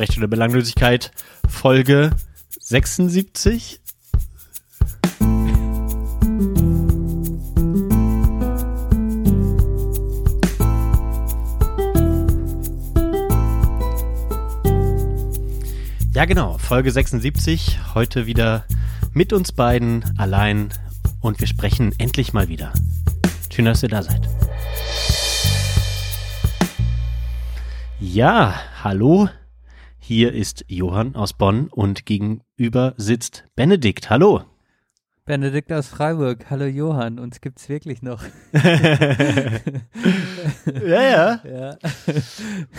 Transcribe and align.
Sprechstunde 0.00 0.28
Belanglosigkeit, 0.28 1.10
Folge 1.46 2.12
76. 2.58 3.82
Ja, 16.14 16.24
genau, 16.24 16.56
Folge 16.56 16.90
76. 16.90 17.78
Heute 17.94 18.24
wieder 18.24 18.64
mit 19.12 19.34
uns 19.34 19.52
beiden 19.52 20.02
allein 20.16 20.70
und 21.20 21.40
wir 21.40 21.46
sprechen 21.46 21.94
endlich 21.98 22.32
mal 22.32 22.48
wieder. 22.48 22.72
Schön, 23.52 23.66
dass 23.66 23.82
ihr 23.82 23.90
da 23.90 24.02
seid. 24.02 24.26
Ja, 28.00 28.54
hallo. 28.82 29.28
Hier 30.12 30.32
ist 30.32 30.64
Johann 30.66 31.14
aus 31.14 31.34
Bonn 31.34 31.68
und 31.68 32.04
gegenüber 32.04 32.94
sitzt 32.96 33.44
Benedikt. 33.54 34.10
Hallo. 34.10 34.42
Benedikt 35.24 35.72
aus 35.72 35.86
Freiburg. 35.86 36.46
Hallo 36.50 36.64
Johann, 36.64 37.20
uns 37.20 37.40
gibt's 37.40 37.68
wirklich 37.68 38.02
noch. 38.02 38.20
ja, 38.52 38.72
ja, 40.84 41.40
ja. 41.44 41.76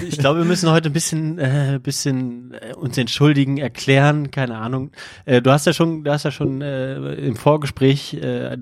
Ich 0.06 0.18
glaube, 0.18 0.40
wir 0.40 0.46
müssen 0.46 0.70
heute 0.72 0.90
ein 0.90 0.92
bisschen, 0.92 1.40
äh, 1.40 1.80
bisschen 1.82 2.54
äh, 2.54 2.74
uns 2.74 2.98
entschuldigen, 2.98 3.58
erklären, 3.58 4.30
keine 4.32 4.58
Ahnung. 4.58 4.92
Äh, 5.24 5.42
du 5.42 5.52
hast 5.52 5.66
ja 5.66 5.72
schon, 5.72 6.04
du 6.04 6.12
hast 6.12 6.26
ja 6.26 6.32
schon 6.32 6.62
äh, 6.62 7.14
im 7.14 7.38
Vorgespräch, 7.38 8.14
äh, 8.16 8.58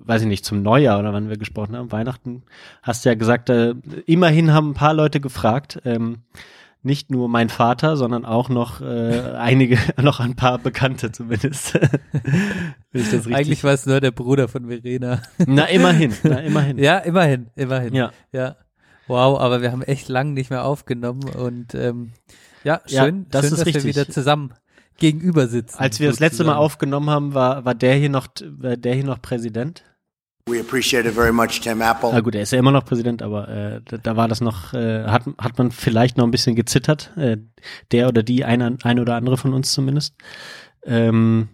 weiß 0.00 0.20
ich 0.20 0.28
nicht, 0.28 0.44
zum 0.44 0.60
Neujahr 0.60 0.98
oder 0.98 1.14
wann 1.14 1.30
wir 1.30 1.38
gesprochen 1.38 1.74
haben, 1.74 1.90
Weihnachten, 1.90 2.42
hast 2.82 3.06
ja 3.06 3.14
gesagt, 3.14 3.48
äh, 3.48 3.76
immerhin 4.04 4.52
haben 4.52 4.72
ein 4.72 4.74
paar 4.74 4.92
Leute 4.92 5.20
gefragt. 5.20 5.80
Ähm, 5.86 6.18
nicht 6.82 7.10
nur 7.10 7.28
mein 7.28 7.48
Vater, 7.48 7.96
sondern 7.96 8.24
auch 8.24 8.48
noch 8.48 8.80
äh, 8.80 9.32
einige, 9.36 9.78
noch 10.02 10.20
ein 10.20 10.36
paar 10.36 10.58
Bekannte 10.58 11.12
zumindest. 11.12 11.78
Eigentlich 12.92 13.64
war 13.64 13.72
es 13.72 13.86
nur 13.86 14.00
der 14.00 14.10
Bruder 14.10 14.48
von 14.48 14.68
Verena. 14.68 15.22
Na, 15.46 15.64
immerhin, 15.66 16.14
na, 16.22 16.40
immerhin. 16.40 16.78
ja, 16.78 16.98
immerhin, 16.98 17.50
immerhin. 17.54 17.94
Ja. 17.94 18.12
Ja. 18.32 18.56
Wow, 19.06 19.40
aber 19.40 19.60
wir 19.60 19.72
haben 19.72 19.82
echt 19.82 20.08
lang 20.08 20.34
nicht 20.34 20.50
mehr 20.50 20.64
aufgenommen 20.64 21.24
und 21.24 21.74
ähm, 21.74 22.12
ja, 22.62 22.80
schön, 22.86 22.96
ja, 23.22 23.26
das 23.30 23.48
schön 23.48 23.50
dass 23.50 23.66
richtig. 23.66 23.84
wir 23.84 23.84
wieder 23.84 24.08
zusammen 24.08 24.54
gegenüber 24.98 25.48
sitzen. 25.48 25.78
Als 25.78 25.98
wir 25.98 26.08
das 26.08 26.20
letzte 26.20 26.44
Mal 26.44 26.54
aufgenommen 26.54 27.10
haben, 27.10 27.34
war, 27.34 27.64
war 27.64 27.74
der 27.74 27.94
hier 27.94 28.10
noch, 28.10 28.28
war 28.42 28.76
der 28.76 28.94
hier 28.94 29.04
noch 29.04 29.20
Präsident? 29.20 29.82
Much, 31.32 31.60
Tim 31.60 31.80
Apple. 31.80 32.10
Na 32.12 32.20
gut, 32.20 32.34
er 32.34 32.42
ist 32.42 32.52
ja 32.52 32.58
immer 32.58 32.72
noch 32.72 32.84
Präsident, 32.84 33.22
aber 33.22 33.48
äh, 33.48 33.80
da, 33.84 33.96
da 33.98 34.16
war 34.16 34.28
das 34.28 34.40
noch, 34.40 34.74
äh, 34.74 35.04
hat, 35.04 35.24
hat 35.38 35.58
man 35.58 35.70
vielleicht 35.70 36.16
noch 36.16 36.24
ein 36.24 36.30
bisschen 36.30 36.56
gezittert, 36.56 37.12
äh, 37.16 37.38
der 37.92 38.08
oder 38.08 38.22
die 38.22 38.44
eine, 38.44 38.76
eine 38.82 39.00
oder 39.00 39.16
andere 39.16 39.36
von 39.36 39.54
uns 39.54 39.72
zumindest. 39.72 40.14
Ähm, 40.84 41.48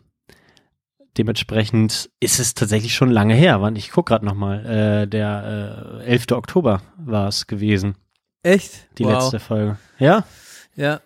dementsprechend 1.19 2.11
ist 2.20 2.39
es 2.39 2.55
tatsächlich 2.55 2.94
schon 2.94 3.11
lange 3.11 3.34
her. 3.34 3.61
Wann 3.61 3.77
ich 3.77 3.91
guck 3.91 4.06
gerade 4.06 4.24
noch 4.24 4.34
mal, 4.34 4.64
äh, 4.64 5.06
der 5.06 6.00
äh, 6.02 6.06
11. 6.06 6.33
Oktober 6.33 6.83
war 6.97 7.28
es 7.28 7.47
gewesen. 7.47 7.97
Echt? 8.42 8.89
Die 8.98 9.05
wow. 9.05 9.14
letzte 9.14 9.41
Folge. 9.41 9.78
Ja? 9.98 10.24
Ja. 10.74 11.00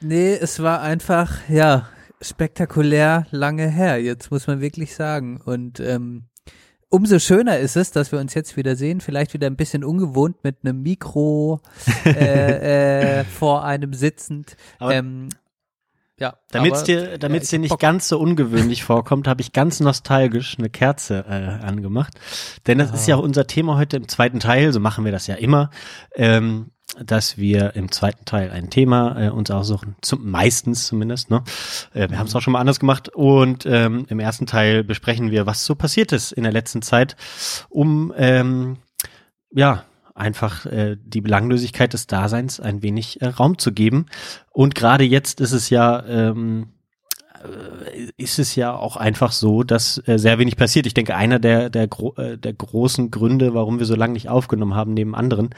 Nee, 0.00 0.34
es 0.34 0.60
war 0.60 0.82
einfach, 0.82 1.48
ja, 1.48 1.86
spektakulär 2.20 3.26
lange 3.30 3.68
her, 3.68 4.02
jetzt 4.02 4.30
muss 4.30 4.46
man 4.46 4.60
wirklich 4.60 4.94
sagen. 4.94 5.40
Und 5.40 5.80
ähm, 5.80 6.24
umso 6.92 7.18
schöner 7.18 7.58
ist 7.58 7.76
es, 7.76 7.90
dass 7.90 8.12
wir 8.12 8.20
uns 8.20 8.34
jetzt 8.34 8.56
wieder 8.56 8.76
sehen, 8.76 9.00
vielleicht 9.00 9.32
wieder 9.32 9.46
ein 9.46 9.56
bisschen 9.56 9.82
ungewohnt 9.82 10.44
mit 10.44 10.58
einem 10.62 10.82
Mikro 10.82 11.60
äh, 12.04 13.20
äh, 13.20 13.24
vor 13.24 13.64
einem 13.64 13.94
sitzend. 13.94 14.56
Aber 14.78 14.94
ähm, 14.94 15.28
ja, 16.18 16.36
Damit 16.50 16.74
es 16.74 16.84
dir, 16.84 17.18
damit's 17.18 17.50
ja, 17.50 17.56
dir 17.56 17.56
ich 17.56 17.60
nicht 17.62 17.70
Bock. 17.70 17.80
ganz 17.80 18.08
so 18.08 18.20
ungewöhnlich 18.20 18.84
vorkommt, 18.84 19.26
habe 19.26 19.40
ich 19.40 19.52
ganz 19.52 19.80
nostalgisch 19.80 20.56
eine 20.58 20.70
Kerze 20.70 21.24
äh, 21.28 21.64
angemacht. 21.64 22.14
Denn 22.66 22.78
das 22.78 22.92
ist 22.92 23.08
ja 23.08 23.16
auch 23.16 23.22
unser 23.22 23.46
Thema 23.46 23.76
heute 23.76 23.96
im 23.96 24.06
zweiten 24.06 24.38
Teil, 24.38 24.72
so 24.72 24.78
machen 24.78 25.04
wir 25.04 25.12
das 25.12 25.26
ja 25.26 25.34
immer, 25.34 25.70
ähm, 26.14 26.70
dass 27.04 27.38
wir 27.38 27.74
im 27.74 27.90
zweiten 27.90 28.24
Teil 28.24 28.50
ein 28.50 28.70
Thema 28.70 29.18
äh, 29.18 29.30
uns 29.30 29.50
aussuchen, 29.50 29.96
zum, 30.02 30.30
meistens 30.30 30.86
zumindest. 30.86 31.30
Ne? 31.30 31.42
Äh, 31.94 32.10
wir 32.10 32.18
haben 32.18 32.26
es 32.26 32.34
auch 32.34 32.42
schon 32.42 32.52
mal 32.52 32.60
anders 32.60 32.80
gemacht 32.80 33.08
und 33.08 33.66
ähm, 33.66 34.06
im 34.08 34.20
ersten 34.20 34.46
Teil 34.46 34.84
besprechen 34.84 35.30
wir, 35.30 35.46
was 35.46 35.64
so 35.64 35.74
passiert 35.74 36.12
ist 36.12 36.32
in 36.32 36.42
der 36.42 36.52
letzten 36.52 36.82
Zeit, 36.82 37.16
um 37.68 38.12
ähm, 38.16 38.78
ja 39.50 39.84
einfach 40.14 40.66
äh, 40.66 40.96
die 41.02 41.20
Belanglosigkeit 41.20 41.92
des 41.92 42.06
Daseins 42.06 42.60
ein 42.60 42.82
wenig 42.82 43.22
äh, 43.22 43.28
Raum 43.28 43.58
zu 43.58 43.72
geben. 43.72 44.06
Und 44.50 44.74
gerade 44.74 45.04
jetzt 45.04 45.40
ist 45.40 45.52
es 45.52 45.70
ja 45.70 46.04
ähm, 46.04 46.68
äh, 46.68 46.81
ist 48.16 48.38
es 48.38 48.54
ja 48.54 48.74
auch 48.74 48.96
einfach 48.96 49.32
so, 49.32 49.62
dass 49.62 50.02
äh, 50.06 50.18
sehr 50.18 50.38
wenig 50.38 50.56
passiert. 50.56 50.86
Ich 50.86 50.94
denke, 50.94 51.14
einer 51.16 51.38
der 51.38 51.70
der, 51.70 51.88
gro 51.88 52.14
äh, 52.16 52.38
der 52.38 52.52
großen 52.52 53.10
Gründe, 53.10 53.54
warum 53.54 53.78
wir 53.78 53.86
so 53.86 53.94
lange 53.94 54.14
nicht 54.14 54.28
aufgenommen 54.28 54.74
haben, 54.74 54.94
neben 54.94 55.14
anderen, 55.14 55.50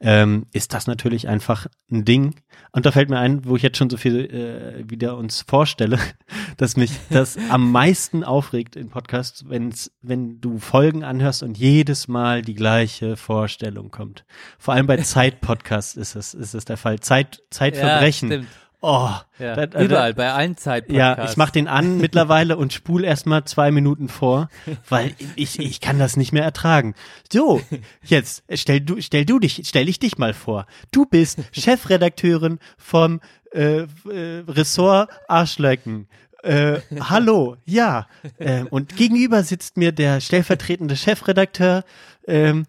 ähm, 0.00 0.46
ist 0.52 0.74
das 0.74 0.86
natürlich 0.86 1.28
einfach 1.28 1.66
ein 1.90 2.04
Ding. 2.04 2.36
Und 2.72 2.86
da 2.86 2.92
fällt 2.92 3.10
mir 3.10 3.18
ein, 3.18 3.44
wo 3.44 3.56
ich 3.56 3.62
jetzt 3.62 3.78
schon 3.78 3.90
so 3.90 3.96
viel 3.96 4.20
äh, 4.20 4.90
wieder 4.90 5.16
uns 5.16 5.44
vorstelle, 5.46 5.98
dass 6.56 6.76
mich 6.76 6.92
das 7.10 7.36
am 7.48 7.72
meisten 7.72 8.22
aufregt 8.22 8.76
im 8.76 8.90
Podcast, 8.90 9.44
wenn's, 9.48 9.92
wenn 10.02 10.40
du 10.40 10.58
Folgen 10.58 11.04
anhörst 11.04 11.42
und 11.42 11.58
jedes 11.58 12.08
Mal 12.08 12.42
die 12.42 12.54
gleiche 12.54 13.16
Vorstellung 13.16 13.90
kommt. 13.90 14.24
Vor 14.58 14.74
allem 14.74 14.86
bei 14.86 14.98
Zeitpodcasts 14.98 15.96
ist 15.96 16.14
es 16.14 16.34
ist 16.34 16.54
es 16.54 16.64
der 16.64 16.76
Fall. 16.76 17.00
Zeit 17.00 17.42
Zeitverbrechen. 17.50 18.30
Ja. 18.30 18.40
Oh, 18.82 19.10
Ja, 19.38 19.56
da- 19.56 19.66
da- 19.66 19.82
überall, 19.82 20.14
bei 20.14 20.32
allen 20.32 20.56
Zeitpodcasts. 20.56 21.18
ja, 21.18 21.30
ich 21.30 21.36
mach 21.36 21.50
den 21.50 21.68
an 21.68 21.98
mittlerweile 22.00 22.56
und 22.56 22.72
spul 22.72 23.04
erstmal 23.04 23.44
zwei 23.44 23.70
Minuten 23.70 24.08
vor, 24.08 24.48
weil 24.88 25.14
ich, 25.36 25.58
ich 25.58 25.80
kann 25.82 25.98
das 25.98 26.16
nicht 26.16 26.32
mehr 26.32 26.44
ertragen. 26.44 26.94
So, 27.30 27.60
jetzt 28.02 28.42
stell 28.54 28.80
du, 28.80 29.00
stell 29.02 29.26
du 29.26 29.38
dich, 29.38 29.62
stell 29.66 29.88
ich 29.88 29.98
dich 29.98 30.16
mal 30.16 30.32
vor. 30.32 30.66
Du 30.92 31.04
bist 31.04 31.40
Chefredakteurin 31.52 32.58
vom 32.78 33.20
äh, 33.52 33.80
äh, 33.82 34.44
Ressort 34.48 35.10
Arschlecken. 35.28 36.08
Äh, 36.42 36.80
hallo, 37.00 37.56
ja. 37.66 38.06
Ähm, 38.38 38.66
und 38.70 38.96
gegenüber 38.96 39.42
sitzt 39.42 39.76
mir 39.76 39.92
der 39.92 40.22
stellvertretende 40.22 40.96
Chefredakteur. 40.96 41.84
Ähm, 42.26 42.64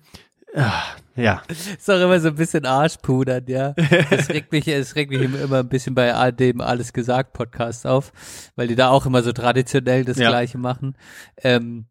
ah, 0.56 0.74
ja, 1.16 1.42
ist 1.50 1.88
doch 1.88 2.02
immer 2.02 2.20
so 2.20 2.30
ein 2.30 2.36
bisschen 2.36 2.66
Arschpudern, 2.66 3.44
ja. 3.48 3.74
Es 4.10 4.30
regt 4.30 4.52
mich, 4.52 4.68
es 4.68 4.96
regt 4.96 5.12
mich 5.12 5.22
immer 5.22 5.60
ein 5.60 5.70
bisschen 5.70 5.94
bei 5.96 6.14
all 6.14 6.32
dem 6.34 6.62
Alles 6.62 6.94
gesagt 6.94 7.34
Podcast 7.34 7.86
auf, 7.86 8.12
weil 8.56 8.68
die 8.68 8.76
da 8.76 8.90
auch 8.90 9.06
immer 9.06 9.22
so 9.24 9.32
traditionell 9.32 10.06
das 10.06 10.18
Ja. 10.18 10.30
Gleiche 10.30 10.58
machen. 10.58 10.96
Ähm, 11.44 11.86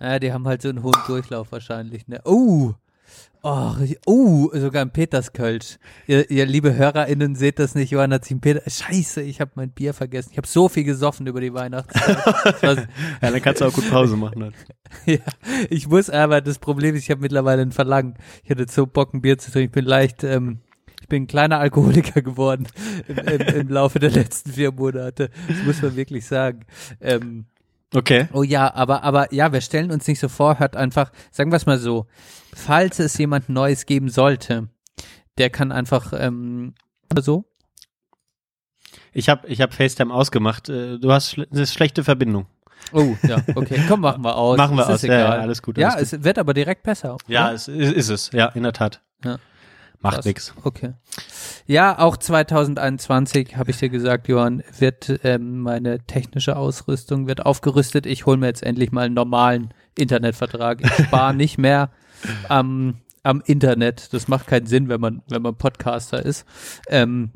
ja, 0.00 0.18
die 0.18 0.32
haben 0.32 0.46
halt 0.48 0.62
so 0.62 0.68
einen 0.68 0.82
hohen 0.82 1.00
Durchlauf 1.06 1.52
wahrscheinlich, 1.52 2.08
ne? 2.08 2.20
Oh! 2.24 2.72
Oh, 3.44 3.74
oh, 4.06 4.50
sogar 4.54 4.82
ein 4.82 4.92
Peterskölsch. 4.92 5.78
Ihr, 6.06 6.30
ihr 6.30 6.46
liebe 6.46 6.76
HörerInnen 6.76 7.34
seht 7.34 7.58
das 7.58 7.74
nicht, 7.74 7.90
Johann 7.90 8.12
hat 8.12 8.24
sich 8.24 8.36
ein 8.36 8.40
Peter, 8.40 8.62
scheiße, 8.70 9.20
ich 9.20 9.40
habe 9.40 9.50
mein 9.56 9.72
Bier 9.72 9.94
vergessen. 9.94 10.28
Ich 10.30 10.36
habe 10.36 10.46
so 10.46 10.68
viel 10.68 10.84
gesoffen 10.84 11.26
über 11.26 11.40
die 11.40 11.52
Weihnachtszeit. 11.52 12.22
Ja, 13.20 13.30
dann 13.30 13.42
kannst 13.42 13.60
du 13.60 13.64
auch 13.64 13.72
gut 13.72 13.90
Pause 13.90 14.16
machen. 14.16 14.44
Halt. 14.44 14.54
ja, 15.06 15.18
ich 15.70 15.88
muss 15.88 16.08
aber, 16.08 16.40
das 16.40 16.60
Problem 16.60 16.94
ist, 16.94 17.02
ich 17.02 17.10
habe 17.10 17.20
mittlerweile 17.20 17.62
ein 17.62 17.72
Verlangen. 17.72 18.14
Ich 18.44 18.50
hätte 18.50 18.66
so 18.68 18.86
Bock, 18.86 19.12
ein 19.12 19.22
Bier 19.22 19.38
zu 19.38 19.50
trinken. 19.50 19.70
Ich 19.70 19.72
bin 19.72 19.84
leicht, 19.86 20.22
ähm, 20.22 20.60
ich 21.00 21.08
bin 21.08 21.24
ein 21.24 21.26
kleiner 21.26 21.58
Alkoholiker 21.58 22.22
geworden 22.22 22.68
im, 23.08 23.18
im, 23.18 23.40
im 23.40 23.68
Laufe 23.68 23.98
der 23.98 24.10
letzten 24.10 24.52
vier 24.52 24.70
Monate. 24.70 25.30
Das 25.48 25.64
muss 25.64 25.82
man 25.82 25.96
wirklich 25.96 26.26
sagen. 26.26 26.60
Ähm, 27.00 27.46
Okay. 27.94 28.28
oh 28.32 28.42
ja, 28.42 28.72
aber, 28.74 29.02
aber 29.04 29.32
ja, 29.34 29.52
wir 29.52 29.60
stellen 29.60 29.90
uns 29.90 30.06
nicht 30.06 30.18
so 30.20 30.28
vor, 30.28 30.58
hört 30.58 30.76
einfach, 30.76 31.12
sagen 31.30 31.50
wir 31.52 31.56
es 31.56 31.66
mal 31.66 31.78
so, 31.78 32.06
falls 32.54 32.98
es 32.98 33.16
jemand 33.18 33.48
Neues 33.48 33.86
geben 33.86 34.08
sollte, 34.08 34.68
der 35.38 35.50
kann 35.50 35.72
einfach, 35.72 36.12
ähm, 36.16 36.74
so, 37.20 37.44
Ich 39.12 39.28
habe 39.28 39.46
ich 39.48 39.60
hab 39.60 39.74
FaceTime 39.74 40.12
ausgemacht. 40.12 40.68
Äh, 40.68 40.98
Du 40.98 41.12
hast 41.12 41.36
eine 41.38 41.66
schlechte 41.66 42.04
Verbindung. 42.04 42.46
oh, 42.92 43.14
ja, 43.22 43.42
okay, 43.54 43.80
komm, 43.88 44.00
machen 44.00 44.22
wir 44.22 44.36
aus. 44.36 44.56
Machen 44.56 44.76
wir 44.76 44.82
Es 44.84 44.88
aus. 44.88 45.02
Ja, 45.02 45.08
egal. 45.08 45.36
ja, 45.36 45.42
alles 45.42 45.62
gut, 45.62 45.78
Ja, 45.78 45.90
alles 45.90 46.12
es 46.14 46.24
wird 46.24 46.38
aber 46.38 46.54
direkt 46.54 46.82
besser. 46.82 47.16
Ja, 47.26 47.46
oder? 47.46 47.54
es 47.54 47.68
ist, 47.68 47.92
ist 47.92 48.08
es. 48.08 48.30
Ja, 48.32 48.46
in 48.48 48.62
der 48.62 48.72
Tat. 48.72 49.02
Ja. 49.24 49.38
Macht 50.02 50.24
nix. 50.24 50.52
Okay. 50.64 50.94
Ja, 51.66 51.98
auch 51.98 52.16
2021 52.16 53.56
habe 53.56 53.70
ich 53.70 53.78
dir 53.78 53.88
gesagt, 53.88 54.28
Johann, 54.28 54.62
wird 54.78 55.20
ähm, 55.22 55.60
meine 55.60 56.00
technische 56.00 56.56
Ausrüstung 56.56 57.26
wird 57.26 57.46
aufgerüstet. 57.46 58.06
Ich 58.06 58.26
hole 58.26 58.36
mir 58.36 58.46
jetzt 58.46 58.62
endlich 58.64 58.90
mal 58.90 59.06
einen 59.06 59.14
normalen 59.14 59.72
Internetvertrag. 59.96 60.80
Ich 60.82 61.06
spare 61.06 61.34
nicht 61.36 61.56
mehr 61.56 61.90
am, 62.48 62.98
am 63.22 63.42
Internet. 63.46 64.12
Das 64.12 64.26
macht 64.26 64.48
keinen 64.48 64.66
Sinn, 64.66 64.88
wenn 64.88 65.00
man 65.00 65.22
wenn 65.28 65.42
man 65.42 65.56
Podcaster 65.56 66.24
ist. 66.24 66.46
Ähm, 66.88 67.30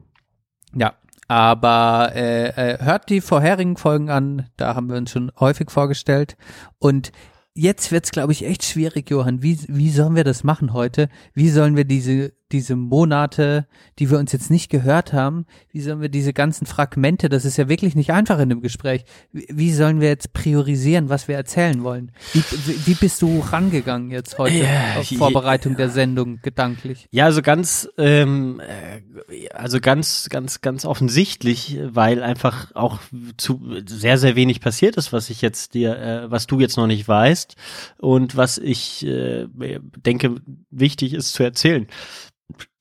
ja, 0.74 0.94
aber 1.28 2.12
äh, 2.14 2.48
äh, 2.48 2.84
hört 2.84 3.08
die 3.10 3.20
vorherigen 3.20 3.76
Folgen 3.76 4.10
an. 4.10 4.50
Da 4.56 4.74
haben 4.74 4.88
wir 4.90 4.96
uns 4.96 5.10
schon 5.10 5.30
häufig 5.38 5.70
vorgestellt 5.70 6.36
und 6.78 7.12
Jetzt 7.58 7.90
wird's, 7.90 8.10
glaube 8.10 8.32
ich, 8.32 8.44
echt 8.44 8.64
schwierig, 8.64 9.08
Johann. 9.08 9.42
Wie, 9.42 9.58
wie 9.66 9.88
sollen 9.88 10.14
wir 10.14 10.24
das 10.24 10.44
machen 10.44 10.74
heute? 10.74 11.08
Wie 11.32 11.48
sollen 11.48 11.74
wir 11.74 11.86
diese 11.86 12.34
diese 12.52 12.76
Monate, 12.76 13.66
die 13.98 14.10
wir 14.10 14.18
uns 14.18 14.30
jetzt 14.32 14.50
nicht 14.50 14.70
gehört 14.70 15.12
haben, 15.12 15.46
wie 15.72 15.80
sollen 15.80 16.00
wir 16.00 16.08
diese 16.08 16.32
ganzen 16.32 16.64
Fragmente, 16.66 17.28
das 17.28 17.44
ist 17.44 17.56
ja 17.56 17.68
wirklich 17.68 17.96
nicht 17.96 18.12
einfach 18.12 18.38
in 18.38 18.48
dem 18.48 18.60
Gespräch, 18.62 19.04
wie, 19.32 19.72
sollen 19.72 20.00
wir 20.00 20.08
jetzt 20.08 20.32
priorisieren, 20.32 21.08
was 21.08 21.26
wir 21.26 21.34
erzählen 21.34 21.82
wollen? 21.82 22.12
Wie, 22.32 22.42
wie, 22.86 22.94
bist 22.94 23.20
du 23.20 23.40
rangegangen 23.40 24.10
jetzt 24.10 24.38
heute 24.38 24.58
Ja, 24.58 24.96
auf 24.98 25.08
Vorbereitung 25.08 25.76
der 25.76 25.90
Sendung 25.90 26.38
gedanklich? 26.40 27.08
Ja, 27.10 27.24
also 27.24 27.42
ganz, 27.42 27.88
ähm, 27.98 28.60
äh, 28.60 29.48
also 29.48 29.80
ganz, 29.80 30.28
ganz, 30.30 30.60
ganz 30.60 30.84
offensichtlich, 30.84 31.78
weil 31.82 32.22
einfach 32.22 32.74
auch 32.74 33.00
zu 33.36 33.60
sehr, 33.86 34.18
sehr 34.18 34.36
wenig 34.36 34.60
passiert 34.60 34.96
ist, 34.96 35.12
was 35.12 35.30
ich 35.30 35.42
jetzt 35.42 35.74
dir, 35.74 35.98
äh, 35.98 36.30
was 36.30 36.46
du 36.46 36.60
jetzt 36.60 36.76
noch 36.76 36.86
nicht 36.86 37.08
weißt 37.08 37.56
und 37.98 38.36
was 38.36 38.58
ich 38.58 39.04
äh, 39.04 39.48
denke 39.96 40.36
wichtig 40.70 41.12
ist 41.12 41.32
zu 41.32 41.42
erzählen. 41.42 41.88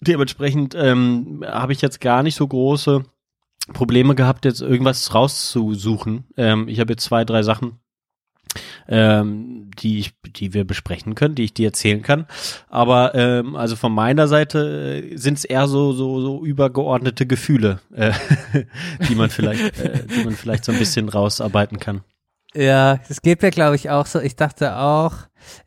Dementsprechend 0.07 0.75
ähm, 0.75 1.43
habe 1.45 1.73
ich 1.73 1.81
jetzt 1.81 2.01
gar 2.01 2.23
nicht 2.23 2.35
so 2.35 2.47
große 2.47 3.03
Probleme 3.73 4.15
gehabt, 4.15 4.45
jetzt 4.45 4.61
irgendwas 4.61 5.13
rauszusuchen. 5.13 6.25
Ähm, 6.37 6.67
ich 6.67 6.79
habe 6.79 6.93
jetzt 6.93 7.03
zwei, 7.03 7.25
drei 7.25 7.41
Sachen, 7.41 7.79
ähm, 8.87 9.71
die 9.79 9.99
ich, 9.99 10.13
die 10.23 10.53
wir 10.53 10.65
besprechen 10.65 11.15
können, 11.15 11.35
die 11.35 11.43
ich 11.43 11.53
dir 11.53 11.67
erzählen 11.67 12.01
kann. 12.01 12.27
Aber 12.69 13.15
ähm, 13.15 13.55
also 13.55 13.75
von 13.75 13.91
meiner 13.91 14.27
Seite 14.27 15.03
sind 15.15 15.39
es 15.39 15.45
eher 15.45 15.67
so 15.67 15.93
so 15.93 16.21
so 16.21 16.45
übergeordnete 16.45 17.25
Gefühle, 17.25 17.79
äh, 17.93 18.13
die 19.09 19.15
man 19.15 19.29
vielleicht, 19.29 19.79
äh, 19.79 20.05
die 20.05 20.23
man 20.23 20.35
vielleicht 20.35 20.65
so 20.65 20.71
ein 20.71 20.79
bisschen 20.79 21.09
rausarbeiten 21.09 21.79
kann. 21.79 22.03
Ja, 22.53 22.99
das 23.09 23.21
geht 23.21 23.41
mir, 23.41 23.51
glaube 23.51 23.75
ich, 23.75 23.89
auch 23.89 24.05
so. 24.05 24.19
Ich 24.19 24.37
dachte 24.37 24.77
auch, 24.77 25.13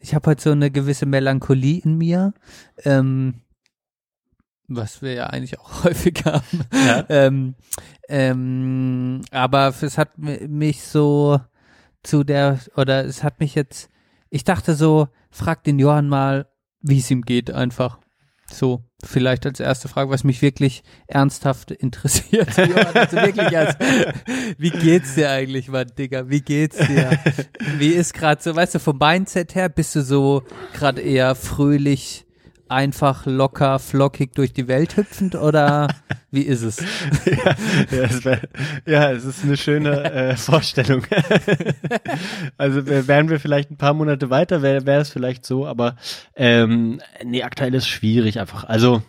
ich 0.00 0.14
habe 0.14 0.30
heute 0.30 0.42
so 0.42 0.50
eine 0.52 0.70
gewisse 0.70 1.04
Melancholie 1.04 1.82
in 1.84 1.98
mir, 1.98 2.32
ähm, 2.84 3.42
was 4.68 5.02
wir 5.02 5.14
ja 5.14 5.26
eigentlich 5.28 5.58
auch 5.58 5.84
häufig 5.84 6.22
haben. 6.24 6.64
Ja. 6.72 7.04
ähm, 7.08 7.54
ähm, 8.08 9.22
aber 9.30 9.74
es 9.80 9.98
hat 9.98 10.18
mi- 10.18 10.46
mich 10.48 10.82
so 10.82 11.40
zu 12.02 12.24
der, 12.24 12.58
oder 12.76 13.04
es 13.04 13.22
hat 13.22 13.40
mich 13.40 13.54
jetzt, 13.54 13.90
ich 14.30 14.44
dachte 14.44 14.74
so, 14.74 15.08
frag 15.30 15.64
den 15.64 15.78
Johann 15.78 16.08
mal, 16.08 16.46
wie 16.80 16.98
es 17.00 17.10
ihm 17.10 17.22
geht, 17.22 17.50
einfach. 17.50 17.98
So, 18.50 18.82
vielleicht 19.04 19.44
als 19.44 19.60
erste 19.60 19.88
Frage, 19.88 20.08
was 20.10 20.24
mich 20.24 20.40
wirklich 20.40 20.82
ernsthaft 21.06 21.70
interessiert. 21.70 22.48
Johann, 22.56 22.94
also 22.94 23.16
wirklich 23.18 23.56
als, 23.58 23.76
wie 24.58 24.70
geht's 24.70 25.16
dir 25.16 25.30
eigentlich, 25.30 25.68
Mann, 25.68 25.90
Digga? 25.98 26.30
Wie 26.30 26.40
geht's 26.40 26.78
dir? 26.78 27.10
Wie 27.76 27.88
ist 27.90 28.14
gerade 28.14 28.42
so, 28.42 28.56
weißt 28.56 28.76
du, 28.76 28.78
vom 28.80 28.96
Mindset 28.96 29.54
her 29.54 29.68
bist 29.68 29.94
du 29.96 30.02
so 30.02 30.44
gerade 30.72 31.02
eher 31.02 31.34
fröhlich, 31.34 32.24
einfach, 32.70 33.26
locker, 33.26 33.78
flockig 33.78 34.32
durch 34.34 34.52
die 34.52 34.68
Welt 34.68 34.96
hüpfend 34.96 35.34
oder 35.34 35.88
wie 36.30 36.42
ist 36.42 36.62
es? 36.62 36.78
ja, 37.24 37.54
ja, 37.90 38.02
es 38.04 38.24
wär, 38.24 38.40
ja, 38.86 39.10
es 39.12 39.24
ist 39.24 39.44
eine 39.44 39.56
schöne 39.56 40.04
äh, 40.12 40.36
Vorstellung. 40.36 41.02
also 42.56 42.86
wär- 42.86 43.06
wären 43.08 43.28
wir 43.28 43.40
vielleicht 43.40 43.70
ein 43.70 43.76
paar 43.76 43.94
Monate 43.94 44.30
weiter, 44.30 44.62
wäre 44.62 45.00
es 45.00 45.10
vielleicht 45.10 45.44
so, 45.46 45.66
aber 45.66 45.96
ähm, 46.36 47.00
nee, 47.24 47.42
aktuell 47.42 47.74
ist 47.74 47.88
schwierig 47.88 48.38
einfach. 48.40 48.64
Also 48.64 49.02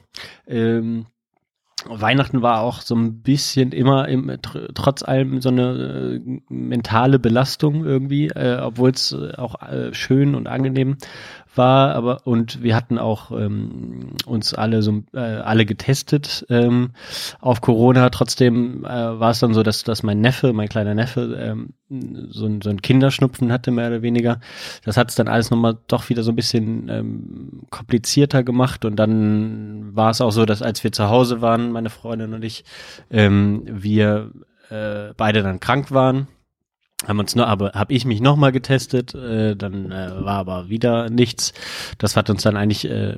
ähm, 0.47 1.05
Weihnachten 1.85 2.41
war 2.41 2.59
auch 2.59 2.81
so 2.81 2.93
ein 2.93 3.21
bisschen 3.21 3.71
immer 3.71 4.09
im, 4.09 4.27
tr 4.41 4.67
trotz 4.73 5.01
allem 5.01 5.39
so 5.39 5.47
eine 5.47 6.19
äh, 6.25 6.39
mentale 6.49 7.19
Belastung 7.19 7.85
irgendwie, 7.85 8.27
äh, 8.27 8.57
obwohl 8.61 8.89
es 8.89 9.13
auch 9.13 9.61
äh, 9.61 9.93
schön 9.93 10.35
und 10.35 10.47
angenehm 10.47 10.97
war, 11.59 11.93
aber 11.93 12.25
und 12.25 12.63
wir 12.63 12.75
hatten 12.75 12.97
auch 12.97 13.31
ähm, 13.31 14.13
uns 14.25 14.55
alle 14.55 14.81
so 14.81 15.03
äh, 15.13 15.19
alle 15.19 15.65
getestet 15.65 16.45
ähm, 16.49 16.91
auf 17.39 17.61
Corona. 17.61 18.09
Trotzdem 18.09 18.85
äh, 18.85 18.87
war 18.87 19.29
es 19.31 19.39
dann 19.39 19.53
so, 19.53 19.61
dass 19.61 19.83
dass 19.83 20.01
mein 20.01 20.21
Neffe, 20.21 20.53
mein 20.53 20.69
kleiner 20.69 20.95
Neffe, 20.95 21.37
ähm, 21.39 21.73
so 22.29 22.47
ein 22.47 22.61
so 22.61 22.69
ein 22.69 22.81
Kinderschnupfen 22.81 23.51
hatte 23.51 23.71
mehr 23.71 23.89
oder 23.89 24.01
weniger. 24.01 24.39
Das 24.85 24.97
hat 24.97 25.09
es 25.09 25.15
dann 25.15 25.27
alles 25.27 25.51
nochmal 25.51 25.77
doch 25.87 26.09
wieder 26.09 26.23
so 26.23 26.31
ein 26.31 26.35
bisschen 26.37 26.89
ähm, 26.89 27.63
komplizierter 27.69 28.41
gemacht 28.43 28.85
und 28.85 28.95
dann 28.95 29.95
war 29.95 30.09
es 30.09 30.21
auch 30.21 30.31
so, 30.31 30.45
dass 30.45 30.61
als 30.61 30.83
wir 30.83 30.91
zu 30.93 31.09
Hause 31.09 31.41
waren, 31.41 31.71
meine 31.71 31.89
Freundin 31.89 32.33
und 32.33 32.43
ich, 32.43 32.63
ähm, 33.11 33.63
wir 33.65 34.31
äh, 34.69 35.13
beide 35.17 35.43
dann 35.43 35.59
krank 35.59 35.91
waren 35.91 36.27
haben 37.07 37.19
uns 37.19 37.35
nur, 37.35 37.47
aber 37.47 37.71
habe 37.73 37.93
ich 37.93 38.05
mich 38.05 38.19
nochmal 38.19 38.51
getestet, 38.51 39.15
äh, 39.15 39.55
dann 39.55 39.91
äh, 39.91 40.11
war 40.23 40.37
aber 40.37 40.69
wieder 40.69 41.09
nichts. 41.09 41.53
Das 41.97 42.15
hat 42.15 42.29
uns 42.29 42.43
dann 42.43 42.57
eigentlich 42.57 42.89
äh, 42.89 43.17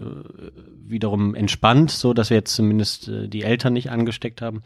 wiederum 0.85 1.33
entspannt, 1.33 1.91
so 1.91 2.13
dass 2.13 2.29
wir 2.29 2.37
jetzt 2.37 2.55
zumindest 2.55 3.07
äh, 3.07 3.27
die 3.27 3.43
Eltern 3.43 3.73
nicht 3.73 3.89
angesteckt 3.89 4.41
haben. 4.41 4.61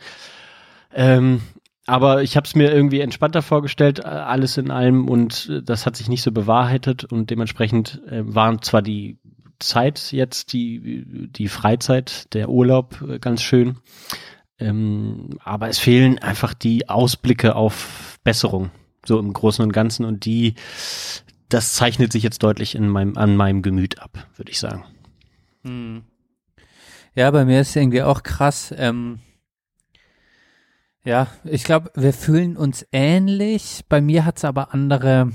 Ähm, 0.94 1.42
aber 1.88 2.24
ich 2.24 2.36
habe 2.36 2.46
es 2.46 2.56
mir 2.56 2.74
irgendwie 2.74 3.00
entspannter 3.00 3.42
vorgestellt, 3.42 4.00
äh, 4.00 4.08
alles 4.08 4.58
in 4.58 4.72
allem, 4.72 5.08
und 5.08 5.50
äh, 5.50 5.62
das 5.62 5.86
hat 5.86 5.96
sich 5.96 6.10
nicht 6.10 6.24
so 6.24 6.32
bewahrheitet 6.32 7.06
und 7.06 7.30
dementsprechend 7.30 8.02
äh, 8.08 8.22
waren 8.26 8.62
zwar 8.62 8.82
die 8.82 9.18
Zeit 9.60 10.12
jetzt, 10.12 10.52
die, 10.52 11.30
die 11.30 11.48
Freizeit, 11.48 12.34
der 12.34 12.50
Urlaub 12.50 13.02
äh, 13.08 13.20
ganz 13.20 13.44
schön, 13.44 13.78
ähm, 14.60 15.38
aber 15.44 15.70
es 15.70 15.80
fehlen 15.80 16.20
einfach 16.20 16.54
die 16.54 16.90
Ausblicke 16.90 17.56
auf 17.56 18.18
Besserung 18.24 18.72
so 19.08 19.20
im 19.20 19.34
Großen 19.34 19.64
und 19.64 19.72
Ganzen 19.72 20.06
und 20.06 20.26
die, 20.26 20.56
das 21.50 21.74
zeichnet 21.74 22.12
sich 22.12 22.24
jetzt 22.24 22.44
deutlich 22.44 22.76
in 22.76 22.90
meinem, 22.90 23.18
an 23.18 23.36
meinem 23.36 23.62
Gemüt 23.62 24.00
ab, 24.00 24.28
würde 24.36 24.52
ich 24.52 24.60
sagen. 24.60 24.84
Hm. 25.64 26.04
Ja, 27.16 27.32
bei 27.32 27.46
mir 27.46 27.62
ist 27.62 27.76
irgendwie 27.76 28.04
auch 28.04 28.24
krass. 28.24 28.74
Ähm, 28.78 29.20
ja, 31.06 31.28
ich 31.44 31.64
glaube, 31.64 31.92
wir 31.96 32.14
fühlen 32.14 32.58
uns 32.58 32.86
ähnlich. 32.92 33.86
Bei 33.88 34.02
mir 34.02 34.26
hat 34.26 34.38
es 34.38 34.46
aber 34.46 34.74
andere, 34.74 35.32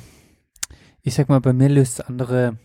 ich 1.03 1.15
sag 1.15 1.29
mal, 1.29 1.41
bei 1.41 1.53
mir 1.53 1.69
löst 1.69 2.01
es 2.01 2.07
andere 2.07 2.59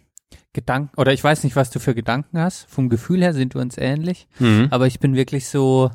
Gedanken, 0.54 1.00
oder 1.00 1.14
ich 1.14 1.24
weiß 1.24 1.44
nicht, 1.44 1.56
was 1.56 1.70
du 1.70 1.80
für 1.80 1.94
Gedanken 1.94 2.40
hast. 2.40 2.66
Vom 2.70 2.90
Gefühl 2.90 3.22
her 3.22 3.34
sind 3.34 3.54
wir 3.54 3.62
uns 3.62 3.78
ähnlich. 3.78 4.28
Mhm. 4.40 4.68
Aber 4.72 4.88
ich 4.88 5.00
bin 5.00 5.16
wirklich 5.16 5.48
so 5.48 5.92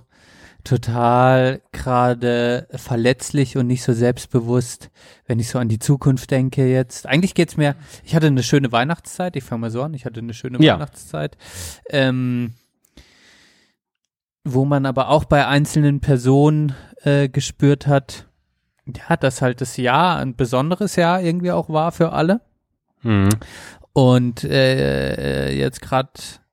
total 0.64 1.60
gerade 1.72 2.68
verletzlich 2.74 3.56
und 3.56 3.66
nicht 3.66 3.82
so 3.82 3.92
selbstbewusst, 3.92 4.90
wenn 5.26 5.38
ich 5.38 5.48
so 5.48 5.58
an 5.58 5.68
die 5.68 5.78
Zukunft 5.78 6.30
denke 6.30 6.66
jetzt. 6.66 7.06
Eigentlich 7.06 7.34
geht's 7.34 7.56
mir, 7.56 7.76
ich 8.04 8.14
hatte 8.14 8.26
eine 8.26 8.42
schöne 8.42 8.72
Weihnachtszeit, 8.72 9.36
ich 9.36 9.44
fange 9.44 9.62
mal 9.62 9.70
so 9.70 9.82
an, 9.82 9.94
ich 9.94 10.04
hatte 10.04 10.20
eine 10.20 10.34
schöne 10.34 10.62
Ja. 10.62 10.74
Weihnachtszeit. 10.74 11.36
Ähm, 11.88 12.54
wo 14.44 14.64
man 14.64 14.86
aber 14.86 15.08
auch 15.08 15.24
bei 15.24 15.46
einzelnen 15.46 16.00
Personen 16.00 16.74
äh, 17.02 17.28
gespürt 17.28 17.86
hat, 17.86 18.26
ja, 18.86 19.16
dass 19.16 19.42
halt 19.42 19.60
das 19.60 19.76
Jahr 19.76 20.18
ein 20.18 20.34
besonderes 20.34 20.96
Jahr 20.96 21.20
irgendwie 21.20 21.52
auch 21.52 21.68
war 21.68 21.92
für 21.92 22.12
alle. 22.12 22.40
Mhm. 23.02 23.28
Und 23.92 24.44
äh, 24.44 25.52
jetzt 25.52 25.82
gerade 25.82 26.10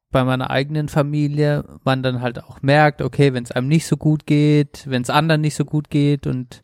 bei 0.10 0.24
meiner 0.24 0.50
eigenen 0.50 0.88
Familie 0.88 1.66
man 1.84 2.02
dann 2.02 2.22
halt 2.22 2.42
auch 2.42 2.62
merkt, 2.62 3.02
okay, 3.02 3.34
wenn 3.34 3.44
es 3.44 3.52
einem 3.52 3.68
nicht 3.68 3.86
so 3.86 3.98
gut 3.98 4.26
geht, 4.26 4.86
wenn 4.88 5.02
es 5.02 5.10
anderen 5.10 5.42
nicht 5.42 5.56
so 5.56 5.66
gut 5.66 5.90
geht 5.90 6.28
und 6.28 6.62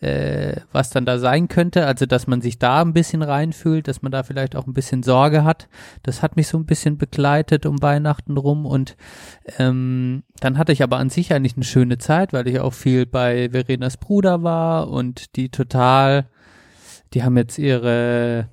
äh, 0.00 0.56
was 0.72 0.88
dann 0.90 1.04
da 1.04 1.18
sein 1.18 1.48
könnte, 1.48 1.86
also 1.86 2.06
dass 2.06 2.26
man 2.26 2.40
sich 2.40 2.58
da 2.58 2.80
ein 2.80 2.94
bisschen 2.94 3.22
reinfühlt, 3.22 3.86
dass 3.86 4.00
man 4.00 4.12
da 4.12 4.22
vielleicht 4.22 4.56
auch 4.56 4.66
ein 4.66 4.72
bisschen 4.72 5.02
Sorge 5.02 5.44
hat, 5.44 5.68
das 6.04 6.22
hat 6.22 6.36
mich 6.36 6.48
so 6.48 6.56
ein 6.56 6.64
bisschen 6.64 6.96
begleitet 6.96 7.66
um 7.66 7.82
Weihnachten 7.82 8.38
rum 8.38 8.64
und 8.64 8.96
ähm, 9.58 10.22
dann 10.40 10.56
hatte 10.56 10.72
ich 10.72 10.82
aber 10.82 10.96
an 10.96 11.10
sich 11.10 11.34
eigentlich 11.34 11.56
eine 11.56 11.64
schöne 11.64 11.98
Zeit, 11.98 12.32
weil 12.32 12.48
ich 12.48 12.60
auch 12.60 12.72
viel 12.72 13.04
bei 13.04 13.50
Verenas 13.50 13.98
Bruder 13.98 14.42
war 14.42 14.88
und 14.88 15.36
die 15.36 15.50
total, 15.50 16.30
die 17.12 17.22
haben 17.22 17.36
jetzt 17.36 17.58
ihre 17.58 18.48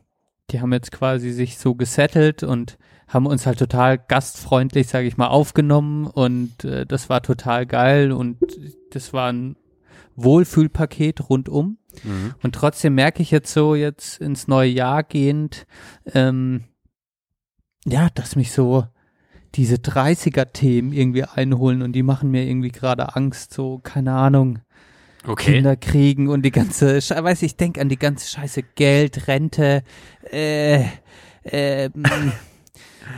die 0.51 0.61
haben 0.61 0.73
jetzt 0.73 0.91
quasi 0.91 1.31
sich 1.31 1.57
so 1.57 1.73
gesettelt 1.73 2.43
und 2.43 2.77
haben 3.07 3.25
uns 3.25 3.45
halt 3.45 3.59
total 3.59 3.97
gastfreundlich, 3.97 4.87
sage 4.87 5.07
ich 5.07 5.17
mal, 5.17 5.27
aufgenommen 5.27 6.07
und 6.07 6.63
äh, 6.63 6.85
das 6.85 7.09
war 7.09 7.21
total 7.21 7.65
geil 7.65 8.11
und 8.11 8.37
das 8.91 9.13
war 9.13 9.31
ein 9.31 9.55
Wohlfühlpaket 10.15 11.29
rundum. 11.29 11.77
Mhm. 12.03 12.33
Und 12.43 12.55
trotzdem 12.55 12.95
merke 12.95 13.21
ich 13.21 13.31
jetzt 13.31 13.51
so 13.53 13.75
jetzt 13.75 14.19
ins 14.21 14.47
neue 14.47 14.69
Jahr 14.69 15.03
gehend, 15.03 15.65
ähm, 16.13 16.63
ja, 17.85 18.09
dass 18.13 18.35
mich 18.35 18.51
so 18.51 18.85
diese 19.55 19.75
30er-Themen 19.75 20.93
irgendwie 20.93 21.23
einholen 21.23 21.81
und 21.83 21.91
die 21.93 22.01
machen 22.03 22.31
mir 22.31 22.43
irgendwie 22.47 22.71
gerade 22.71 23.15
Angst, 23.15 23.53
so, 23.53 23.79
keine 23.83 24.13
Ahnung, 24.13 24.59
Okay. 25.25 25.53
Kinder 25.53 25.77
kriegen 25.77 26.27
und 26.27 26.41
die 26.41 26.51
ganze, 26.51 26.97
Sche- 26.97 27.23
weiß 27.23 27.43
ich, 27.43 27.55
denk 27.55 27.77
an 27.79 27.87
die 27.87 27.97
ganze 27.97 28.27
Scheiße 28.27 28.61
Geld, 28.75 29.27
Rente, 29.29 29.83
äh, 30.29 30.83
ähm, 31.45 31.91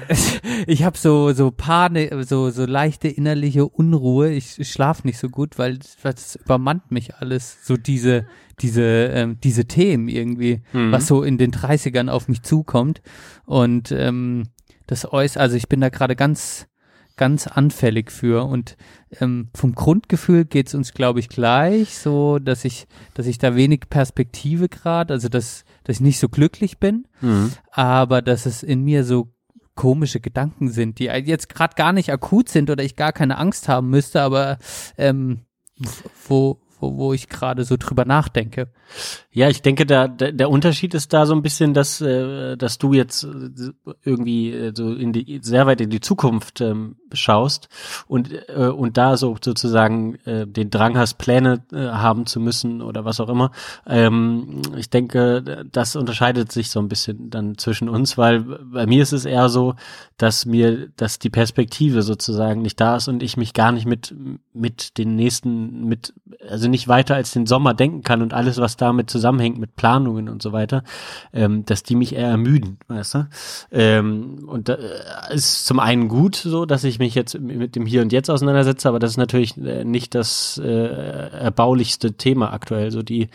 ich 0.67 0.83
habe 0.83 0.97
so 0.97 1.33
so 1.33 1.51
Panik, 1.51 2.13
so 2.25 2.49
so 2.49 2.65
leichte 2.65 3.07
innerliche 3.07 3.65
Unruhe. 3.67 4.31
Ich, 4.31 4.59
ich 4.59 4.71
schlaf 4.71 5.03
nicht 5.03 5.17
so 5.17 5.29
gut, 5.29 5.57
weil 5.57 5.79
das 6.03 6.35
übermannt 6.35 6.91
mich 6.91 7.15
alles. 7.15 7.57
So 7.63 7.77
diese 7.77 8.25
diese 8.59 8.83
ähm, 8.83 9.37
diese 9.43 9.65
Themen 9.65 10.07
irgendwie, 10.07 10.61
Mhm. 10.73 10.91
was 10.91 11.07
so 11.07 11.23
in 11.23 11.37
den 11.37 11.51
30ern 11.51 12.09
auf 12.09 12.27
mich 12.27 12.41
zukommt 12.43 13.01
und 13.45 13.91
ähm, 13.91 14.43
das 14.87 15.11
äuß, 15.11 15.37
also 15.37 15.55
ich 15.57 15.67
bin 15.67 15.81
da 15.81 15.89
gerade 15.89 16.15
ganz 16.15 16.67
ganz 17.17 17.47
anfällig 17.47 18.11
für 18.11 18.43
und 18.45 18.75
ähm, 19.21 19.47
vom 19.55 19.73
Grundgefühl 19.73 20.43
geht's 20.43 20.75
uns, 20.75 20.93
glaube 20.93 21.21
ich, 21.21 21.29
gleich, 21.29 21.97
so 21.97 22.39
dass 22.39 22.65
ich, 22.65 22.87
dass 23.13 23.25
ich 23.25 23.37
da 23.37 23.55
wenig 23.55 23.83
Perspektive 23.89 24.67
gerade, 24.67 25.13
also 25.13 25.29
dass, 25.29 25.63
dass 25.85 25.95
ich 25.97 26.01
nicht 26.01 26.19
so 26.19 26.27
glücklich 26.27 26.77
bin, 26.77 27.07
Mhm. 27.21 27.53
aber 27.71 28.21
dass 28.21 28.45
es 28.45 28.63
in 28.63 28.83
mir 28.83 29.05
so 29.05 29.29
komische 29.75 30.19
Gedanken 30.19 30.69
sind, 30.69 30.99
die 30.99 31.05
jetzt 31.05 31.49
gerade 31.49 31.75
gar 31.75 31.93
nicht 31.93 32.11
akut 32.11 32.49
sind 32.49 32.69
oder 32.69 32.83
ich 32.83 32.95
gar 32.95 33.13
keine 33.13 33.37
Angst 33.37 33.67
haben 33.67 33.89
müsste, 33.89 34.21
aber 34.21 34.57
ähm, 34.97 35.41
wo, 36.27 36.61
wo, 36.79 36.97
wo 36.97 37.13
ich 37.13 37.29
gerade 37.29 37.65
so 37.65 37.75
drüber 37.77 38.05
nachdenke. 38.05 38.71
Ja, 39.35 39.49
ich 39.49 39.61
denke, 39.61 39.85
da, 39.85 40.07
der, 40.07 40.49
Unterschied 40.49 40.93
ist 40.93 41.11
da 41.11 41.25
so 41.25 41.35
ein 41.35 41.41
bisschen, 41.41 41.73
dass, 41.73 41.99
äh, 41.99 42.55
dass 42.55 42.77
du 42.77 42.93
jetzt 42.93 43.25
äh, 43.25 43.73
irgendwie 44.05 44.53
äh, 44.53 44.71
so 44.73 44.93
in 44.93 45.11
die, 45.11 45.41
sehr 45.43 45.67
weit 45.67 45.81
in 45.81 45.89
die 45.89 45.99
Zukunft 45.99 46.61
ähm, 46.61 46.95
schaust 47.11 47.67
und, 48.07 48.31
äh, 48.47 48.67
und 48.67 48.95
da 48.95 49.17
so 49.17 49.35
sozusagen 49.43 50.15
äh, 50.23 50.47
den 50.47 50.69
Drang 50.69 50.97
hast, 50.97 51.15
Pläne 51.15 51.63
äh, 51.73 51.79
haben 51.79 52.25
zu 52.27 52.39
müssen 52.39 52.81
oder 52.81 53.03
was 53.03 53.19
auch 53.19 53.27
immer. 53.27 53.51
Ähm, 53.85 54.61
ich 54.77 54.89
denke, 54.89 55.65
das 55.69 55.97
unterscheidet 55.97 56.53
sich 56.53 56.69
so 56.69 56.79
ein 56.79 56.87
bisschen 56.87 57.29
dann 57.29 57.57
zwischen 57.57 57.89
uns, 57.89 58.17
weil 58.17 58.39
bei 58.39 58.85
mir 58.85 59.03
ist 59.03 59.11
es 59.11 59.25
eher 59.25 59.49
so, 59.49 59.75
dass 60.15 60.45
mir, 60.45 60.87
dass 60.95 61.19
die 61.19 61.29
Perspektive 61.29 62.03
sozusagen 62.03 62.61
nicht 62.61 62.79
da 62.79 62.95
ist 62.95 63.09
und 63.09 63.21
ich 63.21 63.35
mich 63.35 63.53
gar 63.53 63.73
nicht 63.73 63.85
mit, 63.85 64.15
mit 64.53 64.97
den 64.97 65.17
nächsten, 65.17 65.83
mit, 65.89 66.13
also 66.49 66.69
nicht 66.69 66.87
weiter 66.87 67.15
als 67.15 67.31
den 67.31 67.45
Sommer 67.45 67.73
denken 67.73 68.01
kann 68.01 68.21
und 68.21 68.33
alles, 68.33 68.57
was 68.59 68.77
damit 68.77 69.09
zusammenhängt 69.25 69.57
mit 69.57 69.75
Planungen 69.75 70.29
und 70.29 70.43
so 70.43 70.53
weiter, 70.53 70.83
ähm, 71.33 71.65
dass 71.65 71.81
die 71.81 71.95
mich 71.95 72.13
eher 72.13 72.27
ermüden, 72.27 72.77
weißt 72.87 73.15
du? 73.15 73.27
Ähm, 73.71 74.45
und 74.47 74.69
da 74.69 74.75
ist 75.31 75.65
zum 75.65 75.79
einen 75.79 76.09
gut 76.09 76.35
so, 76.35 76.67
dass 76.67 76.83
ich 76.83 76.99
mich 76.99 77.15
jetzt 77.15 77.39
mit 77.39 77.75
dem 77.75 77.87
Hier 77.87 78.03
und 78.03 78.13
Jetzt 78.13 78.29
auseinandersetze, 78.29 78.87
aber 78.87 78.99
das 78.99 79.11
ist 79.11 79.17
natürlich 79.17 79.57
äh, 79.57 79.83
nicht 79.83 80.13
das 80.13 80.61
äh, 80.63 80.69
erbaulichste 80.69 82.13
Thema 82.13 82.53
aktuell, 82.53 82.91
so 82.91 83.01
die, 83.01 83.29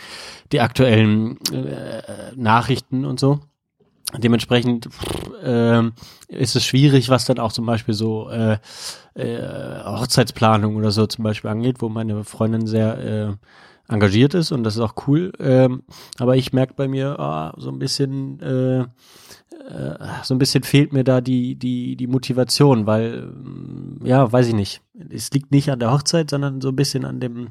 die 0.53 0.61
aktuellen 0.61 1.39
äh, 1.53 2.03
Nachrichten 2.37 3.05
und 3.05 3.19
so. 3.19 3.41
Dementsprechend 4.17 4.89
ähm, 5.43 5.93
ist 6.29 6.55
es 6.55 6.65
schwierig, 6.65 7.09
was 7.11 7.25
dann 7.25 7.39
auch 7.39 7.53
zum 7.53 7.67
Beispiel 7.67 7.95
so 7.95 8.29
äh, 8.29 8.59
äh, 9.15 9.85
Hochzeitsplanung 9.85 10.77
oder 10.77 10.91
so 10.93 11.07
zum 11.07 11.25
Beispiel 11.25 11.51
angeht, 11.51 11.77
wo 11.81 11.89
meine 11.89 12.25
Freundin 12.25 12.67
sehr 12.67 12.99
äh, 12.99 13.33
engagiert 13.91 14.35
ist 14.35 14.53
und 14.53 14.65
das 14.65 14.77
ist 14.77 14.81
auch 14.81 14.95
cool. 15.07 15.33
Ähm, 15.39 15.83
aber 16.19 16.37
ich 16.37 16.53
merke 16.53 16.75
bei 16.75 16.89
mir 16.89 17.19
ah, 17.19 17.55
so 17.59 17.71
ein 17.71 17.79
bisschen, 17.79 18.41
äh, 18.41 18.81
äh, 18.81 18.87
so 20.23 20.35
ein 20.35 20.39
bisschen 20.39 20.63
fehlt 20.63 20.93
mir 20.93 21.05
da 21.05 21.21
die 21.21 21.57
die 21.57 21.97
die 21.97 22.07
Motivation, 22.07 22.87
weil 22.87 23.23
mm, 23.27 24.07
ja, 24.07 24.31
weiß 24.31 24.47
ich 24.49 24.55
nicht. 24.55 24.81
Es 25.11 25.31
liegt 25.33 25.51
nicht 25.51 25.71
an 25.71 25.81
der 25.81 25.93
Hochzeit, 25.93 26.31
sondern 26.31 26.61
so 26.61 26.69
ein 26.69 26.77
bisschen 26.77 27.05
an 27.05 27.21
dem 27.21 27.49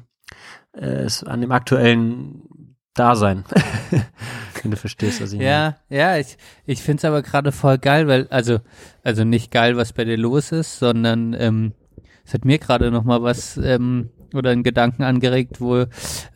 äh, 0.72 0.86
es- 1.04 1.24
an 1.24 1.40
dem 1.40 1.52
aktuellen 1.52 2.76
Dasein. 2.94 3.44
Wenn 4.62 4.72
du 4.72 4.76
verstehst, 4.76 5.22
was 5.22 5.32
ich 5.32 5.38
meine. 5.38 5.48
Ja, 5.48 5.76
ja, 5.88 6.18
ich, 6.18 6.36
ich 6.66 6.82
find's 6.82 7.04
aber 7.06 7.22
gerade 7.22 7.50
voll 7.50 7.78
geil, 7.78 8.06
weil, 8.08 8.26
also, 8.28 8.58
also 9.02 9.24
nicht 9.24 9.50
geil, 9.50 9.76
was 9.78 9.94
bei 9.94 10.04
dir 10.04 10.18
los 10.18 10.52
ist, 10.52 10.78
sondern 10.78 11.32
ähm, 11.32 11.72
es 12.26 12.34
hat 12.34 12.44
mir 12.44 12.58
gerade 12.58 12.90
noch 12.90 13.04
mal 13.04 13.22
was 13.22 13.56
ähm, 13.56 14.10
oder 14.34 14.50
einen 14.50 14.62
Gedanken 14.62 15.02
angeregt, 15.02 15.60
wo, 15.60 15.86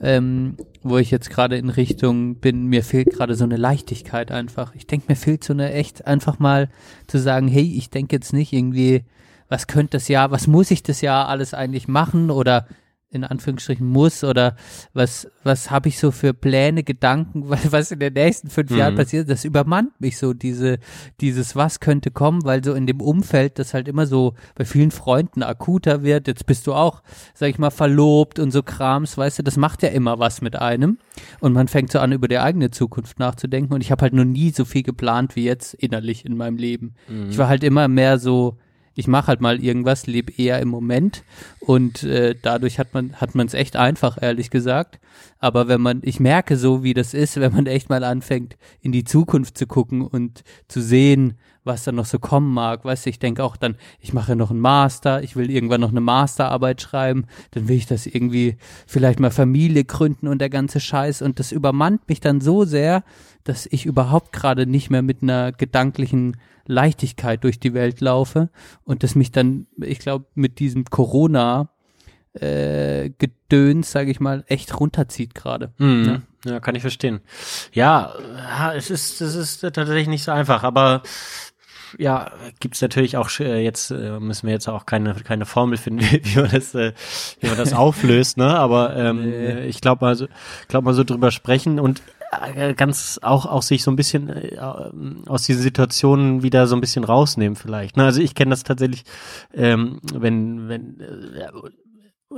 ähm, 0.01 0.57
wo 0.83 0.99
ich 0.99 1.11
jetzt 1.11 1.31
gerade 1.31 1.57
in 1.57 1.69
Richtung 1.69 2.37
bin, 2.37 2.67
mir 2.67 2.83
fehlt 2.83 3.11
gerade 3.11 3.35
so 3.35 3.45
eine 3.45 3.57
Leichtigkeit 3.57 4.31
einfach. 4.31 4.75
Ich 4.75 4.87
denke, 4.87 5.07
mir 5.09 5.17
fehlt 5.17 5.45
so 5.45 5.53
eine 5.53 5.73
echt 5.73 6.07
einfach 6.07 6.39
mal 6.39 6.69
zu 7.07 7.19
sagen, 7.19 7.49
hey, 7.49 7.75
ich 7.77 7.91
denke 7.91 8.17
jetzt 8.17 8.33
nicht 8.33 8.53
irgendwie, 8.53 9.05
was 9.49 9.67
könnte 9.67 9.99
das 9.99 10.09
Jahr, 10.09 10.31
was 10.31 10.47
muss 10.47 10.71
ich 10.71 10.83
das 10.83 11.01
Jahr 11.01 11.29
alles 11.29 11.55
eigentlich 11.55 11.89
machen 11.89 12.31
oder 12.31 12.67
in 13.15 13.25
Anführungsstrichen 13.25 13.87
muss 13.87 14.25
oder 14.25 14.57
was, 14.93 15.29
was 15.43 15.71
habe 15.71 15.89
ich 15.89 15.99
so 15.99 16.11
für 16.11 16.35
Pläne, 16.35 16.83
Gedanken, 16.83 17.45
was 17.49 17.73
was 17.73 17.91
in 17.91 18.01
den 18.01 18.13
nächsten 18.13 18.51
fünf 18.51 18.71
Mhm. 18.71 18.77
Jahren 18.79 18.95
passiert, 18.97 19.31
das 19.31 19.45
übermannt 19.45 19.99
mich 20.01 20.19
so, 20.19 20.35
diese, 20.35 20.79
dieses 21.21 21.57
was 21.57 21.81
könnte 21.81 22.11
kommen, 22.11 22.45
weil 22.45 22.63
so 22.65 22.75
in 22.75 22.87
dem 22.87 23.01
Umfeld 23.01 23.59
das 23.59 23.75
halt 23.75 23.89
immer 23.89 24.07
so 24.07 24.35
bei 24.55 24.65
vielen 24.65 24.91
Freunden 24.91 25.43
akuter 25.43 26.03
wird, 26.03 26.27
jetzt 26.29 26.47
bist 26.47 26.67
du 26.67 26.75
auch, 26.75 27.03
sag 27.35 27.49
ich 27.51 27.59
mal, 27.59 27.71
verlobt 27.71 28.39
und 28.39 28.51
so 28.51 28.63
Krams, 28.63 29.17
weißt 29.17 29.39
du, 29.39 29.43
das 29.43 29.57
macht 29.57 29.83
ja 29.83 29.91
immer 29.91 30.19
was 30.19 30.41
mit 30.43 30.57
einem 30.57 30.99
und 31.41 31.53
man 31.53 31.69
fängt 31.69 31.93
so 31.93 31.99
an, 32.01 32.13
über 32.13 32.29
die 32.29 32.39
eigene 32.39 32.71
Zukunft 32.71 33.19
nachzudenken 33.19 33.73
und 33.75 33.81
ich 33.81 33.91
habe 33.91 34.03
halt 34.03 34.13
noch 34.13 34.25
nie 34.25 34.51
so 34.51 34.65
viel 34.65 34.83
geplant 34.83 35.37
wie 35.37 35.45
jetzt 35.45 35.75
innerlich 35.75 36.25
in 36.25 36.37
meinem 36.37 36.57
Leben. 36.57 36.95
Ich 37.31 37.39
war 37.39 37.49
halt 37.49 37.63
immer 37.65 37.87
mehr 37.89 38.19
so, 38.19 38.57
ich 38.95 39.09
mache 39.09 39.29
halt 39.29 39.41
mal 39.41 39.63
irgendwas, 39.63 40.07
lebe 40.07 40.33
eher 40.33 40.61
im 40.61 40.69
Moment 40.69 41.25
und 41.61 42.03
äh, 42.05 42.35
dadurch 42.41 42.79
hat 42.79 42.95
man 42.95 43.15
hat 43.15 43.35
man 43.35 43.47
es 43.47 43.55
echt 43.55 43.77
einfach, 43.77 44.21
ehrlich 44.21 44.51
gesagt. 44.51 45.01
Aber 45.39 45.69
wenn 45.69 45.81
man, 45.81 46.01
ich 46.05 46.21
merke 46.21 46.57
so, 46.57 46.83
wie 46.83 46.95
das 46.95 47.15
ist, 47.15 47.37
wenn 47.41 47.53
man 47.53 47.67
echt 47.67 47.89
mal 47.89 48.05
anfängt, 48.05 48.57
in 48.81 48.93
die 48.93 49.05
Zukunft 49.05 49.59
zu 49.59 49.67
gucken 49.67 50.03
und 50.03 50.45
zu 50.69 50.81
sehen, 50.81 51.39
was 51.65 51.85
da 51.85 51.93
noch 51.93 52.05
so 52.05 52.19
kommen 52.19 52.53
mag. 52.53 52.85
Weißt 52.85 53.07
du, 53.07 53.11
ich 53.11 53.19
denke 53.19 53.43
auch 53.43 53.57
dann, 53.57 53.77
ich 54.01 54.13
mache 54.13 54.37
noch 54.37 54.51
einen 54.51 54.61
Master, 54.61 55.23
ich 55.23 55.35
will 55.35 55.51
irgendwann 55.51 55.81
noch 55.81 55.91
eine 55.91 56.01
Masterarbeit 56.01 56.83
schreiben, 56.83 57.27
dann 57.53 57.69
will 57.69 57.77
ich 57.77 57.87
das 57.87 58.07
irgendwie 58.07 58.57
vielleicht 58.87 59.19
mal 59.19 59.31
Familie 59.31 59.85
gründen 59.85 60.29
und 60.29 60.39
der 60.39 60.51
ganze 60.51 60.81
Scheiß 60.81 61.23
und 61.23 61.39
das 61.39 61.53
übermannt 61.53 62.09
mich 62.09 62.21
dann 62.21 62.41
so 62.41 62.65
sehr, 62.65 63.03
dass 63.45 63.67
ich 63.67 63.87
überhaupt 63.87 64.33
gerade 64.33 64.67
nicht 64.67 64.91
mehr 64.91 65.03
mit 65.03 65.23
einer 65.23 65.53
gedanklichen 65.53 66.37
Leichtigkeit 66.67 67.45
durch 67.45 67.61
die 67.61 67.75
Welt 67.75 68.01
laufe 68.01 68.51
und 68.85 69.03
das 69.03 69.15
mich 69.15 69.33
dann, 69.33 69.67
ich 69.79 69.99
glaube, 69.99 70.27
mit 70.35 70.59
diesem 70.59 70.85
Corona 70.85 71.71
äh, 72.35 73.11
Gedöns, 73.19 73.93
sage 73.93 74.11
ich 74.11 74.21
mal, 74.21 74.45
echt 74.49 74.79
runterzieht 74.79 75.35
gerade. 75.35 75.73
Mhm. 75.79 76.05
Ja. 76.05 76.23
Ja. 76.51 76.61
kann 76.61 76.75
ich 76.75 76.83
verstehen. 76.83 77.21
Ja, 77.73 78.13
ja, 78.37 78.75
es 78.75 78.91
ist, 78.91 79.21
es 79.21 79.35
ist 79.35 79.61
tatsächlich 79.61 80.09
nicht 80.09 80.25
so 80.25 80.33
einfach, 80.33 80.63
aber 80.63 81.03
ja, 81.99 82.31
gibt's 82.61 82.81
natürlich 82.81 83.17
auch 83.17 83.29
äh, 83.41 83.63
jetzt 83.63 83.91
äh, 83.91 84.19
müssen 84.21 84.47
wir 84.47 84.53
jetzt 84.53 84.69
auch 84.69 84.87
keine 84.87 85.15
keine 85.15 85.47
Formel 85.47 85.77
finden, 85.79 86.01
wie, 86.23 86.39
man 86.39 86.51
das 86.51 86.75
äh, 86.75 86.93
wie 87.41 87.49
man 87.49 87.57
das 87.57 87.73
auflöst, 87.75 88.37
ne? 88.37 88.57
Aber 88.57 88.97
ähm, 88.97 89.23
Nee. 89.25 89.67
ich 89.67 89.81
glaube 89.81 90.05
mal, 90.05 90.15
so, 90.15 90.27
glaub 90.69 90.85
mal 90.85 90.95
so 90.95 91.05
drüber 91.05 91.31
sprechen 91.31 91.79
und 91.81 92.03
äh, 92.55 92.75
ganz 92.75 93.19
auch 93.23 93.47
auch 93.47 93.63
sich 93.63 93.83
so 93.83 93.91
ein 93.91 93.97
bisschen 93.97 94.29
äh, 94.29 94.59
aus 94.59 95.43
diesen 95.43 95.63
Situationen 95.63 96.43
wieder 96.43 96.67
so 96.67 96.77
ein 96.77 96.81
bisschen 96.81 97.05
rausnehmen 97.05 97.57
vielleicht. 97.57 97.97
Ne? 97.97 98.05
Also 98.05 98.21
ich 98.21 98.35
kenne 98.35 98.51
das 98.51 98.63
tatsächlich, 98.63 99.05
ähm, 99.53 100.01
wenn 100.13 100.69
wenn 100.69 101.01
äh, 101.01 101.49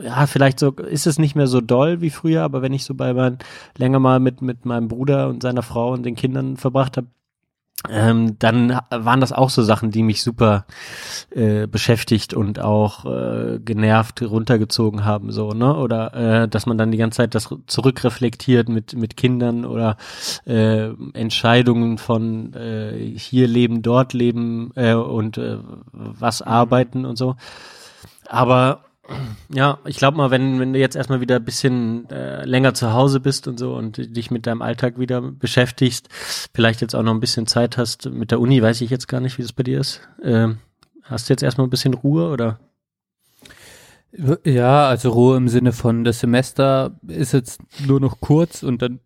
ja, 0.02 0.26
vielleicht 0.26 0.58
so 0.58 0.72
ist 0.72 1.06
es 1.06 1.18
nicht 1.18 1.34
mehr 1.36 1.46
so 1.46 1.60
doll 1.60 2.00
wie 2.00 2.10
früher, 2.10 2.42
aber 2.42 2.62
wenn 2.62 2.72
ich 2.72 2.84
so 2.84 2.94
bei 2.94 3.14
mein, 3.14 3.38
länger 3.78 3.98
mal 3.98 4.20
mit, 4.20 4.42
mit 4.42 4.64
meinem 4.66 4.88
Bruder 4.88 5.28
und 5.28 5.42
seiner 5.42 5.62
Frau 5.62 5.92
und 5.92 6.04
den 6.04 6.16
Kindern 6.16 6.56
verbracht 6.56 6.96
habe, 6.96 7.08
ähm, 7.90 8.38
dann 8.38 8.80
waren 8.90 9.21
das 9.21 9.33
auch 9.33 9.50
so 9.50 9.62
Sachen, 9.62 9.90
die 9.90 10.02
mich 10.02 10.23
super 10.23 10.66
äh, 11.30 11.66
beschäftigt 11.66 12.35
und 12.35 12.59
auch 12.59 13.04
äh, 13.04 13.59
genervt 13.59 14.23
runtergezogen 14.23 15.04
haben, 15.04 15.30
so, 15.30 15.50
ne? 15.50 15.76
Oder 15.76 16.14
äh, 16.14 16.49
dass 16.49 16.66
man 16.66 16.78
dann 16.78 16.90
die 16.90 16.99
ganze 16.99 17.18
Zeit 17.18 17.35
das 17.35 17.54
zurückreflektiert 17.66 18.68
mit, 18.68 18.95
mit 18.95 19.16
Kindern 19.16 19.64
oder 19.64 19.97
äh, 20.47 20.88
Entscheidungen 21.12 21.99
von 21.99 22.54
äh, 22.54 23.12
hier 23.16 23.47
leben, 23.47 23.83
dort 23.83 24.14
leben 24.14 24.73
äh, 24.75 24.95
und 24.95 25.38
äh, 25.38 25.59
was 25.92 26.42
arbeiten 26.42 27.04
und 27.04 27.16
so. 27.16 27.37
Aber 28.26 28.86
ja, 29.48 29.78
ich 29.84 29.96
glaube 29.96 30.16
mal, 30.16 30.30
wenn, 30.30 30.58
wenn 30.58 30.72
du 30.72 30.78
jetzt 30.78 30.96
erstmal 30.96 31.20
wieder 31.20 31.36
ein 31.36 31.44
bisschen 31.44 32.08
äh, 32.10 32.44
länger 32.44 32.75
zu 32.75 32.92
Hause 32.92 33.20
bist 33.20 33.46
und 33.46 33.58
so 33.58 33.75
und 33.75 34.16
dich 34.16 34.30
mit 34.30 34.46
deinem 34.46 34.62
Alltag 34.62 34.98
wieder 34.98 35.20
beschäftigst, 35.20 36.08
vielleicht 36.54 36.80
jetzt 36.80 36.94
auch 36.94 37.02
noch 37.02 37.14
ein 37.14 37.20
bisschen 37.20 37.46
Zeit 37.46 37.78
hast 37.78 38.10
mit 38.10 38.30
der 38.30 38.40
Uni, 38.40 38.60
weiß 38.60 38.80
ich 38.80 38.90
jetzt 38.90 39.08
gar 39.08 39.20
nicht, 39.20 39.38
wie 39.38 39.42
das 39.42 39.52
bei 39.52 39.62
dir 39.62 39.80
ist. 39.80 40.00
Ähm, 40.22 40.58
hast 41.02 41.28
du 41.28 41.32
jetzt 41.32 41.42
erstmal 41.42 41.66
ein 41.66 41.70
bisschen 41.70 41.94
Ruhe 41.94 42.30
oder? 42.30 42.58
Ja, 44.44 44.88
also 44.88 45.10
Ruhe 45.10 45.36
im 45.36 45.48
Sinne 45.48 45.72
von, 45.72 46.04
das 46.04 46.20
Semester 46.20 46.98
ist 47.06 47.32
jetzt 47.32 47.60
nur 47.86 48.00
noch 48.00 48.20
kurz 48.20 48.62
und 48.62 48.80
dann 48.80 49.00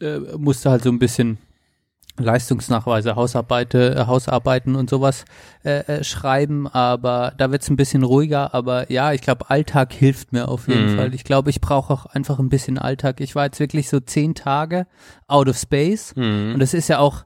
äh, 0.00 0.18
musste 0.36 0.70
halt 0.70 0.82
so 0.82 0.90
ein 0.90 0.98
bisschen 0.98 1.38
Leistungsnachweise, 2.18 3.16
Hausarbeite, 3.16 3.94
äh, 3.96 4.06
Hausarbeiten 4.06 4.76
und 4.76 4.90
sowas 4.90 5.24
äh, 5.64 5.78
äh, 5.80 6.04
schreiben, 6.04 6.68
aber 6.68 7.32
da 7.38 7.50
wird's 7.50 7.70
ein 7.70 7.76
bisschen 7.76 8.02
ruhiger, 8.02 8.54
aber 8.54 8.90
ja, 8.92 9.12
ich 9.12 9.22
glaube, 9.22 9.48
Alltag 9.50 9.92
hilft 9.92 10.32
mir 10.32 10.48
auf 10.48 10.68
jeden 10.68 10.92
Mhm. 10.92 10.96
Fall. 10.96 11.14
Ich 11.14 11.24
glaube, 11.24 11.50
ich 11.50 11.60
brauche 11.60 11.92
auch 11.92 12.06
einfach 12.06 12.38
ein 12.38 12.48
bisschen 12.50 12.78
Alltag. 12.78 13.20
Ich 13.20 13.34
war 13.34 13.44
jetzt 13.46 13.60
wirklich 13.60 13.88
so 13.88 13.98
zehn 14.00 14.34
Tage 14.34 14.86
out 15.26 15.48
of 15.48 15.56
space 15.56 16.14
Mhm. 16.16 16.52
und 16.54 16.60
das 16.60 16.74
ist 16.74 16.88
ja 16.88 16.98
auch, 16.98 17.24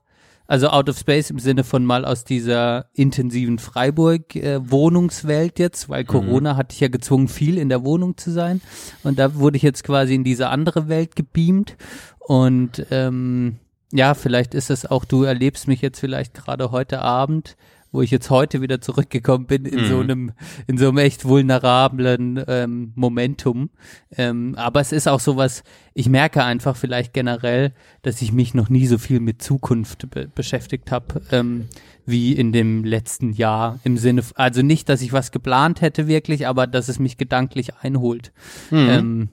also 0.48 0.68
out 0.68 0.88
of 0.88 0.96
space 0.96 1.30
im 1.30 1.40
Sinne 1.40 1.64
von 1.64 1.84
mal 1.84 2.04
aus 2.04 2.22
dieser 2.22 2.86
intensiven 2.94 3.58
Freiburg-Wohnungswelt 3.58 5.58
jetzt, 5.58 5.88
weil 5.88 6.04
Corona 6.04 6.56
hat 6.56 6.70
dich 6.70 6.78
ja 6.80 6.86
gezwungen, 6.88 7.26
viel 7.26 7.58
in 7.58 7.68
der 7.68 7.84
Wohnung 7.84 8.16
zu 8.16 8.30
sein. 8.30 8.60
Und 9.02 9.18
da 9.18 9.34
wurde 9.34 9.56
ich 9.56 9.64
jetzt 9.64 9.82
quasi 9.82 10.14
in 10.14 10.22
diese 10.22 10.48
andere 10.48 10.88
Welt 10.88 11.16
gebeamt. 11.16 11.76
Und 12.20 12.86
ähm, 12.92 13.56
ja, 13.92 14.14
vielleicht 14.14 14.54
ist 14.54 14.70
es 14.70 14.86
auch, 14.86 15.04
du 15.04 15.22
erlebst 15.22 15.68
mich 15.68 15.80
jetzt 15.80 16.00
vielleicht 16.00 16.34
gerade 16.34 16.70
heute 16.70 17.00
Abend 17.00 17.56
wo 17.92 18.02
ich 18.02 18.10
jetzt 18.10 18.28
heute 18.28 18.60
wieder 18.60 18.80
zurückgekommen 18.80 19.46
bin 19.46 19.64
in 19.64 19.84
Mhm. 19.84 19.88
so 19.88 20.00
einem, 20.00 20.32
in 20.66 20.76
so 20.76 20.88
einem 20.88 20.98
echt 20.98 21.24
vulnerablen 21.24 22.44
ähm, 22.46 22.92
Momentum. 22.94 23.70
Ähm, 24.16 24.54
aber 24.56 24.80
es 24.80 24.92
ist 24.92 25.08
auch 25.08 25.20
sowas, 25.20 25.62
ich 25.94 26.08
merke 26.08 26.44
einfach 26.44 26.76
vielleicht 26.76 27.14
generell, 27.14 27.72
dass 28.02 28.20
ich 28.20 28.32
mich 28.32 28.52
noch 28.52 28.68
nie 28.68 28.86
so 28.86 28.98
viel 28.98 29.20
mit 29.20 29.40
Zukunft 29.42 30.10
be 30.10 30.28
beschäftigt 30.28 30.92
habe, 30.92 31.22
ähm, 31.32 31.68
wie 32.04 32.32
in 32.32 32.52
dem 32.52 32.84
letzten 32.84 33.32
Jahr. 33.32 33.80
Im 33.82 33.96
Sinne, 33.96 34.22
also 34.34 34.60
nicht, 34.60 34.90
dass 34.90 35.00
ich 35.00 35.12
was 35.14 35.30
geplant 35.32 35.80
hätte 35.80 36.06
wirklich, 36.06 36.46
aber 36.46 36.66
dass 36.66 36.88
es 36.88 36.98
mich 36.98 37.16
gedanklich 37.16 37.76
einholt. 37.76 38.32
Mhm. 38.70 38.88
Ähm, 38.90 39.28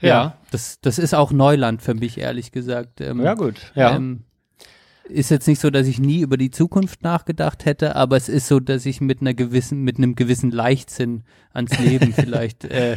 ja, 0.00 0.08
Ja. 0.08 0.38
das, 0.50 0.80
das 0.80 0.98
ist 0.98 1.14
auch 1.14 1.32
Neuland 1.32 1.82
für 1.82 1.94
mich, 1.94 2.18
ehrlich 2.18 2.52
gesagt. 2.52 3.00
Ähm, 3.00 3.20
ja, 3.22 3.34
gut. 3.34 3.72
Ja. 3.74 3.96
ähm, 3.96 4.24
ist 5.06 5.30
jetzt 5.30 5.46
nicht 5.46 5.60
so, 5.60 5.68
dass 5.70 5.86
ich 5.86 5.98
nie 5.98 6.20
über 6.22 6.36
die 6.38 6.50
Zukunft 6.50 7.02
nachgedacht 7.02 7.66
hätte, 7.66 7.94
aber 7.94 8.16
es 8.16 8.28
ist 8.30 8.48
so, 8.48 8.58
dass 8.58 8.86
ich 8.86 9.00
mit 9.02 9.20
einer 9.20 9.34
gewissen, 9.34 9.82
mit 9.82 9.98
einem 9.98 10.14
gewissen 10.14 10.50
Leichtsinn 10.50 11.24
ans 11.52 11.78
Leben 11.78 12.12
vielleicht 12.14 12.64
äh, 12.64 12.96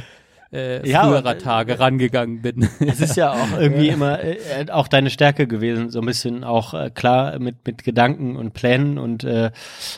äh, 0.51 0.87
Ja, 0.87 1.03
früherer 1.03 1.19
aber, 1.19 1.31
äh, 1.31 1.37
Tage 1.37 1.79
rangegangen 1.79 2.41
bin. 2.41 2.69
Es 2.79 3.01
ist 3.01 3.15
ja 3.15 3.31
auch 3.33 3.59
irgendwie 3.59 3.89
immer 3.89 4.23
äh, 4.23 4.37
auch 4.71 4.87
deine 4.87 5.09
Stärke 5.09 5.47
gewesen, 5.47 5.89
so 5.89 5.99
ein 5.99 6.05
bisschen 6.05 6.43
auch 6.43 6.73
äh, 6.73 6.89
klar 6.89 7.39
mit 7.39 7.55
mit 7.65 7.83
Gedanken 7.83 8.35
und 8.35 8.53
Plänen 8.53 8.97
und 8.97 9.23
äh, 9.23 9.51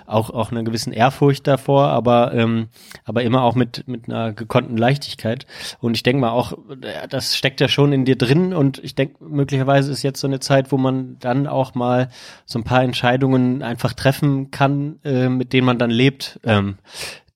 auch 0.06 0.30
auch 0.30 0.52
einer 0.52 0.64
gewissen 0.64 0.94
Ehrfurcht 0.94 1.48
davor, 1.48 1.88
aber 1.88 2.34
ähm, 2.34 2.68
aber 3.04 3.24
immer 3.24 3.44
auch 3.44 3.56
mit 3.56 3.88
mit 3.88 4.08
einer 4.08 4.34
gekonnten 4.34 4.78
Leichtigkeit. 4.78 5.46
Und 5.80 5.96
ich 5.96 6.04
denke 6.04 6.22
mal 6.22 6.32
auch, 6.32 6.54
äh, 6.54 7.08
das 7.10 7.36
steckt 7.36 7.62
ja 7.62 7.68
schon 7.68 7.94
in 7.94 8.06
dir 8.06 8.18
drin 8.18 8.54
und 8.54 8.84
ich 8.84 8.96
denke 8.96 9.24
möglicherweise 9.24 9.92
ist 9.92 10.04
jetzt 10.04 10.20
so 10.20 10.28
eine 10.28 10.40
Zeit, 10.40 10.72
wo 10.72 10.78
man 10.78 11.18
dann 11.20 11.48
auch 11.48 11.76
mal 11.76 12.10
so 12.46 12.60
ein 12.60 12.64
paar 12.64 12.84
Entscheidungen 12.84 13.62
einfach 13.64 13.94
treffen 13.94 14.52
kann, 14.52 15.00
äh, 15.04 15.30
mit 15.30 15.54
denen 15.54 15.66
man 15.66 15.78
dann 15.78 15.92
lebt. 15.92 16.40
Ähm, 16.44 16.78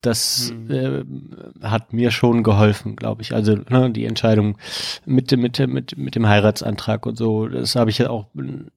das 0.04 0.54
äh, 0.70 1.04
hat 1.62 1.94
mir 1.94 2.12
schon 2.12 2.44
geholfen, 2.44 2.96
glaube 2.96 3.22
ich. 3.22 3.34
Also 3.34 3.56
ne, 3.70 3.90
die 3.90 4.06
Entscheidung 4.06 4.58
mit 5.06 5.32
dem 5.32 5.42
mit 5.42 5.58
mit 5.60 5.98
mit 5.98 6.16
dem 6.16 6.28
Heiratsantrag 6.28 7.06
und 7.06 7.18
so, 7.18 7.48
das 7.48 7.76
habe 7.76 7.90
ich 7.90 7.98
ja 7.98 8.10
auch 8.10 8.28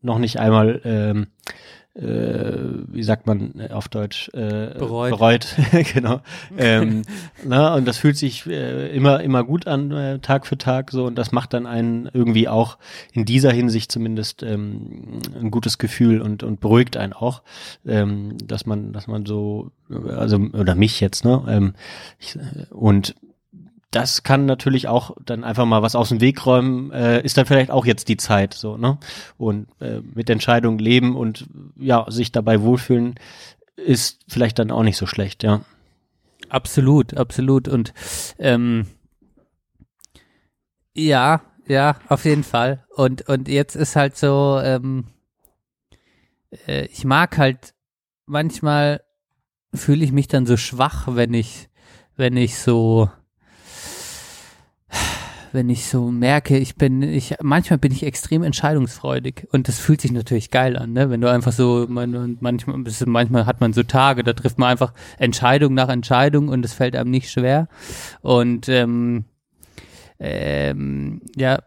noch 0.02 0.18
nicht 0.18 0.38
einmal 0.38 0.80
ähm, 0.84 1.22
äh, 1.22 1.52
wie 1.98 3.02
sagt 3.02 3.26
man 3.26 3.58
äh, 3.58 3.70
auf 3.70 3.88
Deutsch 3.88 4.28
äh, 4.34 4.74
Bereut. 4.78 5.10
bereut. 5.10 5.56
genau 5.94 6.20
ähm, 6.58 7.02
na, 7.44 7.74
und 7.74 7.86
das 7.86 7.98
fühlt 7.98 8.16
sich 8.16 8.46
äh, 8.46 8.94
immer 8.94 9.20
immer 9.22 9.44
gut 9.44 9.66
an 9.66 9.90
äh, 9.92 10.18
Tag 10.18 10.46
für 10.46 10.58
Tag 10.58 10.90
so 10.90 11.06
und 11.06 11.16
das 11.16 11.32
macht 11.32 11.54
dann 11.54 11.66
einen 11.66 12.08
irgendwie 12.12 12.48
auch 12.48 12.78
in 13.12 13.24
dieser 13.24 13.50
Hinsicht 13.50 13.90
zumindest 13.90 14.42
ähm, 14.42 15.20
ein 15.40 15.50
gutes 15.50 15.78
Gefühl 15.78 16.20
und 16.20 16.42
und 16.42 16.60
beruhigt 16.60 16.96
einen 16.96 17.12
auch 17.14 17.42
ähm, 17.86 18.36
dass 18.44 18.66
man 18.66 18.92
dass 18.92 19.06
man 19.06 19.24
so 19.24 19.70
also 19.88 20.36
oder 20.36 20.74
mich 20.74 21.00
jetzt 21.00 21.24
ne 21.24 21.42
ähm, 21.48 21.74
ich, 22.18 22.36
äh, 22.36 22.66
und 22.74 23.14
das 23.90 24.22
kann 24.22 24.46
natürlich 24.46 24.88
auch 24.88 25.16
dann 25.24 25.44
einfach 25.44 25.64
mal 25.64 25.82
was 25.82 25.94
aus 25.94 26.08
dem 26.08 26.20
Weg 26.20 26.44
räumen, 26.44 26.90
äh, 26.90 27.22
ist 27.22 27.36
dann 27.36 27.46
vielleicht 27.46 27.70
auch 27.70 27.86
jetzt 27.86 28.08
die 28.08 28.16
Zeit 28.16 28.54
so, 28.54 28.76
ne? 28.76 28.98
Und 29.38 29.68
äh, 29.80 30.00
mit 30.00 30.28
Entscheidungen 30.28 30.78
leben 30.78 31.16
und 31.16 31.46
ja, 31.76 32.04
sich 32.10 32.32
dabei 32.32 32.60
wohlfühlen, 32.62 33.14
ist 33.76 34.24
vielleicht 34.28 34.58
dann 34.58 34.70
auch 34.70 34.82
nicht 34.82 34.96
so 34.96 35.06
schlecht, 35.06 35.42
ja. 35.42 35.62
Absolut, 36.48 37.16
absolut. 37.16 37.68
Und 37.68 37.92
ähm, 38.38 38.86
ja, 40.94 41.42
ja, 41.66 41.96
auf 42.08 42.24
jeden 42.24 42.44
Fall. 42.44 42.84
Und 42.94 43.28
und 43.28 43.48
jetzt 43.48 43.76
ist 43.76 43.96
halt 43.96 44.16
so, 44.16 44.60
ähm, 44.62 45.06
äh, 46.66 46.86
ich 46.86 47.04
mag 47.04 47.38
halt 47.38 47.74
manchmal 48.26 49.02
fühle 49.74 50.04
ich 50.04 50.12
mich 50.12 50.28
dann 50.28 50.46
so 50.46 50.56
schwach, 50.56 51.08
wenn 51.10 51.34
ich 51.34 51.68
wenn 52.16 52.36
ich 52.36 52.58
so 52.58 53.10
wenn 55.56 55.70
ich 55.70 55.86
so 55.86 56.10
merke, 56.10 56.58
ich 56.58 56.76
bin, 56.76 57.02
ich, 57.02 57.34
manchmal 57.42 57.78
bin 57.78 57.90
ich 57.90 58.02
extrem 58.02 58.42
entscheidungsfreudig 58.42 59.48
und 59.50 59.68
das 59.68 59.78
fühlt 59.78 60.02
sich 60.02 60.12
natürlich 60.12 60.50
geil 60.50 60.76
an, 60.76 60.92
ne? 60.92 61.08
Wenn 61.08 61.22
du 61.22 61.30
einfach 61.30 61.50
so, 61.50 61.86
man, 61.88 62.36
manchmal, 62.40 62.84
manchmal 63.06 63.46
hat 63.46 63.62
man 63.62 63.72
so 63.72 63.82
Tage, 63.82 64.22
da 64.22 64.34
trifft 64.34 64.58
man 64.58 64.68
einfach 64.68 64.92
Entscheidung 65.18 65.72
nach 65.72 65.88
Entscheidung 65.88 66.48
und 66.48 66.62
es 66.64 66.74
fällt 66.74 66.94
einem 66.94 67.10
nicht 67.10 67.30
schwer. 67.30 67.68
Und 68.20 68.68
ähm, 68.68 69.24
ähm, 70.18 71.22
ja, 71.34 71.60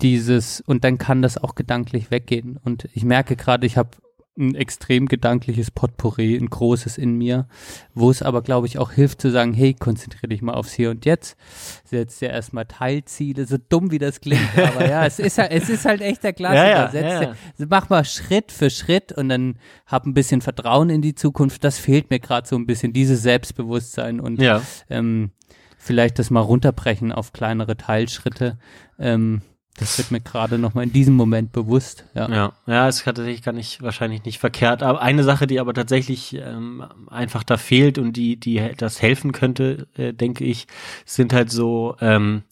dieses, 0.00 0.60
und 0.60 0.84
dann 0.84 0.98
kann 0.98 1.20
das 1.20 1.38
auch 1.38 1.56
gedanklich 1.56 2.12
weggehen. 2.12 2.56
Und 2.62 2.88
ich 2.94 3.04
merke 3.04 3.34
gerade, 3.34 3.66
ich 3.66 3.76
habe 3.76 3.90
ein 4.38 4.54
extrem 4.54 5.06
gedankliches 5.06 5.70
Potpourri, 5.70 6.36
ein 6.36 6.48
großes 6.48 6.96
in 6.96 7.14
mir, 7.16 7.48
wo 7.94 8.10
es 8.10 8.22
aber, 8.22 8.42
glaube 8.42 8.66
ich, 8.66 8.78
auch 8.78 8.92
hilft 8.92 9.20
zu 9.20 9.30
sagen, 9.30 9.52
hey, 9.52 9.74
konzentriere 9.74 10.28
dich 10.28 10.42
mal 10.42 10.54
aufs 10.54 10.72
Hier 10.72 10.90
und 10.90 11.04
Jetzt, 11.04 11.36
setz 11.84 12.18
dir 12.20 12.30
erstmal 12.30 12.64
Teilziele, 12.66 13.46
so 13.46 13.56
dumm 13.68 13.90
wie 13.90 13.98
das 13.98 14.20
klingt, 14.20 14.56
aber 14.56 14.88
ja, 14.88 15.04
es 15.06 15.18
ist 15.18 15.38
halt, 15.38 15.50
es 15.52 15.68
ist 15.68 15.84
halt 15.84 16.00
echt 16.00 16.22
der 16.22 16.32
Klassiker. 16.32 16.68
Ja, 16.68 16.84
ja, 16.84 16.90
setz 16.90 17.02
ja, 17.04 17.20
dir, 17.58 17.66
mach 17.68 17.88
mal 17.90 18.04
Schritt 18.04 18.52
für 18.52 18.70
Schritt 18.70 19.12
und 19.12 19.28
dann 19.28 19.58
hab 19.86 20.06
ein 20.06 20.14
bisschen 20.14 20.40
Vertrauen 20.40 20.90
in 20.90 21.02
die 21.02 21.14
Zukunft. 21.14 21.64
Das 21.64 21.78
fehlt 21.78 22.10
mir 22.10 22.20
gerade 22.20 22.46
so 22.46 22.56
ein 22.56 22.66
bisschen, 22.66 22.92
dieses 22.92 23.22
Selbstbewusstsein 23.22 24.20
und 24.20 24.40
Ja. 24.40 24.62
ähm, 24.88 25.32
vielleicht 25.76 26.18
das 26.18 26.30
mal 26.30 26.40
runterbrechen 26.40 27.12
auf 27.12 27.32
kleinere 27.32 27.76
Teilschritte. 27.76 28.58
Ähm, 28.98 29.42
das 29.78 29.96
wird 29.98 30.10
mir 30.10 30.20
gerade 30.20 30.58
noch 30.58 30.74
mal 30.74 30.82
in 30.82 30.92
diesem 30.92 31.14
Moment 31.14 31.52
bewusst. 31.52 32.04
Ja. 32.14 32.28
Ja, 32.28 32.52
ja, 32.66 32.88
es 32.88 33.06
hat 33.06 33.16
tatsächlich 33.16 33.42
gar 33.42 33.52
nicht, 33.52 33.82
wahrscheinlich 33.82 34.24
nicht 34.24 34.38
verkehrt. 34.38 34.82
Aber 34.82 35.00
eine 35.00 35.24
Sache, 35.24 35.46
die 35.46 35.60
aber 35.60 35.74
tatsächlich 35.74 36.34
ähm, 36.34 36.84
einfach 37.08 37.44
da 37.44 37.56
fehlt 37.56 37.98
und 37.98 38.14
die, 38.14 38.36
die 38.36 38.60
das 38.76 39.00
helfen 39.00 39.32
könnte, 39.32 39.86
äh, 39.96 40.12
denke 40.12 40.44
ich, 40.44 40.66
sind 41.04 41.32
halt 41.32 41.50
so 41.50 41.96
ähm, 42.00 42.42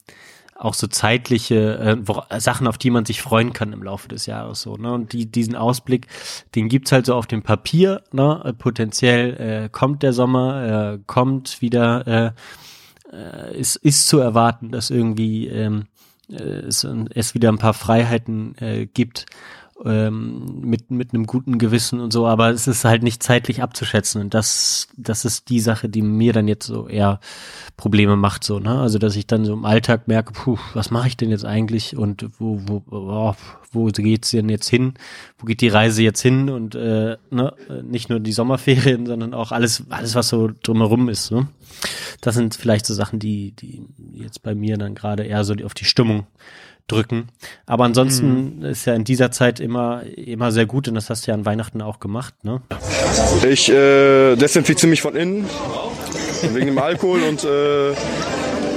auch 0.55 0.73
so 0.73 0.87
zeitliche 0.87 1.77
äh, 1.77 1.97
wo, 2.01 2.23
Sachen, 2.39 2.67
auf 2.67 2.77
die 2.77 2.89
man 2.89 3.05
sich 3.05 3.21
freuen 3.21 3.53
kann 3.53 3.73
im 3.73 3.83
Laufe 3.83 4.07
des 4.07 4.25
Jahres 4.25 4.61
so. 4.61 4.75
Ne? 4.75 4.91
Und 4.91 5.13
die, 5.13 5.29
diesen 5.29 5.55
Ausblick, 5.55 6.07
den 6.55 6.69
gibt's 6.69 6.91
halt 6.91 7.05
so 7.05 7.15
auf 7.15 7.27
dem 7.27 7.43
Papier. 7.43 8.03
Ne? 8.11 8.41
Äh, 8.43 8.53
potenziell 8.53 9.65
äh, 9.65 9.69
kommt 9.69 10.03
der 10.03 10.13
Sommer, 10.13 10.93
äh, 10.93 10.99
kommt 11.05 11.61
wieder, 11.61 12.07
äh, 12.07 12.31
äh, 13.13 13.57
ist, 13.57 13.75
ist 13.77 14.07
zu 14.07 14.19
erwarten, 14.19 14.71
dass 14.71 14.89
irgendwie 14.89 15.47
ähm, 15.47 15.81
äh, 15.81 15.96
es, 16.29 16.87
es 17.13 17.33
wieder 17.33 17.49
ein 17.49 17.57
paar 17.57 17.73
Freiheiten 17.73 18.55
äh, 18.57 18.85
gibt 18.85 19.25
ähm, 19.85 20.61
mit 20.61 20.89
mit 20.91 21.13
einem 21.13 21.25
guten 21.25 21.57
Gewissen 21.57 21.99
und 21.99 22.11
so, 22.11 22.27
aber 22.27 22.49
es 22.49 22.67
ist 22.67 22.85
halt 22.85 23.03
nicht 23.03 23.21
zeitlich 23.21 23.61
abzuschätzen 23.61 24.21
und 24.21 24.33
das 24.33 24.87
das 24.97 25.25
ist 25.25 25.49
die 25.49 25.59
Sache, 25.59 25.89
die 25.89 26.01
mir 26.01 26.33
dann 26.33 26.47
jetzt 26.47 26.65
so 26.65 26.87
eher 26.87 27.19
Probleme 27.75 28.15
macht 28.15 28.43
so, 28.43 28.59
ne? 28.59 28.79
Also 28.79 28.97
dass 28.97 29.15
ich 29.15 29.27
dann 29.27 29.45
so 29.45 29.53
im 29.53 29.65
Alltag 29.65 30.07
merke, 30.07 30.33
puh, 30.33 30.57
was 30.73 30.89
mache 30.89 31.09
ich 31.09 31.17
denn 31.17 31.29
jetzt 31.29 31.45
eigentlich 31.45 31.95
und 31.95 32.25
wo 32.39 32.59
wo 32.65 32.83
oh, 32.91 33.35
wo 33.71 33.85
geht's 33.85 34.31
denn 34.31 34.49
jetzt 34.49 34.69
hin? 34.69 34.93
Wo 35.37 35.45
geht 35.45 35.61
die 35.61 35.67
Reise 35.67 36.01
jetzt 36.01 36.21
hin 36.21 36.49
und 36.49 36.73
äh, 36.75 37.17
ne, 37.29 37.53
nicht 37.83 38.09
nur 38.09 38.19
die 38.19 38.31
Sommerferien, 38.31 39.05
sondern 39.05 39.33
auch 39.33 39.51
alles 39.51 39.83
alles 39.89 40.15
was 40.15 40.29
so 40.29 40.49
drumherum 40.63 41.09
ist, 41.09 41.31
ne? 41.31 41.47
Das 42.21 42.35
sind 42.35 42.55
vielleicht 42.55 42.85
so 42.85 42.93
Sachen, 42.93 43.19
die 43.19 43.51
die 43.51 43.85
jetzt 44.13 44.41
bei 44.41 44.55
mir 44.55 44.77
dann 44.77 44.95
gerade 44.95 45.23
eher 45.23 45.43
so 45.43 45.53
auf 45.63 45.73
die 45.73 45.85
Stimmung 45.85 46.25
drücken. 46.87 47.27
Aber 47.65 47.83
ansonsten 47.85 48.61
ist 48.63 48.85
ja 48.85 48.93
in 48.93 49.03
dieser 49.03 49.31
Zeit 49.31 49.59
immer, 49.59 50.03
immer 50.15 50.51
sehr 50.51 50.65
gut 50.65 50.87
und 50.87 50.95
das 50.95 51.09
hast 51.09 51.27
du 51.27 51.31
ja 51.31 51.35
an 51.35 51.45
Weihnachten 51.45 51.81
auch 51.81 51.99
gemacht, 51.99 52.33
ne? 52.43 52.61
Ich 53.47 53.69
äh, 53.69 54.35
desinfiziere 54.35 54.89
mich 54.89 55.01
von 55.01 55.15
innen 55.15 55.45
wegen 56.53 56.67
dem 56.67 56.79
Alkohol 56.79 57.23
und 57.23 57.43
äh, 57.43 57.93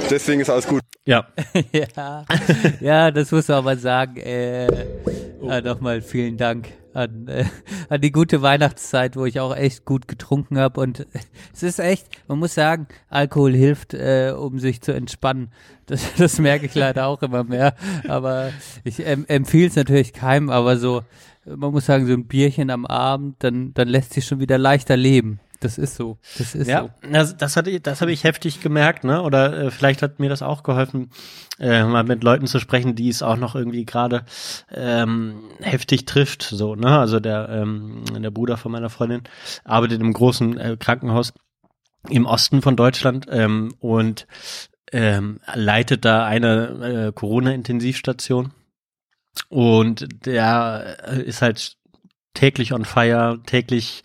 deswegen 0.09 0.41
ist 0.41 0.49
alles 0.49 0.67
gut. 0.67 0.81
Ja. 1.05 1.27
ja, 1.71 2.25
ja, 2.79 3.11
das 3.11 3.31
muss 3.31 3.47
man 3.47 3.57
aber 3.57 3.77
sagen. 3.77 4.17
Äh, 4.17 4.67
äh, 5.49 5.61
Nochmal 5.61 6.01
vielen 6.01 6.37
Dank 6.37 6.69
an, 6.93 7.27
äh, 7.27 7.45
an 7.89 8.01
die 8.01 8.11
gute 8.11 8.41
Weihnachtszeit, 8.41 9.15
wo 9.15 9.25
ich 9.25 9.39
auch 9.39 9.55
echt 9.55 9.85
gut 9.85 10.07
getrunken 10.07 10.57
habe. 10.57 10.81
Und 10.81 11.05
es 11.53 11.63
ist 11.63 11.79
echt, 11.79 12.07
man 12.27 12.39
muss 12.39 12.53
sagen, 12.53 12.87
Alkohol 13.09 13.53
hilft, 13.53 13.93
äh, 13.93 14.33
um 14.37 14.59
sich 14.59 14.81
zu 14.81 14.93
entspannen. 14.93 15.51
Das, 15.87 16.13
das 16.17 16.39
merke 16.39 16.67
ich 16.67 16.75
leider 16.75 17.07
auch 17.07 17.21
immer 17.21 17.43
mehr. 17.43 17.75
Aber 18.07 18.51
ich 18.85 19.05
ähm, 19.05 19.25
empfehle 19.27 19.67
es 19.67 19.75
natürlich 19.75 20.13
keinem, 20.13 20.49
aber 20.49 20.77
so, 20.77 21.01
man 21.43 21.71
muss 21.73 21.87
sagen, 21.87 22.07
so 22.07 22.13
ein 22.13 22.27
Bierchen 22.27 22.69
am 22.69 22.85
Abend, 22.85 23.35
dann, 23.39 23.73
dann 23.73 23.89
lässt 23.89 24.13
sich 24.13 24.23
schon 24.23 24.39
wieder 24.39 24.57
leichter 24.57 24.95
leben. 24.95 25.41
Das 25.61 25.77
ist 25.77 25.95
so. 25.95 26.17
Das 26.37 26.55
ist 26.55 26.67
Ja, 26.67 26.81
so. 26.81 27.09
das, 27.09 27.37
das, 27.37 27.55
hatte, 27.55 27.79
das 27.79 28.01
habe 28.01 28.11
ich 28.11 28.23
heftig 28.23 28.61
gemerkt, 28.61 29.03
ne? 29.03 29.21
Oder 29.21 29.57
äh, 29.57 29.71
vielleicht 29.71 30.01
hat 30.01 30.19
mir 30.19 30.27
das 30.27 30.41
auch 30.41 30.63
geholfen, 30.63 31.11
äh, 31.59 31.83
mal 31.83 32.03
mit 32.03 32.23
Leuten 32.23 32.47
zu 32.47 32.59
sprechen, 32.59 32.95
die 32.95 33.09
es 33.09 33.21
auch 33.21 33.37
noch 33.37 33.53
irgendwie 33.55 33.85
gerade 33.85 34.25
ähm, 34.71 35.43
heftig 35.61 36.05
trifft. 36.05 36.41
So, 36.41 36.75
ne? 36.75 36.99
Also 36.99 37.19
der, 37.19 37.47
ähm, 37.49 38.03
der 38.17 38.31
Bruder 38.31 38.57
von 38.57 38.71
meiner 38.71 38.89
Freundin 38.89 39.21
arbeitet 39.63 40.01
im 40.01 40.13
großen 40.13 40.57
äh, 40.57 40.77
Krankenhaus 40.79 41.31
im 42.09 42.25
Osten 42.25 42.63
von 42.63 42.75
Deutschland 42.75 43.27
ähm, 43.29 43.75
und 43.79 44.25
ähm, 44.91 45.39
leitet 45.53 46.05
da 46.05 46.25
eine 46.25 47.07
äh, 47.07 47.11
Corona-Intensivstation. 47.13 48.51
Und 49.47 50.25
der 50.25 50.97
äh, 51.07 51.21
ist 51.21 51.43
halt 51.43 51.77
täglich 52.33 52.73
on 52.73 52.85
fire, 52.85 53.39
täglich 53.45 54.03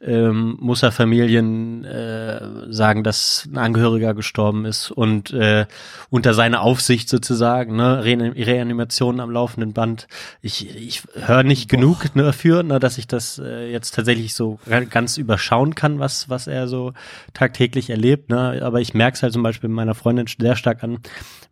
ähm, 0.00 0.56
muss 0.60 0.82
er 0.82 0.90
Familien 0.90 1.84
äh, 1.84 2.72
sagen, 2.72 3.04
dass 3.04 3.48
ein 3.50 3.58
Angehöriger 3.58 4.12
gestorben 4.12 4.64
ist 4.64 4.90
und 4.90 5.32
äh, 5.32 5.66
unter 6.10 6.34
seiner 6.34 6.62
Aufsicht 6.62 7.08
sozusagen, 7.08 7.76
ne, 7.76 8.04
Re 8.04 8.34
Reanimation 8.34 9.20
am 9.20 9.30
laufenden 9.30 9.72
Band. 9.72 10.08
Ich, 10.42 10.74
ich 10.74 11.02
höre 11.14 11.44
nicht 11.44 11.70
Boah. 11.70 11.76
genug 11.76 12.16
ne, 12.16 12.24
dafür, 12.24 12.62
ne, 12.62 12.80
dass 12.80 12.98
ich 12.98 13.06
das 13.06 13.38
äh, 13.38 13.70
jetzt 13.70 13.94
tatsächlich 13.94 14.34
so 14.34 14.58
ganz 14.90 15.16
überschauen 15.16 15.74
kann, 15.74 16.00
was, 16.00 16.28
was 16.28 16.48
er 16.48 16.66
so 16.66 16.92
tagtäglich 17.34 17.88
erlebt. 17.90 18.30
Ne? 18.30 18.60
Aber 18.62 18.80
ich 18.80 18.94
merke 18.94 19.14
es 19.14 19.22
halt 19.22 19.32
zum 19.32 19.42
Beispiel 19.42 19.70
meiner 19.70 19.94
Freundin 19.94 20.26
sehr 20.26 20.56
stark 20.56 20.82
an, 20.82 20.98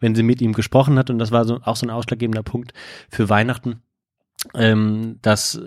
wenn 0.00 0.14
sie 0.14 0.24
mit 0.24 0.40
ihm 0.40 0.52
gesprochen 0.52 0.98
hat 0.98 1.10
und 1.10 1.18
das 1.18 1.30
war 1.30 1.44
so 1.44 1.60
auch 1.62 1.76
so 1.76 1.86
ein 1.86 1.90
ausschlaggebender 1.90 2.42
Punkt 2.42 2.72
für 3.08 3.28
Weihnachten 3.28 3.82
ähm, 4.54 5.18
dass, 5.20 5.60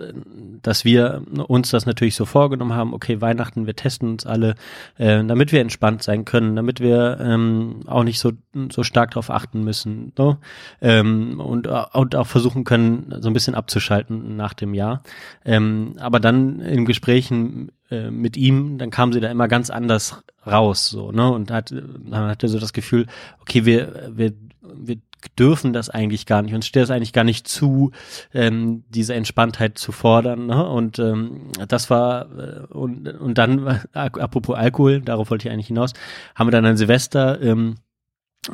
dass 0.62 0.84
wir 0.84 1.22
uns 1.46 1.70
das 1.70 1.84
natürlich 1.84 2.14
so 2.14 2.24
vorgenommen 2.24 2.72
haben, 2.72 2.94
okay, 2.94 3.20
Weihnachten, 3.20 3.66
wir 3.66 3.76
testen 3.76 4.08
uns 4.08 4.24
alle, 4.24 4.54
äh, 4.96 5.22
damit 5.22 5.52
wir 5.52 5.60
entspannt 5.60 6.02
sein 6.02 6.24
können, 6.24 6.56
damit 6.56 6.80
wir 6.80 7.18
ähm, 7.20 7.80
auch 7.86 8.02
nicht 8.02 8.18
so, 8.18 8.32
so 8.70 8.82
stark 8.82 9.10
darauf 9.10 9.28
achten 9.28 9.62
müssen 9.62 10.12
so? 10.16 10.38
ähm, 10.80 11.38
und, 11.38 11.66
und 11.66 12.16
auch 12.16 12.26
versuchen 12.26 12.64
können, 12.64 13.14
so 13.20 13.28
ein 13.28 13.34
bisschen 13.34 13.54
abzuschalten 13.54 14.36
nach 14.36 14.54
dem 14.54 14.72
Jahr. 14.72 15.02
Ähm, 15.44 15.94
aber 15.98 16.18
dann 16.18 16.60
in 16.60 16.86
Gesprächen 16.86 17.72
äh, 17.90 18.10
mit 18.10 18.38
ihm, 18.38 18.78
dann 18.78 18.90
kam 18.90 19.12
sie 19.12 19.20
da 19.20 19.30
immer 19.30 19.48
ganz 19.48 19.68
anders 19.68 20.22
raus, 20.46 20.88
so, 20.88 21.12
ne, 21.12 21.30
und 21.30 21.50
hat, 21.50 21.74
man 22.02 22.30
hatte 22.30 22.48
so 22.48 22.58
das 22.58 22.72
Gefühl, 22.72 23.06
okay, 23.42 23.66
wir, 23.66 24.12
wir, 24.16 24.32
wir 24.62 24.96
dürfen 25.38 25.72
das 25.72 25.90
eigentlich 25.90 26.26
gar 26.26 26.42
nicht. 26.42 26.54
Uns 26.54 26.66
steht 26.66 26.82
das 26.82 26.90
eigentlich 26.90 27.12
gar 27.12 27.24
nicht 27.24 27.48
zu, 27.48 27.92
ähm, 28.32 28.84
diese 28.88 29.14
Entspanntheit 29.14 29.78
zu 29.78 29.92
fordern. 29.92 30.46
Ne? 30.46 30.66
Und 30.66 30.98
ähm, 30.98 31.48
das 31.68 31.90
war 31.90 32.26
äh, 32.38 32.66
und, 32.72 33.08
und 33.08 33.38
dann, 33.38 33.66
äh, 33.94 34.10
apropos 34.20 34.56
Alkohol, 34.56 35.00
darauf 35.00 35.30
wollte 35.30 35.48
ich 35.48 35.52
eigentlich 35.52 35.68
hinaus, 35.68 35.92
haben 36.34 36.46
wir 36.46 36.52
dann 36.52 36.66
ein 36.66 36.76
Silvester 36.76 37.40
ähm, 37.40 37.76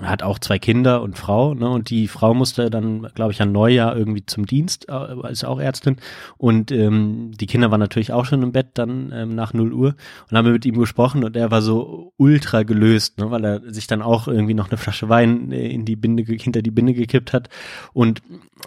hat 0.02 0.22
auch 0.22 0.38
zwei 0.38 0.58
Kinder 0.58 1.00
und 1.00 1.16
Frau, 1.16 1.54
ne? 1.54 1.68
Und 1.70 1.88
die 1.88 2.08
Frau 2.08 2.34
musste 2.34 2.68
dann, 2.68 3.08
glaube 3.14 3.32
ich, 3.32 3.40
an 3.40 3.52
Neujahr 3.52 3.96
irgendwie 3.96 4.26
zum 4.26 4.44
Dienst, 4.44 4.86
äh, 4.90 5.30
ist 5.30 5.46
auch 5.46 5.58
Ärztin. 5.58 5.96
Und 6.36 6.70
ähm, 6.70 7.32
die 7.32 7.46
Kinder 7.46 7.70
waren 7.70 7.80
natürlich 7.80 8.12
auch 8.12 8.26
schon 8.26 8.42
im 8.42 8.52
Bett 8.52 8.68
dann 8.74 9.12
ähm, 9.14 9.34
nach 9.34 9.54
0 9.54 9.72
Uhr 9.72 9.94
und 10.30 10.36
haben 10.36 10.52
mit 10.52 10.66
ihm 10.66 10.78
gesprochen 10.78 11.24
und 11.24 11.36
er 11.36 11.50
war 11.50 11.62
so 11.62 12.12
ultra 12.18 12.64
gelöst, 12.64 13.18
ne? 13.18 13.30
weil 13.30 13.44
er 13.44 13.72
sich 13.72 13.86
dann 13.86 14.02
auch 14.02 14.28
irgendwie 14.28 14.54
noch 14.54 14.68
eine 14.68 14.76
Flasche 14.76 15.08
Wein 15.08 15.52
äh, 15.52 15.68
in 15.68 15.86
die 15.86 15.96
Binde, 15.96 16.22
hinter 16.22 16.60
die 16.60 16.70
Binde 16.70 16.92
gekippt 16.92 17.32
hat. 17.32 17.48
Und 17.94 18.20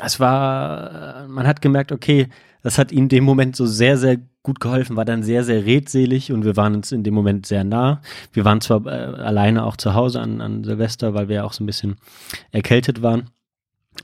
es 0.04 0.20
war, 0.20 1.28
man 1.28 1.46
hat 1.46 1.62
gemerkt, 1.62 1.92
okay, 1.92 2.30
das 2.64 2.78
hat 2.78 2.92
ihm 2.92 3.10
dem 3.10 3.24
Moment 3.24 3.56
so 3.56 3.66
sehr, 3.66 3.98
sehr 3.98 4.18
gut 4.44 4.60
geholfen, 4.60 4.96
war 4.96 5.06
dann 5.06 5.24
sehr, 5.24 5.44
sehr 5.44 5.66
redselig 5.66 6.32
und 6.32 6.46
wir 6.46 6.58
waren 6.58 6.76
uns 6.76 6.92
in 6.92 7.04
dem 7.04 7.14
Moment 7.14 7.46
sehr 7.46 7.64
nah. 7.64 8.02
Wir 8.34 8.46
waren 8.46 8.62
zwar 8.62 8.86
äh, 8.86 8.90
alleine 8.90 9.66
auch 9.66 9.78
zu 9.78 9.94
Hause 9.94 10.20
an, 10.20 10.42
an 10.42 10.64
Silvester, 10.64 11.14
weil 11.14 11.28
wir 11.28 11.38
ja 11.38 11.44
auch 11.44 11.54
so 11.54 11.64
ein 11.64 11.68
bisschen 11.68 11.96
erkältet 12.52 13.02
waren 13.02 13.30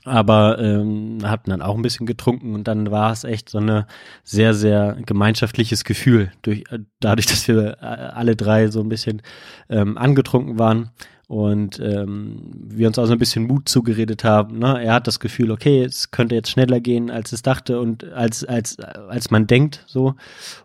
aber 0.04 0.58
ähm, 0.58 1.18
hatten 1.24 1.50
dann 1.50 1.62
auch 1.62 1.74
ein 1.74 1.82
bisschen 1.82 2.06
getrunken 2.06 2.54
und 2.54 2.68
dann 2.68 2.90
war 2.90 3.12
es 3.12 3.24
echt 3.24 3.48
so 3.48 3.58
eine 3.58 3.86
sehr 4.22 4.54
sehr 4.54 4.96
gemeinschaftliches 5.04 5.84
Gefühl 5.84 6.30
durch 6.42 6.64
äh, 6.70 6.80
dadurch 7.00 7.26
dass 7.26 7.48
wir 7.48 7.78
äh, 7.80 7.84
alle 7.84 8.36
drei 8.36 8.68
so 8.68 8.80
ein 8.80 8.88
bisschen 8.88 9.22
ähm, 9.68 9.96
angetrunken 9.98 10.58
waren 10.58 10.90
und 11.28 11.78
ähm, 11.78 12.40
wir 12.54 12.88
uns 12.88 12.98
auch 12.98 13.04
so 13.04 13.12
ein 13.12 13.18
bisschen 13.18 13.46
Mut 13.46 13.68
zugeredet 13.68 14.24
haben. 14.24 14.58
Ne? 14.58 14.82
Er 14.82 14.94
hat 14.94 15.06
das 15.06 15.20
Gefühl, 15.20 15.50
okay, 15.50 15.84
es 15.84 16.10
könnte 16.10 16.34
jetzt 16.34 16.50
schneller 16.50 16.80
gehen, 16.80 17.10
als 17.10 17.32
es 17.32 17.42
dachte 17.42 17.80
und 17.80 18.10
als 18.12 18.44
als 18.44 18.80
als 18.80 19.30
man 19.30 19.46
denkt, 19.46 19.84
so 19.86 20.14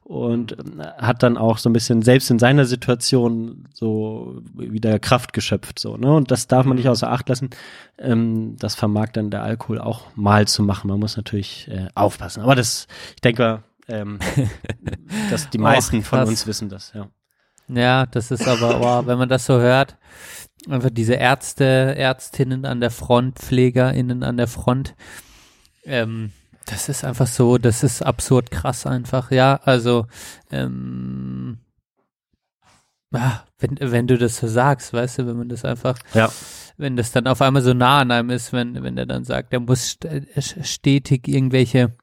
und 0.05 0.53
äh, 0.53 0.85
hat 0.99 1.21
dann 1.21 1.37
auch 1.37 1.57
so 1.57 1.69
ein 1.69 1.73
bisschen 1.73 2.01
selbst 2.01 2.31
in 2.31 2.39
seiner 2.39 2.63
Situation 2.63 3.67
so 3.73 4.41
wieder 4.53 4.99
Kraft 4.99 5.33
geschöpft, 5.33 5.79
so 5.79 5.97
ne 5.97 6.13
und 6.13 6.31
das 6.31 6.47
darf 6.47 6.65
man 6.65 6.77
nicht 6.77 6.87
außer 6.87 7.11
Acht 7.11 7.27
lassen. 7.27 7.49
Ähm, 7.97 8.55
das 8.57 8.75
vermag 8.75 9.09
dann 9.11 9.31
der 9.31 9.43
Alkohol 9.43 9.81
auch 9.81 10.15
mal 10.15 10.47
zu 10.47 10.63
machen. 10.63 10.87
Man 10.87 10.99
muss 10.99 11.17
natürlich 11.17 11.67
äh, 11.67 11.89
aufpassen. 11.93 12.41
Aber 12.41 12.55
das, 12.55 12.87
ich 13.15 13.21
denke, 13.21 13.63
ähm, 13.89 14.19
dass 15.29 15.49
die 15.49 15.57
meisten 15.57 15.99
Och, 15.99 16.05
von 16.05 16.19
uns 16.23 16.47
wissen 16.47 16.69
das, 16.69 16.93
ja. 16.93 17.09
Ja, 17.67 18.05
das 18.05 18.31
ist 18.31 18.47
aber, 18.47 18.81
oh, 18.81 19.07
wenn 19.07 19.17
man 19.17 19.29
das 19.29 19.45
so 19.45 19.59
hört, 19.59 19.97
einfach 20.69 20.89
diese 20.89 21.15
Ärzte, 21.15 21.95
Ärztinnen 21.95 22.65
an 22.65 22.79
der 22.79 22.91
Front, 22.91 23.39
PflegerInnen 23.39 24.23
an 24.23 24.37
der 24.37 24.47
Front, 24.47 24.95
ähm, 25.85 26.31
das 26.65 26.89
ist 26.89 27.03
einfach 27.03 27.27
so, 27.27 27.57
das 27.57 27.83
ist 27.83 28.01
absurd 28.01 28.51
krass 28.51 28.85
einfach, 28.85 29.31
ja, 29.31 29.59
also, 29.63 30.07
ähm, 30.51 31.57
ja, 33.11 33.43
wenn, 33.59 33.77
wenn 33.79 34.07
du 34.07 34.17
das 34.17 34.37
so 34.37 34.47
sagst, 34.47 34.93
weißt 34.93 35.19
du, 35.19 35.27
wenn 35.27 35.37
man 35.37 35.49
das 35.49 35.65
einfach, 35.65 35.97
ja. 36.13 36.31
wenn 36.77 36.95
das 36.95 37.11
dann 37.11 37.27
auf 37.27 37.41
einmal 37.41 37.61
so 37.61 37.73
nah 37.73 37.99
an 37.99 38.11
einem 38.11 38.29
ist, 38.31 38.53
wenn, 38.53 38.81
wenn 38.83 38.95
der 38.95 39.05
dann 39.05 39.23
sagt, 39.23 39.53
der 39.53 39.59
muss 39.59 39.97
stetig 40.39 41.27
irgendwelche 41.27 41.95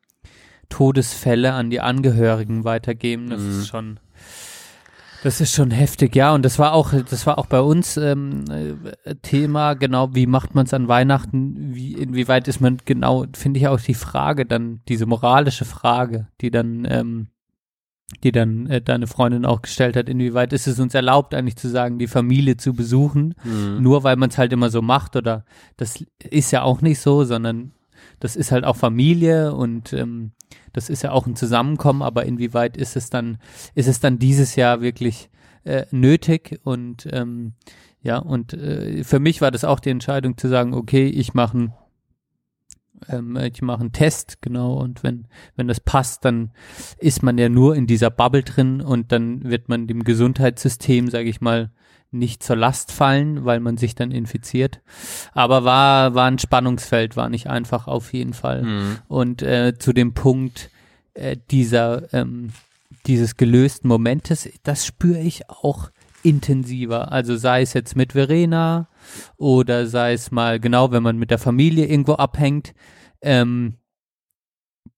Todesfälle 0.69 1.53
an 1.53 1.71
die 1.71 1.81
Angehörigen 1.81 2.65
weitergeben, 2.65 3.31
das 3.31 3.41
mhm. 3.41 3.51
ist 3.51 3.69
schon, 3.69 4.01
das 5.23 5.41
ist 5.41 5.55
schon 5.55 5.71
heftig, 5.71 6.17
ja. 6.17 6.35
Und 6.35 6.45
das 6.45 6.59
war 6.59 6.73
auch, 6.73 6.93
das 6.93 7.27
war 7.27 7.39
auch 7.39 7.47
bei 7.47 7.61
uns 7.61 7.97
ähm, 7.97 8.45
äh, 9.05 9.15
Thema, 9.17 9.75
genau, 9.75 10.15
wie 10.15 10.27
macht 10.27 10.55
man 10.55 10.67
es 10.67 10.75
an 10.75 10.89
Weihnachten? 10.89 11.75
Wie, 11.75 11.93
inwieweit 11.93 12.49
ist 12.49 12.61
man 12.61 12.79
genau, 12.85 13.27
finde 13.35 13.61
ich 13.61 13.69
auch 13.69 13.81
die 13.81 13.95
Frage, 13.95 14.47
dann, 14.47 14.81
diese 14.89 15.07
moralische 15.07 15.65
Frage, 15.65 16.29
die 16.41 16.51
dann, 16.51 16.87
ähm, 16.89 17.29
die 18.25 18.33
dann 18.33 18.67
äh, 18.67 18.81
deine 18.81 19.07
Freundin 19.07 19.45
auch 19.45 19.63
gestellt 19.63 19.97
hat, 19.97 20.09
inwieweit 20.09 20.53
ist 20.53 20.67
es 20.67 20.81
uns 20.81 20.95
erlaubt, 20.95 21.35
eigentlich 21.35 21.57
zu 21.57 21.69
sagen, 21.69 21.99
die 21.99 22.09
Familie 22.09 22.57
zu 22.57 22.73
besuchen, 22.73 23.35
mhm. 23.45 23.83
nur 23.83 24.03
weil 24.05 24.17
man 24.17 24.31
es 24.31 24.39
halt 24.39 24.53
immer 24.53 24.71
so 24.71 24.83
macht 24.83 25.17
oder 25.17 25.45
das 25.77 26.05
ist 26.19 26.51
ja 26.51 26.63
auch 26.63 26.81
nicht 26.81 27.01
so, 27.01 27.25
sondern 27.25 27.73
das 28.19 28.37
ist 28.37 28.53
halt 28.53 28.65
auch 28.65 28.77
Familie 28.77 29.55
und 29.55 29.93
ähm, 29.93 30.33
das 30.73 30.91
ist 30.91 31.03
ja 31.03 31.13
auch 31.13 31.27
ein 31.27 31.37
Zusammenkommen, 31.37 32.03
aber 32.03 32.25
inwieweit 32.27 32.77
ist 32.77 32.97
es 32.97 33.11
dann, 33.11 33.39
ist 33.75 33.89
es 33.89 34.01
dann 34.01 34.19
dieses 34.19 34.57
Jahr 34.57 34.81
wirklich 34.81 35.31
äh, 35.65 35.87
nötig? 35.91 36.61
Und 36.65 37.09
ähm, 37.11 37.55
ja, 38.03 38.19
und 38.19 38.55
äh, 38.55 39.05
für 39.05 39.21
mich 39.21 39.41
war 39.41 39.51
das 39.51 39.65
auch 39.65 39.81
die 39.81 39.91
Entscheidung 39.91 40.37
zu 40.37 40.49
sagen, 40.49 40.75
okay, 40.75 41.07
ich 41.07 41.35
mache 41.35 41.57
einen 41.57 41.73
ähm, 43.09 43.37
ich 43.37 43.63
mache 43.63 43.81
einen 43.81 43.93
Test, 43.93 44.43
genau, 44.43 44.75
und 44.75 45.03
wenn, 45.03 45.27
wenn 45.57 45.69
das 45.69 45.81
passt, 45.81 46.25
dann 46.25 46.51
ist 46.99 47.23
man 47.23 47.39
ja 47.39 47.49
nur 47.49 47.77
in 47.77 47.87
dieser 47.87 48.11
Bubble 48.11 48.43
drin 48.43 48.81
und 48.81 49.13
dann 49.13 49.45
wird 49.45 49.69
man 49.69 49.87
dem 49.87 50.05
Gesundheitssystem, 50.05 51.09
sage 51.09 51.29
ich 51.29 51.41
mal, 51.41 51.71
nicht 52.11 52.43
zur 52.43 52.57
Last 52.57 52.93
fallen, 52.93 53.45
weil 53.45 53.61
man 53.61 53.77
sich 53.77 53.95
dann 53.95 54.11
infiziert. 54.11 54.81
Aber 55.33 55.65
war, 55.65 56.15
war 56.15 56.27
ein 56.27 56.39
Spannungsfeld, 56.39 57.17
war 57.17 57.29
nicht 57.29 57.49
einfach 57.49 57.87
auf 57.87 58.13
jeden 58.13 58.35
Fall. 58.35 58.63
Mhm. 58.63 58.99
Und 59.09 59.43
äh, 59.43 59.79
zu 59.79 59.93
dem 59.93 60.15
Punkt 60.15 60.71
äh, 61.15 61.37
dieser, 61.51 62.13
ähm, 62.13 62.51
dieses 63.07 63.37
gelösten 63.37 63.89
Momentes, 63.89 64.49
das 64.63 64.85
spüre 64.87 65.21
ich 65.21 65.49
auch 65.49 65.91
intensiver. 66.23 67.13
Also 67.13 67.37
sei 67.37 67.63
es 67.63 67.73
jetzt 67.73 67.97
mit 67.97 68.13
Verena 68.13 68.89
oder 69.37 69.87
sei 69.87 70.13
es 70.13 70.31
mal 70.31 70.61
genau, 70.61 70.91
wenn 70.93 71.03
man 71.03 71.17
mit 71.17 71.31
der 71.31 71.39
Familie 71.39 71.87
irgendwo 71.87 72.15
abhängt. 72.15 72.75
Ähm, 73.23 73.75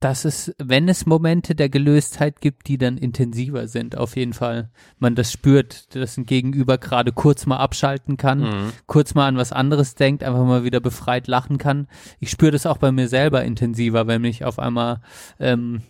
dass 0.03 0.25
es, 0.25 0.53
wenn 0.59 0.89
es 0.89 1.07
Momente 1.07 1.55
der 1.55 1.69
Gelöstheit 1.69 2.41
gibt, 2.41 2.67
die 2.67 2.77
dann 2.77 2.99
intensiver 2.99 3.69
sind, 3.69 3.97
auf 3.97 4.17
jeden 4.17 4.33
Fall. 4.33 4.71
Man 4.99 5.15
das 5.15 5.31
spürt, 5.31 5.95
dass 5.95 6.17
ein 6.17 6.27
Gegenüber 6.27 6.77
gerade 6.77 7.13
kurz 7.13 7.47
mal 7.47 7.59
abschalten 7.59 8.17
kann, 8.17 8.41
mhm. 8.41 8.73
kurz 8.87 9.15
mal 9.15 9.29
an 9.29 9.37
was 9.37 9.53
anderes 9.53 9.95
denkt, 9.95 10.25
einfach 10.25 10.45
mal 10.45 10.65
wieder 10.65 10.81
befreit 10.81 11.29
lachen 11.29 11.59
kann. 11.59 11.87
Ich 12.19 12.31
spüre 12.31 12.51
das 12.51 12.67
auch 12.67 12.79
bei 12.79 12.91
mir 12.91 13.07
selber 13.07 13.45
intensiver, 13.45 14.09
wenn 14.09 14.25
ich 14.25 14.45
auf 14.45 14.59
einmal 14.59 15.03
ähm, 15.39 15.83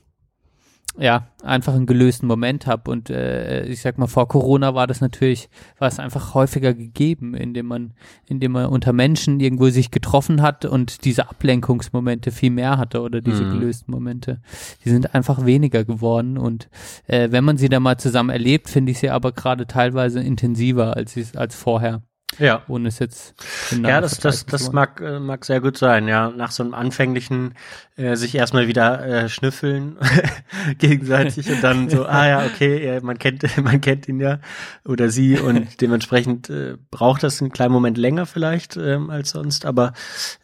ja, 0.99 1.29
einfach 1.43 1.75
einen 1.75 1.87
gelösten 1.87 2.27
Moment 2.29 2.67
habe. 2.67 2.91
Und 2.91 3.09
äh, 3.09 3.65
ich 3.65 3.81
sag 3.81 3.99
mal, 3.99 4.07
vor 4.07 4.29
Corona 4.29 4.75
war 4.75 4.87
das 4.87 5.01
natürlich, 5.01 5.49
war 5.79 5.89
es 5.89 5.99
einfach 5.99 6.35
häufiger 6.35 6.75
gegeben, 6.75 7.35
indem 7.35 7.67
man, 7.67 7.95
indem 8.27 8.53
man 8.53 8.67
unter 8.67 8.93
Menschen 8.93 9.41
irgendwo 9.41 9.71
sich 9.71 9.91
getroffen 9.91 10.43
hat 10.43 10.65
und 10.65 11.05
diese 11.05 11.29
Ablenkungsmomente 11.29 12.31
viel 12.31 12.51
mehr 12.51 12.79
hatte 12.79 13.01
oder 13.01 13.21
diese 13.21 13.45
mhm. 13.45 13.59
gelösten 13.59 13.93
Momente. 13.93 14.41
Die 14.85 14.91
sind 14.91 15.15
einfach 15.15 15.47
weniger 15.47 15.85
geworden. 15.85 16.37
Und 16.37 16.69
äh, 17.07 17.31
wenn 17.31 17.45
man 17.45 17.57
sie 17.57 17.69
dann 17.69 17.83
mal 17.83 17.99
zusammen 17.99 18.31
erlebt, 18.31 18.69
finde 18.69 18.93
ich 18.93 18.99
sie 18.99 19.11
aber 19.11 19.33
gerade 19.33 19.67
teilweise 19.67 20.21
intensiver 20.21 20.97
als, 20.97 21.17
als 21.37 21.55
vorher. 21.55 22.03
Ja. 22.39 22.63
Ohne 22.69 22.89
es 22.89 22.99
jetzt 22.99 23.35
ja, 23.83 24.01
das, 24.01 24.19
das, 24.19 24.47
das 24.47 24.73
mag, 24.73 25.01
äh, 25.01 25.21
mag 25.21 25.45
sehr 25.45 25.61
gut 25.61 25.77
sein, 25.77 26.09
ja. 26.09 26.31
Nach 26.31 26.51
so 26.51 26.63
einem 26.63 26.75
anfänglichen 26.75 27.55
äh, 27.97 28.17
sich 28.17 28.35
erstmal 28.35 28.69
wieder 28.69 29.05
äh, 29.05 29.29
schnüffeln 29.29 29.97
gegenseitig 30.79 31.51
und 31.51 31.63
dann 31.63 31.91
so, 31.91 32.07
ah 32.07 32.27
ja, 32.27 32.47
okay, 32.47 32.87
ja, 32.87 33.01
man 33.03 33.19
kennt, 33.19 33.45
man 33.63 33.81
kennt 33.81 34.09
ihn 34.09 34.21
ja 34.21 34.39
oder 34.85 35.11
sie 35.11 35.39
und 35.39 35.69
dementsprechend 35.81 36.49
äh, 36.49 36.77
braucht 36.91 37.23
das 37.23 37.41
einen 37.43 37.53
kleinen 37.53 37.73
Moment 37.73 37.99
länger 37.99 38.25
vielleicht 38.25 38.77
ähm, 38.77 39.11
als 39.11 39.31
sonst, 39.31 39.67
aber 39.67 39.93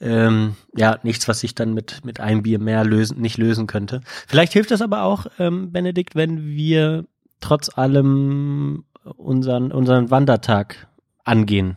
ähm, 0.00 0.56
ja, 0.74 0.98
nichts, 1.02 1.26
was 1.26 1.40
sich 1.40 1.54
dann 1.54 1.72
mit, 1.72 2.04
mit 2.04 2.20
einem 2.20 2.42
Bier 2.42 2.58
mehr 2.58 2.84
lösen, 2.84 3.20
nicht 3.20 3.38
lösen 3.38 3.66
könnte. 3.66 4.02
Vielleicht 4.26 4.52
hilft 4.52 4.70
das 4.70 4.82
aber 4.82 5.02
auch, 5.02 5.26
ähm, 5.38 5.72
Benedikt, 5.72 6.14
wenn 6.14 6.44
wir 6.46 7.06
trotz 7.40 7.70
allem 7.76 8.84
unseren, 9.16 9.72
unseren 9.72 10.10
Wandertag 10.10 10.87
angehen. 11.28 11.76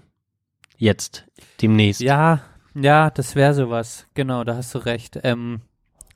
Jetzt, 0.78 1.26
demnächst. 1.62 2.02
Ja, 2.02 2.42
ja, 2.74 3.10
das 3.10 3.36
wäre 3.36 3.54
sowas. 3.54 4.08
Genau, 4.14 4.44
da 4.44 4.56
hast 4.56 4.74
du 4.74 4.80
recht. 4.80 5.20
Ähm, 5.24 5.62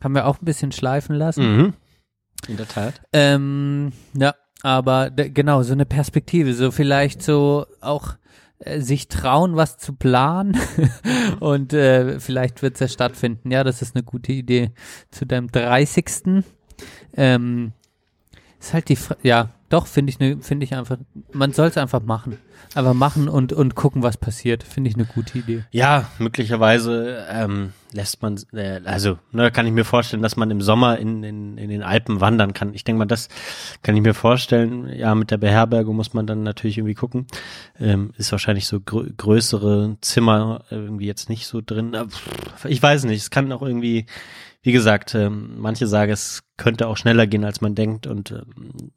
haben 0.01 0.15
wir 0.15 0.25
auch 0.25 0.41
ein 0.41 0.45
bisschen 0.45 0.71
schleifen 0.71 1.15
lassen. 1.15 1.57
Mhm. 1.57 1.73
In 2.47 2.57
der 2.57 2.67
Tat. 2.67 3.01
Ähm, 3.11 3.91
ja, 4.13 4.33
aber 4.61 5.11
genau, 5.11 5.63
so 5.63 5.73
eine 5.73 5.85
Perspektive, 5.85 6.53
so 6.53 6.71
vielleicht 6.71 7.21
so 7.21 7.65
auch 7.81 8.15
äh, 8.59 8.79
sich 8.79 9.07
trauen, 9.07 9.55
was 9.55 9.77
zu 9.77 9.93
planen 9.93 10.57
und 11.39 11.73
äh, 11.73 12.19
vielleicht 12.19 12.61
wird 12.61 12.75
es 12.75 12.79
ja 12.79 12.87
stattfinden. 12.87 13.51
Ja, 13.51 13.63
das 13.63 13.81
ist 13.81 13.95
eine 13.95 14.03
gute 14.03 14.31
Idee. 14.31 14.71
Zu 15.11 15.25
deinem 15.25 15.51
30. 15.51 16.43
Ähm, 17.15 17.73
ist 18.59 18.73
halt 18.73 18.89
die, 18.89 18.95
Fra 18.95 19.17
ja, 19.23 19.49
doch, 19.69 19.87
finde 19.87 20.11
ich, 20.11 20.19
ne, 20.19 20.37
finde 20.41 20.63
ich 20.63 20.75
einfach, 20.75 20.97
man 21.33 21.51
soll 21.51 21.67
es 21.67 21.77
einfach 21.77 22.01
machen. 22.01 22.37
Einfach 22.75 22.93
machen 22.93 23.27
und, 23.27 23.51
und 23.51 23.73
gucken, 23.73 24.03
was 24.03 24.17
passiert. 24.17 24.63
Finde 24.63 24.89
ich 24.89 24.95
eine 24.95 25.05
gute 25.05 25.39
Idee. 25.39 25.63
Ja, 25.71 26.09
möglicherweise 26.19 27.25
ähm, 27.29 27.73
lässt 27.91 28.21
man, 28.21 28.39
äh, 28.53 28.81
also 28.85 29.17
ne, 29.31 29.49
kann 29.49 29.65
ich 29.65 29.71
mir 29.71 29.85
vorstellen, 29.85 30.21
dass 30.21 30.35
man 30.35 30.51
im 30.51 30.61
Sommer 30.61 30.99
in, 30.99 31.23
in, 31.23 31.57
in 31.57 31.69
den 31.69 31.81
Alpen 31.81 32.21
wandern 32.21 32.53
kann. 32.53 32.73
Ich 32.73 32.83
denke 32.83 32.99
mal, 32.99 33.05
das 33.05 33.29
kann 33.81 33.95
ich 33.95 34.03
mir 34.03 34.13
vorstellen. 34.13 34.87
Ja, 34.93 35.15
mit 35.15 35.31
der 35.31 35.37
Beherbergung 35.37 35.95
muss 35.95 36.13
man 36.13 36.27
dann 36.27 36.43
natürlich 36.43 36.77
irgendwie 36.77 36.95
gucken. 36.95 37.25
Ähm, 37.79 38.11
ist 38.17 38.31
wahrscheinlich 38.31 38.67
so 38.67 38.79
grö 38.79 39.09
größere 39.17 39.97
Zimmer 40.01 40.63
irgendwie 40.69 41.07
jetzt 41.07 41.29
nicht 41.29 41.47
so 41.47 41.61
drin. 41.65 41.95
Ich 42.65 42.83
weiß 42.83 43.05
nicht, 43.05 43.21
es 43.21 43.29
kann 43.31 43.51
auch 43.51 43.61
irgendwie, 43.61 44.05
wie 44.61 44.71
gesagt, 44.71 45.15
ähm, 45.15 45.55
manche 45.57 45.87
sagen, 45.87 46.11
es 46.11 46.43
könnte 46.57 46.87
auch 46.87 46.97
schneller 46.97 47.25
gehen, 47.25 47.45
als 47.45 47.61
man 47.61 47.73
denkt 47.73 48.05
und 48.05 48.31
ähm, 48.31 48.91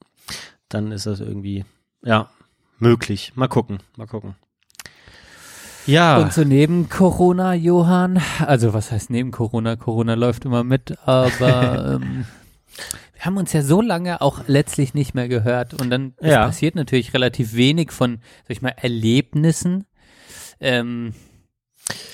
dann 0.68 0.92
ist 0.92 1.06
das 1.06 1.20
irgendwie, 1.20 1.64
ja, 2.02 2.30
möglich. 2.78 3.32
Mal 3.34 3.48
gucken, 3.48 3.78
mal 3.96 4.06
gucken. 4.06 4.36
Ja. 5.86 6.18
Und 6.18 6.34
so 6.34 6.44
neben 6.44 6.90
Corona, 6.90 7.54
Johann, 7.54 8.20
also 8.40 8.74
was 8.74 8.92
heißt 8.92 9.08
neben 9.08 9.30
Corona? 9.30 9.76
Corona 9.76 10.14
läuft 10.14 10.44
immer 10.44 10.62
mit, 10.62 10.98
aber 11.06 12.00
ähm, 12.02 12.26
wir 13.14 13.24
haben 13.24 13.38
uns 13.38 13.52
ja 13.52 13.62
so 13.62 13.80
lange 13.80 14.20
auch 14.20 14.42
letztlich 14.46 14.92
nicht 14.92 15.14
mehr 15.14 15.28
gehört 15.28 15.74
und 15.74 15.88
dann 15.88 16.14
ja. 16.20 16.44
passiert 16.44 16.74
natürlich 16.74 17.14
relativ 17.14 17.54
wenig 17.54 17.90
von, 17.90 18.20
sag 18.42 18.50
ich 18.50 18.62
mal, 18.62 18.74
Erlebnissen. 18.76 19.86
Ähm, 20.60 21.14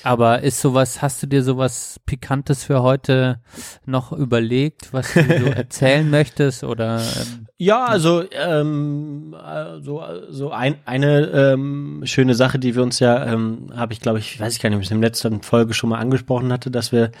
aber 0.03 0.41
ist 0.43 0.61
sowas, 0.61 1.01
hast 1.01 1.23
du 1.23 1.27
dir 1.27 1.43
sowas 1.43 1.99
Pikantes 2.05 2.63
für 2.63 2.83
heute 2.83 3.39
noch 3.85 4.11
überlegt, 4.11 4.93
was 4.93 5.13
du 5.13 5.23
so 5.23 5.45
erzählen 5.55 6.09
möchtest 6.09 6.63
oder? 6.63 6.99
Ähm, 6.99 7.47
ja, 7.57 7.85
also 7.85 8.23
ähm, 8.31 9.35
so, 9.81 10.03
so 10.29 10.51
ein, 10.51 10.75
eine 10.85 11.27
ähm, 11.27 12.01
schöne 12.05 12.35
Sache, 12.35 12.59
die 12.59 12.75
wir 12.75 12.83
uns 12.83 12.99
ja, 12.99 13.25
ähm, 13.25 13.71
habe 13.75 13.93
ich 13.93 13.99
glaube 13.99 14.19
ich, 14.19 14.39
weiß 14.39 14.55
ich 14.55 14.61
gar 14.61 14.69
nicht, 14.69 14.77
ob 14.77 14.81
ich 14.81 14.87
es 14.87 14.91
in 14.91 15.01
der 15.01 15.09
letzten 15.09 15.41
Folge 15.41 15.73
schon 15.73 15.89
mal 15.89 15.99
angesprochen 15.99 16.53
hatte, 16.53 16.69
dass 16.69 16.91
wir, 16.91 17.11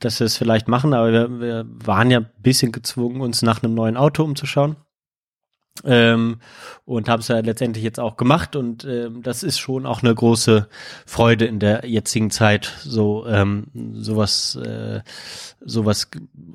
dass 0.00 0.18
wir 0.20 0.26
es 0.26 0.36
vielleicht 0.36 0.68
machen, 0.68 0.94
aber 0.94 1.12
wir, 1.12 1.40
wir 1.40 1.66
waren 1.84 2.10
ja 2.10 2.20
ein 2.20 2.30
bisschen 2.38 2.72
gezwungen, 2.72 3.20
uns 3.20 3.42
nach 3.42 3.62
einem 3.62 3.74
neuen 3.74 3.96
Auto 3.96 4.24
umzuschauen. 4.24 4.76
Ähm, 5.84 6.38
und 6.84 7.08
habe 7.08 7.22
es 7.22 7.28
ja 7.28 7.38
letztendlich 7.38 7.82
jetzt 7.82 7.98
auch 7.98 8.16
gemacht 8.16 8.56
und 8.56 8.84
ähm, 8.84 9.22
das 9.22 9.42
ist 9.42 9.58
schon 9.58 9.86
auch 9.86 10.02
eine 10.02 10.14
große 10.14 10.68
Freude 11.06 11.46
in 11.46 11.60
der 11.60 11.86
jetzigen 11.86 12.30
Zeit, 12.30 12.72
so 12.82 13.26
ähm, 13.26 13.68
sowas 13.94 14.56
äh, 14.56 15.00
sowas 15.64 16.10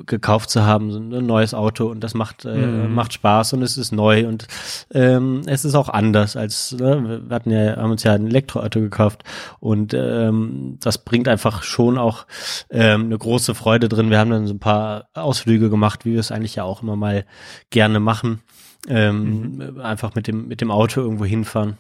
gekauft 0.06 0.52
zu 0.52 0.66
haben, 0.66 0.92
so 0.92 1.00
ein 1.00 1.26
neues 1.26 1.56
Auto 1.56 1.88
und 1.88 2.02
das 2.02 2.14
macht 2.14 2.46
äh, 2.46 2.56
mhm. 2.56 2.94
macht 2.94 3.14
Spaß 3.14 3.54
und 3.54 3.64
es 3.64 3.78
ist 3.78 3.92
neu 3.92 4.28
und 4.28 4.48
ähm, 4.94 5.42
es 5.48 5.66
ist 5.66 5.76
auch 5.76 5.90
anders 5.90 6.36
als 6.36 6.74
ne? 6.74 7.24
wir 7.28 7.36
hatten 7.36 7.50
ja 7.50 7.78
haben 7.78 7.92
uns 7.92 8.04
ja 8.04 8.14
ein 8.14 8.28
Elektroauto 8.28 8.80
gekauft 8.80 9.24
und 9.60 9.96
ähm, 9.96 10.78
das 10.80 11.00
bringt 11.00 11.28
einfach 11.28 11.64
schon 11.64 11.98
auch 11.98 12.28
ähm, 12.70 13.06
eine 13.06 13.18
große 13.18 13.56
Freude 13.56 13.90
drin. 13.90 14.12
Wir 14.12 14.20
haben 14.20 14.30
dann 14.30 14.46
so 14.46 14.54
ein 14.54 14.60
paar 14.60 15.10
Ausflüge 15.16 15.72
gemacht, 15.72 16.06
wie 16.06 16.14
wir 16.14 16.20
es 16.20 16.32
eigentlich 16.32 16.56
ja 16.56 16.64
auch 16.64 16.84
immer 16.84 16.96
mal 16.96 17.26
gerne 17.72 18.00
machen 18.00 18.42
ähm, 18.88 19.58
mhm. 19.58 19.80
einfach 19.80 20.15
mit 20.15 20.28
dem 20.28 20.47
mit 20.47 20.62
dem 20.62 20.71
Auto 20.71 21.02
irgendwo 21.02 21.26
hinfahren 21.26 21.78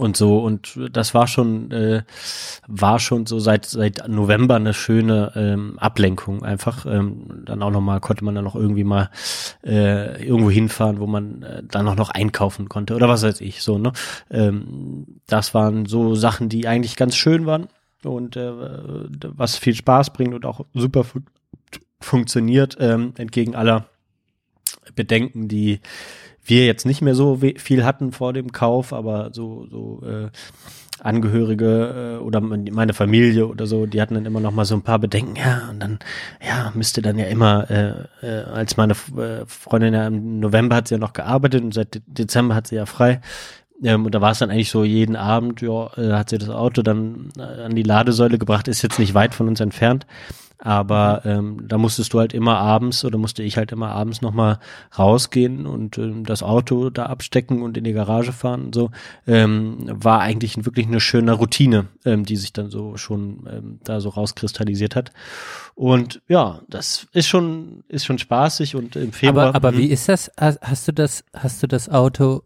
und 0.00 0.16
so. 0.16 0.38
Und 0.38 0.78
das 0.92 1.14
war 1.14 1.26
schon 1.26 1.70
äh, 1.70 2.02
war 2.66 2.98
schon 2.98 3.26
so 3.26 3.38
seit 3.38 3.66
seit 3.66 4.08
November 4.08 4.56
eine 4.56 4.74
schöne 4.74 5.32
ähm, 5.34 5.78
Ablenkung. 5.78 6.42
Einfach 6.42 6.86
ähm, 6.86 7.42
dann 7.44 7.62
auch 7.62 7.70
noch 7.70 7.80
mal 7.80 8.00
konnte 8.00 8.24
man 8.24 8.34
dann 8.34 8.44
noch 8.44 8.56
irgendwie 8.56 8.84
mal 8.84 9.10
äh, 9.64 10.24
irgendwo 10.24 10.50
hinfahren 10.50 11.00
wo 11.00 11.06
man 11.06 11.42
äh, 11.42 11.62
dann 11.64 11.86
auch 11.88 11.96
noch 11.96 12.10
einkaufen 12.10 12.68
konnte 12.68 12.94
oder 12.94 13.08
was 13.08 13.22
weiß 13.22 13.40
ich 13.40 13.62
so 13.62 13.78
ne? 13.78 13.92
Ähm, 14.30 15.20
das 15.26 15.54
waren 15.54 15.86
so 15.86 16.14
Sachen 16.14 16.48
die 16.48 16.66
eigentlich 16.66 16.96
ganz 16.96 17.16
schön 17.16 17.46
waren 17.46 17.68
und 18.04 18.36
äh, 18.36 18.52
was 19.36 19.56
viel 19.56 19.74
Spaß 19.74 20.12
bringt 20.12 20.34
und 20.34 20.46
auch 20.46 20.64
super 20.74 21.04
fu 21.04 21.20
funktioniert 22.02 22.78
ähm, 22.80 23.12
entgegen 23.18 23.54
aller 23.54 23.84
Bedenken, 24.94 25.48
die 25.48 25.80
wir 26.44 26.66
jetzt 26.66 26.86
nicht 26.86 27.02
mehr 27.02 27.14
so 27.14 27.40
viel 27.56 27.84
hatten 27.84 28.12
vor 28.12 28.32
dem 28.32 28.52
Kauf, 28.52 28.92
aber 28.92 29.30
so, 29.32 29.66
so 29.70 30.02
äh, 30.06 30.28
Angehörige 31.02 32.18
äh, 32.18 32.22
oder 32.22 32.40
meine 32.40 32.92
Familie 32.92 33.46
oder 33.46 33.66
so, 33.66 33.86
die 33.86 34.02
hatten 34.02 34.14
dann 34.14 34.26
immer 34.26 34.40
noch 34.40 34.52
mal 34.52 34.64
so 34.66 34.74
ein 34.74 34.82
paar 34.82 34.98
Bedenken, 34.98 35.36
ja, 35.36 35.68
und 35.70 35.80
dann, 35.80 35.98
ja, 36.46 36.72
müsste 36.74 37.00
dann 37.00 37.18
ja 37.18 37.26
immer, 37.26 37.70
äh, 37.70 37.94
äh, 38.22 38.42
als 38.44 38.76
meine 38.76 38.92
äh, 38.92 39.46
Freundin 39.46 39.94
ja 39.94 40.06
im 40.06 40.40
November 40.40 40.76
hat 40.76 40.88
sie 40.88 40.96
ja 40.96 40.98
noch 40.98 41.14
gearbeitet 41.14 41.62
und 41.62 41.72
seit 41.72 42.02
Dezember 42.06 42.54
hat 42.54 42.66
sie 42.66 42.76
ja 42.76 42.84
frei. 42.84 43.20
Ähm, 43.82 44.06
und 44.06 44.14
da 44.14 44.20
war 44.20 44.32
es 44.32 44.38
dann 44.38 44.50
eigentlich 44.50 44.70
so 44.70 44.84
jeden 44.84 45.16
Abend, 45.16 45.60
ja, 45.62 45.90
äh, 45.96 46.12
hat 46.12 46.30
sie 46.30 46.38
das 46.38 46.50
Auto 46.50 46.82
dann 46.82 47.30
äh, 47.38 47.42
an 47.42 47.74
die 47.74 47.82
Ladesäule 47.82 48.38
gebracht, 48.38 48.68
ist 48.68 48.82
jetzt 48.82 48.98
nicht 48.98 49.14
weit 49.14 49.34
von 49.34 49.48
uns 49.48 49.60
entfernt. 49.60 50.06
Aber 50.62 51.22
mhm. 51.24 51.30
ähm, 51.30 51.68
da 51.68 51.78
musstest 51.78 52.12
du 52.12 52.18
halt 52.18 52.34
immer 52.34 52.58
abends 52.58 53.04
oder 53.04 53.16
musste 53.16 53.42
ich 53.42 53.56
halt 53.56 53.72
immer 53.72 53.92
abends 53.92 54.20
nochmal 54.20 54.58
rausgehen 54.98 55.66
und 55.66 55.96
ähm, 55.96 56.26
das 56.26 56.42
Auto 56.42 56.90
da 56.90 57.06
abstecken 57.06 57.62
und 57.62 57.78
in 57.78 57.84
die 57.84 57.94
Garage 57.94 58.32
fahren 58.32 58.66
und 58.66 58.74
so. 58.74 58.90
Ähm, 59.26 59.78
war 59.86 60.20
eigentlich 60.20 60.62
wirklich 60.66 60.86
eine 60.86 61.00
schöne 61.00 61.32
Routine, 61.32 61.86
ähm, 62.04 62.26
die 62.26 62.36
sich 62.36 62.52
dann 62.52 62.70
so 62.70 62.98
schon 62.98 63.48
ähm, 63.50 63.80
da 63.84 64.02
so 64.02 64.10
rauskristallisiert 64.10 64.96
hat. 64.96 65.12
Und 65.74 66.20
ja, 66.28 66.60
das 66.68 67.06
ist 67.14 67.26
schon, 67.26 67.82
ist 67.88 68.04
schon 68.04 68.18
spaßig 68.18 68.76
und 68.76 68.96
im 68.96 69.12
Februar. 69.12 69.46
Aber, 69.46 69.68
aber 69.68 69.78
wie 69.78 69.86
ist 69.86 70.10
das? 70.10 70.30
Hast 70.38 70.88
du 70.88 70.92
das, 70.92 71.24
hast 71.32 71.62
du 71.62 71.68
das 71.68 71.88
Auto 71.88 72.42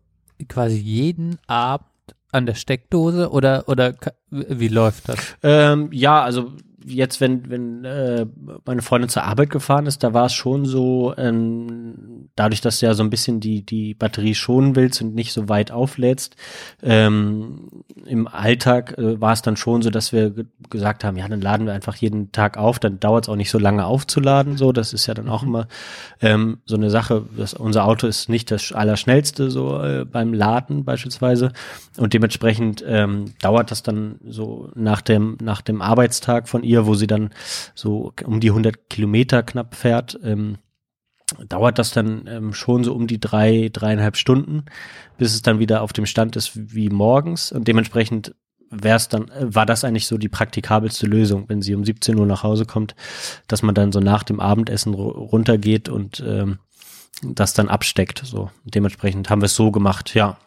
quasi 0.48 0.76
jeden 0.76 1.38
Abend 1.46 1.86
an 2.32 2.46
der 2.46 2.54
Steckdose 2.54 3.30
oder, 3.30 3.68
oder 3.68 3.94
wie 4.30 4.68
läuft 4.68 5.08
das? 5.08 5.36
Ähm, 5.42 5.88
ja, 5.92 6.22
also 6.22 6.52
jetzt, 6.86 7.20
wenn, 7.20 7.48
wenn 7.50 7.84
äh, 7.84 8.26
meine 8.64 8.82
Freundin 8.82 9.08
zur 9.08 9.24
Arbeit 9.24 9.50
gefahren 9.50 9.86
ist, 9.86 10.02
da 10.02 10.12
war 10.12 10.26
es 10.26 10.34
schon 10.34 10.66
so, 10.66 11.14
ähm, 11.16 12.28
dadurch, 12.36 12.60
dass 12.60 12.80
du 12.80 12.86
ja 12.86 12.94
so 12.94 13.02
ein 13.02 13.10
bisschen 13.10 13.40
die, 13.40 13.64
die 13.64 13.94
Batterie 13.94 14.34
schonen 14.34 14.76
willst 14.76 15.00
und 15.00 15.14
nicht 15.14 15.32
so 15.32 15.48
weit 15.48 15.70
auflädst, 15.70 16.36
ähm, 16.82 17.70
im 18.04 18.28
Alltag 18.28 18.98
äh, 18.98 19.20
war 19.20 19.32
es 19.32 19.42
dann 19.42 19.56
schon 19.56 19.82
so, 19.82 19.90
dass 19.90 20.12
wir 20.12 20.34
gesagt 20.68 21.04
haben, 21.04 21.16
ja, 21.16 21.28
dann 21.28 21.40
laden 21.40 21.66
wir 21.66 21.72
einfach 21.72 21.96
jeden 21.96 22.32
Tag 22.32 22.58
auf, 22.58 22.78
dann 22.78 23.00
dauert 23.00 23.24
es 23.24 23.28
auch 23.28 23.36
nicht 23.36 23.50
so 23.50 23.58
lange 23.58 23.86
aufzuladen, 23.86 24.56
so, 24.56 24.72
das 24.72 24.92
ist 24.92 25.06
ja 25.06 25.14
dann 25.14 25.28
auch 25.28 25.42
mhm. 25.42 25.48
immer 25.48 25.68
ähm, 26.20 26.58
so 26.66 26.76
eine 26.76 26.90
Sache, 26.90 27.24
das, 27.36 27.54
unser 27.54 27.86
Auto 27.86 28.06
ist 28.06 28.28
nicht 28.28 28.50
das 28.50 28.72
allerschnellste 28.72 29.50
so 29.50 29.80
äh, 29.82 30.04
beim 30.04 30.34
Laden 30.34 30.84
beispielsweise 30.84 31.52
und 31.96 32.12
dementsprechend 32.12 32.84
ähm, 32.86 33.34
dauert 33.40 33.70
das 33.70 33.82
dann 33.82 34.16
so 34.26 34.70
nach 34.74 35.00
dem, 35.00 35.38
nach 35.40 35.62
dem 35.62 35.80
Arbeitstag 35.80 36.48
von 36.48 36.62
ihr 36.62 36.73
ihr, 36.74 36.86
wo 36.86 36.94
sie 36.94 37.06
dann 37.06 37.30
so 37.74 38.12
um 38.24 38.40
die 38.40 38.50
100 38.50 38.90
Kilometer 38.90 39.42
knapp 39.42 39.74
fährt, 39.74 40.18
ähm, 40.22 40.58
dauert 41.48 41.78
das 41.78 41.92
dann 41.92 42.26
ähm, 42.28 42.52
schon 42.52 42.84
so 42.84 42.94
um 42.94 43.06
die 43.06 43.18
drei, 43.18 43.70
dreieinhalb 43.72 44.16
Stunden, 44.16 44.64
bis 45.16 45.34
es 45.34 45.42
dann 45.42 45.58
wieder 45.58 45.82
auf 45.82 45.92
dem 45.92 46.06
Stand 46.06 46.36
ist 46.36 46.52
wie 46.54 46.90
morgens 46.90 47.50
und 47.50 47.66
dementsprechend 47.66 48.34
wäre 48.70 48.96
es 48.96 49.08
dann, 49.08 49.28
äh, 49.30 49.54
war 49.54 49.66
das 49.66 49.84
eigentlich 49.84 50.06
so 50.06 50.18
die 50.18 50.28
praktikabelste 50.28 51.06
Lösung, 51.06 51.48
wenn 51.48 51.62
sie 51.62 51.74
um 51.74 51.84
17 51.84 52.18
Uhr 52.18 52.26
nach 52.26 52.42
Hause 52.42 52.66
kommt, 52.66 52.94
dass 53.48 53.62
man 53.62 53.74
dann 53.74 53.92
so 53.92 54.00
nach 54.00 54.22
dem 54.22 54.40
Abendessen 54.40 54.94
runtergeht 54.94 55.88
und 55.88 56.22
ähm, 56.26 56.58
das 57.22 57.54
dann 57.54 57.68
absteckt. 57.68 58.22
So 58.24 58.50
dementsprechend 58.64 59.30
haben 59.30 59.40
wir 59.40 59.46
es 59.46 59.56
so 59.56 59.70
gemacht, 59.70 60.14
ja. 60.14 60.38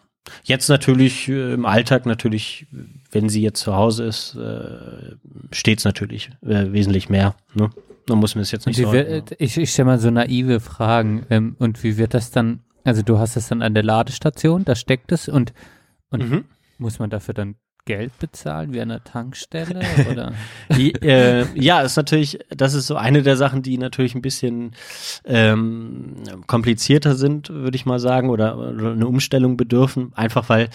Jetzt 0.44 0.70
natürlich 0.70 1.28
äh, 1.30 1.54
im 1.54 1.66
Alltag 1.66 2.06
natürlich, 2.06 2.68
wenn 3.12 3.30
sie 3.30 3.42
jetzt 3.42 3.60
zu 3.62 3.76
Hause 3.76 4.06
ist, 4.06 4.36
äh, 4.36 5.16
steht 5.52 5.80
es 5.80 5.86
natürlich 5.86 6.30
äh, 6.42 6.72
wesentlich 6.72 7.10
mehr. 7.10 7.36
Ne? 7.54 7.70
Man 8.10 8.20
muss 8.20 8.36
mir 8.36 8.42
das 8.42 8.52
jetzt 8.52 8.66
nicht 8.68 8.80
wird, 8.80 9.36
ich, 9.40 9.58
ich 9.58 9.72
stelle 9.72 9.88
mal 9.88 10.00
so 10.00 10.10
naive 10.10 10.60
Fragen. 10.60 11.26
Ähm, 11.30 11.56
und 11.60 11.84
wie 11.84 11.98
wird 11.98 12.14
das 12.14 12.32
dann, 12.32 12.62
also 12.84 13.02
du 13.02 13.20
hast 13.20 13.36
es 13.36 13.48
dann 13.50 13.62
an 13.62 13.74
der 13.74 13.84
Ladestation, 13.84 14.64
da 14.64 14.76
steckt 14.76 15.12
es 15.12 15.28
und, 15.28 15.54
und 16.10 16.30
Mhm. 16.30 16.46
muss 16.78 17.00
man 17.00 17.10
dafür 17.10 17.34
dann 17.34 17.56
Geld 17.88 18.20
bezahlen 18.20 18.72
wie 18.74 18.82
an 18.82 18.90
der 18.90 19.04
Tankstelle? 19.04 19.80
Oder? 20.12 20.34
Äh, 20.70 21.46
ja, 21.60 21.82
ist 21.82 21.96
natürlich, 21.96 22.38
das 22.50 22.76
ist 22.76 22.86
so 22.86 22.98
eine 22.98 23.24
der 23.24 23.38
Sachen, 23.38 23.64
die 23.64 23.80
natürlich 23.80 24.14
ein 24.14 24.22
bisschen 24.22 24.74
ähm, 25.26 26.18
komplizierter 26.46 27.16
sind, 27.16 27.50
würde 27.50 27.78
ich 27.78 27.86
mal 27.86 28.00
sagen, 28.00 28.30
oder, 28.30 28.58
oder 28.58 28.92
eine 28.92 29.08
Umstellung 29.08 29.56
bedürfen, 29.58 30.12
einfach 30.16 30.50
weil 30.50 30.70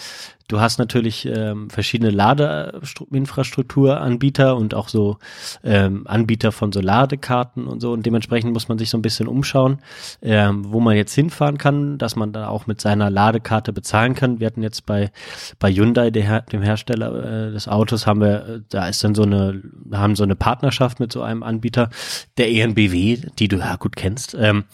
du 0.47 0.59
hast 0.59 0.77
natürlich 0.77 1.25
ähm, 1.25 1.69
verschiedene 1.69 2.09
Ladeinfrastrukturanbieter 2.09 4.57
und 4.57 4.73
auch 4.73 4.89
so 4.89 5.17
ähm, 5.63 6.05
Anbieter 6.05 6.51
von 6.51 6.71
so 6.71 6.81
Ladekarten 6.81 7.67
und 7.67 7.79
so 7.79 7.93
und 7.93 8.05
dementsprechend 8.05 8.53
muss 8.53 8.67
man 8.67 8.77
sich 8.77 8.89
so 8.89 8.97
ein 8.97 9.01
bisschen 9.01 9.27
umschauen, 9.27 9.79
ähm, 10.21 10.71
wo 10.71 10.79
man 10.79 10.95
jetzt 10.95 11.13
hinfahren 11.13 11.57
kann, 11.57 11.97
dass 11.97 12.15
man 12.15 12.33
da 12.33 12.49
auch 12.49 12.67
mit 12.67 12.81
seiner 12.81 13.09
Ladekarte 13.09 13.71
bezahlen 13.71 14.15
kann. 14.15 14.39
Wir 14.39 14.47
hatten 14.47 14.63
jetzt 14.63 14.85
bei 14.85 15.11
bei 15.59 15.71
Hyundai, 15.71 16.11
der, 16.11 16.41
dem 16.41 16.61
Hersteller 16.61 17.02
äh, 17.07 17.51
des 17.51 17.67
Autos, 17.67 18.07
haben 18.07 18.21
wir, 18.21 18.47
äh, 18.47 18.59
da 18.69 18.87
ist 18.87 19.03
dann 19.03 19.15
so 19.15 19.23
eine, 19.23 19.61
haben 19.91 20.15
so 20.15 20.23
eine 20.23 20.35
Partnerschaft 20.35 20.99
mit 20.99 21.11
so 21.11 21.21
einem 21.21 21.43
Anbieter, 21.43 21.89
der 22.37 22.49
ENBW, 22.49 23.17
die 23.39 23.47
du 23.47 23.57
ja 23.57 23.75
gut 23.75 23.95
kennst. 23.95 24.35
Ähm, 24.39 24.65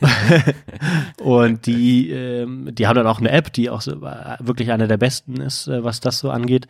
und 1.22 1.66
die, 1.66 2.10
ähm, 2.10 2.74
die 2.74 2.86
haben 2.86 2.96
dann 2.96 3.06
auch 3.06 3.20
eine 3.20 3.30
App, 3.30 3.52
die 3.52 3.70
auch 3.70 3.80
so, 3.80 3.92
äh, 3.92 4.36
wirklich 4.40 4.72
eine 4.72 4.88
der 4.88 4.98
besten 4.98 5.40
ist, 5.40 5.68
äh, 5.68 5.84
was 5.84 6.00
das 6.00 6.18
so 6.18 6.30
angeht. 6.30 6.66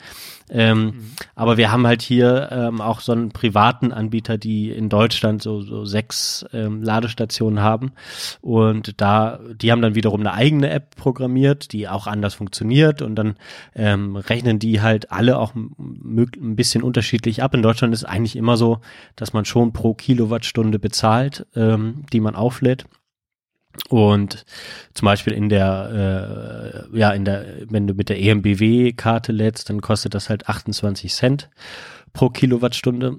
Ähm, 0.50 1.11
Aber 1.35 1.57
wir 1.57 1.72
haben 1.72 1.87
halt 1.87 2.02
hier 2.02 2.48
ähm, 2.52 2.80
auch 2.80 3.00
so 3.00 3.12
einen 3.12 3.30
privaten 3.30 3.92
Anbieter, 3.92 4.37
die 4.37 4.70
in 4.70 4.88
Deutschland 4.88 5.42
so, 5.42 5.62
so 5.62 5.85
sechs 5.85 6.44
ähm, 6.52 6.83
Ladestationen 6.83 7.61
haben. 7.61 7.92
Und 8.40 9.00
da, 9.00 9.40
die 9.54 9.72
haben 9.72 9.83
dann 9.83 9.94
wiederum 9.94 10.20
eine 10.20 10.33
eigene 10.33 10.70
App 10.70 10.96
programmiert, 10.96 11.72
die 11.72 11.88
auch 11.88 12.07
anders 12.07 12.35
funktioniert. 12.35 13.02
Und 13.02 13.16
dann 13.16 13.37
ähm, 13.74 14.16
rechnen 14.16 14.59
die 14.59 14.80
halt 14.85 15.11
alle 15.11 15.38
auch 15.38 15.55
ein 15.55 16.55
bisschen 16.57 16.83
unterschiedlich 16.83 17.42
ab. 17.42 17.55
In 17.55 17.62
Deutschland 17.62 17.92
ist 17.92 18.05
eigentlich 18.05 18.37
immer 18.37 18.57
so, 18.57 18.81
dass 19.16 19.33
man 19.33 19.44
schon 19.44 19.73
pro 19.73 19.94
Kilowattstunde 19.94 20.79
bezahlt, 20.79 21.47
ähm, 21.57 22.05
die 22.12 22.20
man 22.20 22.37
auflädt. 22.37 22.85
Und 23.88 24.44
zum 24.94 25.07
Beispiel 25.07 25.33
in 25.33 25.49
der, 25.49 26.87
äh, 26.92 26.99
ja, 26.99 27.11
in 27.11 27.25
der, 27.25 27.44
wenn 27.68 27.87
du 27.87 27.94
mit 27.94 28.09
der 28.09 28.20
EMBW-Karte 28.20 29.33
lädst, 29.33 29.68
dann 29.68 29.81
kostet 29.81 30.14
das 30.14 30.29
halt 30.29 30.49
28 30.49 31.12
Cent 31.12 31.51
pro 32.12 32.31
Kilowattstunde. 32.31 33.18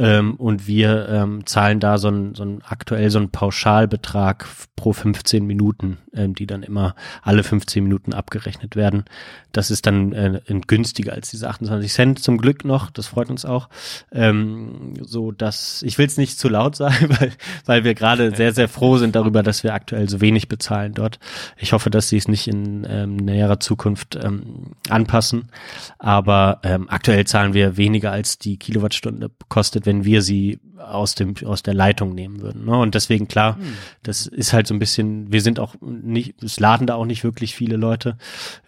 Ähm, 0.00 0.36
und 0.36 0.66
wir 0.66 1.10
ähm, 1.10 1.44
zahlen 1.44 1.78
da 1.78 1.98
so 1.98 2.08
ein, 2.08 2.34
so 2.34 2.42
ein 2.42 2.62
aktuell 2.62 3.10
so 3.10 3.18
einen 3.18 3.28
Pauschalbetrag 3.28 4.46
pro 4.74 4.94
15 4.94 5.44
Minuten, 5.44 5.98
ähm, 6.14 6.34
die 6.34 6.46
dann 6.46 6.62
immer 6.62 6.94
alle 7.22 7.42
15 7.42 7.84
Minuten 7.84 8.14
abgerechnet 8.14 8.76
werden. 8.76 9.04
Das 9.52 9.70
ist 9.70 9.84
dann 9.84 10.12
äh, 10.12 10.40
günstiger 10.66 11.12
als 11.12 11.30
diese 11.30 11.50
28 11.50 11.92
Cent 11.92 12.18
zum 12.18 12.38
Glück 12.38 12.64
noch. 12.64 12.90
Das 12.90 13.08
freut 13.08 13.28
uns 13.28 13.44
auch. 13.44 13.68
Ähm, 14.10 14.94
so 15.02 15.32
dass 15.32 15.82
ich 15.82 15.98
will 15.98 16.06
es 16.06 16.16
nicht 16.16 16.38
zu 16.38 16.48
laut 16.48 16.76
sagen, 16.80 17.10
weil, 17.20 17.32
weil 17.66 17.84
wir 17.84 17.94
gerade 17.94 18.34
sehr 18.34 18.54
sehr 18.54 18.68
froh 18.68 18.96
sind 18.96 19.14
darüber, 19.14 19.42
dass 19.42 19.64
wir 19.64 19.74
aktuell 19.74 20.08
so 20.08 20.22
wenig 20.22 20.48
bezahlen 20.48 20.94
dort. 20.94 21.18
Ich 21.58 21.74
hoffe, 21.74 21.90
dass 21.90 22.08
sie 22.08 22.16
es 22.16 22.26
nicht 22.26 22.48
in 22.48 22.86
ähm, 22.88 23.16
näherer 23.16 23.60
Zukunft 23.60 24.18
ähm, 24.22 24.72
anpassen. 24.88 25.50
Aber 25.98 26.60
ähm, 26.62 26.88
aktuell 26.88 27.26
zahlen 27.26 27.52
wir 27.52 27.76
weniger 27.76 28.12
als 28.12 28.38
die 28.38 28.56
Kilowattstunde 28.56 29.30
kostet, 29.50 29.84
wenn 29.90 30.04
wir 30.04 30.22
sie 30.22 30.60
aus 30.78 31.16
dem 31.16 31.34
aus 31.44 31.64
der 31.64 31.74
Leitung 31.74 32.14
nehmen 32.14 32.40
würden. 32.40 32.64
Ne? 32.64 32.78
Und 32.78 32.94
deswegen 32.94 33.26
klar, 33.26 33.58
das 34.04 34.28
ist 34.28 34.52
halt 34.52 34.68
so 34.68 34.74
ein 34.74 34.78
bisschen. 34.78 35.32
Wir 35.32 35.42
sind 35.42 35.58
auch 35.58 35.74
nicht, 35.80 36.40
es 36.44 36.60
laden 36.60 36.86
da 36.86 36.94
auch 36.94 37.04
nicht 37.04 37.24
wirklich 37.24 37.56
viele 37.56 37.76
Leute, 37.76 38.16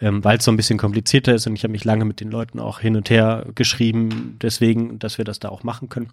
ähm, 0.00 0.24
weil 0.24 0.38
es 0.38 0.44
so 0.44 0.50
ein 0.50 0.56
bisschen 0.56 0.78
komplizierter 0.78 1.32
ist. 1.32 1.46
Und 1.46 1.54
ich 1.54 1.62
habe 1.62 1.70
mich 1.70 1.84
lange 1.84 2.04
mit 2.04 2.18
den 2.18 2.28
Leuten 2.28 2.58
auch 2.58 2.80
hin 2.80 2.96
und 2.96 3.08
her 3.08 3.46
geschrieben, 3.54 4.36
deswegen, 4.42 4.98
dass 4.98 5.16
wir 5.16 5.24
das 5.24 5.38
da 5.38 5.48
auch 5.48 5.62
machen 5.62 5.88
können. 5.88 6.08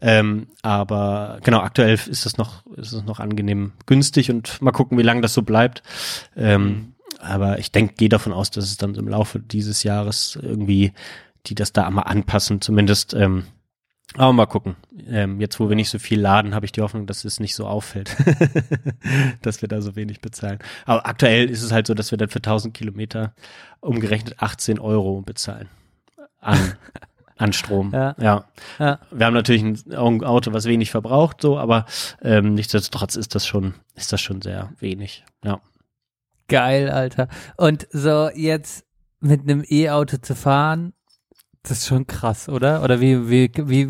Ähm, 0.00 0.46
aber 0.62 1.40
genau, 1.42 1.58
aktuell 1.58 1.94
ist 1.94 2.24
es 2.24 2.36
noch 2.38 2.64
ist 2.76 2.92
es 2.92 3.04
noch 3.04 3.18
angenehm 3.18 3.72
günstig 3.86 4.30
und 4.30 4.62
mal 4.62 4.70
gucken, 4.70 4.96
wie 4.96 5.02
lange 5.02 5.22
das 5.22 5.34
so 5.34 5.42
bleibt. 5.42 5.82
Ähm, 6.36 6.92
aber 7.18 7.58
ich 7.58 7.72
denke, 7.72 7.94
gehe 7.94 8.08
davon 8.08 8.32
aus, 8.32 8.52
dass 8.52 8.66
es 8.66 8.76
dann 8.76 8.94
im 8.94 9.08
Laufe 9.08 9.40
dieses 9.40 9.82
Jahres 9.82 10.38
irgendwie 10.40 10.92
die 11.48 11.54
das 11.54 11.72
da 11.72 11.86
einmal 11.86 12.04
anpassen, 12.04 12.60
zumindest. 12.60 13.14
Ähm, 13.14 13.44
aber 14.16 14.32
mal 14.32 14.46
gucken. 14.46 14.76
Ähm, 15.08 15.40
jetzt, 15.40 15.60
wo 15.60 15.68
wir 15.68 15.76
nicht 15.76 15.90
so 15.90 15.98
viel 15.98 16.20
laden, 16.20 16.54
habe 16.54 16.66
ich 16.66 16.72
die 16.72 16.80
Hoffnung, 16.80 17.06
dass 17.06 17.24
es 17.24 17.40
nicht 17.40 17.54
so 17.54 17.66
auffällt, 17.66 18.16
dass 19.42 19.62
wir 19.62 19.68
da 19.68 19.80
so 19.80 19.96
wenig 19.96 20.20
bezahlen. 20.20 20.58
Aber 20.84 21.06
aktuell 21.06 21.48
ist 21.48 21.62
es 21.62 21.72
halt 21.72 21.86
so, 21.86 21.94
dass 21.94 22.10
wir 22.10 22.18
dann 22.18 22.28
für 22.28 22.38
1000 22.38 22.74
Kilometer 22.74 23.34
umgerechnet 23.80 24.42
18 24.42 24.78
Euro 24.78 25.22
bezahlen 25.22 25.68
an, 26.40 26.74
an 27.36 27.52
Strom. 27.52 27.92
Ja. 27.92 28.14
ja. 28.18 28.44
Ja. 28.78 29.00
Wir 29.10 29.26
haben 29.26 29.34
natürlich 29.34 29.62
ein 29.62 29.94
Auto, 29.94 30.52
was 30.52 30.64
wenig 30.64 30.90
verbraucht, 30.90 31.42
so, 31.42 31.58
aber 31.58 31.86
ähm, 32.22 32.54
nichtsdestotrotz 32.54 33.16
ist 33.16 33.34
das 33.34 33.46
schon, 33.46 33.74
ist 33.94 34.12
das 34.12 34.20
schon 34.20 34.42
sehr 34.42 34.72
wenig. 34.78 35.24
Ja. 35.44 35.60
Geil, 36.48 36.90
Alter. 36.90 37.28
Und 37.56 37.88
so 37.90 38.30
jetzt 38.34 38.84
mit 39.20 39.42
einem 39.42 39.64
E-Auto 39.68 40.18
zu 40.18 40.34
fahren, 40.34 40.92
das 41.68 41.78
ist 41.78 41.86
schon 41.86 42.06
krass, 42.06 42.48
oder? 42.48 42.82
Oder 42.82 43.00
wie, 43.00 43.28
wie, 43.28 43.50
wie, 43.56 43.88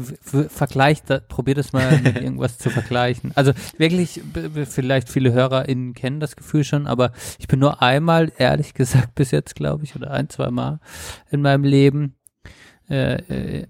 vergleicht, 0.49 1.11
das, 1.11 1.23
probier 1.29 1.55
das 1.55 1.73
mal 1.73 1.99
mit 2.01 2.17
irgendwas 2.17 2.59
zu 2.59 2.71
vergleichen. 2.71 3.33
Also 3.35 3.53
wirklich, 3.77 4.23
vielleicht 4.65 5.09
viele 5.09 5.33
HörerInnen 5.33 5.95
kennen 5.95 6.21
das 6.21 6.37
Gefühl 6.37 6.65
schon, 6.65 6.87
aber 6.87 7.12
ich 7.39 7.49
bin 7.49 7.59
nur 7.59 7.83
einmal, 7.83 8.33
ehrlich 8.39 8.75
gesagt, 8.75 9.15
bis 9.15 9.31
jetzt, 9.31 9.55
glaube 9.55 9.85
ich, 9.85 9.95
oder 9.95 10.11
ein, 10.11 10.29
zwei 10.31 10.51
Mal 10.51 10.81
in 11.31 11.43
meinem 11.43 11.65
Leben, 11.65 12.15
äh, 12.89 13.17
äh, 13.61 13.67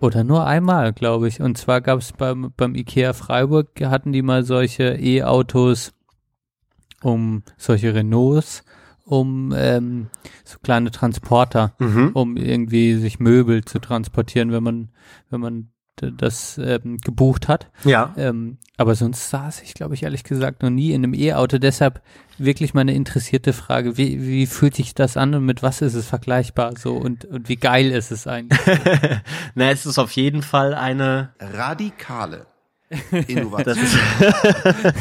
oder 0.00 0.24
nur 0.24 0.46
einmal, 0.46 0.92
glaube 0.92 1.28
ich. 1.28 1.40
Und 1.40 1.58
zwar 1.58 1.80
gab 1.80 2.00
es 2.00 2.12
beim, 2.12 2.52
beim 2.56 2.74
IKEA 2.74 3.12
Freiburg, 3.12 3.68
hatten 3.82 4.12
die 4.12 4.22
mal 4.22 4.44
solche 4.44 4.94
E-Autos, 4.98 5.92
um 7.02 7.42
solche 7.56 7.94
Renaults, 7.94 8.64
um 9.04 9.52
ähm, 9.56 10.08
so 10.44 10.58
kleine 10.62 10.90
Transporter, 10.90 11.74
um 12.14 12.36
irgendwie 12.36 12.94
sich 12.96 13.20
Möbel 13.20 13.64
zu 13.64 13.78
transportieren, 13.78 14.52
wenn 14.52 14.62
man, 14.62 14.88
wenn 15.30 15.40
man 15.40 15.72
das 15.96 16.58
ähm, 16.58 16.98
gebucht 16.98 17.48
hat. 17.48 17.70
Ja. 17.84 18.14
Ähm, 18.16 18.58
aber 18.76 18.94
sonst 18.94 19.30
saß 19.30 19.62
ich, 19.62 19.74
glaube 19.74 19.94
ich, 19.94 20.02
ehrlich 20.02 20.24
gesagt 20.24 20.62
noch 20.62 20.70
nie 20.70 20.92
in 20.92 21.04
einem 21.04 21.14
E-Auto. 21.14 21.58
Deshalb 21.58 22.02
wirklich 22.38 22.74
meine 22.74 22.94
interessierte 22.94 23.52
Frage, 23.52 23.98
wie, 23.98 24.26
wie 24.26 24.46
fühlt 24.46 24.74
sich 24.74 24.94
das 24.94 25.16
an 25.16 25.34
und 25.34 25.44
mit 25.44 25.62
was 25.62 25.82
ist 25.82 25.94
es 25.94 26.06
vergleichbar 26.06 26.74
so 26.76 26.96
und, 26.96 27.24
und 27.26 27.48
wie 27.48 27.56
geil 27.56 27.90
ist 27.90 28.10
es 28.10 28.26
eigentlich? 28.26 28.58
Na, 29.54 29.70
es 29.70 29.86
ist 29.86 29.98
auf 29.98 30.12
jeden 30.12 30.42
Fall 30.42 30.74
eine, 30.74 31.34
Radikale 31.38 32.46
das 33.10 33.26
Innovation. 33.28 33.76
ist, 33.76 33.98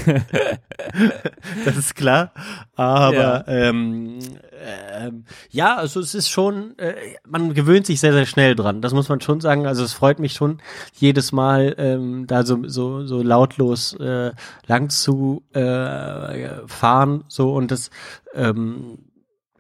das 1.66 1.78
ist 1.78 1.96
klar. 1.96 2.32
Aber 2.76 3.14
Ja. 3.14 3.44
ähm, 3.48 4.20
ähm, 4.64 5.26
ja, 5.50 5.76
also 5.78 6.00
es 6.00 6.14
ist 6.14 6.30
schon, 6.30 6.78
äh, 6.78 6.94
man 7.28 7.54
gewöhnt 7.54 7.86
sich 7.86 8.00
sehr, 8.00 8.14
sehr 8.14 8.26
schnell 8.26 8.56
dran. 8.56 8.82
Das 8.82 8.94
muss 8.94 9.10
man 9.10 9.20
schon 9.22 9.42
sagen. 9.42 9.66
Also 9.66 9.84
es 9.84 9.94
freut 9.94 10.20
mich 10.20 10.34
schon 10.34 10.62
jedes 10.94 11.32
Mal, 11.32 11.76
ähm, 11.78 12.28
da 12.28 12.44
so, 12.44 12.60
so, 12.68 13.06
so 13.06 13.24
lautlos 13.24 13.94
äh, 14.00 14.32
lang 14.68 14.90
zu 14.90 15.44
äh, 15.54 16.68
fahren. 16.68 17.24
So 17.28 17.54
und 17.54 17.72
das 17.72 17.90
ähm, 18.34 19.00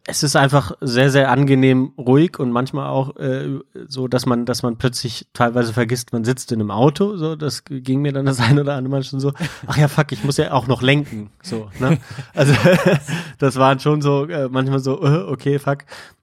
es 0.05 0.23
ist 0.23 0.35
einfach 0.35 0.71
sehr, 0.81 1.11
sehr 1.11 1.29
angenehm 1.29 1.93
ruhig 1.97 2.39
und 2.39 2.51
manchmal 2.51 2.89
auch 2.89 3.15
äh, 3.17 3.59
so, 3.87 4.07
dass 4.07 4.25
man, 4.25 4.45
dass 4.45 4.63
man 4.63 4.77
plötzlich 4.77 5.27
teilweise 5.33 5.73
vergisst, 5.73 6.11
man 6.11 6.23
sitzt 6.23 6.51
in 6.51 6.59
einem 6.59 6.71
Auto. 6.71 7.17
So, 7.17 7.35
das 7.35 7.63
ging 7.65 8.01
mir 8.01 8.11
dann 8.11 8.25
das 8.25 8.39
ein 8.41 8.59
oder 8.59 8.75
andere 8.75 8.91
Mal 8.91 9.03
schon 9.03 9.19
so. 9.19 9.33
Ach 9.67 9.77
ja, 9.77 9.87
fuck, 9.87 10.11
ich 10.11 10.23
muss 10.23 10.37
ja 10.37 10.53
auch 10.53 10.67
noch 10.67 10.81
lenken. 10.81 11.29
So, 11.43 11.69
ne? 11.79 11.99
Also 12.33 12.53
das 13.37 13.57
waren 13.57 13.79
schon 13.79 14.01
so 14.01 14.25
äh, 14.25 14.49
manchmal 14.49 14.79
so, 14.79 15.01
äh, 15.03 15.23
okay, 15.31 15.59
fuck. 15.59 15.79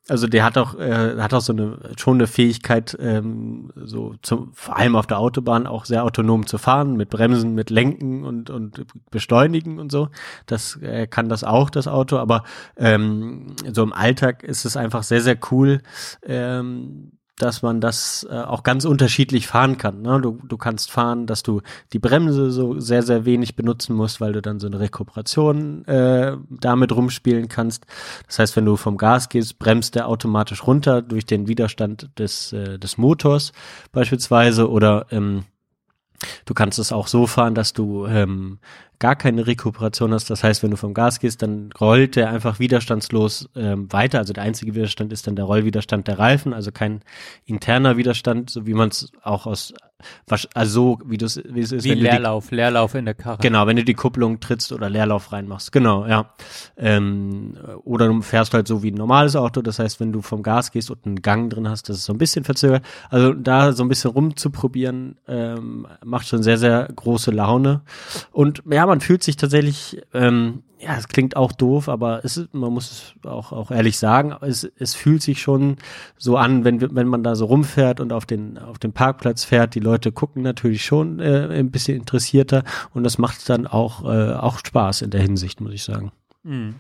Also 0.09 0.27
der 0.27 0.43
hat 0.45 0.57
auch, 0.57 0.75
äh, 0.79 1.17
hat 1.19 1.35
auch 1.35 1.41
so 1.43 1.53
eine 1.53 1.79
schon 1.99 2.17
eine 2.17 2.27
Fähigkeit, 2.27 2.97
ähm, 2.99 3.71
so 3.77 4.15
zum, 4.23 4.53
vor 4.55 4.77
allem 4.77 4.97
auf 4.97 5.07
der 5.07 5.19
Autobahn 5.19 5.67
auch 5.67 5.85
sehr 5.85 6.05
autonom 6.05 6.47
zu 6.47 6.57
fahren, 6.57 6.97
mit 6.97 7.11
Bremsen, 7.11 7.55
mit 7.55 7.69
Lenken 7.69 8.25
und 8.25 8.49
und 8.49 8.87
Beschleunigen 9.11 9.79
und 9.79 9.93
so. 9.93 10.09
Das 10.47 10.77
äh, 10.77 11.07
kann 11.07 11.29
das 11.29 11.45
auch 11.45 11.69
das 11.69 11.89
Auto, 11.89 12.17
aber 12.17 12.45
ähm, 12.77 13.55
so 13.71 13.83
im 13.83 13.93
Alltag 13.93 14.43
ist 14.43 14.65
es 14.65 14.77
einfach 14.77 15.03
sehr 15.03 15.21
sehr 15.21 15.39
cool. 15.51 15.83
Ähm, 16.23 17.18
dass 17.39 17.63
man 17.63 17.81
das 17.81 18.27
äh, 18.31 18.35
auch 18.35 18.63
ganz 18.63 18.85
unterschiedlich 18.85 19.47
fahren 19.47 19.79
kann. 19.79 20.03
Ne? 20.03 20.21
Du, 20.21 20.39
du 20.47 20.57
kannst 20.57 20.91
fahren, 20.91 21.27
dass 21.27 21.43
du 21.43 21.63
die 21.93 21.99
Bremse 21.99 22.51
so 22.51 22.79
sehr, 22.79 23.03
sehr 23.03 23.25
wenig 23.25 23.57
benutzen 23.57 23.95
musst, 23.95 24.21
weil 24.21 24.33
du 24.33 24.43
dann 24.43 24.61
so 24.61 24.67
eine 24.67 24.81
Rekuperation 24.81 25.85
äh, 25.87 26.37
damit 26.51 26.93
rumspielen 26.93 27.49
kannst. 27.49 27.87
Das 28.27 28.39
heißt, 28.39 28.57
wenn 28.57 28.65
du 28.65 28.77
vom 28.77 28.97
Gas 28.97 29.29
gehst, 29.29 29.59
bremst 29.59 29.95
der 29.95 30.09
automatisch 30.09 30.67
runter 30.67 31.03
durch 31.03 31.27
den 31.27 31.49
Widerstand 31.49 32.11
des, 32.19 32.53
äh, 32.53 32.79
des 32.79 32.99
Motors 32.99 33.53
beispielsweise 33.93 34.71
oder 34.71 35.07
ähm, 35.11 35.45
Du 36.45 36.55
kannst 36.55 36.79
es 36.79 36.93
auch 36.93 37.07
so 37.07 37.27
fahren, 37.27 37.55
dass 37.55 37.73
du 37.73 38.07
ähm, 38.07 38.59
gar 38.99 39.17
keine 39.17 39.47
Rekuperation 39.47 40.13
hast. 40.13 40.29
Das 40.31 40.43
heißt, 40.43 40.63
wenn 40.63 40.71
du 40.71 40.77
vom 40.77 40.95
Gas 40.95 41.21
gehst, 41.21 41.43
dann 41.43 41.71
rollt 41.81 42.17
der 42.17 42.31
einfach 42.31 42.59
widerstandslos 42.59 43.49
ähm, 43.55 43.93
weiter. 43.93 44.19
Also 44.19 44.33
der 44.33 44.43
einzige 44.43 44.75
Widerstand 44.75 45.13
ist 45.13 45.27
dann 45.27 45.37
der 45.37 45.45
Rollwiderstand 45.45 46.09
der 46.09 46.19
Reifen, 46.19 46.53
also 46.53 46.73
kein 46.73 47.03
interner 47.47 47.97
Widerstand, 47.97 48.51
so 48.51 48.67
wie 48.67 48.75
man 48.75 48.89
es 48.89 49.13
auch 49.23 49.47
aus 49.47 49.75
also 50.55 50.71
so 50.71 50.99
wie, 51.07 51.19
du's, 51.19 51.41
wie 51.45 51.61
es 51.61 51.73
ist. 51.73 51.83
Wie 51.83 51.95
Leerlauf, 51.95 52.49
die, 52.49 52.55
Leerlauf 52.55 52.95
in 52.95 53.05
der 53.05 53.15
Karre. 53.15 53.39
Genau, 53.41 53.67
wenn 53.67 53.77
du 53.77 53.85
die 53.85 53.95
Kupplung 53.95 54.39
trittst 54.39 54.71
oder 54.71 54.89
Leerlauf 54.89 55.33
reinmachst. 55.33 55.73
Genau, 55.73 56.07
ja. 56.07 56.31
Ähm, 56.77 57.55
oder 57.85 58.07
du 58.07 58.23
fährst 58.23 58.55
halt 58.55 58.69
so 58.69 58.83
wie 58.85 58.93
ein 58.93 58.95
normales 58.95 59.35
Auto. 59.35 59.61
Das 59.61 59.81
heißt, 59.81 59.99
wenn 59.99 60.13
du 60.13 60.23
vom 60.23 60.45
Gas 60.45 60.71
gehst 60.71 60.91
und 60.91 61.05
einen 61.05 61.21
Gang 61.21 61.51
drin 61.51 61.69
hast, 61.69 61.89
das 61.89 61.97
ist 61.97 62.05
so 62.05 62.13
ein 62.13 62.19
bisschen 62.19 62.45
verzögert. 62.45 62.85
Also 63.11 63.33
da 63.33 63.73
so 63.73 63.83
ein 63.83 63.89
bisschen 63.89 64.13
rumzuprobieren, 64.13 65.17
ähm, 65.27 65.89
macht 66.05 66.29
schon 66.29 66.45
sehr, 66.45 66.59
sehr 66.59 66.89
große 66.95 67.33
Laune. 67.33 67.81
Und 68.31 68.63
ja, 68.71 68.87
man 68.89 69.01
fühlt 69.01 69.23
sich 69.23 69.37
tatsächlich, 69.37 70.03
ähm, 70.13 70.63
ja, 70.79 70.97
es 70.97 71.09
klingt 71.09 71.37
auch 71.37 71.53
doof, 71.53 71.89
aber 71.89 72.25
es 72.25 72.49
man 72.53 72.73
muss 72.73 72.91
es 72.91 73.27
auch, 73.27 73.53
auch 73.53 73.71
ehrlich 73.71 73.99
sagen, 73.99 74.35
es, 74.41 74.65
es 74.65 74.95
fühlt 74.95 75.23
sich 75.23 75.41
schon 75.41 75.77
so 76.17 76.37
an, 76.37 76.65
wenn, 76.65 76.95
wenn 76.95 77.07
man 77.09 77.23
da 77.23 77.35
so 77.35 77.47
rumfährt 77.47 78.01
und 78.01 78.13
auf 78.13 78.27
den, 78.27 78.59
auf 78.59 78.79
den 78.79 78.93
Parkplatz 78.93 79.45
fährt, 79.45 79.75
die 79.75 79.81
Leute 79.81 80.13
gucken 80.13 80.43
natürlich 80.43 80.85
schon 80.85 81.21
äh, 81.21 81.49
ein 81.51 81.71
bisschen 81.71 81.97
interessierter 81.97 82.65
und 82.95 83.05
das 83.05 83.19
macht 83.19 83.49
dann 83.49 83.67
auch, 83.67 84.05
äh, 84.05 84.33
auch 84.35 84.59
Spaß 84.59 85.03
in 85.03 85.11
der 85.11 85.23
Hinsicht, 85.23 85.61
muss 85.61 85.73
ich 85.73 85.85
sagen. 85.85 86.13
Mhm. 86.43 86.77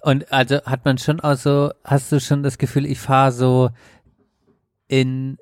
Und 0.00 0.32
also 0.32 0.62
hat 0.64 0.84
man 0.84 0.98
schon 0.98 1.20
auch 1.20 1.36
so, 1.36 1.70
hast 1.84 2.12
du 2.12 2.20
schon 2.20 2.42
das 2.42 2.58
Gefühl, 2.58 2.86
ich 2.86 2.98
fahre 2.98 3.32
so 3.32 3.70
in 4.88 5.38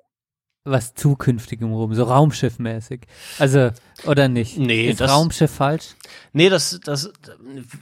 was 0.64 0.94
Zukünftigem 0.94 1.72
rum, 1.72 1.94
so 1.94 2.04
Raumschiffmäßig. 2.04 3.02
Also, 3.38 3.70
oder 4.06 4.28
nicht? 4.28 4.58
Nee, 4.58 4.88
ist 4.90 5.00
das, 5.00 5.10
Raumschiff 5.10 5.50
falsch? 5.50 5.94
Nee, 6.32 6.48
das, 6.48 6.78
das, 6.84 7.12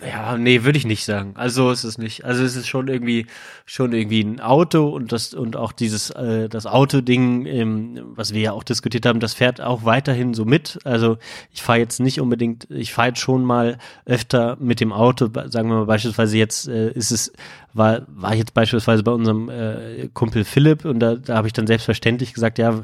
ja, 0.06 0.38
nee, 0.38 0.64
würde 0.64 0.78
ich 0.78 0.86
nicht 0.86 1.04
sagen. 1.04 1.32
Also 1.34 1.70
ist 1.70 1.84
es 1.84 1.98
nicht. 1.98 2.24
Also 2.24 2.42
es 2.44 2.56
ist 2.56 2.66
schon 2.66 2.88
irgendwie, 2.88 3.26
schon 3.66 3.92
irgendwie 3.92 4.22
ein 4.22 4.40
Auto 4.40 4.88
und 4.88 5.12
das, 5.12 5.34
und 5.34 5.56
auch 5.56 5.72
dieses, 5.72 6.10
äh, 6.10 6.48
das 6.48 6.64
Autoding, 6.64 7.44
ähm, 7.44 8.00
was 8.14 8.32
wir 8.32 8.40
ja 8.40 8.52
auch 8.52 8.62
diskutiert 8.62 9.04
haben, 9.04 9.20
das 9.20 9.34
fährt 9.34 9.60
auch 9.60 9.84
weiterhin 9.84 10.32
so 10.32 10.46
mit. 10.46 10.78
Also 10.84 11.18
ich 11.52 11.60
fahre 11.60 11.78
jetzt 11.78 12.00
nicht 12.00 12.20
unbedingt, 12.20 12.66
ich 12.70 12.94
fahre 12.94 13.08
jetzt 13.08 13.20
schon 13.20 13.44
mal 13.44 13.76
öfter 14.06 14.56
mit 14.58 14.80
dem 14.80 14.92
Auto, 14.92 15.28
sagen 15.46 15.68
wir 15.68 15.76
mal 15.76 15.86
beispielsweise 15.86 16.38
jetzt 16.38 16.68
äh, 16.68 16.90
ist 16.92 17.10
es, 17.10 17.32
war, 17.74 18.02
war 18.08 18.34
jetzt 18.34 18.54
beispielsweise 18.54 19.02
bei 19.02 19.12
unserem 19.12 19.48
äh, 19.48 20.08
Kumpel 20.12 20.44
Philipp 20.44 20.84
und 20.84 21.00
da, 21.00 21.14
da 21.16 21.36
habe 21.36 21.46
ich 21.46 21.52
dann 21.52 21.66
selbstverständlich 21.66 22.34
gesagt, 22.34 22.58
ja, 22.58 22.82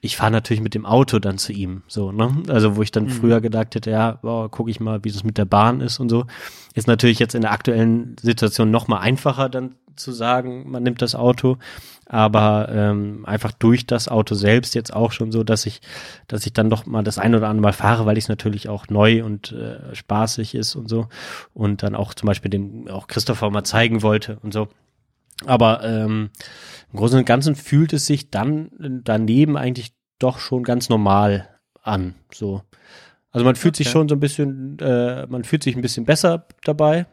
ich 0.00 0.16
fahre 0.16 0.30
natürlich 0.30 0.62
mit 0.62 0.74
dem 0.74 0.86
Auto 0.86 1.18
dann 1.18 1.38
zu 1.38 1.52
ihm. 1.52 1.82
So, 1.86 2.12
ne? 2.12 2.42
Also 2.48 2.76
wo 2.76 2.82
ich 2.82 2.90
dann 2.90 3.04
mhm. 3.04 3.10
früher 3.10 3.40
gedacht 3.40 3.74
hätte, 3.74 3.90
ja, 3.90 4.18
boah, 4.22 4.50
gucke 4.50 4.70
ich 4.70 4.80
mal, 4.80 4.91
wie 5.02 5.10
das 5.10 5.24
mit 5.24 5.38
der 5.38 5.44
Bahn 5.44 5.80
ist 5.80 6.00
und 6.00 6.08
so. 6.08 6.26
Ist 6.74 6.86
natürlich 6.86 7.18
jetzt 7.18 7.34
in 7.34 7.42
der 7.42 7.52
aktuellen 7.52 8.16
Situation 8.20 8.70
noch 8.70 8.88
mal 8.88 8.98
einfacher 8.98 9.48
dann 9.48 9.76
zu 9.96 10.12
sagen, 10.12 10.70
man 10.70 10.82
nimmt 10.82 11.02
das 11.02 11.14
Auto, 11.14 11.58
aber 12.06 12.68
ähm, 12.70 13.24
einfach 13.26 13.52
durch 13.52 13.86
das 13.86 14.08
Auto 14.08 14.34
selbst 14.34 14.74
jetzt 14.74 14.92
auch 14.92 15.12
schon 15.12 15.32
so, 15.32 15.44
dass 15.44 15.66
ich, 15.66 15.80
dass 16.28 16.46
ich 16.46 16.52
dann 16.52 16.70
doch 16.70 16.86
mal 16.86 17.02
das 17.02 17.18
ein 17.18 17.34
oder 17.34 17.48
andere 17.48 17.62
Mal 17.62 17.72
fahre, 17.72 18.06
weil 18.06 18.18
ich 18.18 18.24
es 18.24 18.28
natürlich 18.28 18.68
auch 18.68 18.88
neu 18.88 19.24
und 19.24 19.52
äh, 19.52 19.94
spaßig 19.94 20.54
ist 20.54 20.74
und 20.74 20.88
so 20.88 21.08
und 21.52 21.82
dann 21.82 21.94
auch 21.94 22.14
zum 22.14 22.26
Beispiel 22.26 22.50
dem 22.50 22.88
auch 22.88 23.06
Christopher 23.06 23.50
mal 23.50 23.64
zeigen 23.64 24.02
wollte 24.02 24.38
und 24.42 24.52
so. 24.52 24.68
Aber 25.46 25.82
ähm, 25.84 26.30
im 26.92 26.98
Großen 26.98 27.18
und 27.18 27.24
Ganzen 27.24 27.56
fühlt 27.56 27.92
es 27.92 28.06
sich 28.06 28.30
dann 28.30 28.70
daneben 29.04 29.56
eigentlich 29.56 29.92
doch 30.18 30.38
schon 30.38 30.62
ganz 30.62 30.88
normal 30.88 31.48
an. 31.82 32.14
So. 32.32 32.62
Also 33.32 33.44
man 33.44 33.56
fühlt 33.56 33.74
okay. 33.74 33.84
sich 33.84 33.92
schon 33.92 34.08
so 34.08 34.14
ein 34.14 34.20
bisschen, 34.20 34.78
äh, 34.78 35.26
man 35.26 35.44
fühlt 35.44 35.62
sich 35.62 35.74
ein 35.74 35.82
bisschen 35.82 36.04
besser 36.04 36.46
dabei 36.64 37.06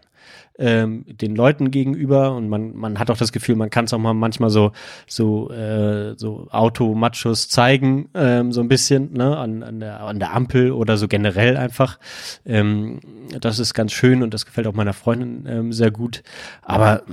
ähm, 0.59 1.05
den 1.07 1.35
Leuten 1.35 1.71
gegenüber 1.71 2.35
und 2.35 2.49
man 2.49 2.75
man 2.75 2.99
hat 2.99 3.09
auch 3.09 3.17
das 3.17 3.31
Gefühl, 3.31 3.55
man 3.55 3.69
kann 3.69 3.85
es 3.85 3.93
auch 3.93 3.97
mal 3.97 4.13
manchmal 4.13 4.49
so 4.49 4.73
so 5.07 5.49
äh, 5.51 6.15
so 6.17 6.47
Automachos 6.51 7.47
zeigen 7.47 8.09
ähm, 8.13 8.51
so 8.51 8.61
ein 8.61 8.67
bisschen 8.67 9.13
ne 9.13 9.37
an, 9.37 9.63
an 9.63 9.79
der 9.79 10.01
an 10.01 10.19
der 10.19 10.33
Ampel 10.33 10.71
oder 10.71 10.97
so 10.97 11.07
generell 11.07 11.57
einfach. 11.57 11.97
Ähm, 12.45 12.99
das 13.39 13.59
ist 13.59 13.73
ganz 13.73 13.93
schön 13.93 14.21
und 14.21 14.33
das 14.33 14.45
gefällt 14.45 14.67
auch 14.67 14.73
meiner 14.73 14.93
Freundin 14.93 15.45
ähm, 15.47 15.73
sehr 15.73 15.91
gut. 15.91 16.23
Aber 16.61 17.03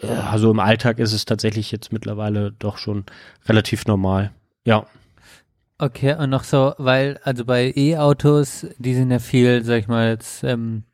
äh, 0.00 0.06
also 0.06 0.52
im 0.52 0.60
Alltag 0.60 1.00
ist 1.00 1.12
es 1.12 1.24
tatsächlich 1.24 1.72
jetzt 1.72 1.92
mittlerweile 1.92 2.52
doch 2.52 2.78
schon 2.78 3.04
relativ 3.46 3.84
normal. 3.86 4.30
Ja. 4.64 4.86
Okay, 5.82 6.14
und 6.14 6.30
noch 6.30 6.44
so, 6.44 6.74
weil, 6.78 7.18
also 7.24 7.44
bei 7.44 7.72
E-Autos, 7.74 8.68
die 8.78 8.94
sind 8.94 9.10
ja 9.10 9.18
viel, 9.18 9.64
sag 9.64 9.80
ich 9.80 9.88
mal, 9.88 10.10
jetzt, 10.10 10.44
ähm, 10.44 10.84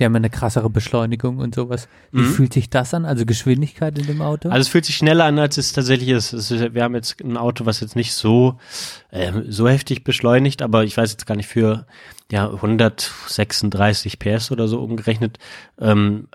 die 0.00 0.06
haben 0.06 0.14
ja 0.14 0.16
eine 0.16 0.30
krassere 0.30 0.70
Beschleunigung 0.70 1.40
und 1.40 1.54
sowas. 1.54 1.88
Wie 2.10 2.22
mhm. 2.22 2.32
fühlt 2.32 2.54
sich 2.54 2.70
das 2.70 2.94
an? 2.94 3.04
Also 3.04 3.26
Geschwindigkeit 3.26 3.98
in 3.98 4.06
dem 4.06 4.22
Auto? 4.22 4.48
Also 4.48 4.62
es 4.62 4.68
fühlt 4.68 4.86
sich 4.86 4.96
schneller 4.96 5.26
an, 5.26 5.38
als 5.38 5.58
es 5.58 5.74
tatsächlich 5.74 6.08
ist. 6.08 6.32
ist 6.32 6.50
wir 6.50 6.82
haben 6.82 6.94
jetzt 6.94 7.20
ein 7.20 7.36
Auto, 7.36 7.66
was 7.66 7.80
jetzt 7.80 7.94
nicht 7.94 8.14
so, 8.14 8.58
äh, 9.10 9.30
so 9.46 9.68
heftig 9.68 10.04
beschleunigt, 10.04 10.62
aber 10.62 10.84
ich 10.84 10.96
weiß 10.96 11.12
jetzt 11.12 11.26
gar 11.26 11.36
nicht 11.36 11.48
für 11.48 11.86
ja 12.30 12.50
136 12.50 14.18
PS 14.18 14.50
oder 14.50 14.68
so 14.68 14.80
umgerechnet. 14.80 15.38
Ähm, 15.78 16.28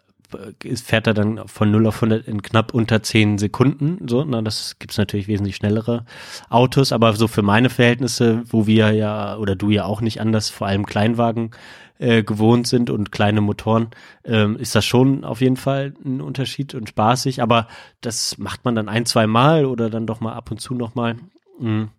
fährt 0.75 1.07
er 1.07 1.13
dann 1.13 1.47
von 1.47 1.71
0 1.71 1.87
auf 1.87 1.95
100 1.95 2.27
in 2.27 2.41
knapp 2.41 2.73
unter 2.73 3.01
10 3.01 3.37
Sekunden. 3.37 3.99
So, 4.07 4.23
na, 4.23 4.41
das 4.41 4.77
gibt's 4.79 4.97
natürlich 4.97 5.27
wesentlich 5.27 5.55
schnellere 5.55 6.05
Autos, 6.49 6.91
aber 6.91 7.13
so 7.13 7.27
für 7.27 7.41
meine 7.41 7.69
Verhältnisse, 7.69 8.43
wo 8.47 8.67
wir 8.67 8.91
ja 8.91 9.37
oder 9.37 9.55
du 9.55 9.69
ja 9.69 9.85
auch 9.85 10.01
nicht 10.01 10.21
anders, 10.21 10.49
vor 10.49 10.67
allem 10.67 10.85
Kleinwagen 10.85 11.51
äh, 11.99 12.23
gewohnt 12.23 12.67
sind 12.67 12.89
und 12.89 13.11
kleine 13.11 13.41
Motoren, 13.41 13.89
ähm, 14.23 14.57
ist 14.57 14.75
das 14.75 14.85
schon 14.85 15.23
auf 15.23 15.41
jeden 15.41 15.57
Fall 15.57 15.93
ein 16.05 16.21
Unterschied 16.21 16.75
und 16.75 16.89
spaßig. 16.89 17.41
Aber 17.41 17.67
das 18.01 18.37
macht 18.37 18.65
man 18.65 18.75
dann 18.75 18.89
ein, 18.89 19.05
zwei 19.05 19.27
Mal 19.27 19.65
oder 19.65 19.89
dann 19.89 20.07
doch 20.07 20.19
mal 20.19 20.33
ab 20.33 20.51
und 20.51 20.59
zu 20.59 20.73
noch 20.73 20.95
mal. 20.95 21.15
Mhm. 21.59 21.89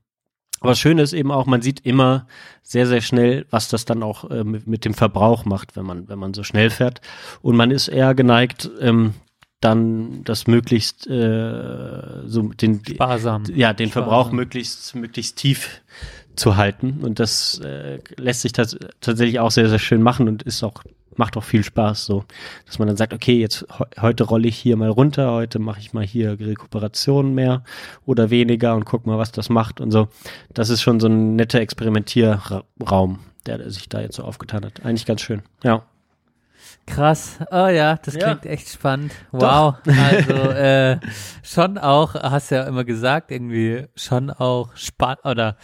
Aber 0.61 0.75
schön 0.75 0.99
ist 0.99 1.13
eben 1.13 1.31
auch, 1.31 1.47
man 1.47 1.63
sieht 1.63 1.85
immer 1.87 2.27
sehr, 2.63 2.87
sehr 2.87 3.01
schnell, 3.01 3.47
was 3.51 3.69
das 3.69 3.85
dann 3.85 4.03
auch 4.03 4.31
äh, 4.31 4.45
mit, 4.45 4.67
mit, 4.67 4.85
dem 4.85 4.95
Verbrauch 4.95 5.45
macht, 5.45 5.77
wenn 5.77 5.87
man, 5.87 6.09
wenn 6.09 6.19
man 6.19 6.35
so 6.35 6.43
schnell 6.43 6.71
fährt. 6.71 7.01
Und 7.43 7.57
man 7.57 7.71
ist 7.71 7.89
eher 7.89 8.15
geneigt, 8.15 8.71
ähm, 8.81 9.15
dann 9.61 10.23
das 10.25 10.47
möglichst 10.47 11.07
äh, 11.09 12.27
so 12.27 12.43
den 12.43 12.85
Sparsam. 12.85 13.45
ja 13.55 13.73
den 13.73 13.89
Sparsam. 13.89 14.05
Verbrauch 14.05 14.33
möglichst 14.33 14.95
möglichst 14.95 15.37
tief 15.37 15.83
zu 16.37 16.57
halten 16.57 17.01
und 17.03 17.19
das 17.19 17.59
äh, 17.59 17.99
lässt 18.17 18.43
sich 18.43 18.53
das 18.53 18.79
tatsächlich 19.01 19.41
auch 19.41 19.51
sehr 19.51 19.69
sehr 19.69 19.81
schön 19.81 20.01
machen 20.01 20.29
und 20.29 20.45
ist 20.45 20.63
auch 20.63 20.85
macht 21.19 21.37
auch 21.37 21.45
viel 21.45 21.65
Spaß 21.65 22.05
so, 22.05 22.25
dass 22.67 22.79
man 22.79 22.89
dann 22.89 22.97
sagt, 22.97 23.13
okay, 23.13 23.39
jetzt 23.39 23.67
heute 24.01 24.25
rolle 24.25 24.49
ich 24.49 24.57
hier 24.57 24.77
mal 24.77 24.89
runter, 24.89 25.33
heute 25.33 25.59
mache 25.59 25.81
ich 25.81 25.93
mal 25.93 26.05
hier 26.05 26.39
Rekuperation 26.39 27.35
mehr 27.35 27.63
oder 28.07 28.31
weniger 28.31 28.75
und 28.75 28.85
guck 28.85 29.07
mal, 29.07 29.19
was 29.19 29.33
das 29.33 29.49
macht 29.49 29.81
und 29.81 29.91
so. 29.91 30.09
Das 30.55 30.71
ist 30.71 30.83
schon 30.83 31.01
so 31.01 31.09
ein 31.09 31.37
netter 31.37 31.61
Experimentierraum, 31.61 33.19
der 33.47 33.71
sich 33.71 33.89
da 33.89 34.01
jetzt 34.01 34.17
so 34.17 34.25
aufgetan 34.25 34.65
hat. 34.65 34.85
Eigentlich 34.85 35.07
ganz 35.07 35.21
schön. 35.21 35.43
Ja. 35.63 35.83
Krass. 36.87 37.39
Oh 37.51 37.67
ja, 37.67 37.97
das 37.97 38.15
klingt 38.15 38.45
ja. 38.45 38.51
echt 38.51 38.69
spannend. 38.69 39.13
Wow. 39.31 39.75
Doch. 39.85 39.95
Also 39.97 40.33
äh, 40.53 40.99
schon 41.43 41.77
auch, 41.79 42.15
hast 42.15 42.51
ja 42.51 42.65
immer 42.65 42.85
gesagt, 42.85 43.31
irgendwie 43.31 43.87
schon 43.95 44.31
auch 44.31 44.75
spannend 44.75 45.25
oder 45.25 45.57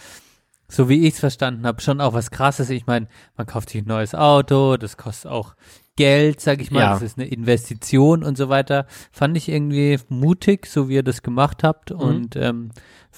so 0.67 0.89
wie 0.89 1.07
ich 1.07 1.15
es 1.15 1.19
verstanden 1.19 1.65
habe, 1.65 1.81
schon 1.81 2.01
auch 2.01 2.13
was 2.13 2.31
krasses. 2.31 2.69
Ich 2.69 2.87
meine, 2.87 3.07
man 3.37 3.47
kauft 3.47 3.69
sich 3.69 3.83
ein 3.83 3.87
neues 3.87 4.15
Auto, 4.15 4.77
das 4.77 4.97
kostet 4.97 5.31
auch 5.31 5.55
Geld, 5.95 6.41
sag 6.41 6.61
ich 6.61 6.71
mal, 6.71 6.81
ja. 6.81 6.93
das 6.93 7.01
ist 7.01 7.17
eine 7.17 7.27
Investition 7.27 8.23
und 8.23 8.37
so 8.37 8.49
weiter. 8.49 8.85
Fand 9.11 9.37
ich 9.37 9.47
irgendwie 9.47 9.97
mutig, 10.09 10.65
so 10.65 10.89
wie 10.89 10.95
ihr 10.95 11.03
das 11.03 11.23
gemacht 11.23 11.63
habt 11.63 11.91
mhm. 11.91 11.99
und 11.99 12.35
ähm, 12.35 12.71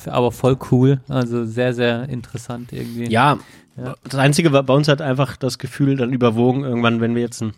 aber 0.05 0.31
voll 0.31 0.57
cool, 0.71 1.01
also 1.07 1.45
sehr, 1.45 1.73
sehr 1.73 2.07
interessant 2.07 2.71
irgendwie. 2.71 3.09
Ja, 3.09 3.39
ja, 3.77 3.95
das 4.03 4.15
Einzige 4.15 4.51
war 4.51 4.61
bei 4.63 4.73
uns 4.73 4.87
hat 4.87 5.01
einfach 5.01 5.37
das 5.37 5.57
Gefühl 5.57 5.97
dann 5.97 6.13
überwogen, 6.13 6.63
irgendwann, 6.63 7.01
wenn 7.01 7.15
wir 7.15 7.21
jetzt 7.21 7.41
ein 7.41 7.53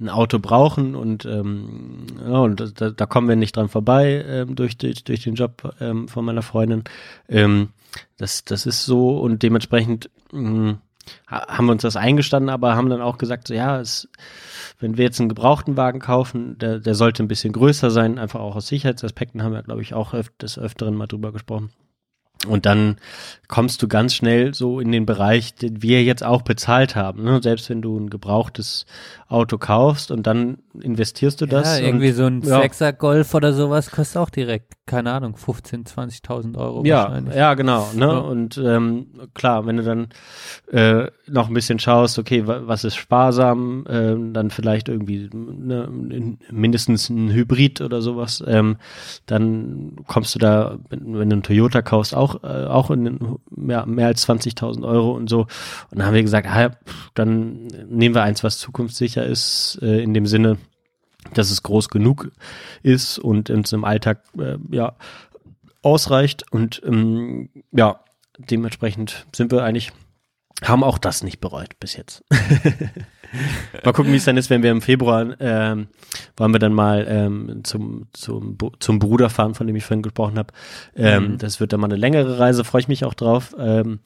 ein 0.00 0.08
Auto 0.08 0.38
brauchen 0.40 0.96
und 0.96 1.24
ähm, 1.24 2.06
ja, 2.20 2.38
und 2.38 2.80
da, 2.80 2.90
da 2.90 3.06
kommen 3.06 3.28
wir 3.28 3.36
nicht 3.36 3.56
dran 3.56 3.68
vorbei 3.68 4.24
ähm, 4.26 4.56
durch, 4.56 4.76
durch, 4.76 5.04
durch 5.04 5.22
den 5.22 5.34
Job 5.34 5.72
ähm, 5.80 6.08
von 6.08 6.24
meiner 6.24 6.42
Freundin. 6.42 6.82
Ähm, 7.28 7.68
das, 8.16 8.44
das 8.44 8.66
ist 8.66 8.84
so 8.84 9.18
und 9.18 9.42
dementsprechend 9.42 10.10
mh, 10.32 10.72
mm, 10.72 10.78
haben 11.26 11.66
wir 11.66 11.72
uns 11.72 11.82
das 11.82 11.96
eingestanden, 11.96 12.48
aber 12.48 12.76
haben 12.76 12.88
dann 12.88 13.02
auch 13.02 13.18
gesagt, 13.18 13.48
so, 13.48 13.54
ja, 13.54 13.80
es, 13.80 14.08
wenn 14.78 14.96
wir 14.96 15.04
jetzt 15.04 15.20
einen 15.20 15.28
gebrauchten 15.28 15.76
Wagen 15.76 16.00
kaufen, 16.00 16.58
der, 16.58 16.78
der 16.78 16.94
sollte 16.94 17.22
ein 17.22 17.28
bisschen 17.28 17.52
größer 17.52 17.90
sein, 17.90 18.18
einfach 18.18 18.40
auch 18.40 18.56
aus 18.56 18.68
Sicherheitsaspekten 18.68 19.42
haben 19.42 19.52
wir, 19.52 19.62
glaube 19.62 19.82
ich, 19.82 19.94
auch 19.94 20.14
öf 20.14 20.30
des 20.40 20.58
Öfteren 20.58 20.94
mal 20.94 21.06
drüber 21.06 21.32
gesprochen. 21.32 21.70
Und 22.46 22.66
dann 22.66 22.96
kommst 23.48 23.82
du 23.82 23.88
ganz 23.88 24.14
schnell 24.14 24.54
so 24.54 24.80
in 24.80 24.92
den 24.92 25.06
Bereich, 25.06 25.54
den 25.54 25.82
wir 25.82 26.02
jetzt 26.02 26.22
auch 26.22 26.42
bezahlt 26.42 26.94
haben. 26.94 27.22
Ne? 27.22 27.40
Selbst 27.42 27.70
wenn 27.70 27.80
du 27.80 27.96
ein 27.98 28.10
gebrauchtes 28.10 28.86
Auto 29.34 29.58
kaufst 29.58 30.10
und 30.10 30.26
dann 30.26 30.58
investierst 30.80 31.40
du 31.40 31.46
das. 31.46 31.78
Ja, 31.80 31.84
irgendwie 31.86 32.08
und, 32.10 32.14
so 32.14 32.24
ein 32.24 32.40
ja. 32.42 32.60
Sechser 32.62 32.92
Golf 32.92 33.34
oder 33.34 33.52
sowas 33.52 33.90
kostet 33.90 34.16
auch 34.22 34.30
direkt, 34.30 34.72
keine 34.86 35.12
Ahnung, 35.12 35.36
15, 35.36 35.84
20.000 35.84 36.56
Euro 36.56 36.84
Ja, 36.84 37.04
wahrscheinlich. 37.04 37.34
ja, 37.34 37.54
genau. 37.54 37.88
Ne? 37.94 38.04
Ja. 38.06 38.18
Und 38.18 38.58
ähm, 38.64 39.06
klar, 39.34 39.66
wenn 39.66 39.76
du 39.76 39.82
dann 39.82 40.08
äh, 40.72 41.10
noch 41.26 41.48
ein 41.48 41.54
bisschen 41.54 41.78
schaust, 41.78 42.18
okay, 42.18 42.46
wa 42.46 42.62
was 42.66 42.84
ist 42.84 42.96
sparsam, 42.96 43.84
ähm, 43.88 44.32
dann 44.32 44.50
vielleicht 44.50 44.88
irgendwie 44.88 45.28
ne, 45.32 45.84
in- 46.10 46.38
mindestens 46.50 47.08
ein 47.10 47.30
Hybrid 47.32 47.80
oder 47.80 48.00
sowas, 48.02 48.42
ähm, 48.46 48.76
dann 49.26 49.96
kommst 50.06 50.34
du 50.34 50.38
da, 50.38 50.78
wenn, 50.90 51.18
wenn 51.18 51.30
du 51.30 51.34
einen 51.34 51.42
Toyota 51.42 51.82
kaufst, 51.82 52.14
auch 52.14 52.42
äh, 52.44 52.64
auch 52.66 52.90
in 52.90 53.18
mehr, 53.50 53.86
mehr 53.86 54.06
als 54.06 54.28
20.000 54.28 54.84
Euro 54.86 55.12
und 55.12 55.28
so. 55.28 55.40
Und 55.42 55.48
dann 55.98 56.06
haben 56.06 56.14
wir 56.14 56.22
gesagt, 56.22 56.46
ah, 56.48 56.70
pff, 56.70 57.10
dann 57.14 57.66
nehmen 57.88 58.14
wir 58.14 58.22
eins, 58.22 58.44
was 58.44 58.58
zukunftssicher 58.58 59.23
ist, 59.26 59.78
äh, 59.82 60.02
in 60.02 60.14
dem 60.14 60.26
Sinne, 60.26 60.58
dass 61.32 61.50
es 61.50 61.62
groß 61.62 61.88
genug 61.88 62.30
ist 62.82 63.18
und 63.18 63.50
uns 63.50 63.72
im 63.72 63.84
Alltag 63.84 64.22
äh, 64.38 64.56
ja 64.70 64.94
ausreicht 65.82 66.50
und 66.50 66.82
ähm, 66.84 67.50
ja, 67.72 68.00
dementsprechend 68.38 69.26
sind 69.34 69.52
wir 69.52 69.62
eigentlich, 69.62 69.92
haben 70.62 70.82
auch 70.82 70.98
das 70.98 71.22
nicht 71.22 71.40
bereut 71.40 71.78
bis 71.80 71.96
jetzt. 71.96 72.24
mal 73.84 73.92
gucken, 73.92 74.12
wie 74.12 74.16
es 74.16 74.24
dann 74.24 74.36
ist, 74.36 74.50
wenn 74.50 74.62
wir 74.62 74.70
im 74.70 74.80
Februar, 74.80 75.36
ähm, 75.40 75.88
wollen 76.36 76.52
wir 76.52 76.58
dann 76.58 76.72
mal 76.72 77.06
ähm, 77.08 77.60
zum, 77.64 78.06
zum, 78.12 78.56
zum 78.78 78.98
Bruder 78.98 79.30
fahren, 79.30 79.54
von 79.54 79.66
dem 79.66 79.76
ich 79.76 79.84
vorhin 79.84 80.02
gesprochen 80.02 80.38
habe. 80.38 80.52
Ähm, 80.96 81.32
Mhm. 81.32 81.38
Das 81.38 81.60
wird 81.60 81.72
dann 81.72 81.80
mal 81.80 81.86
eine 81.86 81.96
längere 81.96 82.38
Reise, 82.38 82.64
freue 82.64 82.80
ich 82.80 82.88
mich 82.88 83.04
auch 83.04 83.14
drauf. 83.14 83.54
Ähm, 83.58 84.00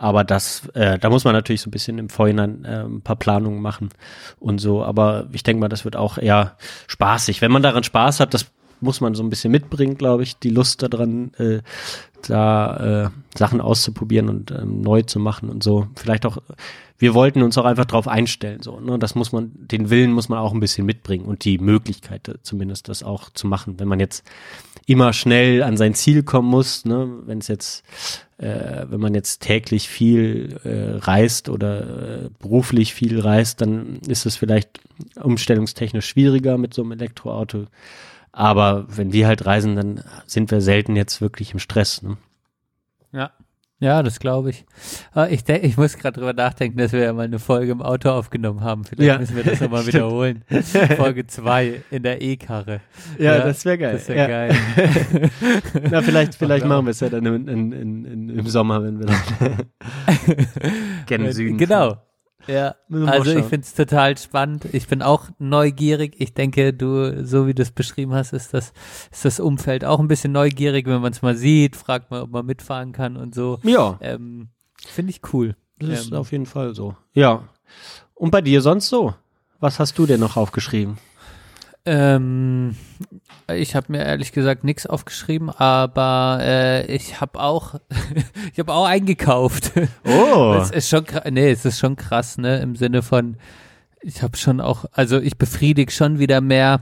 aber 0.00 0.24
das, 0.24 0.66
äh, 0.72 0.98
da 0.98 1.10
muss 1.10 1.24
man 1.24 1.34
natürlich 1.34 1.60
so 1.60 1.68
ein 1.68 1.72
bisschen 1.72 1.98
im 1.98 2.08
Vorhinein 2.08 2.64
äh, 2.64 2.84
ein 2.84 3.02
paar 3.02 3.16
Planungen 3.16 3.60
machen 3.60 3.90
und 4.38 4.58
so. 4.58 4.82
Aber 4.82 5.28
ich 5.32 5.42
denke 5.42 5.60
mal, 5.60 5.68
das 5.68 5.84
wird 5.84 5.94
auch 5.94 6.16
eher 6.16 6.56
spaßig. 6.86 7.42
Wenn 7.42 7.52
man 7.52 7.62
daran 7.62 7.84
Spaß 7.84 8.18
hat, 8.18 8.32
das 8.32 8.46
muss 8.80 9.02
man 9.02 9.14
so 9.14 9.22
ein 9.22 9.28
bisschen 9.28 9.52
mitbringen, 9.52 9.98
glaube 9.98 10.22
ich, 10.22 10.38
die 10.38 10.48
Lust 10.48 10.82
daran, 10.82 11.34
äh, 11.34 11.60
da 12.26 13.04
äh, 13.04 13.10
Sachen 13.36 13.60
auszuprobieren 13.60 14.30
und 14.30 14.50
ähm, 14.52 14.80
neu 14.80 15.02
zu 15.02 15.20
machen 15.20 15.50
und 15.50 15.62
so. 15.62 15.86
Vielleicht 15.96 16.24
auch, 16.24 16.38
wir 16.96 17.12
wollten 17.12 17.42
uns 17.42 17.58
auch 17.58 17.66
einfach 17.66 17.84
drauf 17.84 18.08
einstellen, 18.08 18.62
so. 18.62 18.80
Ne? 18.80 18.98
Das 18.98 19.14
muss 19.14 19.32
man, 19.32 19.52
den 19.54 19.90
Willen 19.90 20.12
muss 20.12 20.30
man 20.30 20.38
auch 20.38 20.54
ein 20.54 20.60
bisschen 20.60 20.86
mitbringen 20.86 21.26
und 21.26 21.44
die 21.44 21.58
Möglichkeit 21.58 22.26
äh, 22.28 22.42
zumindest, 22.42 22.88
das 22.88 23.02
auch 23.02 23.28
zu 23.30 23.46
machen. 23.46 23.78
Wenn 23.78 23.88
man 23.88 24.00
jetzt 24.00 24.24
immer 24.90 25.12
schnell 25.12 25.62
an 25.62 25.76
sein 25.76 25.94
Ziel 25.94 26.22
kommen 26.24 26.48
muss, 26.48 26.84
ne? 26.84 27.08
wenn 27.26 27.38
es 27.38 27.48
jetzt 27.48 27.84
äh, 28.38 28.86
wenn 28.88 29.00
man 29.00 29.14
jetzt 29.14 29.40
täglich 29.40 29.88
viel 29.88 30.58
äh, 30.64 30.98
reist 30.98 31.48
oder 31.48 32.24
äh, 32.24 32.30
beruflich 32.38 32.94
viel 32.94 33.20
reist, 33.20 33.60
dann 33.60 34.00
ist 34.08 34.26
es 34.26 34.36
vielleicht 34.36 34.80
umstellungstechnisch 35.22 36.06
schwieriger 36.06 36.58
mit 36.58 36.74
so 36.74 36.82
einem 36.82 36.92
Elektroauto. 36.92 37.66
Aber 38.32 38.86
wenn 38.88 39.12
wir 39.12 39.26
halt 39.26 39.44
reisen, 39.44 39.76
dann 39.76 40.04
sind 40.26 40.50
wir 40.50 40.60
selten 40.60 40.96
jetzt 40.96 41.20
wirklich 41.20 41.52
im 41.52 41.58
Stress. 41.58 42.02
Ne? 42.02 42.16
Ja. 43.80 43.90
Ja, 43.90 44.02
das 44.02 44.20
glaube 44.20 44.50
ich. 44.50 44.66
Aber 45.12 45.30
ich 45.30 45.42
denke, 45.42 45.66
ich 45.66 45.76
muss 45.78 45.96
gerade 45.96 46.20
drüber 46.20 46.34
nachdenken, 46.34 46.76
dass 46.78 46.92
wir 46.92 47.00
ja 47.00 47.12
mal 47.14 47.24
eine 47.24 47.38
Folge 47.38 47.72
im 47.72 47.80
Auto 47.82 48.10
aufgenommen 48.10 48.60
haben. 48.60 48.84
Vielleicht 48.84 49.08
Ja. 49.08 49.18
müssen 49.18 49.34
wir 49.36 49.42
das 49.42 49.60
nochmal 49.60 49.86
wiederholen. 49.88 50.44
Folge 50.96 51.26
2 51.26 51.82
in 51.90 52.02
der 52.02 52.20
E-Karre. 52.20 52.80
wäre 53.64 53.78
Das 53.94 54.08
wäre 54.08 54.18
ja. 54.18 54.26
geil. 54.28 55.30
Na, 55.90 56.02
vielleicht, 56.02 56.34
vielleicht 56.34 56.66
machen 56.66 56.84
wir 56.86 56.90
es 56.90 57.00
ja 57.00 57.08
dann 57.08 57.24
in, 57.26 57.48
in, 57.48 58.04
in, 58.04 58.28
im 58.38 58.46
Sommer, 58.46 58.82
wenn 58.84 58.98
wir 58.98 59.06
dann 59.06 59.66
gen 61.06 61.32
Süden 61.32 61.56
Genau. 61.58 61.96
Ja, 62.50 62.74
also 63.06 63.30
ich 63.30 63.44
finde 63.44 63.64
es 63.66 63.74
total 63.74 64.16
spannend. 64.18 64.66
Ich 64.72 64.88
bin 64.88 65.02
auch 65.02 65.28
neugierig. 65.38 66.14
Ich 66.18 66.34
denke, 66.34 66.72
du, 66.72 67.24
so 67.24 67.46
wie 67.46 67.54
du 67.54 67.62
es 67.62 67.70
beschrieben 67.70 68.12
hast, 68.14 68.32
ist 68.32 68.52
das, 68.54 68.72
ist 69.12 69.24
das 69.24 69.38
Umfeld 69.40 69.84
auch 69.84 70.00
ein 70.00 70.08
bisschen 70.08 70.32
neugierig, 70.32 70.86
wenn 70.86 71.00
man 71.00 71.12
es 71.12 71.22
mal 71.22 71.36
sieht, 71.36 71.76
fragt 71.76 72.10
man, 72.10 72.22
ob 72.22 72.30
man 72.30 72.44
mitfahren 72.46 72.92
kann 72.92 73.16
und 73.16 73.34
so. 73.34 73.58
Ja, 73.62 73.98
Ähm, 74.00 74.48
finde 74.86 75.10
ich 75.10 75.20
cool. 75.32 75.54
das 75.78 75.90
ist 75.90 76.10
Ähm, 76.10 76.14
auf 76.18 76.32
jeden 76.32 76.46
Fall 76.46 76.74
so. 76.74 76.96
Ja. 77.14 77.44
Und 78.14 78.30
bei 78.30 78.40
dir 78.40 78.60
sonst 78.62 78.88
so? 78.88 79.14
Was 79.60 79.78
hast 79.78 79.96
du 79.98 80.06
denn 80.06 80.20
noch 80.20 80.36
aufgeschrieben? 80.36 80.98
Ähm, 81.84 82.76
ich 83.56 83.74
habe 83.74 83.92
mir 83.92 84.04
ehrlich 84.04 84.32
gesagt 84.32 84.64
nichts 84.64 84.86
aufgeschrieben, 84.86 85.50
aber 85.50 86.38
äh, 86.42 86.86
ich 86.94 87.20
habe 87.20 87.40
auch, 87.40 87.74
ich 88.52 88.58
habe 88.58 88.72
auch 88.72 88.86
eingekauft. 88.86 89.72
Oh, 90.04 90.54
Es 90.60 90.70
ist 90.70 90.88
schon, 90.88 91.04
nee, 91.30 91.50
es 91.50 91.64
ist 91.64 91.78
schon 91.78 91.96
krass, 91.96 92.38
ne, 92.38 92.60
im 92.60 92.76
Sinne 92.76 93.02
von, 93.02 93.36
ich 94.00 94.22
habe 94.22 94.36
schon 94.36 94.60
auch, 94.60 94.84
also 94.92 95.20
ich 95.20 95.36
befriedige 95.36 95.92
schon 95.92 96.18
wieder 96.18 96.40
mehr, 96.40 96.80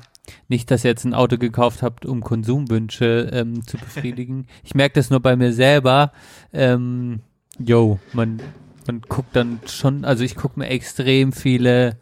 nicht, 0.49 0.71
dass 0.71 0.85
ihr 0.85 0.91
jetzt 0.91 1.05
ein 1.05 1.14
Auto 1.14 1.39
gekauft 1.39 1.83
habt, 1.83 2.05
um 2.05 2.23
Konsumwünsche 2.23 3.31
ähm, 3.33 3.66
zu 3.66 3.79
befriedigen. 3.79 4.47
Ich 4.64 4.75
merke 4.75 4.95
das 4.95 5.11
nur 5.11 5.21
bei 5.21 5.37
mir 5.37 5.53
selber. 5.53 6.12
Ähm, 6.53 7.21
yo, 7.59 7.99
man, 8.12 8.41
man 8.87 9.01
guckt 9.03 9.35
dann 9.35 9.61
schon, 9.66 10.05
also 10.05 10.25
ich 10.25 10.37
gucke 10.37 10.59
mir 10.61 10.69
extrem 10.69 11.33
viele 11.33 11.97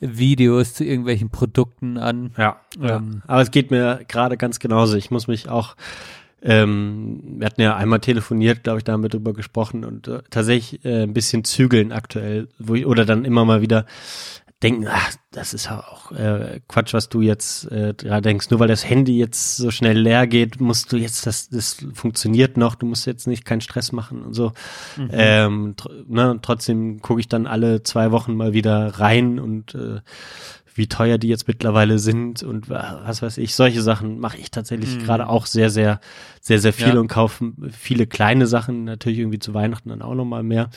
Videos 0.00 0.74
zu 0.74 0.84
irgendwelchen 0.84 1.30
Produkten 1.30 1.98
an. 1.98 2.32
Ja, 2.36 2.60
ja. 2.80 2.96
Ähm, 2.96 3.22
aber 3.26 3.42
es 3.42 3.50
geht 3.50 3.70
mir 3.70 4.00
gerade 4.08 4.36
ganz 4.36 4.58
genauso. 4.58 4.96
Ich 4.96 5.10
muss 5.10 5.26
mich 5.28 5.48
auch, 5.48 5.76
ähm, 6.42 7.20
wir 7.38 7.46
hatten 7.46 7.60
ja 7.60 7.76
einmal 7.76 8.00
telefoniert, 8.00 8.64
glaube 8.64 8.78
ich, 8.78 8.84
da 8.84 8.92
haben 8.92 9.02
wir 9.02 9.10
drüber 9.10 9.32
gesprochen 9.32 9.84
und 9.84 10.08
äh, 10.08 10.22
tatsächlich 10.30 10.84
äh, 10.84 11.02
ein 11.02 11.14
bisschen 11.14 11.44
zügeln 11.44 11.92
aktuell, 11.92 12.48
wo 12.58 12.74
ich, 12.74 12.86
oder 12.86 13.04
dann 13.04 13.24
immer 13.24 13.44
mal 13.44 13.60
wieder 13.60 13.86
denken, 14.62 14.86
ach, 14.90 15.12
das 15.30 15.54
ist 15.54 15.66
ja 15.66 15.78
auch 15.80 16.10
äh, 16.10 16.60
Quatsch, 16.66 16.92
was 16.92 17.08
du 17.08 17.20
jetzt 17.20 17.70
äh, 17.70 17.94
gerade 17.96 18.22
denkst. 18.22 18.50
Nur 18.50 18.58
weil 18.58 18.66
das 18.68 18.88
Handy 18.88 19.16
jetzt 19.18 19.56
so 19.56 19.70
schnell 19.70 19.98
leer 19.98 20.26
geht, 20.26 20.60
musst 20.60 20.92
du 20.92 20.96
jetzt, 20.96 21.26
das, 21.26 21.48
das 21.48 21.76
funktioniert 21.94 22.56
noch, 22.56 22.74
du 22.74 22.86
musst 22.86 23.06
jetzt 23.06 23.26
nicht 23.28 23.44
keinen 23.44 23.60
Stress 23.60 23.92
machen 23.92 24.22
und 24.22 24.34
so. 24.34 24.52
Ähm, 25.10 25.74
tr 25.76 25.90
ne, 26.08 26.38
trotzdem 26.42 27.00
gucke 27.02 27.20
ich 27.20 27.28
dann 27.28 27.46
alle 27.46 27.82
zwei 27.84 28.10
Wochen 28.10 28.34
mal 28.34 28.52
wieder 28.52 28.98
rein 28.98 29.38
und 29.38 29.74
äh, 29.76 30.00
wie 30.74 30.86
teuer 30.88 31.18
die 31.18 31.28
jetzt 31.28 31.48
mittlerweile 31.48 31.98
sind 31.98 32.42
und 32.44 32.68
wa- 32.68 33.00
was 33.04 33.20
weiß 33.22 33.38
ich, 33.38 33.54
solche 33.56 33.82
Sachen 33.82 34.18
mache 34.20 34.38
ich 34.38 34.50
tatsächlich 34.52 34.98
gerade 35.00 35.28
auch 35.28 35.46
sehr, 35.46 35.70
sehr, 35.70 36.00
sehr, 36.40 36.60
sehr 36.60 36.72
viel 36.72 36.94
Ja. 36.94 37.00
und 37.00 37.08
kaufe 37.08 37.52
viele 37.70 38.06
kleine 38.06 38.46
Sachen, 38.46 38.84
natürlich 38.84 39.18
irgendwie 39.18 39.40
zu 39.40 39.54
Weihnachten 39.54 39.88
dann 39.88 40.02
auch 40.02 40.14
nochmal 40.14 40.42
mehr. 40.44 40.70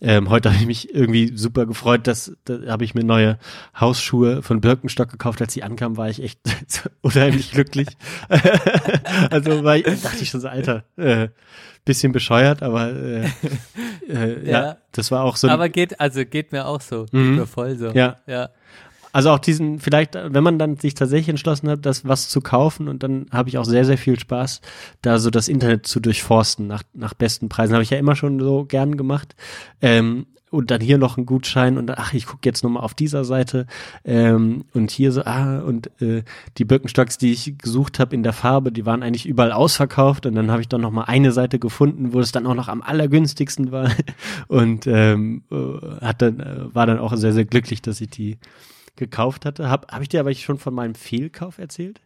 Ähm, 0.00 0.28
heute 0.28 0.50
habe 0.50 0.60
ich 0.60 0.66
mich 0.66 0.94
irgendwie 0.94 1.34
super 1.34 1.64
gefreut, 1.64 2.06
dass 2.06 2.32
da 2.44 2.58
habe 2.66 2.84
ich 2.84 2.94
mir 2.94 3.02
neue 3.02 3.38
Hausschuhe 3.78 4.42
von 4.42 4.60
Birkenstock 4.60 5.10
gekauft. 5.10 5.40
Als 5.40 5.54
die 5.54 5.62
ankamen, 5.62 5.96
war 5.96 6.10
ich 6.10 6.22
echt 6.22 6.40
unheimlich 7.00 7.52
glücklich. 7.52 7.88
also 9.30 9.64
war 9.64 9.76
ich, 9.76 9.84
dachte 9.84 10.22
ich 10.22 10.28
schon 10.28 10.42
so, 10.42 10.48
Alter, 10.48 10.84
äh, 10.96 11.28
bisschen 11.86 12.12
bescheuert, 12.12 12.62
aber 12.62 12.90
äh, 12.90 13.24
äh, 14.08 14.44
ja. 14.44 14.50
Ja. 14.50 14.76
das 14.92 15.10
war 15.10 15.24
auch 15.24 15.36
so. 15.36 15.48
aber 15.48 15.70
geht, 15.70 15.98
also 15.98 16.26
geht 16.26 16.52
mir 16.52 16.66
auch 16.66 16.82
so. 16.82 17.06
Mhm. 17.12 17.30
Geht 17.30 17.38
mir 17.38 17.46
voll 17.46 17.76
so. 17.76 17.88
Ja. 17.92 18.18
Ja. 18.26 18.50
Also 19.16 19.30
auch 19.30 19.38
diesen, 19.38 19.78
vielleicht, 19.78 20.14
wenn 20.14 20.44
man 20.44 20.58
dann 20.58 20.76
sich 20.76 20.92
tatsächlich 20.92 21.30
entschlossen 21.30 21.70
hat, 21.70 21.86
das 21.86 22.06
was 22.06 22.28
zu 22.28 22.42
kaufen 22.42 22.86
und 22.86 23.02
dann 23.02 23.24
habe 23.32 23.48
ich 23.48 23.56
auch 23.56 23.64
sehr, 23.64 23.86
sehr 23.86 23.96
viel 23.96 24.20
Spaß, 24.20 24.60
da 25.00 25.18
so 25.18 25.30
das 25.30 25.48
Internet 25.48 25.86
zu 25.86 26.00
durchforsten 26.00 26.66
nach, 26.66 26.82
nach 26.92 27.14
besten 27.14 27.48
Preisen. 27.48 27.72
Habe 27.72 27.82
ich 27.82 27.88
ja 27.88 27.96
immer 27.96 28.14
schon 28.14 28.38
so 28.38 28.66
gern 28.66 28.98
gemacht. 28.98 29.34
Ähm, 29.80 30.26
und 30.50 30.70
dann 30.70 30.82
hier 30.82 30.98
noch 30.98 31.16
ein 31.16 31.24
Gutschein 31.24 31.78
und 31.78 31.90
ach, 31.96 32.12
ich 32.12 32.26
gucke 32.26 32.42
jetzt 32.44 32.62
nochmal 32.62 32.82
auf 32.82 32.92
dieser 32.92 33.24
Seite 33.24 33.66
ähm, 34.04 34.66
und 34.74 34.90
hier 34.90 35.12
so, 35.12 35.24
ah, 35.24 35.60
und 35.60 35.90
äh, 36.02 36.22
die 36.58 36.66
Birkenstocks, 36.66 37.16
die 37.16 37.32
ich 37.32 37.56
gesucht 37.56 37.98
habe 37.98 38.14
in 38.14 38.22
der 38.22 38.34
Farbe, 38.34 38.70
die 38.70 38.84
waren 38.84 39.02
eigentlich 39.02 39.24
überall 39.24 39.52
ausverkauft 39.52 40.26
und 40.26 40.34
dann 40.34 40.50
habe 40.50 40.60
ich 40.60 40.68
doch 40.68 40.78
nochmal 40.78 41.06
eine 41.06 41.32
Seite 41.32 41.58
gefunden, 41.58 42.12
wo 42.12 42.20
es 42.20 42.32
dann 42.32 42.46
auch 42.46 42.54
noch 42.54 42.68
am 42.68 42.82
allergünstigsten 42.82 43.72
war 43.72 43.90
und 44.48 44.86
ähm, 44.86 45.42
äh, 45.50 46.04
hat 46.04 46.20
dann, 46.20 46.40
äh, 46.40 46.74
war 46.74 46.86
dann 46.86 46.98
auch 46.98 47.16
sehr, 47.16 47.32
sehr 47.32 47.46
glücklich, 47.46 47.80
dass 47.80 48.02
ich 48.02 48.10
die 48.10 48.36
gekauft 48.96 49.44
hatte. 49.44 49.68
Habe 49.68 49.86
hab 49.90 50.02
ich 50.02 50.08
dir 50.08 50.20
aber 50.20 50.32
schon 50.34 50.58
von 50.58 50.74
meinem 50.74 50.94
Fehlkauf 50.94 51.58
erzählt? 51.58 52.00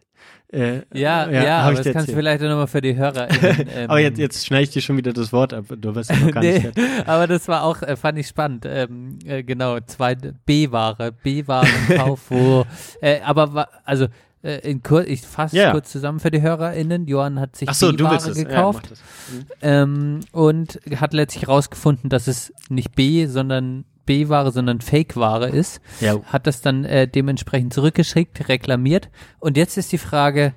Äh, 0.53 0.81
Ja, 0.93 1.29
ja, 1.31 1.59
hab 1.63 1.71
aber 1.71 1.81
das 1.81 1.93
kannst 1.93 2.09
du 2.09 2.13
vielleicht 2.13 2.41
nochmal 2.41 2.67
für 2.67 2.81
die 2.81 2.95
Hörer. 2.95 3.27
Ähm, 3.73 3.89
Aber 3.89 3.99
jetzt, 3.99 4.19
jetzt 4.19 4.45
schneide 4.45 4.63
ich 4.63 4.69
dir 4.69 4.81
schon 4.81 4.97
wieder 4.97 5.13
das 5.13 5.31
Wort 5.33 5.53
ab. 5.53 5.65
Du 5.69 5.95
ja 6.11 6.15
noch 6.17 6.31
gar 6.31 6.43
nicht 6.43 6.53
nee, 6.55 6.59
fertig. 6.71 6.83
aber 7.07 7.25
das 7.27 7.47
war 7.47 7.63
auch, 7.63 7.81
äh, 7.81 7.95
fand 7.95 8.17
ich 8.19 8.27
spannend. 8.27 8.65
Ähm, 8.67 9.17
äh, 9.25 9.43
genau, 9.43 9.79
zwei 9.79 10.15
B-Ware, 10.15 11.11
B-Warenkauf, 11.11 12.19
wo, 12.29 12.65
äh, 13.01 13.21
aber 13.21 13.67
also 13.85 14.07
äh, 14.43 14.57
in 14.69 14.83
kur 14.83 15.07
ich 15.07 15.21
fasse 15.21 15.55
Ja. 15.57 15.71
kurz 15.71 15.91
zusammen 15.91 16.19
für 16.19 16.31
die 16.31 16.41
HörerInnen. 16.41 17.07
Johann 17.07 17.39
hat 17.39 17.55
sich 17.55 17.69
so, 17.71 17.91
B-Ware. 17.91 18.27
Ja, 18.27 18.43
gekauft 18.43 18.91
das. 18.91 18.99
Mhm. 18.99 19.45
ähm, 19.61 20.19
und 20.33 20.79
hat 20.97 21.13
letztlich 21.13 21.43
herausgefunden, 21.47 22.09
dass 22.09 22.27
es 22.27 22.53
nicht 22.69 22.95
B, 22.95 23.25
sondern 23.27 23.85
B-Ware, 24.11 24.51
sondern 24.51 24.81
Fake-Ware 24.81 25.49
ist. 25.49 25.81
Ja. 26.01 26.21
Hat 26.25 26.45
das 26.45 26.61
dann 26.61 26.83
äh, 26.83 27.07
dementsprechend 27.07 27.73
zurückgeschickt, 27.73 28.49
reklamiert. 28.49 29.09
Und 29.39 29.55
jetzt 29.55 29.77
ist 29.77 29.93
die 29.93 29.97
Frage, 29.97 30.53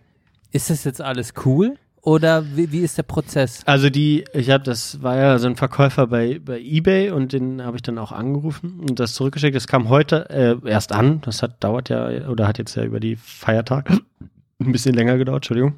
ist 0.51 0.71
das 0.71 0.83
jetzt 0.83 1.01
alles 1.01 1.35
cool? 1.45 1.77
Oder 2.01 2.45
wie, 2.57 2.73
wie 2.73 2.81
ist 2.81 2.99
der 2.99 3.05
Prozess? 3.05 3.63
Also 3.65 3.89
die, 3.91 4.25
ich 4.35 4.51
habe, 4.51 4.65
das 4.65 5.03
war 5.03 5.17
ja 5.17 5.39
so 5.39 5.47
ein 5.47 5.57
Verkäufer 5.57 6.09
bei, 6.09 6.41
bei 6.45 6.61
eBay 6.61 7.11
und 7.11 7.33
den 7.33 7.63
habe 7.63 7.77
ich 7.77 7.83
dann 7.83 7.97
auch 7.99 8.13
angerufen 8.13 8.81
und 8.81 8.99
das 8.99 9.15
zurückgeschickt. 9.15 9.55
Das 9.55 9.69
kam 9.69 9.89
heute 9.89 10.29
äh, 10.29 10.69
erst 10.69 10.93
an. 10.93 11.21
Das 11.23 11.43
hat 11.43 11.63
dauert 11.63 11.89
ja 11.89 12.29
oder 12.29 12.49
hat 12.49 12.59
jetzt 12.59 12.75
ja 12.75 12.85
über 12.85 13.01
die 13.01 13.17
Feiertage 13.17 14.01
ein 14.59 14.73
bisschen 14.73 14.95
länger 14.95 15.17
gedauert. 15.17 15.39
Entschuldigung. 15.39 15.77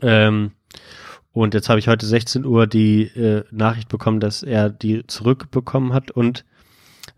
Ähm, 0.00 0.50
und 1.32 1.54
jetzt 1.54 1.68
habe 1.68 1.78
ich 1.78 1.88
heute 1.88 2.06
16 2.06 2.44
Uhr 2.44 2.66
die 2.66 3.04
äh, 3.04 3.44
Nachricht 3.50 3.88
bekommen, 3.88 4.20
dass 4.20 4.42
er 4.42 4.68
die 4.68 5.06
zurückbekommen 5.06 5.94
hat 5.94 6.10
und 6.10 6.44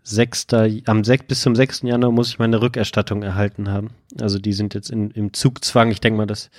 6. 0.07 0.47
am 0.85 1.03
6. 1.03 1.25
bis 1.27 1.41
zum 1.41 1.55
6. 1.55 1.81
Januar 1.81 2.11
muss 2.11 2.29
ich 2.29 2.37
meine 2.39 2.61
Rückerstattung 2.61 3.23
erhalten 3.23 3.69
haben. 3.71 3.89
Also 4.21 4.37
die 4.37 4.53
sind 4.53 4.73
jetzt 4.75 4.91
in, 4.91 5.09
im 5.11 5.33
Zugzwang. 5.33 5.89
Ich 5.89 5.99
denke 5.99 6.17
mal, 6.17 6.27
das 6.27 6.51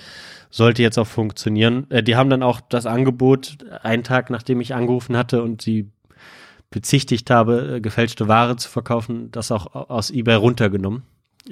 sollte 0.49 0.81
jetzt 0.81 0.97
auch 0.97 1.07
funktionieren. 1.07 1.89
Äh, 1.89 2.03
die 2.03 2.15
haben 2.17 2.29
dann 2.29 2.43
auch 2.43 2.59
das 2.59 2.85
Angebot, 2.85 3.57
einen 3.83 4.03
Tag 4.03 4.29
nachdem 4.29 4.59
ich 4.59 4.75
angerufen 4.75 5.15
hatte 5.15 5.41
und 5.43 5.61
sie 5.61 5.89
bezichtigt 6.71 7.29
habe, 7.29 7.75
äh, 7.77 7.81
gefälschte 7.81 8.27
Ware 8.27 8.57
zu 8.57 8.67
verkaufen, 8.69 9.31
das 9.31 9.51
auch 9.51 9.73
au- 9.73 9.85
aus 9.87 10.11
eBay 10.11 10.35
runtergenommen. 10.35 11.03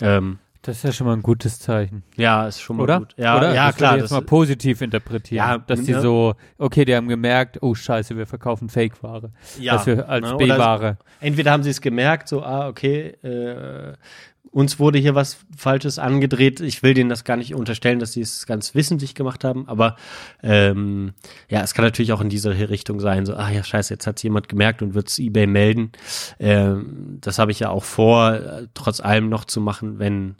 Ähm, 0.01 0.39
Das 0.65 0.77
ist 0.77 0.83
ja 0.83 0.91
schon 0.91 1.05
mal 1.05 1.13
ein 1.13 1.21
gutes 1.21 1.59
Zeichen. 1.59 2.01
ja, 2.15 2.47
ist 2.47 2.59
schon 2.59 2.77
mal 2.77 2.83
Oder? 2.83 2.99
gut. 2.99 3.13
Ja, 3.17 3.37
Oder? 3.37 3.53
ja 3.53 3.67
das 3.67 3.75
klar. 3.75 3.91
würde 3.91 3.97
ich 3.97 4.01
jetzt 4.03 4.11
Das, 4.11 4.19
mal 4.19 4.25
positiv 4.25 4.81
interpretieren. 4.81 5.37
Ja, 5.47 5.57
dass 5.59 5.83
die 5.83 5.91
ne? 5.91 6.01
so, 6.01 6.33
okay, 6.57 6.85
die 6.85 6.95
haben 6.95 7.07
gemerkt, 7.07 7.59
oh 7.61 7.75
scheiße, 7.75 8.17
wir 8.17 8.25
verkaufen 8.25 8.67
Fake-Ware. 8.69 9.31
ja, 9.59 9.73
dass 9.73 9.85
wir 9.85 10.09
als 10.09 10.27
ne, 10.31 10.37
B-Ware. 10.37 10.97
entweder 11.19 11.51
haben 11.51 11.61
sie 11.61 11.69
es 11.69 11.81
gemerkt, 11.81 12.27
so, 12.27 12.41
ah, 12.43 12.67
okay, 12.67 13.09
äh, 13.21 13.93
uns 14.55 14.79
wurde 14.79 14.99
hier 14.99 15.15
was 15.15 15.37
Falsches 15.57 15.99
angedreht. 15.99 16.61
Ich 16.61 16.81
will 16.81 16.93
denen 16.93 17.09
das 17.09 17.25
gar 17.25 17.35
nicht 17.35 17.53
unterstellen, 17.53 17.99
dass 17.99 18.13
sie 18.13 18.21
es 18.21 18.45
ganz 18.45 18.73
wissentlich 18.73 19.13
gemacht 19.13 19.43
haben, 19.43 19.67
aber 19.67 19.97
ähm, 20.41 21.11
ja, 21.49 21.61
es 21.61 21.73
kann 21.73 21.83
natürlich 21.83 22.13
auch 22.13 22.21
in 22.21 22.29
diese 22.29 22.57
Richtung 22.69 23.01
sein, 23.01 23.25
so, 23.25 23.35
ah 23.35 23.49
ja, 23.49 23.65
scheiße, 23.65 23.93
jetzt 23.93 24.07
hat 24.07 24.23
jemand 24.23 24.47
gemerkt 24.47 24.81
und 24.81 24.93
wird 24.93 25.09
es 25.09 25.19
eBay 25.19 25.45
melden. 25.45 25.91
Ähm, 26.39 27.17
das 27.19 27.37
habe 27.37 27.51
ich 27.51 27.59
ja 27.59 27.69
auch 27.69 27.83
vor, 27.83 28.33
äh, 28.33 28.67
trotz 28.73 29.01
allem 29.01 29.27
noch 29.27 29.43
zu 29.43 29.59
machen, 29.59 29.99
wenn 29.99 30.35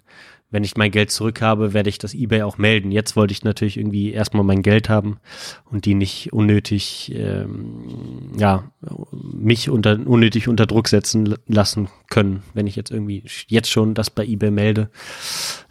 wenn 0.52 0.64
ich 0.64 0.78
mein 0.78 0.92
Geld 0.92 1.12
zurück 1.12 1.42
habe, 1.42 1.74
werde 1.74 1.90
ich 1.90 1.98
das 1.98 2.14
eBay 2.14 2.44
auch 2.44 2.58
melden. 2.58 2.92
Jetzt 2.92 3.16
wollte 3.16 3.32
ich 3.32 3.44
natürlich 3.44 3.78
irgendwie 3.78 4.14
erstmal 4.14 4.44
mein 4.44 4.62
Geld 4.62 4.90
haben 4.90 5.18
und 5.66 5.86
die 5.86 5.96
nicht 5.96 6.32
unnötig, 6.34 7.12
ähm, 7.16 8.32
ja, 8.38 8.72
mich 9.12 9.70
unter, 9.70 10.00
unnötig 10.06 10.48
unter 10.48 10.66
Druck 10.66 10.88
setzen 10.88 11.36
lassen 11.48 11.90
können, 12.10 12.44
wenn 12.54 12.68
ich 12.68 12.76
jetzt 12.76 12.92
irgendwie 12.92 13.24
jetzt 13.48 13.70
schon 13.70 13.96
das 13.96 14.10
bei 14.10 14.26
eBay 14.26 14.52
melde. 14.52 14.90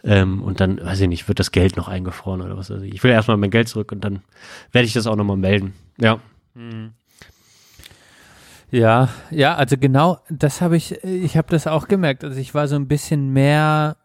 Ähm, 0.03 0.43
und 0.43 0.59
dann, 0.59 0.79
weiß 0.79 0.99
ich 1.01 1.07
nicht, 1.07 1.27
wird 1.27 1.39
das 1.39 1.51
Geld 1.51 1.77
noch 1.77 1.87
eingefroren 1.87 2.41
oder 2.41 2.57
was 2.57 2.69
weiß 2.69 2.81
ich. 2.81 2.93
Ich 2.93 3.03
will 3.03 3.11
erstmal 3.11 3.37
mein 3.37 3.51
Geld 3.51 3.69
zurück 3.69 3.91
und 3.91 4.03
dann 4.03 4.21
werde 4.71 4.85
ich 4.85 4.93
das 4.93 5.07
auch 5.07 5.15
nochmal 5.15 5.37
melden. 5.37 5.73
Ja. 5.99 6.19
Ja, 8.71 9.09
ja, 9.31 9.55
also 9.55 9.77
genau, 9.77 10.19
das 10.29 10.59
habe 10.61 10.75
ich, 10.75 11.03
ich 11.03 11.37
habe 11.37 11.47
das 11.49 11.65
auch 11.65 11.87
gemerkt. 11.87 12.23
Also 12.23 12.39
ich 12.39 12.53
war 12.53 12.67
so 12.67 12.75
ein 12.75 12.87
bisschen 12.87 13.31
mehr 13.31 13.95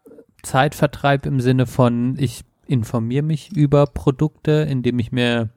Zeitvertreib 0.43 1.25
im 1.25 1.39
Sinne 1.39 1.65
von, 1.65 2.15
ich 2.17 2.43
informiere 2.67 3.23
mich 3.23 3.55
über 3.55 3.85
Produkte, 3.85 4.67
indem 4.69 4.99
ich 4.99 5.11
mir 5.11 5.49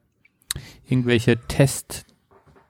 irgendwelche 0.89 1.37
Test 1.49 2.07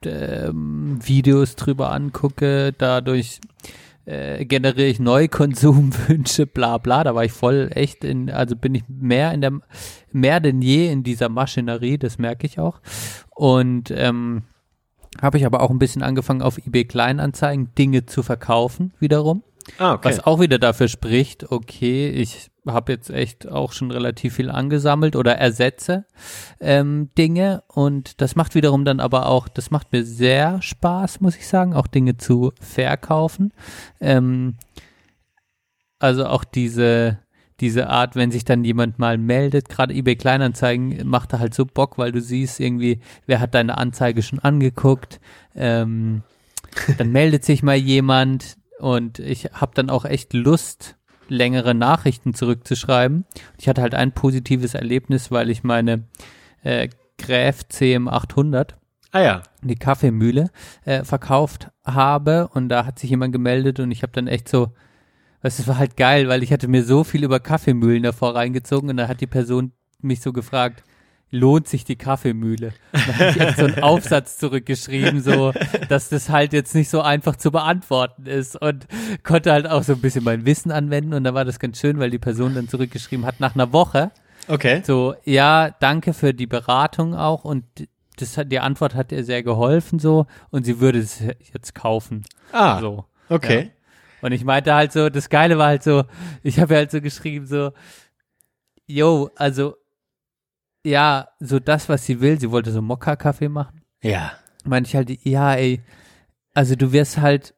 ähm, 0.04 0.98
Videos 1.02 1.56
drüber 1.56 1.92
angucke, 1.92 2.72
dadurch 2.76 3.40
äh, 4.06 4.44
generiere 4.44 4.88
ich 4.88 5.00
Neukonsumwünsche, 5.00 6.46
bla 6.54 6.78
bla. 6.78 7.04
Da 7.04 7.14
war 7.14 7.24
ich 7.24 7.32
voll 7.32 7.70
echt 7.74 8.04
in, 8.04 8.30
also 8.30 8.56
bin 8.56 8.74
ich 8.74 8.84
mehr 8.88 9.32
in 9.32 9.40
der, 9.40 9.52
mehr 10.12 10.40
denn 10.40 10.62
je 10.62 10.90
in 10.90 11.02
dieser 11.02 11.28
Maschinerie, 11.28 11.98
das 11.98 12.18
merke 12.18 12.46
ich 12.46 12.58
auch. 12.58 12.80
Und 13.30 13.90
ähm, 13.90 14.42
habe 15.20 15.38
ich 15.38 15.46
aber 15.46 15.62
auch 15.62 15.70
ein 15.70 15.78
bisschen 15.78 16.02
angefangen, 16.02 16.42
auf 16.42 16.58
eBay 16.58 16.84
Kleinanzeigen 16.84 17.74
Dinge 17.76 18.06
zu 18.06 18.22
verkaufen, 18.22 18.92
wiederum. 18.98 19.42
Ah, 19.78 19.94
okay. 19.94 20.08
Was 20.08 20.20
auch 20.20 20.40
wieder 20.40 20.58
dafür 20.58 20.88
spricht, 20.88 21.50
okay, 21.50 22.08
ich 22.08 22.50
habe 22.66 22.92
jetzt 22.92 23.10
echt 23.10 23.48
auch 23.48 23.72
schon 23.72 23.90
relativ 23.90 24.34
viel 24.34 24.50
angesammelt 24.50 25.16
oder 25.16 25.36
ersetze 25.36 26.06
ähm, 26.60 27.10
Dinge 27.18 27.62
und 27.68 28.20
das 28.20 28.36
macht 28.36 28.54
wiederum 28.54 28.84
dann 28.84 29.00
aber 29.00 29.26
auch, 29.26 29.48
das 29.48 29.70
macht 29.70 29.92
mir 29.92 30.04
sehr 30.04 30.62
Spaß, 30.62 31.20
muss 31.20 31.36
ich 31.36 31.46
sagen, 31.46 31.74
auch 31.74 31.86
Dinge 31.86 32.16
zu 32.16 32.52
verkaufen. 32.60 33.52
Ähm, 34.00 34.56
also 35.98 36.26
auch 36.26 36.44
diese 36.44 37.18
diese 37.60 37.88
Art, 37.88 38.16
wenn 38.16 38.32
sich 38.32 38.44
dann 38.44 38.64
jemand 38.64 38.98
mal 38.98 39.16
meldet, 39.16 39.68
gerade 39.68 39.94
eBay 39.94 40.16
Kleinanzeigen 40.16 41.06
macht 41.08 41.32
da 41.32 41.38
halt 41.38 41.54
so 41.54 41.64
Bock, 41.64 41.98
weil 41.98 42.10
du 42.10 42.20
siehst 42.20 42.58
irgendwie, 42.58 43.00
wer 43.26 43.38
hat 43.40 43.54
deine 43.54 43.78
Anzeige 43.78 44.22
schon 44.22 44.40
angeguckt, 44.40 45.20
ähm, 45.54 46.22
dann 46.98 47.12
meldet 47.12 47.44
sich 47.44 47.62
mal 47.62 47.76
jemand 47.76 48.56
und 48.78 49.18
ich 49.18 49.46
habe 49.52 49.72
dann 49.74 49.90
auch 49.90 50.04
echt 50.04 50.32
Lust, 50.32 50.96
längere 51.28 51.74
Nachrichten 51.74 52.34
zurückzuschreiben. 52.34 53.24
Ich 53.58 53.68
hatte 53.68 53.82
halt 53.82 53.94
ein 53.94 54.12
positives 54.12 54.74
Erlebnis, 54.74 55.30
weil 55.30 55.50
ich 55.50 55.64
meine 55.64 56.04
äh, 56.62 56.88
Gräf 57.18 57.62
CM800 57.70 58.74
ah 59.12 59.20
ja. 59.20 59.42
die 59.62 59.76
Kaffeemühle 59.76 60.50
äh, 60.84 61.04
verkauft 61.04 61.70
habe 61.84 62.48
und 62.52 62.68
da 62.68 62.84
hat 62.84 62.98
sich 62.98 63.10
jemand 63.10 63.32
gemeldet 63.32 63.80
und 63.80 63.90
ich 63.90 64.02
habe 64.02 64.12
dann 64.12 64.26
echt 64.26 64.48
so, 64.48 64.72
es 65.40 65.66
war 65.68 65.78
halt 65.78 65.96
geil, 65.96 66.28
weil 66.28 66.42
ich 66.42 66.52
hatte 66.52 66.68
mir 66.68 66.82
so 66.82 67.04
viel 67.04 67.24
über 67.24 67.40
Kaffeemühlen 67.40 68.02
davor 68.02 68.34
reingezogen 68.34 68.90
und 68.90 68.96
da 68.96 69.08
hat 69.08 69.20
die 69.20 69.26
Person 69.26 69.72
mich 70.00 70.20
so 70.20 70.32
gefragt, 70.32 70.84
lohnt 71.34 71.66
sich 71.68 71.84
die 71.84 71.96
Kaffeemühle? 71.96 72.72
Da 72.92 73.14
habe 73.18 73.30
ich 73.30 73.40
echt 73.40 73.58
so 73.58 73.64
einen 73.66 73.82
Aufsatz 73.82 74.38
zurückgeschrieben, 74.38 75.20
so, 75.20 75.52
dass 75.88 76.08
das 76.08 76.28
halt 76.30 76.52
jetzt 76.52 76.74
nicht 76.74 76.88
so 76.88 77.00
einfach 77.02 77.36
zu 77.36 77.50
beantworten 77.50 78.26
ist 78.26 78.56
und 78.60 78.86
konnte 79.24 79.52
halt 79.52 79.66
auch 79.68 79.82
so 79.82 79.92
ein 79.94 80.00
bisschen 80.00 80.24
mein 80.24 80.46
Wissen 80.46 80.70
anwenden 80.70 81.12
und 81.14 81.24
da 81.24 81.34
war 81.34 81.44
das 81.44 81.58
ganz 81.58 81.78
schön, 81.80 81.98
weil 81.98 82.10
die 82.10 82.18
Person 82.18 82.54
dann 82.54 82.68
zurückgeschrieben 82.68 83.26
hat 83.26 83.40
nach 83.40 83.54
einer 83.54 83.72
Woche, 83.72 84.10
Okay. 84.46 84.82
so, 84.86 85.14
ja, 85.24 85.70
danke 85.80 86.12
für 86.12 86.34
die 86.34 86.46
Beratung 86.46 87.14
auch 87.14 87.44
und 87.44 87.64
das 88.16 88.36
hat, 88.38 88.52
die 88.52 88.60
Antwort 88.60 88.94
hat 88.94 89.10
ihr 89.10 89.24
sehr 89.24 89.42
geholfen 89.42 89.98
so 89.98 90.26
und 90.50 90.64
sie 90.64 90.78
würde 90.80 90.98
es 91.00 91.20
jetzt 91.52 91.74
kaufen. 91.74 92.24
Ah, 92.52 92.78
So. 92.80 93.06
okay. 93.28 93.72
Und 94.22 94.32
ich 94.32 94.44
meinte 94.44 94.72
halt 94.74 94.92
so, 94.92 95.08
das 95.10 95.28
Geile 95.30 95.58
war 95.58 95.66
halt 95.66 95.82
so, 95.82 96.04
ich 96.42 96.60
habe 96.60 96.74
halt 96.76 96.90
so 96.90 97.00
geschrieben 97.00 97.46
so, 97.46 97.72
yo, 98.86 99.30
also, 99.36 99.76
ja, 100.84 101.28
so 101.40 101.58
das, 101.58 101.88
was 101.88 102.04
sie 102.04 102.20
will, 102.20 102.38
sie 102.38 102.50
wollte 102.50 102.70
so 102.70 102.82
Mokka-Kaffee 102.82 103.48
machen. 103.48 103.80
Ja. 104.02 104.32
Meinte 104.64 104.88
ich 104.88 104.96
halt, 104.96 105.10
ja, 105.24 105.54
ey, 105.54 105.82
also 106.52 106.76
du 106.76 106.92
wirst 106.92 107.18
halt, 107.18 107.54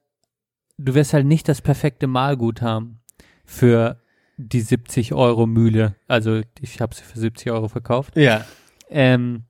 du 0.78 0.94
wirst 0.94 1.12
halt 1.12 1.26
nicht 1.26 1.48
das 1.48 1.60
perfekte 1.60 2.06
Mahlgut 2.06 2.62
haben 2.62 3.00
für 3.44 4.00
die 4.36 4.60
70 4.60 5.12
Euro 5.14 5.46
Mühle. 5.46 5.96
Also 6.08 6.42
ich 6.60 6.80
habe 6.80 6.94
sie 6.94 7.02
für 7.02 7.18
70 7.18 7.50
Euro 7.50 7.68
verkauft. 7.68 8.16
Ja. 8.16 8.44
Ähm, 8.88 9.44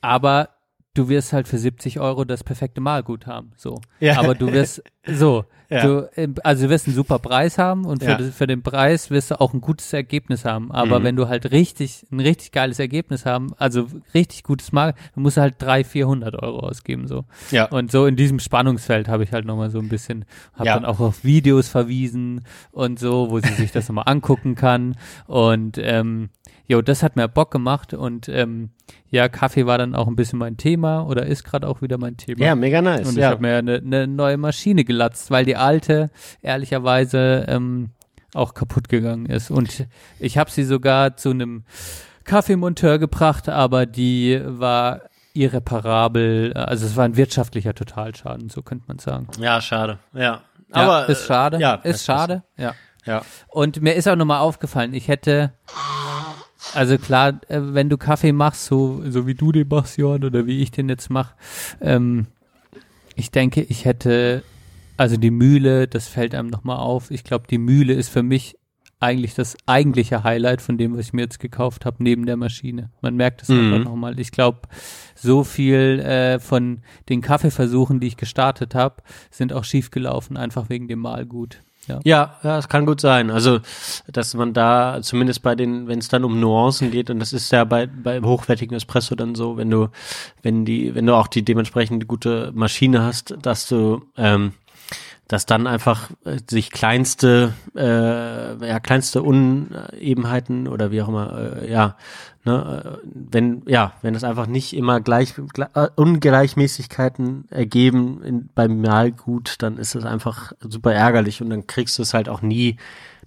aber 0.00 0.50
du 0.94 1.08
wirst 1.08 1.32
halt 1.32 1.46
für 1.48 1.58
70 1.58 2.00
Euro 2.00 2.24
das 2.24 2.44
perfekte 2.44 2.80
Mahlgut 2.80 3.26
haben. 3.26 3.52
So. 3.56 3.80
Ja. 4.00 4.18
Aber 4.18 4.34
du 4.34 4.52
wirst 4.52 4.82
so. 5.06 5.44
Ja. 5.68 5.84
Du, 5.84 6.08
ähm, 6.16 6.36
also 6.44 6.64
du 6.66 6.70
wirst 6.70 6.86
einen 6.86 6.94
super 6.94 7.18
Preis 7.18 7.58
haben 7.58 7.86
und 7.86 8.04
für, 8.04 8.10
Ja. 8.10 8.18
für 8.18 8.46
den 8.46 8.62
Preis 8.62 9.10
wirst 9.10 9.32
du 9.32 9.40
auch 9.40 9.52
ein 9.52 9.60
gutes 9.60 9.92
Ergebnis 9.92 10.44
haben. 10.44 10.70
Aber 10.70 11.00
Mhm. 11.00 11.04
wenn 11.04 11.16
du 11.16 11.28
halt 11.28 11.50
richtig, 11.50 12.06
ein 12.12 12.20
richtig 12.20 12.52
geiles 12.52 12.78
Ergebnis 12.78 13.26
haben, 13.26 13.52
also 13.58 13.88
richtig 14.14 14.44
gutes 14.44 14.70
Mal, 14.70 14.94
dann 15.16 15.22
musst 15.24 15.38
du 15.38 15.40
halt 15.40 15.56
300, 15.58 15.86
400 15.90 16.40
Euro 16.40 16.60
ausgeben, 16.60 17.08
so. 17.08 17.24
Ja. 17.50 17.64
Und 17.64 17.90
so 17.90 18.06
in 18.06 18.14
diesem 18.14 18.38
Spannungsfeld 18.38 19.08
habe 19.08 19.24
ich 19.24 19.32
halt 19.32 19.44
nochmal 19.44 19.70
so 19.70 19.80
ein 19.80 19.88
bisschen, 19.88 20.24
habe 20.54 20.66
Ja. 20.66 20.74
dann 20.74 20.84
auch 20.84 21.00
auf 21.00 21.24
Videos 21.24 21.66
verwiesen 21.68 22.42
und 22.70 23.00
so, 23.00 23.28
wo 23.32 23.40
sie 23.40 23.52
sich 23.54 23.72
das 23.72 23.88
nochmal 23.88 24.04
angucken 24.06 24.54
kann. 24.54 24.94
Und 25.26 25.78
ähm, 25.82 26.28
jo, 26.68 26.80
das 26.80 27.02
hat 27.02 27.16
mir 27.16 27.26
Bock 27.26 27.50
gemacht 27.50 27.92
und 27.92 28.28
ähm, 28.28 28.70
ja, 29.08 29.28
Kaffee 29.28 29.66
war 29.66 29.78
dann 29.78 29.94
auch 29.94 30.08
ein 30.08 30.16
bisschen 30.16 30.38
mein 30.38 30.56
Thema 30.56 31.06
oder 31.06 31.26
ist 31.26 31.44
gerade 31.44 31.66
auch 31.68 31.80
wieder 31.80 31.96
mein 31.96 32.16
Thema. 32.16 32.44
Ja, 32.44 32.54
mega 32.56 32.82
nice. 32.82 33.06
Und 33.08 33.14
ich 33.14 33.20
ja. 33.22 33.30
habe 33.30 33.40
mir 33.40 33.56
eine, 33.56 33.76
eine 33.76 34.06
neue 34.08 34.36
Maschine 34.36 34.84
gelatzt, 34.96 35.30
weil 35.30 35.44
die 35.44 35.56
alte 35.56 36.10
ehrlicherweise 36.40 37.44
ähm, 37.48 37.90
auch 38.34 38.54
kaputt 38.54 38.88
gegangen 38.88 39.26
ist. 39.26 39.50
Und 39.50 39.86
ich 40.18 40.38
habe 40.38 40.50
sie 40.50 40.64
sogar 40.64 41.16
zu 41.16 41.30
einem 41.30 41.64
Kaffeemonteur 42.24 42.98
gebracht, 42.98 43.48
aber 43.48 43.84
die 43.86 44.40
war 44.44 45.02
irreparabel. 45.34 46.54
Also 46.54 46.86
es 46.86 46.96
war 46.96 47.04
ein 47.04 47.16
wirtschaftlicher 47.16 47.74
Totalschaden, 47.74 48.48
so 48.48 48.62
könnte 48.62 48.86
man 48.88 48.98
sagen. 48.98 49.28
ja, 49.38 49.60
schade. 49.60 49.98
Ja. 50.12 50.40
Ja, 50.74 50.82
Aber 50.82 51.08
ist 51.08 51.26
schade. 51.26 51.58
Ja, 51.58 51.74
ist 51.74 52.04
schade. 52.04 52.42
Ja. 52.56 52.74
Ja. 53.04 53.22
Und 53.46 53.82
mir 53.82 53.94
ist 53.94 54.08
auch 54.08 54.16
nochmal 54.16 54.40
aufgefallen, 54.40 54.92
ich 54.94 55.06
hätte, 55.06 55.52
also 56.74 56.98
klar, 56.98 57.34
äh, 57.46 57.60
wenn 57.60 57.88
du 57.88 57.96
Kaffee 57.96 58.32
machst, 58.32 58.64
so, 58.64 59.00
so 59.08 59.28
wie 59.28 59.34
du 59.34 59.52
den 59.52 59.68
machst, 59.68 59.96
Johann, 59.96 60.24
oder 60.24 60.46
wie 60.46 60.60
ich 60.60 60.72
den 60.72 60.88
jetzt 60.88 61.08
mache, 61.08 61.34
ähm, 61.80 62.26
ich 63.14 63.30
denke, 63.30 63.62
ich 63.62 63.84
hätte, 63.84 64.42
also 64.96 65.16
die 65.16 65.30
Mühle, 65.30 65.86
das 65.88 66.08
fällt 66.08 66.34
einem 66.34 66.48
nochmal 66.48 66.78
auf. 66.78 67.10
Ich 67.10 67.24
glaube, 67.24 67.46
die 67.48 67.58
Mühle 67.58 67.92
ist 67.94 68.08
für 68.08 68.22
mich 68.22 68.56
eigentlich 68.98 69.34
das 69.34 69.56
eigentliche 69.66 70.24
Highlight 70.24 70.62
von 70.62 70.78
dem, 70.78 70.94
was 70.96 71.06
ich 71.06 71.12
mir 71.12 71.22
jetzt 71.22 71.38
gekauft 71.38 71.84
habe, 71.84 72.02
neben 72.02 72.24
der 72.24 72.38
Maschine. 72.38 72.90
Man 73.02 73.14
merkt 73.14 73.42
es 73.42 73.48
Mhm. 73.50 73.72
einfach 73.74 73.84
nochmal. 73.90 74.18
Ich 74.18 74.30
glaube, 74.32 74.60
so 75.14 75.44
viel 75.44 76.00
äh, 76.00 76.38
von 76.38 76.80
den 77.10 77.20
Kaffeeversuchen, 77.20 78.00
die 78.00 78.06
ich 78.06 78.16
gestartet 78.16 78.74
habe, 78.74 79.02
sind 79.30 79.52
auch 79.52 79.64
schief 79.64 79.90
gelaufen, 79.90 80.38
einfach 80.38 80.70
wegen 80.70 80.88
dem 80.88 81.00
Mahlgut. 81.00 81.58
Ja. 81.88 82.00
Ja, 82.04 82.36
ja, 82.42 82.58
es 82.58 82.68
kann 82.68 82.84
gut 82.86 83.00
sein. 83.00 83.30
Also, 83.30 83.60
dass 84.10 84.34
man 84.34 84.54
da 84.54 84.98
zumindest 85.02 85.42
bei 85.42 85.54
den, 85.54 85.86
wenn 85.86 85.98
es 86.00 86.08
dann 86.08 86.24
um 86.24 86.40
Nuancen 86.40 86.90
geht, 86.90 87.10
und 87.10 87.20
das 87.20 87.32
ist 87.34 87.52
ja 87.52 87.64
bei, 87.64 87.86
bei 87.86 88.20
hochwertigen 88.22 88.76
Espresso 88.76 89.14
dann 89.14 89.34
so, 89.36 89.56
wenn 89.58 89.70
du, 89.70 89.88
wenn 90.42 90.64
die, 90.64 90.94
wenn 90.96 91.06
du 91.06 91.14
auch 91.14 91.28
die 91.28 91.44
dementsprechend 91.44 92.08
gute 92.08 92.50
Maschine 92.54 93.02
hast, 93.02 93.36
dass 93.42 93.68
du, 93.68 94.02
ähm, 94.16 94.52
dass 95.28 95.44
dann 95.44 95.66
einfach 95.66 96.10
äh, 96.24 96.38
sich 96.48 96.70
kleinste, 96.70 97.52
äh, 97.74 98.66
ja, 98.66 98.80
kleinste 98.80 99.22
Unebenheiten 99.22 100.68
oder 100.68 100.90
wie 100.90 101.02
auch 101.02 101.08
immer, 101.08 101.62
äh, 101.62 101.70
ja, 101.70 101.96
ne, 102.44 102.98
äh, 103.02 103.08
wenn, 103.12 103.62
ja, 103.66 103.92
wenn 104.02 104.14
es 104.14 104.22
einfach 104.22 104.46
nicht 104.46 104.72
immer 104.72 105.00
gleich, 105.00 105.34
gle- 105.34 105.68
äh, 105.74 105.88
Ungleichmäßigkeiten 105.96 107.46
ergeben 107.50 108.22
in, 108.22 108.48
beim 108.54 108.80
Mahlgut, 108.80 109.56
dann 109.58 109.78
ist 109.78 109.96
es 109.96 110.04
einfach 110.04 110.52
super 110.60 110.94
ärgerlich 110.94 111.42
und 111.42 111.50
dann 111.50 111.66
kriegst 111.66 111.98
du 111.98 112.02
es 112.02 112.14
halt 112.14 112.28
auch 112.28 112.42
nie 112.42 112.76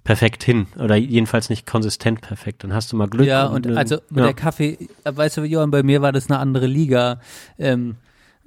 perfekt 0.02 0.42
hin 0.42 0.68
oder 0.78 0.96
jedenfalls 0.96 1.50
nicht 1.50 1.66
konsistent 1.66 2.22
perfekt. 2.22 2.64
Dann 2.64 2.72
hast 2.72 2.90
du 2.90 2.96
mal 2.96 3.08
Glück. 3.08 3.26
Ja, 3.26 3.44
und 3.44 3.66
äh, 3.66 3.74
also 3.74 3.96
ja. 3.96 4.22
der 4.22 4.32
Kaffee, 4.32 4.88
weißt 5.04 5.36
du, 5.36 5.42
Johann, 5.42 5.70
bei 5.70 5.82
mir 5.82 6.00
war 6.00 6.12
das 6.12 6.30
eine 6.30 6.38
andere 6.38 6.66
Liga. 6.66 7.20
Ähm, 7.58 7.96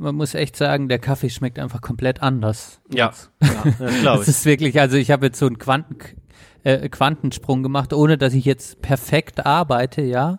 man 0.04 0.16
muss 0.16 0.36
echt 0.36 0.56
sagen, 0.56 0.90
der 0.90 1.00
Kaffee 1.00 1.30
schmeckt 1.30 1.58
einfach 1.58 1.82
komplett 1.82 2.22
anders. 2.22 2.82
ja, 2.94 3.12
ja, 3.42 3.64
das 3.80 4.02
glaube 4.02 4.24
ich. 4.24 4.28
ist 4.28 4.46
wirklich, 4.46 4.80
also 4.80 4.98
ich 4.98 5.10
habe 5.10 5.28
jetzt 5.28 5.40
so 5.40 5.48
einen 5.48 5.58
Quanten, 5.58 5.98
äh, 6.64 6.90
Quantensprung 6.90 7.64
gemacht, 7.64 7.94
ohne 7.94 8.18
dass 8.18 8.34
ich 8.34 8.46
jetzt 8.46 8.82
perfekt 8.82 9.46
arbeite, 9.46 10.02
ja. 10.02 10.38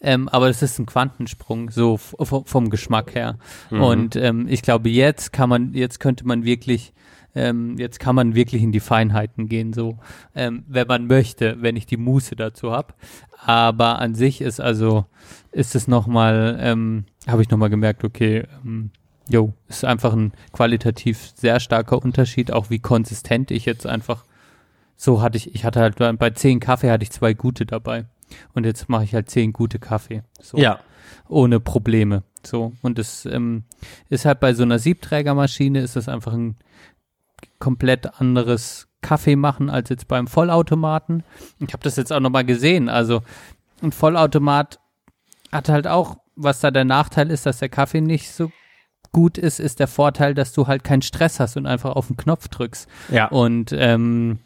Ähm, 0.00 0.28
aber 0.28 0.48
das 0.48 0.62
ist 0.62 0.78
ein 0.78 0.86
Quantensprung, 0.86 1.70
so 1.70 1.96
vom 1.96 2.70
Geschmack 2.70 3.14
her. 3.14 3.38
Mhm. 3.70 3.82
Und 3.82 4.16
ähm, 4.16 4.46
ich 4.48 4.62
glaube, 4.62 4.88
jetzt 4.88 5.32
kann 5.32 5.48
man, 5.48 5.72
jetzt 5.74 6.00
könnte 6.00 6.26
man 6.26 6.44
wirklich, 6.44 6.92
ähm, 7.34 7.76
jetzt 7.78 8.00
kann 8.00 8.14
man 8.14 8.34
wirklich 8.34 8.62
in 8.62 8.72
die 8.72 8.80
Feinheiten 8.80 9.48
gehen, 9.48 9.72
so, 9.72 9.98
ähm, 10.34 10.64
wenn 10.68 10.86
man 10.86 11.06
möchte, 11.06 11.60
wenn 11.60 11.76
ich 11.76 11.86
die 11.86 11.98
Muße 11.98 12.36
dazu 12.36 12.72
habe. 12.72 12.94
Aber 13.44 13.98
an 13.98 14.14
sich 14.14 14.40
ist 14.40 14.60
also, 14.60 15.06
ist 15.52 15.74
es 15.74 15.88
nochmal, 15.88 16.58
ähm, 16.60 17.04
habe 17.26 17.42
ich 17.42 17.50
nochmal 17.50 17.70
gemerkt, 17.70 18.02
okay, 18.02 18.44
ähm, 18.64 18.90
Jo, 19.28 19.52
ist 19.68 19.84
einfach 19.84 20.12
ein 20.12 20.32
qualitativ 20.52 21.32
sehr 21.34 21.58
starker 21.60 22.00
Unterschied, 22.02 22.52
auch 22.52 22.70
wie 22.70 22.78
konsistent 22.78 23.50
ich 23.50 23.64
jetzt 23.64 23.86
einfach 23.86 24.24
so 24.98 25.20
hatte 25.20 25.36
ich, 25.36 25.54
ich 25.54 25.64
hatte 25.64 25.80
halt 25.80 25.96
bei- 25.96 26.30
zehn 26.30 26.58
Kaffee 26.58 26.90
hatte 26.90 27.02
ich 27.02 27.10
zwei 27.12 27.34
gute 27.34 27.66
dabei. 27.66 28.06
Und 28.54 28.64
jetzt 28.64 28.88
mache 28.88 29.04
ich 29.04 29.14
halt 29.14 29.28
zehn 29.28 29.52
gute 29.52 29.78
Kaffee. 29.78 30.22
So, 30.40 30.56
Ja, 30.56 30.80
Ohne 31.28 31.60
Probleme. 31.60 32.22
So. 32.44 32.72
Und 32.82 32.96
das 32.98 33.26
ähm, 33.26 33.64
ist 34.08 34.24
halt 34.24 34.40
bei 34.40 34.54
so 34.54 34.62
einer 34.62 34.78
Siebträgermaschine 34.78 35.80
ist 35.80 35.96
das 35.96 36.08
einfach 36.08 36.32
ein 36.32 36.56
komplett 37.58 38.20
anderes 38.20 38.88
Kaffee 39.02 39.36
machen 39.36 39.70
als 39.70 39.88
jetzt 39.90 40.08
beim 40.08 40.26
Vollautomaten. 40.26 41.22
Ich 41.60 41.72
habe 41.72 41.82
das 41.82 41.96
jetzt 41.96 42.12
auch 42.12 42.20
nochmal 42.20 42.44
gesehen. 42.44 42.88
Also 42.88 43.22
ein 43.82 43.92
Vollautomat 43.92 44.80
hat 45.52 45.68
halt 45.68 45.86
auch, 45.86 46.16
was 46.34 46.60
da 46.60 46.70
der 46.70 46.84
Nachteil 46.84 47.30
ist, 47.30 47.46
dass 47.46 47.58
der 47.58 47.68
Kaffee 47.68 48.00
nicht 48.00 48.30
so 48.32 48.50
gut 49.16 49.38
ist, 49.38 49.60
ist 49.60 49.80
der 49.80 49.86
Vorteil, 49.86 50.34
dass 50.34 50.52
du 50.52 50.66
halt 50.66 50.84
keinen 50.84 51.00
Stress 51.00 51.40
hast 51.40 51.56
und 51.56 51.64
einfach 51.64 51.96
auf 51.96 52.08
den 52.08 52.18
Knopf 52.18 52.48
drückst. 52.48 52.86
ja. 53.10 53.28
Und 53.28 53.72
ähm, 53.72 54.40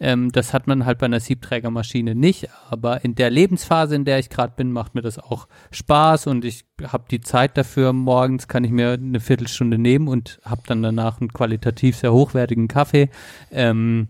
ähm, 0.00 0.32
das 0.32 0.52
hat 0.52 0.66
man 0.66 0.84
halt 0.86 0.98
bei 0.98 1.06
einer 1.06 1.20
Siebträgermaschine 1.20 2.16
nicht. 2.16 2.48
Aber 2.68 3.04
in 3.04 3.14
der 3.14 3.30
Lebensphase, 3.30 3.94
in 3.94 4.04
der 4.04 4.18
ich 4.18 4.28
gerade 4.28 4.54
bin, 4.56 4.72
macht 4.72 4.96
mir 4.96 5.02
das 5.02 5.20
auch 5.20 5.46
Spaß 5.70 6.26
und 6.26 6.44
ich 6.44 6.64
habe 6.82 7.04
die 7.08 7.20
Zeit 7.20 7.56
dafür. 7.56 7.92
Morgens 7.92 8.48
kann 8.48 8.64
ich 8.64 8.72
mir 8.72 8.94
eine 8.94 9.20
Viertelstunde 9.20 9.78
nehmen 9.78 10.08
und 10.08 10.40
habe 10.44 10.62
dann 10.66 10.82
danach 10.82 11.20
einen 11.20 11.32
qualitativ 11.32 11.96
sehr 11.96 12.12
hochwertigen 12.12 12.66
Kaffee. 12.66 13.10
Ähm, 13.52 14.08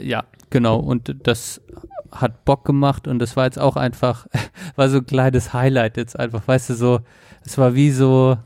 ja, 0.00 0.24
genau. 0.50 0.80
Und 0.80 1.14
das 1.22 1.60
hat 2.10 2.44
Bock 2.44 2.64
gemacht 2.64 3.06
und 3.06 3.20
das 3.20 3.36
war 3.36 3.44
jetzt 3.44 3.60
auch 3.60 3.76
einfach, 3.76 4.26
war 4.74 4.88
so 4.88 4.98
ein 4.98 5.06
kleines 5.06 5.52
Highlight 5.52 5.96
jetzt 5.98 6.18
einfach, 6.18 6.48
weißt 6.48 6.70
du, 6.70 6.74
so, 6.74 7.00
es 7.44 7.58
war 7.58 7.76
wie 7.76 7.92
so, 7.92 8.38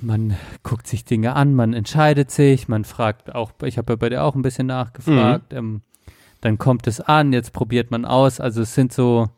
man 0.00 0.36
guckt 0.62 0.86
sich 0.86 1.04
Dinge 1.04 1.34
an, 1.34 1.54
man 1.54 1.72
entscheidet 1.72 2.30
sich, 2.30 2.68
man 2.68 2.84
fragt 2.84 3.34
auch, 3.34 3.52
ich 3.64 3.78
habe 3.78 3.92
ja 3.94 3.96
bei 3.96 4.08
dir 4.08 4.24
auch 4.24 4.34
ein 4.34 4.42
bisschen 4.42 4.66
nachgefragt, 4.66 5.52
ähm, 5.52 5.82
dann 6.40 6.58
kommt 6.58 6.86
es 6.86 7.00
an, 7.00 7.32
jetzt 7.32 7.52
probiert 7.52 7.90
man 7.90 8.04
aus, 8.04 8.40
also 8.40 8.62
es 8.62 8.74
sind 8.74 8.92
so, 8.92 9.28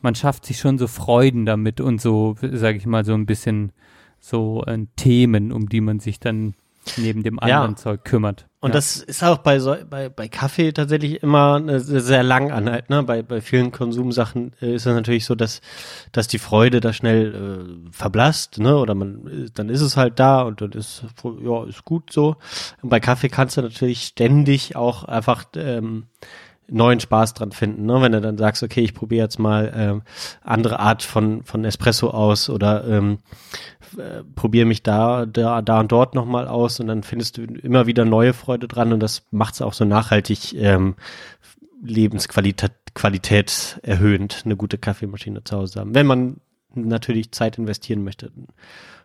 man 0.00 0.14
schafft 0.14 0.44
sich 0.46 0.58
schon 0.58 0.78
so 0.78 0.86
Freuden 0.86 1.46
damit 1.46 1.80
und 1.80 2.00
so, 2.00 2.36
sage 2.40 2.78
ich 2.78 2.86
mal, 2.86 3.04
so 3.04 3.14
ein 3.14 3.26
bisschen 3.26 3.72
so 4.20 4.64
äh, 4.66 4.78
Themen, 4.96 5.52
um 5.52 5.68
die 5.68 5.80
man 5.80 6.00
sich 6.00 6.18
dann 6.18 6.54
neben 6.96 7.22
dem 7.22 7.38
Ja. 7.44 7.58
anderen 7.60 7.76
Zeug 7.76 8.04
kümmert. 8.04 8.47
Und 8.60 8.70
ja. 8.70 8.74
das 8.74 8.96
ist 8.96 9.22
auch 9.22 9.38
bei, 9.38 9.60
so, 9.60 9.76
bei, 9.88 10.08
bei 10.08 10.26
Kaffee 10.26 10.72
tatsächlich 10.72 11.22
immer 11.22 11.56
eine 11.56 11.78
sehr, 11.78 12.24
lang 12.24 12.50
Anhalt. 12.50 12.90
Ne? 12.90 13.04
Bei, 13.04 13.22
bei 13.22 13.40
vielen 13.40 13.70
Konsumsachen 13.70 14.52
äh, 14.60 14.74
ist 14.74 14.84
es 14.84 14.92
natürlich 14.92 15.26
so, 15.26 15.36
dass, 15.36 15.60
dass 16.10 16.26
die 16.26 16.40
Freude 16.40 16.80
da 16.80 16.92
schnell 16.92 17.34
äh, 17.34 17.92
verblasst, 17.92 18.58
ne? 18.58 18.76
Oder 18.76 18.96
man, 18.96 19.26
äh, 19.28 19.50
dann 19.54 19.68
ist 19.68 19.80
es 19.80 19.96
halt 19.96 20.18
da 20.18 20.42
und 20.42 20.60
dann 20.60 20.72
ist, 20.72 21.04
ja, 21.40 21.64
ist 21.66 21.84
gut 21.84 22.12
so. 22.12 22.36
Und 22.82 22.88
bei 22.88 22.98
Kaffee 22.98 23.28
kannst 23.28 23.56
du 23.56 23.62
natürlich 23.62 24.02
ständig 24.02 24.74
auch 24.74 25.04
einfach 25.04 25.44
ähm, 25.54 26.06
neuen 26.70 27.00
Spaß 27.00 27.34
dran 27.34 27.52
finden, 27.52 27.86
ne? 27.86 28.00
Wenn 28.00 28.12
du 28.12 28.20
dann 28.20 28.38
sagst, 28.38 28.62
okay, 28.62 28.80
ich 28.80 28.94
probiere 28.94 29.24
jetzt 29.24 29.38
mal 29.38 29.72
ähm, 29.74 30.02
andere 30.42 30.78
Art 30.80 31.02
von, 31.02 31.42
von 31.44 31.64
Espresso 31.64 32.10
aus 32.10 32.50
oder 32.50 32.86
ähm, 32.86 33.18
äh, 33.96 34.22
probiere 34.34 34.66
mich 34.66 34.82
da, 34.82 35.26
da, 35.26 35.62
da 35.62 35.80
und 35.80 35.90
dort 35.92 36.14
nochmal 36.14 36.46
aus 36.46 36.78
und 36.80 36.88
dann 36.88 37.02
findest 37.02 37.38
du 37.38 37.42
immer 37.42 37.86
wieder 37.86 38.04
neue 38.04 38.34
Freude 38.34 38.68
dran 38.68 38.92
und 38.92 39.00
das 39.00 39.26
macht 39.30 39.54
es 39.54 39.62
auch 39.62 39.72
so 39.72 39.84
nachhaltig 39.84 40.54
ähm, 40.54 40.96
Lebensqualität 41.82 42.72
Qualität 42.94 43.78
erhöhend, 43.82 44.42
eine 44.44 44.56
gute 44.56 44.76
Kaffeemaschine 44.76 45.44
zu 45.44 45.56
Hause 45.56 45.80
haben. 45.80 45.94
Wenn 45.94 46.06
man 46.06 46.40
natürlich 46.74 47.32
Zeit 47.32 47.58
investieren 47.58 48.04
möchte. 48.04 48.30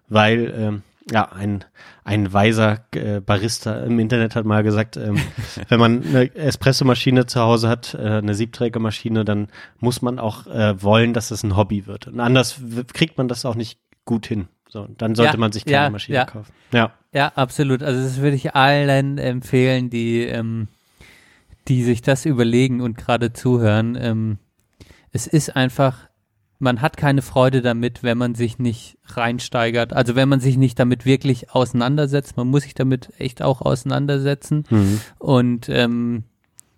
Weil, 0.10 0.54
ähm, 0.56 0.82
ja, 1.12 1.32
ein, 1.32 1.66
ein 2.04 2.32
weiser 2.32 2.86
äh, 2.96 3.20
Barista 3.20 3.84
im 3.84 4.00
Internet 4.00 4.36
hat 4.36 4.46
mal 4.46 4.64
gesagt, 4.64 4.98
ähm, 4.98 5.20
wenn 5.68 5.80
man 5.80 6.04
eine 6.04 6.36
Espressomaschine 6.36 7.26
zu 7.26 7.42
Hause 7.42 7.70
hat, 7.70 7.94
äh, 7.94 7.98
eine 7.98 8.36
Siebträgermaschine, 8.36 9.26
dann 9.26 9.48
muss 9.80 10.02
man 10.02 10.20
auch 10.20 10.48
äh, 10.48 10.82
wollen, 10.82 11.14
dass 11.14 11.32
es 11.32 11.44
ein 11.44 11.58
Hobby 11.58 11.88
wird. 11.88 12.08
Und 12.08 12.20
anders 12.20 12.62
kriegt 12.94 13.18
man 13.18 13.28
das 13.28 13.46
auch 13.46 13.56
nicht 13.56 13.80
gut 14.06 14.26
hin. 14.26 14.48
So, 14.70 14.88
dann 14.98 15.14
sollte 15.14 15.34
Ja, 15.34 15.40
man 15.40 15.52
sich 15.52 15.66
keine 15.66 15.86
ja, 15.86 15.90
Maschine 15.90 16.18
ja. 16.18 16.26
kaufen. 16.26 16.52
Ja. 16.72 16.94
Ja, 17.14 17.32
absolut. 17.36 17.84
Also 17.84 18.02
das 18.02 18.18
würde 18.18 18.36
ich 18.36 18.56
allen 18.56 19.20
empfehlen, 19.20 19.92
die, 19.92 20.24
ähm, 20.24 20.68
die 21.68 21.84
sich 21.84 22.02
das 22.02 22.26
überlegen 22.26 22.82
und 22.82 22.98
gerade 22.98 23.34
zuhören. 23.34 23.96
Ähm, 24.00 24.38
es 25.12 25.28
ist 25.28 25.56
einfach, 25.56 26.10
man 26.60 26.82
hat 26.82 26.96
keine 26.98 27.22
Freude 27.22 27.62
damit, 27.62 28.04
wenn 28.04 28.18
man 28.18 28.36
sich 28.36 28.58
nicht 28.60 28.98
reinsteigert. 29.06 29.94
Also 29.94 30.16
wenn 30.16 30.30
man 30.30 30.40
sich 30.40 30.56
nicht 30.58 30.80
damit 30.80 31.06
wirklich 31.06 31.52
auseinandersetzt. 31.52 32.38
Man 32.38 32.48
muss 32.48 32.64
sich 32.64 32.74
damit 32.74 33.12
echt 33.18 33.42
auch 33.42 33.62
auseinandersetzen 33.62 34.64
Mhm. 34.70 35.02
und 35.20 35.70
ähm, 35.70 36.24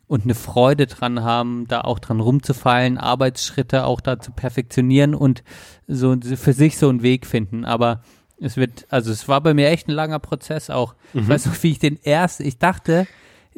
und 0.07 0.23
eine 0.25 0.35
Freude 0.35 0.85
dran 0.85 1.23
haben, 1.23 1.65
da 1.67 1.81
auch 1.81 1.97
dran 1.97 2.19
rumzufallen, 2.19 2.99
Arbeitsschritte 2.99 3.85
auch 3.85 4.01
da 4.01 4.19
zu 4.19 4.31
perfektionieren 4.31 5.15
und 5.15 5.43
so 5.87 6.15
für 6.35 6.53
sich 6.53 6.77
so 6.77 6.89
einen 6.89 7.01
Weg 7.01 7.25
finden. 7.25 7.65
Aber 7.65 8.01
es 8.39 8.55
wird, 8.55 8.85
also 8.89 9.11
es 9.11 9.27
war 9.27 9.41
bei 9.41 9.55
mir 9.55 9.69
echt 9.69 9.87
ein 9.87 9.93
langer 9.93 10.19
Prozess 10.19 10.69
auch. 10.69 10.93
Ich 11.15 11.27
weiß 11.27 11.47
noch, 11.47 11.63
wie 11.63 11.71
ich 11.71 11.79
den 11.79 11.97
ersten, 12.03 12.45
ich 12.45 12.59
dachte, 12.59 13.07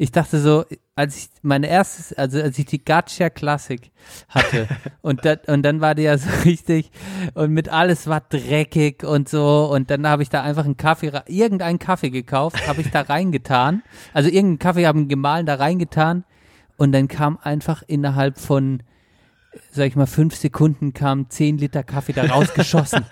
ich 0.00 0.12
dachte 0.12 0.38
so, 0.38 0.64
als 0.94 1.16
ich 1.16 1.28
meine 1.42 1.66
erstes, 1.66 2.12
also 2.12 2.40
als 2.40 2.56
ich 2.56 2.66
die 2.66 2.82
Gacha 2.82 3.30
Classic 3.30 3.90
hatte 4.28 4.68
und, 5.02 5.24
dat, 5.24 5.48
und 5.48 5.64
dann 5.64 5.80
war 5.80 5.96
die 5.96 6.02
ja 6.02 6.16
so 6.16 6.30
richtig 6.44 6.92
und 7.34 7.50
mit 7.50 7.68
alles 7.68 8.06
war 8.06 8.20
dreckig 8.20 9.02
und 9.02 9.28
so 9.28 9.68
und 9.70 9.90
dann 9.90 10.06
habe 10.06 10.22
ich 10.22 10.30
da 10.30 10.42
einfach 10.42 10.64
einen 10.64 10.76
Kaffee, 10.76 11.10
irgendeinen 11.26 11.80
Kaffee 11.80 12.10
gekauft, 12.10 12.68
habe 12.68 12.80
ich 12.80 12.90
da 12.92 13.00
reingetan, 13.08 13.82
also 14.14 14.28
irgendeinen 14.28 14.60
Kaffee 14.60 14.86
haben 14.86 15.08
gemahlen, 15.08 15.46
da 15.46 15.56
reingetan 15.56 16.24
und 16.76 16.92
dann 16.92 17.08
kam 17.08 17.36
einfach 17.42 17.82
innerhalb 17.84 18.38
von 18.38 18.84
sag 19.70 19.86
ich 19.86 19.96
mal, 19.96 20.06
fünf 20.06 20.36
Sekunden 20.36 20.92
kam 20.92 21.30
zehn 21.30 21.58
Liter 21.58 21.82
Kaffee 21.82 22.12
da 22.12 22.26
rausgeschossen. 22.26 23.04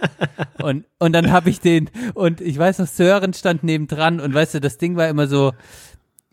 und, 0.63 0.85
und 0.99 1.13
dann 1.13 1.33
habe 1.33 1.51
ich 1.51 1.61
den, 1.61 1.91
und 2.15 2.41
ich 2.41 2.59
weiß 2.59 2.79
noch, 2.79 2.87
Sören 2.87 3.33
stand 3.33 3.65
nebendran 3.65 4.21
und 4.21 4.35
weißt 4.35 4.55
du, 4.55 4.61
das 4.61 4.79
Ding 4.79 4.97
war 4.97 5.09
immer 5.09 5.27
so, 5.27 5.53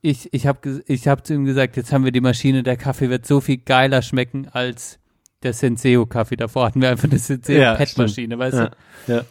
ich, 0.03 0.31
ich 0.33 0.45
habe 0.45 0.83
ich 0.85 1.07
hab 1.07 1.25
zu 1.25 1.33
ihm 1.33 1.45
gesagt, 1.45 1.77
jetzt 1.77 1.93
haben 1.93 2.03
wir 2.03 2.11
die 2.11 2.21
Maschine, 2.21 2.61
der 2.61 2.75
Kaffee 2.75 3.09
wird 3.09 3.25
so 3.25 3.39
viel 3.39 3.57
geiler 3.57 4.01
schmecken 4.01 4.49
als 4.51 4.99
der 5.43 5.53
Senseo-Kaffee. 5.53 6.35
Davor 6.35 6.65
hatten 6.65 6.81
wir 6.81 6.89
einfach 6.89 7.09
eine 7.09 7.17
Senseo-Pet-Maschine, 7.17 8.37
weißt 8.37 8.57
ja, 8.57 8.71
du? 9.07 9.13
Ja. 9.13 9.25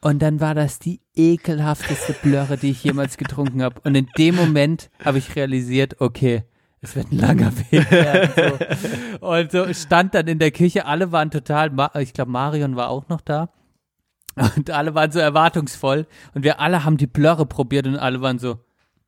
Und 0.00 0.20
dann 0.20 0.40
war 0.40 0.54
das 0.54 0.80
die 0.80 1.00
ekelhafteste 1.14 2.12
Blöre, 2.22 2.58
die 2.58 2.72
ich 2.72 2.82
jemals 2.82 3.16
getrunken 3.16 3.62
habe. 3.62 3.80
Und 3.84 3.94
in 3.94 4.08
dem 4.18 4.34
Moment 4.34 4.90
habe 5.02 5.18
ich 5.18 5.36
realisiert, 5.36 6.00
okay, 6.00 6.42
es 6.80 6.96
wird 6.96 7.12
ein 7.12 7.18
langer 7.18 7.52
Weg 7.70 7.88
werden. 7.90 8.58
So. 9.20 9.26
Und 9.26 9.52
so 9.52 9.72
stand 9.72 10.14
dann 10.14 10.26
in 10.26 10.40
der 10.40 10.50
Küche, 10.50 10.86
alle 10.86 11.12
waren 11.12 11.30
total, 11.30 11.70
ich 12.00 12.12
glaube 12.12 12.32
Marion 12.32 12.74
war 12.74 12.90
auch 12.90 13.08
noch 13.08 13.20
da. 13.20 13.48
Und 14.56 14.70
alle 14.70 14.96
waren 14.96 15.12
so 15.12 15.20
erwartungsvoll. 15.20 16.08
Und 16.34 16.42
wir 16.42 16.58
alle 16.58 16.84
haben 16.84 16.96
die 16.96 17.06
Blöre 17.06 17.46
probiert 17.46 17.86
und 17.86 17.96
alle 17.96 18.20
waren 18.20 18.40
so, 18.40 18.58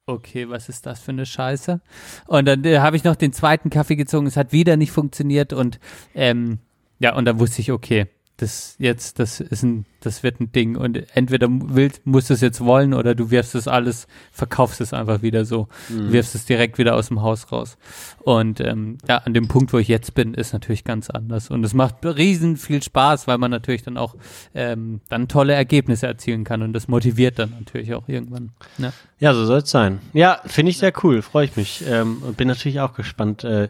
okay, 0.07 0.49
was 0.49 0.69
ist 0.69 0.87
das 0.87 1.01
für 1.01 1.11
eine 1.11 1.27
Scheiße? 1.27 1.81
Und 2.27 2.47
dann 2.47 2.65
äh, 2.65 2.79
habe 2.79 2.97
ich 2.97 3.05
noch 3.05 3.17
den 3.17 3.33
zweiten 3.33 3.71
Kaffee 3.71 3.97
gezogen, 3.97 4.27
es 4.27 4.37
hat 4.37 4.53
wieder 4.53 4.77
nicht 4.77 4.93
funktioniert 4.93 5.53
und 5.53 5.81
ähm, 6.15 6.59
ja, 6.99 7.15
und 7.15 7.25
dann 7.25 7.41
wusste 7.41 7.61
ich, 7.61 7.73
okay, 7.73 8.07
das 8.37 8.77
jetzt, 8.79 9.19
das 9.19 9.41
ist 9.41 9.63
ein, 9.63 9.85
das 10.07 10.23
wird 10.23 10.41
ein 10.41 10.53
Ding 10.53 10.77
und 10.77 11.15
entweder 11.15 11.49
willst, 11.51 12.07
musst 12.07 12.31
du 12.31 12.35
es 12.35 12.41
jetzt 12.41 12.65
wollen 12.65 12.95
oder 12.95 13.15
du 13.15 13.31
wirfst 13.31 13.55
es 13.55 13.69
alles, 13.69 14.07
verkaufst 14.33 14.81
es 14.81 14.93
einfach 14.93 15.23
wieder 15.23 15.45
so, 15.45 15.69
mhm. 15.89 16.13
wirfst 16.13 16.35
es 16.35 16.47
direkt 16.47 16.79
wieder 16.79 16.95
aus 16.95 17.09
dem 17.09 17.23
Haus 17.23 17.51
raus. 17.53 17.77
Und 18.21 18.61
ähm, 18.61 18.99
ja, 19.09 19.19
an 19.19 19.35
dem 19.35 19.49
Punkt, 19.49 19.73
wo 19.73 19.79
ich 19.79 19.89
jetzt 19.89 20.15
bin, 20.15 20.35
ist 20.35 20.53
natürlich 20.53 20.85
ganz 20.85 21.11
anders 21.11 21.51
und 21.51 21.65
es 21.65 21.75
macht 21.75 21.97
riesen 22.05 22.57
viel 22.57 22.83
Spaß, 22.83 23.27
weil 23.27 23.39
man 23.39 23.51
natürlich 23.51 23.83
dann 23.83 23.97
auch 23.97 24.15
ähm, 24.55 25.01
dann 25.09 25.29
tolle 25.29 25.55
Ergebnisse 25.55 26.07
erzielen 26.07 26.45
kann 26.45 26.63
und 26.63 26.73
das 26.73 26.89
motiviert 26.89 27.39
dann 27.39 27.51
natürlich 27.59 27.93
auch 27.95 28.09
irgendwann. 28.09 28.53
Ne? 28.79 28.93
Ja, 29.19 29.35
so 29.35 29.45
soll 29.45 29.59
es 29.59 29.71
sein. 29.71 30.01
Ja, 30.13 30.41
finde 30.47 30.71
ich 30.71 30.79
sehr 30.79 30.93
cool, 31.03 31.23
freue 31.23 31.47
ich 31.47 31.57
mich 31.57 31.85
ähm, 31.89 32.23
und 32.23 32.37
bin 32.37 32.49
natürlich 32.49 32.81
auch 32.81 32.95
gespannt, 32.95 33.45
äh, 33.45 33.69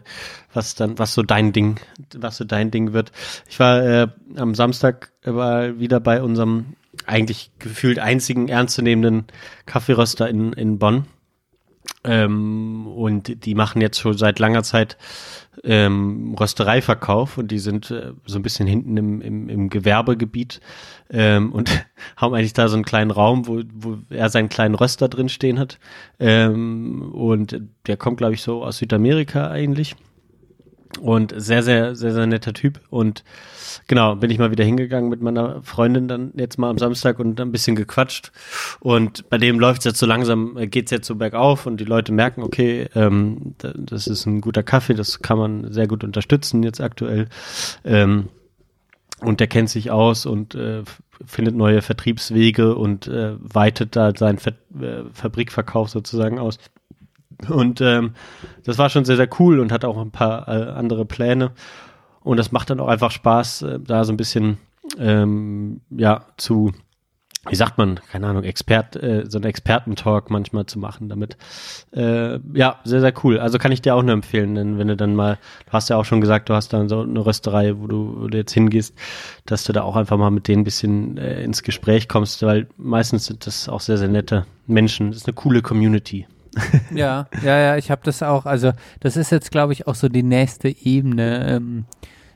was 0.53 0.75
dann, 0.75 0.99
was 0.99 1.13
so 1.13 1.23
dein 1.23 1.53
Ding, 1.53 1.79
was 2.15 2.37
so 2.37 2.43
dein 2.43 2.71
Ding 2.71 2.93
wird. 2.93 3.11
Ich 3.49 3.59
war 3.59 3.83
äh, 3.83 4.07
am 4.35 4.55
Samstag 4.55 5.11
war 5.35 5.79
wieder 5.79 5.99
bei 5.99 6.21
unserem 6.21 6.73
eigentlich 7.05 7.51
gefühlt 7.59 7.99
einzigen 7.99 8.47
ernstzunehmenden 8.47 9.25
Kaffeeröster 9.65 10.29
in, 10.29 10.53
in 10.53 10.79
Bonn. 10.79 11.05
Ähm, 12.03 12.87
und 12.87 13.45
die 13.45 13.55
machen 13.55 13.81
jetzt 13.81 13.99
schon 13.99 14.17
seit 14.17 14.39
langer 14.39 14.63
Zeit 14.63 14.97
ähm, 15.63 16.35
Röstereiverkauf 16.39 17.37
und 17.37 17.49
die 17.49 17.59
sind 17.59 17.91
äh, 17.91 18.13
so 18.25 18.37
ein 18.37 18.43
bisschen 18.43 18.67
hinten 18.67 18.97
im, 18.97 19.21
im, 19.21 19.49
im 19.49 19.69
Gewerbegebiet 19.69 20.61
ähm, 21.09 21.51
und 21.51 21.69
haben 22.15 22.33
eigentlich 22.33 22.53
da 22.53 22.67
so 22.67 22.75
einen 22.75 22.85
kleinen 22.85 23.11
Raum, 23.11 23.47
wo, 23.47 23.61
wo 23.73 23.97
er 24.09 24.29
seinen 24.29 24.49
kleinen 24.49 24.75
Röster 24.75 25.07
drin 25.07 25.29
stehen 25.29 25.59
hat. 25.59 25.79
Ähm, 26.19 27.11
und 27.13 27.61
der 27.87 27.97
kommt, 27.97 28.17
glaube 28.17 28.33
ich, 28.33 28.41
so 28.41 28.63
aus 28.63 28.77
Südamerika 28.77 29.49
eigentlich. 29.49 29.95
Und 30.99 31.33
sehr, 31.35 31.63
sehr, 31.63 31.95
sehr, 31.95 32.13
sehr 32.13 32.27
netter 32.27 32.53
Typ. 32.53 32.79
Und 32.89 33.23
genau, 33.87 34.15
bin 34.15 34.29
ich 34.29 34.39
mal 34.39 34.51
wieder 34.51 34.63
hingegangen 34.63 35.09
mit 35.09 35.21
meiner 35.21 35.61
Freundin 35.63 36.07
dann 36.07 36.31
jetzt 36.35 36.57
mal 36.57 36.69
am 36.69 36.77
Samstag 36.77 37.19
und 37.19 37.39
ein 37.39 37.51
bisschen 37.51 37.75
gequatscht. 37.75 38.31
Und 38.79 39.29
bei 39.29 39.37
dem 39.37 39.59
läuft 39.59 39.79
es 39.79 39.85
jetzt 39.85 39.99
so 39.99 40.05
langsam, 40.05 40.57
äh, 40.57 40.67
geht 40.67 40.85
es 40.85 40.91
jetzt 40.91 41.07
so 41.07 41.15
bergauf 41.15 41.65
und 41.65 41.77
die 41.77 41.85
Leute 41.85 42.11
merken, 42.11 42.43
okay, 42.43 42.87
ähm, 42.95 43.55
das 43.57 44.07
ist 44.07 44.25
ein 44.25 44.41
guter 44.41 44.63
Kaffee, 44.63 44.93
das 44.93 45.21
kann 45.21 45.37
man 45.37 45.71
sehr 45.71 45.87
gut 45.87 46.03
unterstützen 46.03 46.63
jetzt 46.63 46.81
aktuell. 46.81 47.27
Ähm, 47.83 48.29
und 49.19 49.39
der 49.39 49.47
kennt 49.47 49.69
sich 49.69 49.89
aus 49.89 50.25
und 50.25 50.53
äh, 50.53 50.83
findet 51.25 51.55
neue 51.55 51.81
Vertriebswege 51.81 52.75
und 52.75 53.07
äh, 53.07 53.33
weitet 53.39 53.95
da 53.95 54.15
seinen 54.15 54.37
Ver 54.37 54.53
äh, 54.79 55.03
Fabrikverkauf 55.11 55.89
sozusagen 55.89 56.37
aus. 56.37 56.59
Und 57.47 57.81
ähm, 57.81 58.13
das 58.63 58.77
war 58.77 58.89
schon 58.89 59.05
sehr, 59.05 59.15
sehr 59.15 59.29
cool 59.39 59.59
und 59.59 59.71
hat 59.71 59.85
auch 59.85 59.97
ein 59.97 60.11
paar 60.11 60.47
äh, 60.47 60.71
andere 60.71 61.05
Pläne. 61.05 61.51
Und 62.21 62.37
das 62.37 62.51
macht 62.51 62.69
dann 62.69 62.79
auch 62.79 62.87
einfach 62.87 63.11
Spaß, 63.11 63.61
äh, 63.61 63.79
da 63.79 64.03
so 64.03 64.11
ein 64.11 64.17
bisschen 64.17 64.57
ähm, 64.97 65.81
ja 65.89 66.25
zu, 66.37 66.73
wie 67.47 67.55
sagt 67.55 67.77
man, 67.77 67.99
keine 68.11 68.27
Ahnung, 68.27 68.43
Expert, 68.43 68.95
äh, 68.95 69.25
so 69.27 69.37
einen 69.37 69.45
Expertentalk 69.45 70.29
manchmal 70.29 70.65
zu 70.65 70.79
machen 70.79 71.09
damit. 71.09 71.37
Äh, 71.93 72.39
ja, 72.53 72.79
sehr, 72.83 73.01
sehr 73.01 73.13
cool. 73.23 73.39
Also 73.39 73.57
kann 73.59 73.71
ich 73.71 73.81
dir 73.81 73.95
auch 73.95 74.03
nur 74.03 74.13
empfehlen, 74.13 74.55
denn 74.55 74.77
wenn 74.77 74.87
du 74.87 74.97
dann 74.97 75.15
mal, 75.15 75.37
du 75.67 75.71
hast 75.71 75.89
ja 75.89 75.97
auch 75.97 76.05
schon 76.05 76.21
gesagt, 76.21 76.49
du 76.49 76.53
hast 76.53 76.73
dann 76.73 76.89
so 76.89 77.01
eine 77.01 77.25
Rösterei, 77.25 77.77
wo 77.77 77.87
du, 77.87 78.15
wo 78.19 78.27
du 78.27 78.37
jetzt 78.37 78.53
hingehst, 78.53 78.95
dass 79.45 79.63
du 79.63 79.73
da 79.73 79.83
auch 79.83 79.95
einfach 79.95 80.17
mal 80.17 80.31
mit 80.31 80.47
denen 80.47 80.61
ein 80.61 80.65
bisschen 80.65 81.17
äh, 81.17 81.43
ins 81.43 81.63
Gespräch 81.63 82.07
kommst, 82.07 82.41
weil 82.43 82.67
meistens 82.77 83.25
sind 83.25 83.45
das 83.45 83.69
auch 83.69 83.81
sehr, 83.81 83.97
sehr 83.97 84.09
nette 84.09 84.45
Menschen. 84.65 85.11
Das 85.11 85.21
ist 85.21 85.27
eine 85.27 85.35
coole 85.35 85.61
Community. 85.61 86.27
Ja, 86.93 87.27
ja, 87.43 87.59
ja, 87.59 87.77
ich 87.77 87.91
habe 87.91 88.01
das 88.03 88.23
auch. 88.23 88.45
Also 88.45 88.71
das 88.99 89.17
ist 89.17 89.31
jetzt, 89.31 89.51
glaube 89.51 89.73
ich, 89.73 89.87
auch 89.87 89.95
so 89.95 90.09
die 90.09 90.23
nächste 90.23 90.69
Ebene, 90.69 91.47
ähm, 91.47 91.85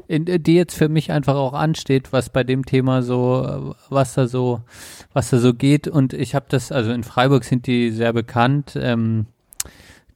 in, 0.07 0.25
die 0.25 0.55
jetzt 0.55 0.75
für 0.75 0.89
mich 0.89 1.11
einfach 1.11 1.35
auch 1.35 1.53
ansteht, 1.53 2.11
was 2.11 2.29
bei 2.29 2.43
dem 2.43 2.65
Thema 2.65 3.01
so, 3.01 3.75
was 3.89 4.13
da 4.13 4.27
so, 4.27 4.61
was 5.13 5.29
da 5.29 5.37
so 5.37 5.53
geht. 5.53 5.87
Und 5.87 6.13
ich 6.13 6.35
habe 6.35 6.45
das, 6.49 6.71
also 6.71 6.91
in 6.91 7.03
Freiburg 7.03 7.43
sind 7.43 7.65
die 7.67 7.91
sehr 7.91 8.11
bekannt. 8.11 8.73
Ähm, 8.75 9.27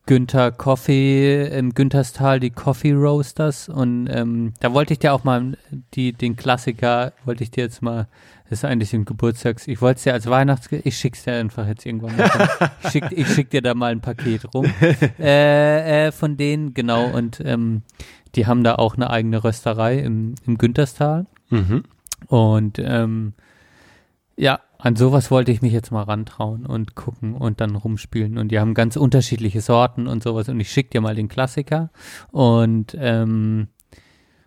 Günther 0.06 0.51
Coffee 0.51 1.47
im 1.47 1.74
Günterstal, 1.74 2.39
die 2.39 2.51
Coffee 2.51 2.93
Roasters. 2.93 3.70
Und 3.70 4.08
ähm, 4.10 4.53
da 4.60 4.74
wollte 4.74 4.93
ich 4.93 4.99
dir 4.99 5.14
auch 5.14 5.24
mal 5.24 5.58
die, 5.93 6.14
den 6.14 6.36
Klassiker, 6.36 7.14
wollte 7.26 7.43
ich 7.43 7.51
dir 7.51 7.64
jetzt 7.64 7.82
mal 7.82 8.08
das 8.47 8.60
ist 8.60 8.66
eigentlich 8.66 8.93
ein 8.93 9.06
Geburtstags. 9.06 9.68
Ich 9.68 9.82
wollte 9.82 9.97
es 9.97 10.03
dir 10.03 10.14
als 10.14 10.30
Weihnachts. 10.30 10.70
Ich 10.72 10.97
schick's 10.97 11.24
dir 11.24 11.34
einfach 11.34 11.68
jetzt 11.68 11.84
irgendwann 11.84 12.16
mal. 12.16 12.30
ich, 12.84 12.91
schick, 12.91 13.06
ich 13.10 13.28
schick 13.28 13.49
dir 13.49 13.64
da 13.64 13.74
mal 13.74 13.91
ein 13.91 14.01
Paket 14.01 14.53
rum. 14.53 14.72
äh, 15.20 16.08
äh, 16.08 16.12
von 16.12 16.38
denen, 16.38 16.76
genau. 16.76 17.08
Und 17.08 17.41
ähm, 17.43 17.82
die 18.36 18.45
haben 18.45 18.64
da 18.64 18.76
auch 18.76 18.95
eine 18.95 19.10
eigene 19.10 19.43
Rösterei 19.43 19.97
im, 19.97 20.36
im 20.45 20.60
Günterstal. 20.60 21.26
Mhm. 21.49 21.86
Und 22.28 22.78
ähm, 22.78 23.34
ja, 24.38 24.60
an 24.86 24.95
sowas 24.95 25.31
wollte 25.31 25.51
ich 25.51 25.63
mich 25.63 25.73
jetzt 25.73 25.89
mal 25.89 26.03
rantrauen 26.03 26.67
und 26.67 26.93
gucken 26.93 27.33
und 27.33 27.59
dann 27.59 27.75
rumspielen. 27.75 28.38
Und 28.38 28.49
die 28.49 28.59
haben 28.59 28.75
ganz 28.75 28.97
unterschiedliche 28.97 29.59
Sorten 29.59 30.05
und 30.05 30.21
sowas. 30.21 30.47
Und 30.47 30.59
ich 30.59 30.71
schick 30.71 30.91
dir 30.91 31.01
mal 31.01 31.15
den 31.15 31.27
Klassiker. 31.27 31.89
Und 32.31 32.95
ähm, 32.99 33.69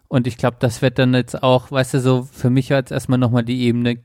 und 0.07 0.29
ich 0.29 0.37
glaube, 0.37 0.59
das 0.61 0.81
wird 0.81 1.01
dann 1.01 1.13
jetzt 1.13 1.43
auch, 1.43 1.73
weißt 1.73 1.95
du, 1.95 2.01
so 2.01 2.23
für 2.23 2.51
mich 2.51 2.71
war 2.71 2.79
jetzt 2.79 2.93
erstmal 2.93 3.19
nochmal 3.19 3.43
die 3.43 3.63
Ebene 3.63 3.99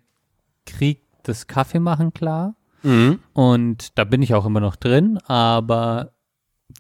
Krieg 0.66 1.04
des 1.22 1.46
Kaffee 1.46 1.80
machen 1.80 2.16
klar. 2.16 2.56
Mhm. 2.82 3.20
Und 3.34 3.96
da 4.00 4.04
bin 4.04 4.24
ich 4.24 4.34
auch 4.34 4.48
immer 4.48 4.60
noch 4.60 4.76
drin, 4.76 5.20
aber 5.28 6.14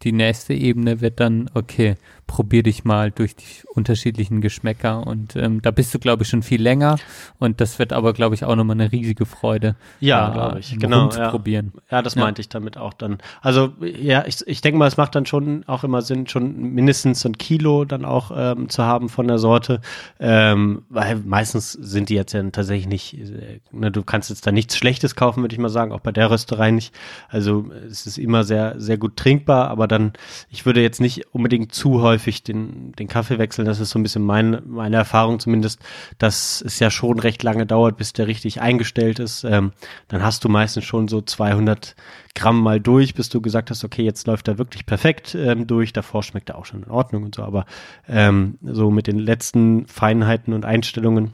die 0.01 0.13
nächste 0.13 0.55
Ebene 0.55 0.99
wird 0.99 1.19
dann, 1.19 1.47
okay, 1.53 1.95
probier 2.27 2.63
dich 2.63 2.83
mal 2.83 3.11
durch 3.11 3.35
die 3.35 3.45
unterschiedlichen 3.73 4.41
Geschmäcker 4.41 5.05
und 5.05 5.35
ähm, 5.35 5.61
da 5.61 5.71
bist 5.71 5.93
du, 5.93 5.99
glaube 5.99 6.23
ich, 6.23 6.29
schon 6.29 6.43
viel 6.43 6.61
länger 6.61 6.97
und 7.39 7.61
das 7.61 7.79
wird 7.79 7.93
aber, 7.93 8.13
glaube 8.13 8.35
ich, 8.35 8.43
auch 8.43 8.55
nochmal 8.55 8.79
eine 8.79 8.91
riesige 8.91 9.25
Freude. 9.25 9.75
Ja, 9.99 10.29
glaube 10.29 10.59
ich, 10.59 10.77
genau. 10.77 11.09
Ja. 11.11 11.29
probieren. 11.29 11.73
Ja, 11.91 12.01
das 12.01 12.15
meinte 12.15 12.41
ich 12.41 12.49
damit 12.49 12.77
auch 12.77 12.93
dann. 12.93 13.17
Also 13.41 13.73
ja, 13.81 14.25
ich, 14.25 14.45
ich 14.47 14.61
denke 14.61 14.77
mal, 14.77 14.87
es 14.87 14.97
macht 14.97 15.15
dann 15.15 15.25
schon 15.25 15.63
auch 15.67 15.83
immer 15.83 16.01
Sinn, 16.01 16.27
schon 16.27 16.73
mindestens 16.73 17.25
ein 17.25 17.37
Kilo 17.37 17.85
dann 17.85 18.05
auch 18.05 18.31
ähm, 18.35 18.69
zu 18.69 18.83
haben 18.83 19.09
von 19.09 19.27
der 19.27 19.37
Sorte, 19.37 19.81
ähm, 20.19 20.83
weil 20.89 21.17
meistens 21.17 21.73
sind 21.73 22.09
die 22.09 22.15
jetzt 22.15 22.33
ja 22.33 22.43
tatsächlich 22.49 22.87
nicht, 22.87 23.13
äh, 23.19 23.59
ne, 23.71 23.91
du 23.91 24.03
kannst 24.03 24.29
jetzt 24.29 24.45
da 24.47 24.51
nichts 24.51 24.77
Schlechtes 24.77 25.15
kaufen, 25.15 25.41
würde 25.41 25.53
ich 25.53 25.59
mal 25.59 25.69
sagen, 25.69 25.91
auch 25.91 25.99
bei 25.99 26.11
der 26.11 26.29
Rösterei 26.31 26.71
nicht. 26.71 26.93
Also 27.29 27.69
es 27.89 28.05
ist 28.05 28.17
immer 28.17 28.43
sehr, 28.43 28.79
sehr 28.79 28.97
gut 28.97 29.17
trinkbar, 29.17 29.69
aber 29.69 29.87
dann, 29.87 30.13
ich 30.49 30.65
würde 30.65 30.81
jetzt 30.81 31.01
nicht 31.01 31.33
unbedingt 31.33 31.73
zu 31.73 32.01
häufig 32.13 32.43
den, 32.43 32.91
den 32.93 33.07
Kaffee 33.07 33.39
wechseln. 33.39 33.65
Das 33.65 33.79
ist 33.79 33.89
so 33.89 33.99
ein 33.99 34.03
bisschen 34.03 34.23
mein, 34.23 34.61
meine 34.67 34.97
Erfahrung 34.97 35.39
zumindest, 35.39 35.79
dass 36.19 36.61
es 36.61 36.79
ja 36.79 36.91
schon 36.91 37.19
recht 37.19 37.41
lange 37.41 37.65
dauert, 37.65 37.97
bis 37.97 38.13
der 38.13 38.27
richtig 38.27 38.61
eingestellt 38.61 39.19
ist. 39.19 39.43
Ähm, 39.43 39.71
dann 40.07 40.21
hast 40.21 40.43
du 40.43 40.49
meistens 40.49 40.85
schon 40.85 41.07
so 41.07 41.21
200 41.21 41.95
Gramm 42.35 42.61
mal 42.61 42.79
durch, 42.79 43.15
bis 43.15 43.29
du 43.29 43.41
gesagt 43.41 43.71
hast, 43.71 43.83
okay, 43.83 44.03
jetzt 44.03 44.27
läuft 44.27 44.47
er 44.47 44.57
wirklich 44.57 44.85
perfekt 44.85 45.35
ähm, 45.35 45.65
durch. 45.65 45.91
Davor 45.91 46.21
schmeckt 46.23 46.49
er 46.49 46.57
auch 46.57 46.65
schon 46.65 46.83
in 46.83 46.91
Ordnung 46.91 47.23
und 47.23 47.35
so. 47.35 47.43
Aber 47.43 47.65
ähm, 48.07 48.57
so 48.61 48.91
mit 48.91 49.07
den 49.07 49.17
letzten 49.17 49.87
Feinheiten 49.87 50.53
und 50.53 50.65
Einstellungen 50.65 51.33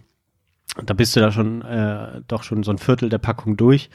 da 0.86 0.94
bist 0.94 1.16
du 1.16 1.20
da 1.20 1.32
schon 1.32 1.62
äh, 1.62 2.22
doch 2.28 2.44
schon 2.44 2.64
so 2.64 2.72
ein 2.72 2.78
Viertel 2.78 3.10
der 3.10 3.18
Packung 3.18 3.58
durch. 3.58 3.90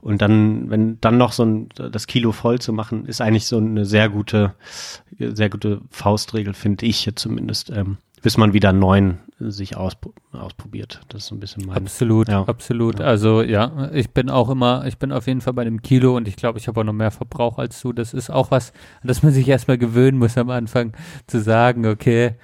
Und 0.00 0.20
dann, 0.20 0.70
wenn 0.70 1.00
dann 1.00 1.16
noch 1.16 1.32
so 1.32 1.44
ein 1.44 1.68
das 1.70 2.06
Kilo 2.06 2.32
voll 2.32 2.60
zu 2.60 2.72
machen, 2.72 3.06
ist 3.06 3.20
eigentlich 3.20 3.46
so 3.46 3.56
eine 3.58 3.84
sehr 3.84 4.08
gute, 4.08 4.54
sehr 5.18 5.48
gute 5.48 5.80
Faustregel, 5.90 6.54
finde 6.54 6.86
ich 6.86 7.06
jetzt 7.06 7.20
zumindest, 7.20 7.70
ähm, 7.70 7.98
bis 8.22 8.36
man 8.36 8.52
wieder 8.52 8.72
neun 8.72 9.18
sich 9.38 9.76
auspro 9.76 10.12
ausprobiert. 10.32 11.00
Das 11.08 11.22
ist 11.22 11.28
so 11.28 11.34
ein 11.34 11.40
bisschen 11.40 11.66
mein. 11.66 11.76
Absolut, 11.76 12.28
ja. 12.28 12.44
absolut. 12.44 13.00
Ja. 13.00 13.06
Also 13.06 13.42
ja, 13.42 13.90
ich 13.92 14.10
bin 14.10 14.30
auch 14.30 14.48
immer, 14.48 14.84
ich 14.86 14.98
bin 14.98 15.12
auf 15.12 15.26
jeden 15.26 15.40
Fall 15.40 15.52
bei 15.52 15.64
dem 15.64 15.82
Kilo 15.82 16.16
und 16.16 16.28
ich 16.28 16.36
glaube, 16.36 16.58
ich 16.58 16.68
habe 16.68 16.80
auch 16.80 16.84
noch 16.84 16.92
mehr 16.92 17.10
Verbrauch 17.10 17.58
als 17.58 17.80
du. 17.80 17.92
Das 17.92 18.14
ist 18.14 18.30
auch 18.30 18.50
was, 18.50 18.72
dass 19.02 19.22
man 19.22 19.32
sich 19.32 19.48
erstmal 19.48 19.78
gewöhnen 19.78 20.18
muss 20.18 20.38
am 20.38 20.50
Anfang 20.50 20.92
zu 21.26 21.40
sagen, 21.40 21.86
okay, 21.86 22.34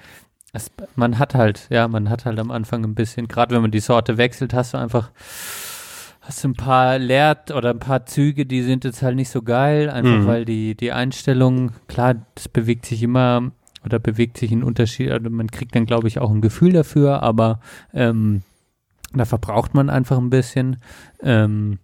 es, 0.52 0.70
man 0.96 1.18
hat 1.18 1.34
halt, 1.34 1.66
ja, 1.70 1.86
man 1.88 2.08
hat 2.10 2.24
halt 2.24 2.38
am 2.38 2.50
Anfang 2.50 2.84
ein 2.84 2.94
bisschen, 2.94 3.28
gerade 3.28 3.54
wenn 3.54 3.62
man 3.62 3.70
die 3.70 3.80
Sorte 3.80 4.16
wechselt, 4.16 4.52
hast 4.54 4.74
du 4.74 4.78
einfach, 4.78 5.10
hast 6.20 6.42
du 6.44 6.48
ein 6.48 6.54
paar 6.54 6.98
Lehrt 6.98 7.50
oder 7.50 7.70
ein 7.70 7.78
paar 7.78 8.06
Züge, 8.06 8.46
die 8.46 8.62
sind 8.62 8.84
jetzt 8.84 9.02
halt 9.02 9.16
nicht 9.16 9.30
so 9.30 9.42
geil, 9.42 9.88
einfach 9.90 10.18
Mhm. 10.20 10.26
weil 10.26 10.44
die, 10.44 10.74
die 10.74 10.92
Einstellung, 10.92 11.72
klar, 11.88 12.14
das 12.34 12.48
bewegt 12.48 12.86
sich 12.86 13.02
immer 13.02 13.52
oder 13.84 13.98
bewegt 13.98 14.36
sich 14.38 14.52
in 14.52 14.62
Unterschied, 14.62 15.10
also 15.10 15.30
man 15.30 15.50
kriegt 15.50 15.74
dann, 15.74 15.86
glaube 15.86 16.08
ich, 16.08 16.18
auch 16.18 16.30
ein 16.30 16.40
Gefühl 16.42 16.72
dafür, 16.72 17.22
aber 17.22 17.60
ähm, 17.94 18.42
da 19.14 19.24
verbraucht 19.24 19.74
man 19.74 19.88
einfach 19.90 20.18
ein 20.18 20.30
bisschen. 20.30 20.76
Ähm, 21.22 21.78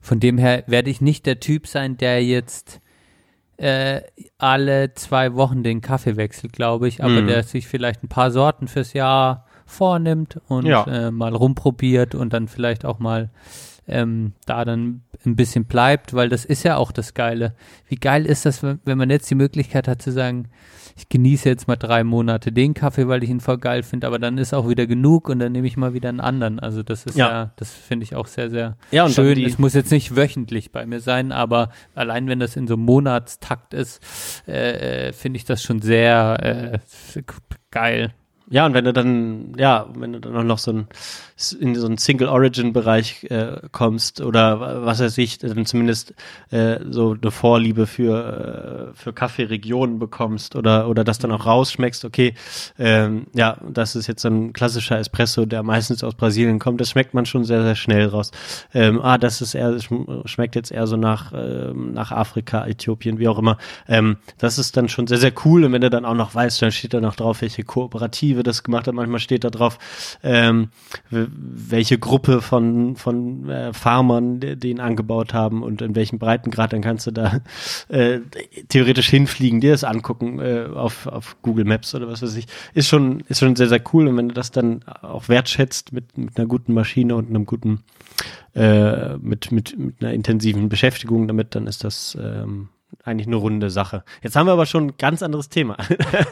von 0.00 0.20
dem 0.20 0.38
her 0.38 0.64
werde 0.66 0.90
ich 0.90 1.00
nicht 1.00 1.24
der 1.26 1.40
Typ 1.40 1.66
sein, 1.66 1.96
der 1.96 2.24
jetzt 2.24 2.80
äh, 3.56 4.02
alle 4.38 4.94
zwei 4.94 5.34
Wochen 5.34 5.62
den 5.62 5.80
Kaffee 5.80 6.16
wechselt, 6.16 6.52
glaube 6.52 6.88
ich, 6.88 7.02
aber 7.04 7.22
Mhm. 7.22 7.26
der 7.26 7.42
sich 7.44 7.66
vielleicht 7.68 8.02
ein 8.02 8.08
paar 8.08 8.30
Sorten 8.30 8.68
fürs 8.68 8.92
Jahr 8.92 9.46
vornimmt 9.66 10.40
und 10.48 10.66
Ja. 10.66 10.84
äh, 10.86 11.10
mal 11.10 11.34
rumprobiert 11.34 12.14
und 12.14 12.32
dann 12.32 12.48
vielleicht 12.48 12.84
auch 12.84 12.98
mal 12.98 13.30
ähm, 13.86 14.32
da 14.46 14.64
dann 14.64 15.02
ein 15.26 15.36
bisschen 15.36 15.66
bleibt, 15.66 16.14
weil 16.14 16.30
das 16.30 16.44
ist 16.46 16.62
ja 16.62 16.76
auch 16.78 16.90
das 16.90 17.12
Geile. 17.12 17.54
Wie 17.86 17.96
geil 17.96 18.24
ist 18.24 18.46
das, 18.46 18.62
wenn, 18.62 18.80
wenn 18.86 18.96
man 18.96 19.10
jetzt 19.10 19.28
die 19.30 19.34
Möglichkeit 19.34 19.88
hat 19.88 20.00
zu 20.00 20.10
sagen, 20.10 20.48
ich 20.96 21.08
genieße 21.08 21.48
jetzt 21.48 21.66
mal 21.66 21.76
drei 21.76 22.04
Monate 22.04 22.52
den 22.52 22.74
Kaffee, 22.74 23.08
weil 23.08 23.22
ich 23.24 23.30
ihn 23.30 23.40
voll 23.40 23.58
geil 23.58 23.82
finde, 23.82 24.06
aber 24.06 24.18
dann 24.18 24.38
ist 24.38 24.54
auch 24.54 24.68
wieder 24.68 24.86
genug 24.86 25.28
und 25.28 25.40
dann 25.40 25.52
nehme 25.52 25.66
ich 25.66 25.76
mal 25.76 25.92
wieder 25.92 26.08
einen 26.08 26.20
anderen. 26.20 26.60
Also 26.60 26.82
das 26.82 27.04
ist 27.06 27.16
Ja. 27.16 27.30
ja, 27.30 27.52
das 27.56 27.72
finde 27.72 28.04
ich 28.04 28.14
auch 28.14 28.26
sehr, 28.26 28.50
sehr 28.50 28.76
Ja, 28.90 29.08
schön. 29.08 29.42
Es 29.44 29.58
muss 29.58 29.74
jetzt 29.74 29.90
nicht 29.90 30.14
wöchentlich 30.14 30.70
bei 30.70 30.86
mir 30.86 31.00
sein, 31.00 31.32
aber 31.32 31.70
allein 31.94 32.28
wenn 32.28 32.38
das 32.38 32.56
in 32.56 32.68
so 32.68 32.74
einem 32.74 32.84
Monatstakt 32.84 33.74
ist, 33.74 34.00
äh, 34.46 35.08
äh, 35.08 35.12
finde 35.12 35.38
ich 35.38 35.44
das 35.44 35.62
schon 35.62 35.82
sehr 35.82 36.80
äh, 37.14 37.22
geil. 37.70 38.14
Ja, 38.50 38.66
und 38.66 38.74
wenn 38.74 38.84
du 38.84 38.92
dann, 38.92 39.54
ja, 39.58 39.86
wenn 39.96 40.12
du 40.12 40.20
dann 40.20 40.36
auch 40.36 40.42
noch 40.44 40.58
so 40.58 40.70
ein, 40.70 40.86
in 41.60 41.74
so 41.76 41.86
einen 41.86 41.96
Single-Origin-Bereich 41.96 43.24
äh, 43.30 43.56
kommst 43.72 44.20
oder 44.20 44.60
wa- 44.60 44.84
was 44.84 45.00
weiß 45.00 45.16
ich, 45.16 45.38
dann 45.38 45.64
zumindest 45.64 46.12
äh, 46.50 46.78
so 46.90 47.16
eine 47.20 47.30
Vorliebe 47.30 47.86
für, 47.86 48.92
äh, 48.92 48.96
für 48.96 49.14
Kaffeeregionen 49.14 49.98
bekommst 49.98 50.56
oder, 50.56 50.88
oder 50.90 51.04
das 51.04 51.18
dann 51.18 51.32
auch 51.32 51.46
rausschmeckst, 51.46 52.04
okay, 52.04 52.34
ähm, 52.78 53.26
ja, 53.34 53.56
das 53.66 53.96
ist 53.96 54.08
jetzt 54.08 54.20
so 54.20 54.28
ein 54.28 54.52
klassischer 54.52 54.98
Espresso, 54.98 55.46
der 55.46 55.62
meistens 55.62 56.04
aus 56.04 56.14
Brasilien 56.14 56.58
kommt, 56.58 56.82
das 56.82 56.90
schmeckt 56.90 57.14
man 57.14 57.24
schon 57.24 57.44
sehr, 57.44 57.62
sehr 57.62 57.76
schnell 57.76 58.06
raus. 58.08 58.30
Ähm, 58.74 59.00
ah, 59.00 59.16
das 59.16 59.40
ist 59.40 59.54
eher, 59.54 59.70
schm- 59.78 60.28
schmeckt 60.28 60.54
jetzt 60.54 60.70
eher 60.70 60.86
so 60.86 60.98
nach, 60.98 61.32
ähm, 61.34 61.94
nach 61.94 62.12
Afrika, 62.12 62.66
Äthiopien, 62.66 63.18
wie 63.18 63.26
auch 63.28 63.38
immer. 63.38 63.56
Ähm, 63.88 64.18
das 64.36 64.58
ist 64.58 64.76
dann 64.76 64.90
schon 64.90 65.06
sehr, 65.06 65.18
sehr 65.18 65.32
cool 65.46 65.64
und 65.64 65.72
wenn 65.72 65.80
du 65.80 65.88
dann 65.88 66.04
auch 66.04 66.14
noch 66.14 66.34
weißt, 66.34 66.60
dann 66.60 66.72
steht 66.72 66.92
da 66.92 67.00
noch 67.00 67.16
drauf, 67.16 67.40
welche 67.40 67.62
Kooperative 67.64 68.33
das 68.42 68.62
gemacht 68.62 68.86
hat, 68.88 68.94
manchmal 68.94 69.20
steht 69.20 69.44
da 69.44 69.50
drauf, 69.50 69.78
ähm, 70.22 70.68
welche 71.10 71.98
Gruppe 71.98 72.40
von, 72.40 72.96
von 72.96 73.48
äh, 73.48 73.72
Farmern 73.72 74.40
de- 74.40 74.56
den 74.56 74.80
angebaut 74.80 75.32
haben 75.34 75.62
und 75.62 75.82
in 75.82 75.94
welchem 75.94 76.18
Breitengrad, 76.18 76.72
dann 76.72 76.80
kannst 76.82 77.06
du 77.06 77.10
da 77.10 77.40
äh, 77.88 78.20
theoretisch 78.68 79.08
hinfliegen, 79.08 79.60
dir 79.60 79.72
das 79.72 79.84
angucken 79.84 80.40
äh, 80.40 80.66
auf, 80.74 81.06
auf 81.06 81.36
Google 81.42 81.64
Maps 81.64 81.94
oder 81.94 82.08
was 82.08 82.22
weiß 82.22 82.36
ich. 82.36 82.46
Ist 82.74 82.88
schon, 82.88 83.20
ist 83.28 83.38
schon 83.40 83.56
sehr, 83.56 83.68
sehr 83.68 83.82
cool. 83.92 84.08
Und 84.08 84.16
wenn 84.16 84.28
du 84.28 84.34
das 84.34 84.50
dann 84.50 84.82
auch 85.02 85.28
wertschätzt 85.28 85.92
mit, 85.92 86.16
mit 86.18 86.36
einer 86.36 86.46
guten 86.46 86.74
Maschine 86.74 87.14
und 87.14 87.28
einem 87.28 87.46
guten 87.46 87.84
äh, 88.54 89.16
mit, 89.18 89.52
mit, 89.52 89.78
mit 89.78 90.00
einer 90.00 90.12
intensiven 90.12 90.68
Beschäftigung 90.68 91.26
damit, 91.28 91.54
dann 91.54 91.66
ist 91.66 91.84
das 91.84 92.16
ähm, 92.20 92.68
eigentlich 93.02 93.26
eine 93.26 93.36
runde 93.36 93.70
Sache. 93.70 94.04
Jetzt 94.22 94.36
haben 94.36 94.46
wir 94.46 94.52
aber 94.52 94.66
schon 94.66 94.88
ein 94.88 94.94
ganz 94.98 95.22
anderes 95.22 95.48
Thema 95.48 95.76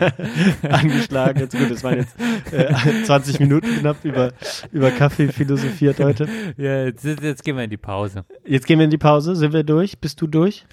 angeschlagen. 0.62 1.40
Jetzt 1.40 1.56
gut, 1.56 1.70
es 1.70 1.82
waren 1.82 1.98
jetzt 1.98 2.14
äh, 2.52 3.04
20 3.04 3.40
Minuten 3.40 3.68
knapp 3.78 4.04
über, 4.04 4.32
über 4.70 4.90
Kaffee 4.90 5.28
philosophiert 5.28 5.98
heute. 6.00 6.28
Ja, 6.56 6.84
jetzt, 6.84 7.04
jetzt 7.04 7.44
gehen 7.44 7.56
wir 7.56 7.64
in 7.64 7.70
die 7.70 7.76
Pause. 7.76 8.24
Jetzt 8.46 8.66
gehen 8.66 8.78
wir 8.78 8.84
in 8.84 8.90
die 8.90 8.98
Pause. 8.98 9.36
Sind 9.36 9.52
wir 9.52 9.64
durch? 9.64 9.98
Bist 9.98 10.20
du 10.20 10.26
durch? 10.26 10.64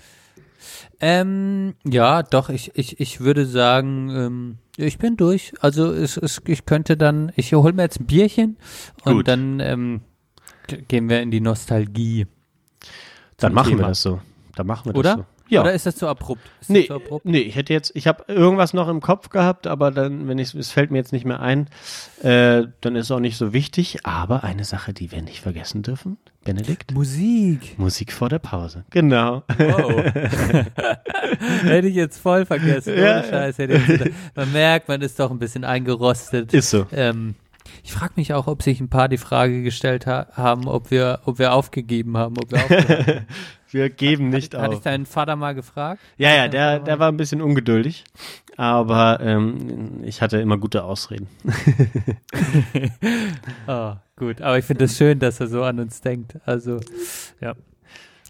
Ähm, 1.00 1.76
ja, 1.86 2.24
doch, 2.24 2.50
ich, 2.50 2.72
ich, 2.76 3.00
ich 3.00 3.22
würde 3.22 3.46
sagen, 3.46 4.10
ähm, 4.10 4.58
ich 4.78 4.98
bin 4.98 5.18
durch. 5.18 5.54
Also 5.62 5.92
es, 5.92 6.18
es, 6.18 6.42
ich 6.46 6.66
könnte 6.66 6.98
dann, 6.98 7.32
ich 7.36 7.54
hole 7.54 7.74
mir 7.74 7.84
jetzt 7.84 8.00
ein 8.00 8.06
Bierchen 8.06 8.58
und 9.04 9.18
Gut. 9.18 9.28
dann 9.28 9.60
ähm, 9.60 10.02
gehen 10.68 11.10
wir 11.10 11.22
in 11.22 11.32
die 11.32 11.42
Nostalgie. 11.42 12.28
Dann 13.38 13.54
machen 13.54 13.72
wir 13.72 13.78
Thema. 13.78 13.88
das 13.90 14.02
so. 14.02 14.20
Dann 14.56 14.68
machen 14.68 14.86
wir 14.86 14.94
das 14.94 15.00
Oder? 15.00 15.16
so. 15.16 15.26
Ja. 15.50 15.62
Oder 15.62 15.74
ist 15.74 15.86
das 15.86 15.96
zu 15.96 16.08
abrupt? 16.08 16.42
Ist 16.62 16.70
Nee, 16.70 16.80
das 16.80 16.88
zu 16.88 16.96
abrupt? 16.96 17.26
nee, 17.26 17.40
ich 17.40 17.56
hätte 17.56 17.74
jetzt, 17.74 17.92
ich 17.96 18.08
habe 18.08 18.24
irgendwas 18.28 18.74
noch 18.74 18.88
im 18.88 19.02
Kopf 19.02 19.30
gehabt, 19.30 19.68
aber 19.68 19.92
dann, 19.92 20.28
wenn 20.28 20.38
ich, 20.38 20.54
es 20.54 20.72
fällt 20.72 20.92
mir 20.92 20.98
jetzt 21.00 21.12
nicht 21.12 21.26
mehr 21.26 21.40
ein, 21.40 21.68
äh, 22.22 22.64
dann 22.82 22.96
ist 22.96 23.06
es 23.06 23.12
auch 23.12 23.20
nicht 23.20 23.38
so 23.38 23.52
wichtig. 23.54 24.06
Aber 24.06 24.44
eine 24.44 24.64
Sache, 24.64 24.94
die 24.94 25.12
wir 25.12 25.22
nicht 25.22 25.42
vergessen 25.42 25.82
dürfen, 25.82 26.18
Benedikt, 26.46 26.94
Musik. 26.94 27.78
Musik 27.78 28.14
vor 28.14 28.30
der 28.30 28.40
Pause. 28.40 28.86
Genau. 28.92 29.44
Wow. 29.58 30.04
hätte 31.64 31.88
ich 31.88 31.96
jetzt 31.96 32.20
voll 32.20 32.46
vergessen. 32.46 32.94
Ohne 32.94 33.02
Ja, 33.02 33.18
ja. 33.18 33.24
Scheiß. 33.24 33.58
Hätte 33.58 33.74
ich 33.74 33.88
jetzt, 33.88 34.10
man 34.36 34.52
merkt, 34.52 34.88
man 34.88 35.02
ist 35.02 35.20
doch 35.20 35.32
ein 35.32 35.40
bisschen 35.40 35.64
eingerostet. 35.66 36.54
Ist 36.54 36.70
so. 36.70 36.86
Ähm, 36.92 37.36
ich 37.84 37.92
frage 37.92 38.14
mich 38.16 38.34
auch, 38.34 38.48
ob 38.48 38.64
sich 38.64 38.80
ein 38.80 38.90
paar 38.90 39.10
die 39.10 39.18
Frage 39.18 39.62
gestellt 39.64 40.08
ha 40.08 40.28
haben, 40.34 40.68
ob 40.68 40.92
wir, 40.92 41.20
ob 41.26 41.40
wir 41.40 41.54
aufgegeben 41.54 42.18
haben. 42.18 42.36
Ob 42.38 42.52
wir 42.52 42.60
aufgehört 42.62 43.08
haben. 43.08 43.26
Wir 43.72 43.90
geben 43.90 44.30
nicht 44.30 44.56
Hatte 44.56 44.74
ich 44.74 44.78
auf. 44.78 44.84
deinen 44.84 45.06
Vater 45.06 45.36
mal 45.36 45.54
gefragt? 45.54 46.02
Ja, 46.18 46.36
ja, 46.36 46.48
der, 46.48 46.80
der 46.80 47.00
war 47.00 47.12
ein 47.12 47.18
bisschen 47.18 47.42
ungeduldig, 47.42 48.04
aber 48.58 49.20
ähm, 49.22 50.02
ich 50.04 50.22
hatte 50.22 50.38
immer 50.40 50.58
gute 50.58 50.84
Ausreden. 50.84 51.28
Oh, 53.68 53.94
gut. 54.16 54.42
Aber 54.42 54.58
ich 54.58 54.66
finde 54.66 54.86
es 54.86 54.98
schön, 54.98 55.20
dass 55.20 55.40
er 55.40 55.48
so 55.48 55.64
an 55.64 55.80
uns 55.80 56.02
denkt. 56.02 56.36
Also, 56.46 56.80
ja. 57.42 57.54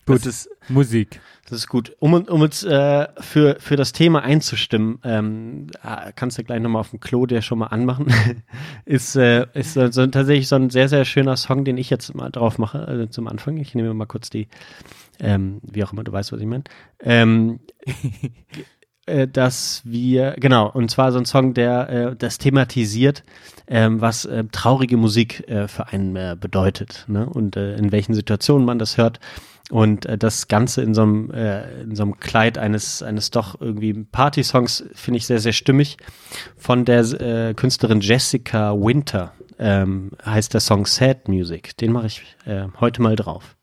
Gut, 0.05 0.25
das, 0.25 0.49
Musik. 0.67 1.21
Das 1.49 1.59
ist 1.59 1.67
gut. 1.67 1.95
Um, 1.99 2.13
um 2.13 2.41
uns 2.41 2.63
äh, 2.63 3.07
für, 3.19 3.57
für 3.59 3.75
das 3.75 3.91
Thema 3.91 4.21
einzustimmen, 4.23 4.99
ähm, 5.03 5.67
ah, 5.81 6.11
kannst 6.15 6.37
du 6.37 6.43
gleich 6.43 6.59
nochmal 6.61 6.81
auf 6.81 6.91
dem 6.91 6.99
Klo 6.99 7.25
dir 7.25 7.41
schon 7.41 7.59
mal 7.59 7.67
anmachen, 7.67 8.07
ist, 8.85 9.15
äh, 9.15 9.47
ist 9.53 9.73
so, 9.73 9.91
so, 9.91 10.05
tatsächlich 10.07 10.47
so 10.47 10.55
ein 10.55 10.69
sehr, 10.69 10.89
sehr 10.89 11.05
schöner 11.05 11.37
Song, 11.37 11.65
den 11.65 11.77
ich 11.77 11.89
jetzt 11.89 12.13
mal 12.15 12.29
drauf 12.29 12.57
mache, 12.57 12.87
also 12.87 13.05
zum 13.07 13.27
Anfang. 13.27 13.57
Ich 13.57 13.75
nehme 13.75 13.93
mal 13.93 14.05
kurz 14.05 14.29
die, 14.29 14.47
ähm, 15.19 15.59
wie 15.63 15.83
auch 15.83 15.93
immer, 15.93 16.03
du 16.03 16.11
weißt, 16.11 16.31
was 16.31 16.39
ich 16.39 16.47
meine. 16.47 16.63
Ähm, 17.01 17.59
äh, 19.09 19.27
dass 19.27 19.81
wir, 19.85 20.35
genau, 20.39 20.69
und 20.69 20.89
zwar 20.91 21.11
so 21.11 21.17
ein 21.17 21.25
Song, 21.25 21.53
der 21.53 21.89
äh, 21.89 22.15
das 22.15 22.37
thematisiert, 22.37 23.23
ähm, 23.67 24.01
was 24.01 24.25
äh, 24.25 24.45
traurige 24.51 24.97
Musik 24.97 25.47
äh, 25.47 25.67
für 25.67 25.87
einen 25.87 26.15
äh, 26.15 26.37
bedeutet 26.39 27.05
ne? 27.07 27.27
und 27.27 27.57
äh, 27.57 27.75
in 27.75 27.91
welchen 27.91 28.13
Situationen 28.13 28.65
man 28.65 28.79
das 28.79 28.97
hört. 28.97 29.19
Und 29.69 30.05
äh, 30.05 30.17
das 30.17 30.47
Ganze 30.47 30.81
in 30.81 30.93
so 30.93 31.03
einem, 31.03 31.31
äh, 31.31 31.81
in 31.81 31.95
so 31.95 32.03
einem 32.03 32.19
Kleid 32.19 32.57
eines, 32.57 33.03
eines 33.03 33.29
doch 33.29 33.59
irgendwie 33.61 33.93
Party-Songs 33.93 34.85
finde 34.93 35.17
ich 35.17 35.27
sehr, 35.27 35.39
sehr 35.39 35.53
stimmig. 35.53 35.97
Von 36.57 36.85
der 36.85 37.01
äh, 37.21 37.53
Künstlerin 37.53 38.01
Jessica 38.01 38.73
Winter 38.73 39.33
ähm, 39.59 40.11
heißt 40.25 40.53
der 40.53 40.61
Song 40.61 40.85
Sad 40.85 41.27
Music. 41.27 41.77
Den 41.77 41.91
mache 41.91 42.07
ich 42.07 42.23
äh, 42.45 42.65
heute 42.79 43.01
mal 43.01 43.15
drauf. 43.15 43.55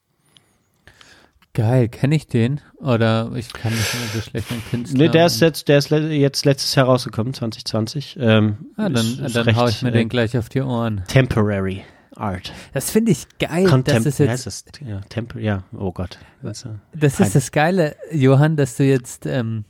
Geil, 1.55 1.89
kenne 1.89 2.15
ich 2.15 2.27
den? 2.27 2.61
Oder 2.77 3.33
ich 3.35 3.51
kann 3.53 3.73
nicht 3.73 3.95
immer 3.95 4.07
so 4.13 4.21
schlecht 4.21 4.53
an 4.53 4.63
Künstler. 4.71 4.99
Nee, 4.99 5.09
der 5.09 5.27
ist 5.27 5.41
jetzt, 5.41 5.69
der 5.69 5.79
ist 5.79 5.89
le 5.89 6.13
jetzt 6.13 6.45
letztes 6.45 6.75
Jahr 6.75 6.85
rausgekommen, 6.85 7.33
2020. 7.33 8.19
Ähm, 8.21 8.59
ah, 8.77 8.91
dann, 8.91 9.07
ist 9.25 9.35
dann 9.35 9.45
recht, 9.45 9.59
hau 9.59 9.67
ich 9.67 9.81
mir 9.81 9.89
äh, 9.89 9.93
den 9.93 10.11
gleich 10.11 10.37
auf 10.37 10.51
die 10.51 10.61
Ohren. 10.61 11.03
Temporary 11.09 11.83
Art. 12.17 12.53
Das 12.73 12.91
finde 12.91 13.13
ich 13.13 13.27
geil. 13.39 13.65
Das 13.65 13.71
Contem 13.71 14.07
ist 14.07 14.19
wie 14.19 14.29
heißt 14.29 14.47
jetzt, 14.47 14.81
das? 14.81 14.89
Ja, 14.89 15.01
Tempo 15.09 15.39
ja, 15.39 15.65
oh 15.77 15.93
Gott. 15.93 16.19
Das, 16.43 16.65
äh, 16.65 16.71
das 16.95 17.21
ist 17.21 17.35
das 17.35 17.53
Geile, 17.53 17.97
Johann, 18.13 18.57
dass 18.57 18.77
du 18.77 18.85
jetzt, 18.85 19.27
ähm, 19.27 19.65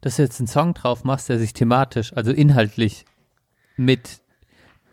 dass 0.00 0.16
du 0.16 0.22
jetzt 0.22 0.40
einen 0.40 0.48
Song 0.48 0.74
drauf 0.74 1.04
machst, 1.04 1.28
der 1.28 1.38
sich 1.38 1.52
thematisch, 1.52 2.12
also 2.14 2.32
inhaltlich 2.32 3.04
mit 3.76 4.20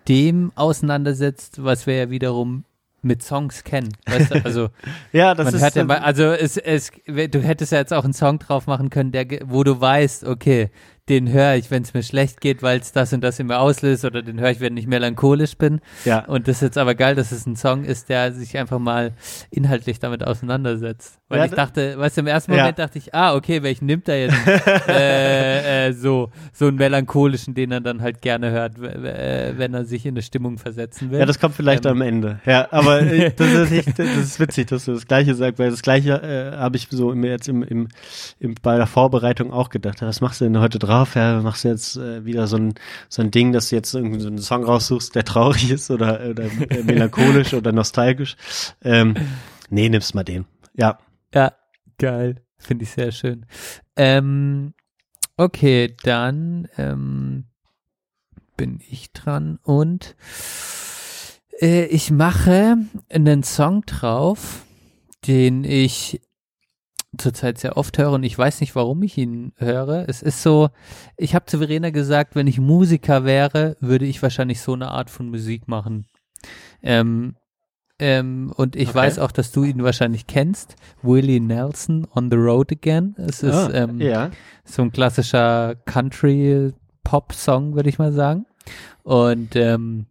dem 0.07 0.51
auseinandersetzt, 0.55 1.63
was 1.63 1.87
wir 1.87 1.95
ja 1.95 2.09
wiederum 2.09 2.65
mit 3.03 3.21
Songs 3.21 3.63
kennen. 3.63 3.95
Weißt 4.05 4.33
du, 4.33 4.45
also 4.45 4.69
ja, 5.11 5.35
das 5.35 5.45
Man 5.45 5.55
ist 5.55 5.61
hört 5.61 5.75
ja 5.75 5.83
mal, 5.83 5.99
also 5.99 6.23
es, 6.23 6.57
es, 6.57 6.91
du 7.05 7.41
hättest 7.41 7.71
ja 7.71 7.79
jetzt 7.79 7.93
auch 7.93 8.03
einen 8.03 8.13
Song 8.13 8.39
drauf 8.39 8.65
machen 8.65 8.89
können, 8.89 9.11
der, 9.11 9.27
wo 9.45 9.63
du 9.63 9.79
weißt, 9.79 10.23
okay, 10.23 10.71
den 11.09 11.29
höre 11.31 11.55
ich, 11.55 11.69
wenn 11.69 11.83
es 11.83 11.93
mir 11.93 12.01
schlecht 12.01 12.39
geht, 12.39 12.63
weil 12.63 12.79
es 12.79 12.93
das 12.93 13.11
und 13.11 13.21
das 13.21 13.37
in 13.37 13.47
mir 13.47 13.59
auslöst, 13.59 14.05
oder 14.05 14.21
den 14.21 14.39
höre 14.39 14.51
ich, 14.51 14.61
wenn 14.61 14.77
ich 14.77 14.87
melancholisch 14.87 15.57
bin. 15.57 15.81
ja. 16.05 16.19
Und 16.25 16.47
das 16.47 16.57
ist 16.57 16.61
jetzt 16.61 16.77
aber 16.77 16.95
geil, 16.95 17.13
dass 17.15 17.33
es 17.33 17.45
ein 17.45 17.57
Song 17.57 17.83
ist, 17.83 18.07
der 18.07 18.31
sich 18.31 18.57
einfach 18.57 18.79
mal 18.79 19.11
inhaltlich 19.51 19.99
damit 19.99 20.23
auseinandersetzt. 20.25 21.19
Weil 21.27 21.39
Ja, 21.39 21.45
ich 21.45 21.51
da- 21.51 21.57
dachte, 21.57 21.97
weißt 21.97 22.15
du, 22.17 22.21
im 22.21 22.27
ersten 22.27 22.53
Ja. 22.53 22.59
Moment 22.59 22.79
dachte 22.79 22.97
ich, 22.99 23.13
ah, 23.13 23.35
okay, 23.35 23.63
welchen 23.63 23.85
nimmt 23.85 24.07
er 24.07 24.21
jetzt? 24.27 24.35
äh, 24.87 25.87
äh, 25.89 25.93
so, 25.93 26.29
so 26.53 26.67
einen 26.67 26.77
melancholischen, 26.77 27.53
den 27.53 27.71
er 27.71 27.81
dann 27.81 28.01
halt 28.01 28.21
gerne 28.21 28.51
hört, 28.51 28.77
äh, 28.79 29.53
wenn 29.57 29.73
er 29.73 29.83
sich 29.83 30.05
in 30.05 30.13
eine 30.13 30.21
Stimmung 30.21 30.57
versetzen 30.57 31.11
will. 31.11 31.19
Ja, 31.19 31.25
das 31.25 31.37
kommt 31.39 31.55
vielleicht 31.55 31.85
Ähm. 31.85 31.91
am 31.93 32.01
Ende. 32.01 32.39
Ja, 32.45 32.67
aber 32.71 33.01
äh, 33.01 33.31
das 33.35 33.49
ist, 33.51 33.71
echt, 33.71 33.99
das 33.99 34.07
ist 34.17 34.39
witzig, 34.39 34.67
dass 34.67 34.85
du 34.85 34.93
das 34.93 35.05
Gleiche 35.05 35.35
sagst, 35.35 35.59
weil 35.59 35.69
das 35.71 35.81
Gleiche 35.81 36.21
äh, 36.21 36.55
habe 36.57 36.77
ich 36.77 36.87
so 36.89 37.13
mir 37.13 37.31
jetzt 37.31 37.49
im, 37.49 37.61
im, 37.63 37.87
im, 38.39 38.55
bei 38.61 38.77
der 38.77 38.87
Vorbereitung 38.87 39.51
auch 39.51 39.69
gedacht. 39.69 40.01
Was 40.01 40.21
machst 40.21 40.39
du 40.39 40.45
denn 40.45 40.59
heute 40.59 40.79
drauf? 40.79 40.92
Ja, 41.15 41.41
machst 41.41 41.63
du 41.63 41.69
jetzt 41.69 41.97
äh, 41.97 42.25
wieder 42.25 42.47
so 42.47 42.57
ein, 42.57 42.73
so 43.09 43.21
ein 43.21 43.31
Ding, 43.31 43.51
dass 43.51 43.69
du 43.69 43.75
jetzt 43.75 43.93
irgendwie 43.93 44.19
so 44.19 44.27
einen 44.27 44.39
Song 44.39 44.63
raussuchst, 44.63 45.15
der 45.15 45.25
traurig 45.25 45.71
ist 45.71 45.91
oder, 45.91 46.29
oder 46.29 46.45
äh, 46.45 46.83
melancholisch 46.85 47.53
oder 47.53 47.71
nostalgisch. 47.71 48.35
Ähm, 48.83 49.15
Nee, 49.73 49.89
nimmst 49.89 50.13
mal 50.13 50.23
den. 50.23 50.45
Ja. 50.75 50.99
Ja, 51.33 51.53
geil. 51.97 52.43
Finde 52.59 52.83
ich 52.83 52.91
sehr 52.91 53.11
schön. 53.11 53.47
Ähm, 53.95 54.75
okay, 55.35 55.95
dann 56.03 56.67
ähm, 56.77 57.45
bin 58.55 58.79
ich 58.87 59.11
dran 59.13 59.57
und 59.63 60.15
äh, 61.59 61.85
ich 61.85 62.11
mache 62.11 62.77
einen 63.09 63.41
Song 63.41 63.81
drauf, 63.87 64.63
den 65.25 65.63
ich 65.63 66.21
zurzeit 67.17 67.57
sehr 67.57 67.77
oft 67.77 67.97
höre 67.97 68.11
und 68.11 68.23
ich 68.23 68.37
weiß 68.37 68.61
nicht, 68.61 68.75
warum 68.75 69.03
ich 69.03 69.17
ihn 69.17 69.53
höre. 69.57 70.07
Es 70.09 70.21
ist 70.21 70.41
so, 70.43 70.69
ich 71.17 71.35
habe 71.35 71.45
zu 71.45 71.57
Verena 71.59 71.89
gesagt, 71.91 72.35
wenn 72.35 72.47
ich 72.47 72.59
Musiker 72.59 73.23
wäre, 73.25 73.77
würde 73.79 74.05
ich 74.05 74.21
wahrscheinlich 74.23 74.61
so 74.61 74.73
eine 74.73 74.89
Art 74.89 75.09
von 75.09 75.29
Musik 75.29 75.67
machen. 75.67 76.05
Ähm, 76.81 77.35
ähm, 77.99 78.51
und 78.57 78.75
ich 78.75 78.89
Okay. 78.89 78.97
weiß 78.97 79.19
auch, 79.19 79.31
dass 79.31 79.51
du 79.51 79.63
ihn 79.63 79.83
wahrscheinlich 79.83 80.25
kennst. 80.27 80.75
Willie 81.03 81.39
Nelson, 81.39 82.07
On 82.15 82.29
the 82.31 82.37
Road 82.37 82.71
Again. 82.71 83.15
Es 83.17 83.43
ist 83.43 83.53
Ah, 83.53 83.69
ähm, 83.73 84.01
ja. 84.01 84.31
so 84.65 84.81
ein 84.81 84.91
klassischer 84.91 85.75
Country-Pop-Song, 85.85 87.75
würde 87.75 87.89
ich 87.89 87.99
mal 87.99 88.11
sagen. 88.11 88.45
Und 89.03 89.55
ähm, 89.55 90.07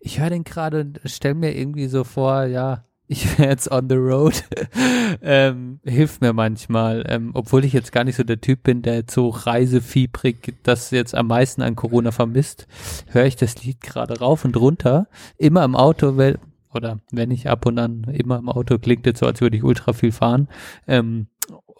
ich 0.00 0.20
höre 0.20 0.30
den 0.30 0.44
gerade 0.44 0.80
und 0.80 1.00
stelle 1.04 1.34
mir 1.34 1.56
irgendwie 1.56 1.86
so 1.88 2.04
vor, 2.04 2.44
ja, 2.44 2.84
ich 3.06 3.38
wäre 3.38 3.50
jetzt 3.50 3.70
on 3.70 3.88
the 3.88 3.96
road. 3.96 4.44
ähm, 5.22 5.80
hilft 5.84 6.20
mir 6.20 6.32
manchmal, 6.32 7.04
ähm, 7.08 7.30
obwohl 7.34 7.64
ich 7.64 7.72
jetzt 7.72 7.92
gar 7.92 8.04
nicht 8.04 8.16
so 8.16 8.24
der 8.24 8.40
Typ 8.40 8.62
bin, 8.62 8.82
der 8.82 8.94
jetzt 8.94 9.14
so 9.14 9.28
reisefiebrig 9.28 10.54
das 10.62 10.90
jetzt 10.90 11.14
am 11.14 11.26
meisten 11.26 11.62
an 11.62 11.76
Corona 11.76 12.12
vermisst, 12.12 12.66
höre 13.08 13.26
ich 13.26 13.36
das 13.36 13.62
Lied 13.62 13.80
gerade 13.80 14.18
rauf 14.18 14.44
und 14.44 14.56
runter, 14.56 15.06
immer 15.36 15.64
im 15.64 15.76
Auto, 15.76 16.16
weil, 16.16 16.38
oder 16.72 17.00
wenn 17.10 17.30
ich 17.30 17.48
ab 17.48 17.66
und 17.66 17.78
an 17.78 18.04
immer 18.04 18.38
im 18.38 18.48
Auto 18.48 18.78
klingt 18.78 19.06
jetzt 19.06 19.20
so, 19.20 19.26
als 19.26 19.40
würde 19.40 19.56
ich 19.56 19.64
ultra 19.64 19.92
viel 19.92 20.12
fahren. 20.12 20.48
Ähm, 20.86 21.26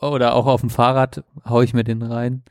oder 0.01 0.35
auch 0.35 0.47
auf 0.47 0.61
dem 0.61 0.71
Fahrrad 0.71 1.25
hau 1.49 1.63
ich 1.63 1.73
mir 1.73 1.85
den 1.85 2.03
rein 2.03 2.43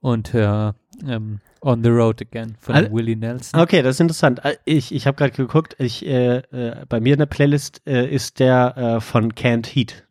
und 0.00 0.32
höre 0.34 0.74
ähm, 1.06 1.40
On 1.60 1.82
the 1.82 1.88
Road 1.90 2.20
Again 2.22 2.56
von 2.60 2.74
Al- 2.74 2.92
Willie 2.92 3.16
Nelson. 3.16 3.60
Okay, 3.60 3.82
das 3.82 3.96
ist 3.96 4.00
interessant. 4.00 4.44
Äh, 4.44 4.56
Ich, 4.64 4.94
ich 4.94 5.06
habe 5.06 5.16
gerade 5.16 5.32
geguckt, 5.32 5.74
ich, 5.78 6.04
äh, 6.06 6.38
äh, 6.38 6.84
bei 6.88 7.00
mir 7.00 7.14
in 7.14 7.18
der 7.18 7.26
Playlist 7.26 7.82
äh, 7.86 8.06
ist 8.08 8.38
der 8.40 8.76
äh, 8.76 9.00
von 9.00 9.32
Can't 9.32 9.66
Heat 9.66 10.04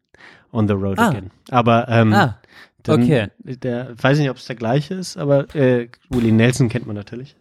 on 0.52 0.68
the 0.68 0.74
Road 0.74 0.98
Ah. 1.00 1.10
Again. 1.10 1.32
Aber 1.50 1.88
ähm, 1.90 2.14
Ah, 2.14 2.40
dann, 2.84 3.04
okay. 3.04 3.28
der 3.44 3.94
weiß 4.02 4.18
nicht, 4.20 4.30
ob 4.30 4.38
es 4.38 4.46
der 4.46 4.56
gleiche 4.56 4.94
ist, 4.96 5.18
aber 5.18 5.54
äh, 5.56 5.90
Willie 6.10 6.32
Nelson 6.32 6.70
kennt 6.70 6.86
man 6.88 6.96
natürlich. 6.96 7.36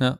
Ja. 0.00 0.18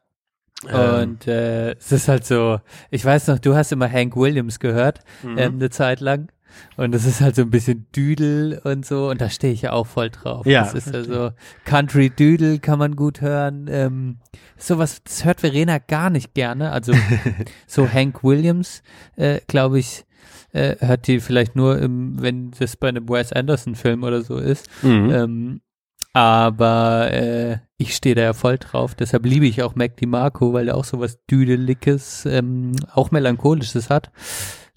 Ähm, 0.69 1.03
Und 1.11 1.27
äh, 1.27 1.73
es 1.73 1.93
ist 1.93 2.09
halt 2.09 2.25
so, 2.25 2.59
ich 2.91 3.05
weiß 3.05 3.27
noch, 3.29 3.39
du 3.39 3.55
hast 3.55 3.73
immer 3.73 3.91
Hank 3.91 4.17
Williams 4.17 4.61
gehört, 4.61 5.01
Mhm. 5.23 5.39
ähm, 5.39 5.55
eine 5.55 5.71
Zeit 5.71 6.01
lang. 6.01 6.29
Und 6.77 6.95
es 6.95 7.07
ist 7.07 7.21
halt 7.21 7.37
so 7.37 7.43
ein 7.43 7.51
bisschen 7.51 7.87
Düdel 7.95 8.61
und 8.65 8.85
so, 8.85 9.11
und 9.11 9.21
da 9.21 9.31
stehe 9.31 9.53
ich 9.53 9.63
ja 9.63 9.73
auch 9.73 9.87
voll 9.87 10.11
drauf. 10.11 10.47
Ja, 10.47 10.63
Das 10.63 10.75
ist 10.75 10.93
ja 10.93 11.05
so, 11.05 11.31
Country 11.65 12.11
Düdel 12.11 12.59
kann 12.59 12.79
man 12.79 12.97
gut 12.97 13.21
hören. 13.21 13.67
Ähm, 13.69 14.19
sowas, 14.57 15.03
das 15.05 15.25
hört 15.25 15.41
Verena 15.41 15.79
gar 15.79 16.11
nicht 16.11 16.35
gerne. 16.35 16.71
Also 16.73 16.93
so 17.67 17.91
Hank 17.91 18.25
Williams, 18.25 18.83
äh, 19.17 19.41
glaube 19.47 19.79
ich, 19.79 20.05
äh, 20.53 20.77
hört 20.81 21.07
die 21.07 21.21
vielleicht 21.21 21.57
nur 21.57 21.79
im, 21.79 22.21
wenn 22.21 22.53
das 22.59 22.77
bei 22.77 22.89
einem 22.89 23.09
Wes 23.09 23.33
Anderson-Film 23.33 24.03
oder 24.03 24.23
so 24.23 24.39
ist. 24.39 24.69
mhm. 24.83 25.11
Ähm, 25.11 25.61
aber 26.17 27.13
äh, 27.13 27.59
ich 27.77 27.97
stehe 27.97 28.15
da 28.15 28.23
ja 28.23 28.33
voll 28.35 28.57
drauf. 28.59 28.95
Deshalb 28.95 29.27
liebe 29.27 29.47
ich 29.47 29.65
auch 29.65 29.75
Mac 29.75 29.97
DiMarco, 29.97 30.53
weil 30.53 30.69
er 30.69 30.77
auch 30.77 30.85
sowas 30.85 31.19
Düdeliges, 31.29 32.25
ähm, 32.25 32.71
auch 32.93 33.11
Melancholisches 33.11 33.91
hat. 33.91 34.13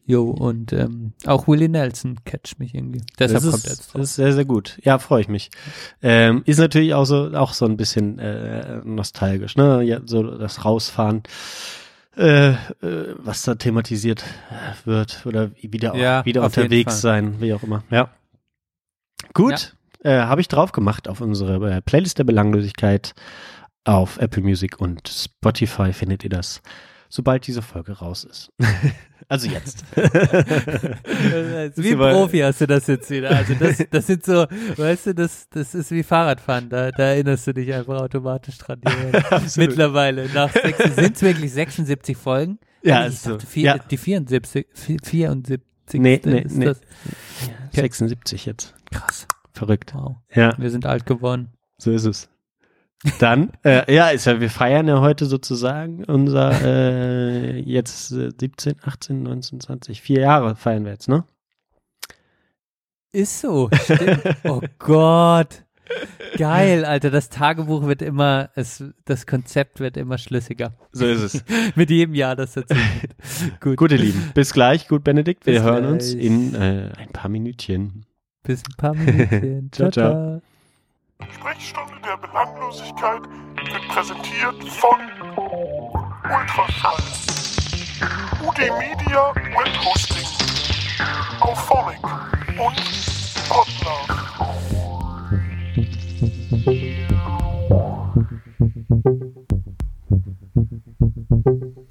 Jo, 0.10 0.30
und 0.30 0.72
ähm, 0.72 1.12
auch 1.26 1.50
Willie 1.50 1.68
Nelson 1.68 2.16
catcht 2.24 2.60
mich 2.60 2.74
irgendwie. 2.74 3.02
Deshalb 3.20 3.44
das 3.44 3.52
kommt 3.52 3.56
ist, 3.58 3.66
er 3.66 3.72
jetzt 3.72 3.80
das 3.80 3.88
drauf. 3.92 4.02
ist 4.04 4.16
sehr, 4.16 4.32
sehr 4.32 4.46
gut. 4.46 4.80
Ja, 4.84 5.00
freue 5.00 5.20
ich 5.20 5.28
mich. 5.28 5.52
Ähm, 6.02 6.44
ist 6.46 6.60
natürlich 6.60 6.94
auch 6.94 7.04
so, 7.04 7.34
auch 7.36 7.52
so 7.52 7.66
ein 7.66 7.76
bisschen 7.76 8.18
äh, 8.18 8.80
nostalgisch, 8.86 9.58
ne? 9.58 9.84
Ja, 9.84 10.00
so 10.06 10.24
das 10.24 10.64
Rausfahren, 10.64 11.24
äh, 12.16 12.52
äh, 12.52 12.56
was 13.18 13.44
da 13.44 13.56
thematisiert 13.56 14.24
wird 14.86 15.26
oder 15.26 15.52
wieder, 15.62 15.94
Ja, 15.96 16.24
wieder 16.24 16.42
unterwegs 16.42 17.02
sein, 17.02 17.42
wie 17.42 17.54
auch 17.54 17.64
immer. 17.64 17.84
Ja. 17.92 18.10
Gut, 19.34 19.76
äh, 20.04 20.12
habe 20.22 20.40
ich 20.40 20.48
drauf 20.48 20.72
gemacht 20.72 21.10
auf 21.10 21.20
unsere 21.20 21.70
äh, 21.70 21.82
Playlist 21.82 22.18
der 22.18 22.24
Belanglosigkeit 22.24 23.14
auf 23.84 24.20
Apple 24.20 24.42
Music 24.42 24.80
und 24.80 25.10
Spotify 25.10 25.92
findet 25.92 26.24
ihr 26.24 26.30
das, 26.30 26.62
sobald 27.10 27.48
diese 27.48 27.62
Folge 27.62 27.94
raus 27.94 28.24
ist. 28.24 28.52
also 29.30 29.48
jetzt. 29.48 29.84
wie 31.78 31.96
Profi 31.96 32.40
hast 32.40 32.62
du 32.62 32.68
das 32.68 32.88
jetzt 32.88 33.10
wieder. 33.10 33.32
Also 33.32 33.54
das, 33.56 33.84
das 33.90 34.08
sind 34.08 34.26
so, 34.26 34.46
weißt 34.78 35.08
du, 35.08 35.16
das, 35.16 35.48
das 35.50 35.76
ist 35.76 35.92
wie 35.92 36.04
Fahrradfahren. 36.04 36.70
Da, 36.70 36.92
da 36.92 37.04
erinnerst 37.04 37.48
du 37.48 37.54
dich 37.54 37.74
einfach 37.74 38.00
automatisch 38.02 38.58
dran. 38.58 38.82
Mittlerweile. 39.56 40.30
Nach 40.34 40.52
sind 40.54 41.16
es 41.16 41.22
wirklich 41.22 41.52
76 41.54 42.16
Folgen? 42.18 42.60
Ja, 42.84 43.08
ich 43.08 43.14
ist 43.14 43.24
so. 43.24 43.32
dachte, 43.32 43.48
vier, 43.48 43.64
Ja. 43.64 43.78
die 43.78 43.98
74, 43.98 44.68
vier- 44.74 45.00
74. 45.04 45.64
Nee, 46.02 46.22
nee, 46.24 46.40
ist 46.42 46.56
nee. 46.58 46.66
das. 46.66 46.82
76 47.74 48.46
jetzt. 48.46 48.74
Krass. 48.92 49.28
Verrückt. 49.54 49.94
Wow. 49.94 50.18
Ja, 50.34 50.54
Wir 50.58 50.70
sind 50.70 50.86
alt 50.86 51.06
geworden. 51.06 51.50
so 51.78 51.92
ist 51.92 52.06
es. 52.06 52.30
Dann, 53.20 53.52
äh, 53.64 53.94
ja, 53.94 54.10
ist 54.10 54.26
ja, 54.26 54.40
wir 54.40 54.50
feiern 54.50 54.88
ja 54.88 55.02
heute 55.02 55.26
sozusagen 55.26 56.04
unser 56.06 56.52
äh, 56.64 57.60
jetzt 57.60 58.12
äh, 58.12 58.32
17, 58.38 58.78
18, 58.84 59.24
19, 59.24 59.60
20, 59.60 60.02
vier 60.02 60.22
Jahre 60.22 60.56
feiern 60.56 60.84
wir 60.84 60.94
jetzt, 60.94 61.08
ne? 61.08 61.24
Ist 63.12 63.40
so, 63.40 63.70
stimmt. 63.74 64.22
oh 64.44 64.62
Gott. 64.80 65.64
Geil, 66.38 66.86
Alter. 66.86 67.10
Das 67.10 67.30
Tagebuch 67.30 67.86
wird 67.88 68.02
immer, 68.02 68.50
es, 68.56 68.84
das 69.06 69.26
Konzept 69.26 69.80
wird 69.80 69.98
immer 69.98 70.18
schlüssiger. 70.18 70.74
So 70.92 71.06
ist 71.06 71.22
es. 71.22 71.44
Mit 71.76 71.90
jedem 71.90 72.14
Jahr, 72.14 72.36
das 72.36 72.54
dazu 72.54 72.76
geht. 72.76 73.16
Gut. 73.62 73.78
Gut, 73.78 73.92
ihr 73.92 73.98
Lieben, 73.98 74.32
bis 74.34 74.54
gleich, 74.54 74.88
gut 74.88 75.04
Benedikt. 75.04 75.46
Wir 75.46 75.54
Bis 75.54 75.64
hören 75.64 75.86
uns 75.86 76.12
gleich. 76.12 76.26
in 76.26 76.56
äh, 76.56 76.92
ein 76.98 77.10
paar 77.10 77.30
Minütchen. 77.30 78.06
Bis 78.44 78.64
ein 78.66 78.76
paar 78.78 78.94
Minuten. 78.94 79.70
Ciao, 79.72 79.92
ciao, 79.92 80.12
ciao. 80.12 80.42
Sprechstunde 81.24 82.00
der 82.06 82.18
Belanglosigkeit 82.18 83.22
wird 83.24 83.88
präsentiert 83.88 84.64
von 84.74 85.00
Ultraschall, 86.24 87.02
UD 88.46 88.58
Media 88.78 89.34
Web 89.36 89.86
Hosting, 89.86 90.28
Auphonic 91.40 92.04
und 92.60 92.78
Podlove. 93.50 94.18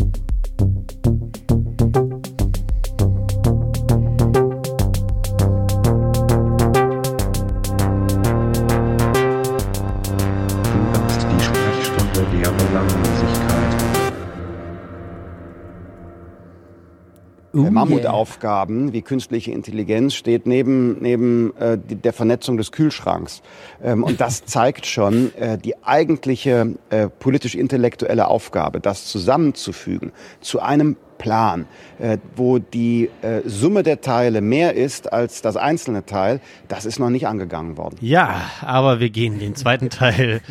Uh, 17.56 17.66
Äh, 17.66 17.70
Mammutaufgaben 17.70 18.92
wie 18.92 19.02
künstliche 19.02 19.52
Intelligenz 19.52 20.14
steht 20.14 20.46
neben, 20.46 21.00
neben 21.00 21.56
äh, 21.56 21.78
die, 21.78 21.96
der 21.96 22.12
Vernetzung 22.12 22.56
des 22.56 22.72
Kühlschranks. 22.72 23.42
Ähm, 23.82 24.04
und 24.04 24.20
das 24.20 24.44
zeigt 24.46 24.86
schon 24.86 25.34
äh, 25.36 25.58
die 25.58 25.82
eigentliche 25.84 26.74
äh, 26.90 27.08
politisch-intellektuelle 27.08 28.28
Aufgabe, 28.28 28.80
das 28.80 29.06
zusammenzufügen 29.06 30.12
zu 30.40 30.60
einem 30.60 30.96
Plan, 31.18 31.66
äh, 31.98 32.18
wo 32.36 32.58
die 32.58 33.10
äh, 33.22 33.40
Summe 33.46 33.82
der 33.82 34.02
Teile 34.02 34.42
mehr 34.42 34.74
ist 34.74 35.12
als 35.12 35.40
das 35.40 35.56
einzelne 35.56 36.04
Teil, 36.04 36.40
das 36.68 36.84
ist 36.84 36.98
noch 36.98 37.08
nicht 37.08 37.26
angegangen 37.26 37.78
worden. 37.78 37.96
Ja, 38.00 38.42
aber 38.60 39.00
wir 39.00 39.08
gehen 39.10 39.38
den 39.38 39.54
zweiten 39.54 39.88
Teil 39.88 40.42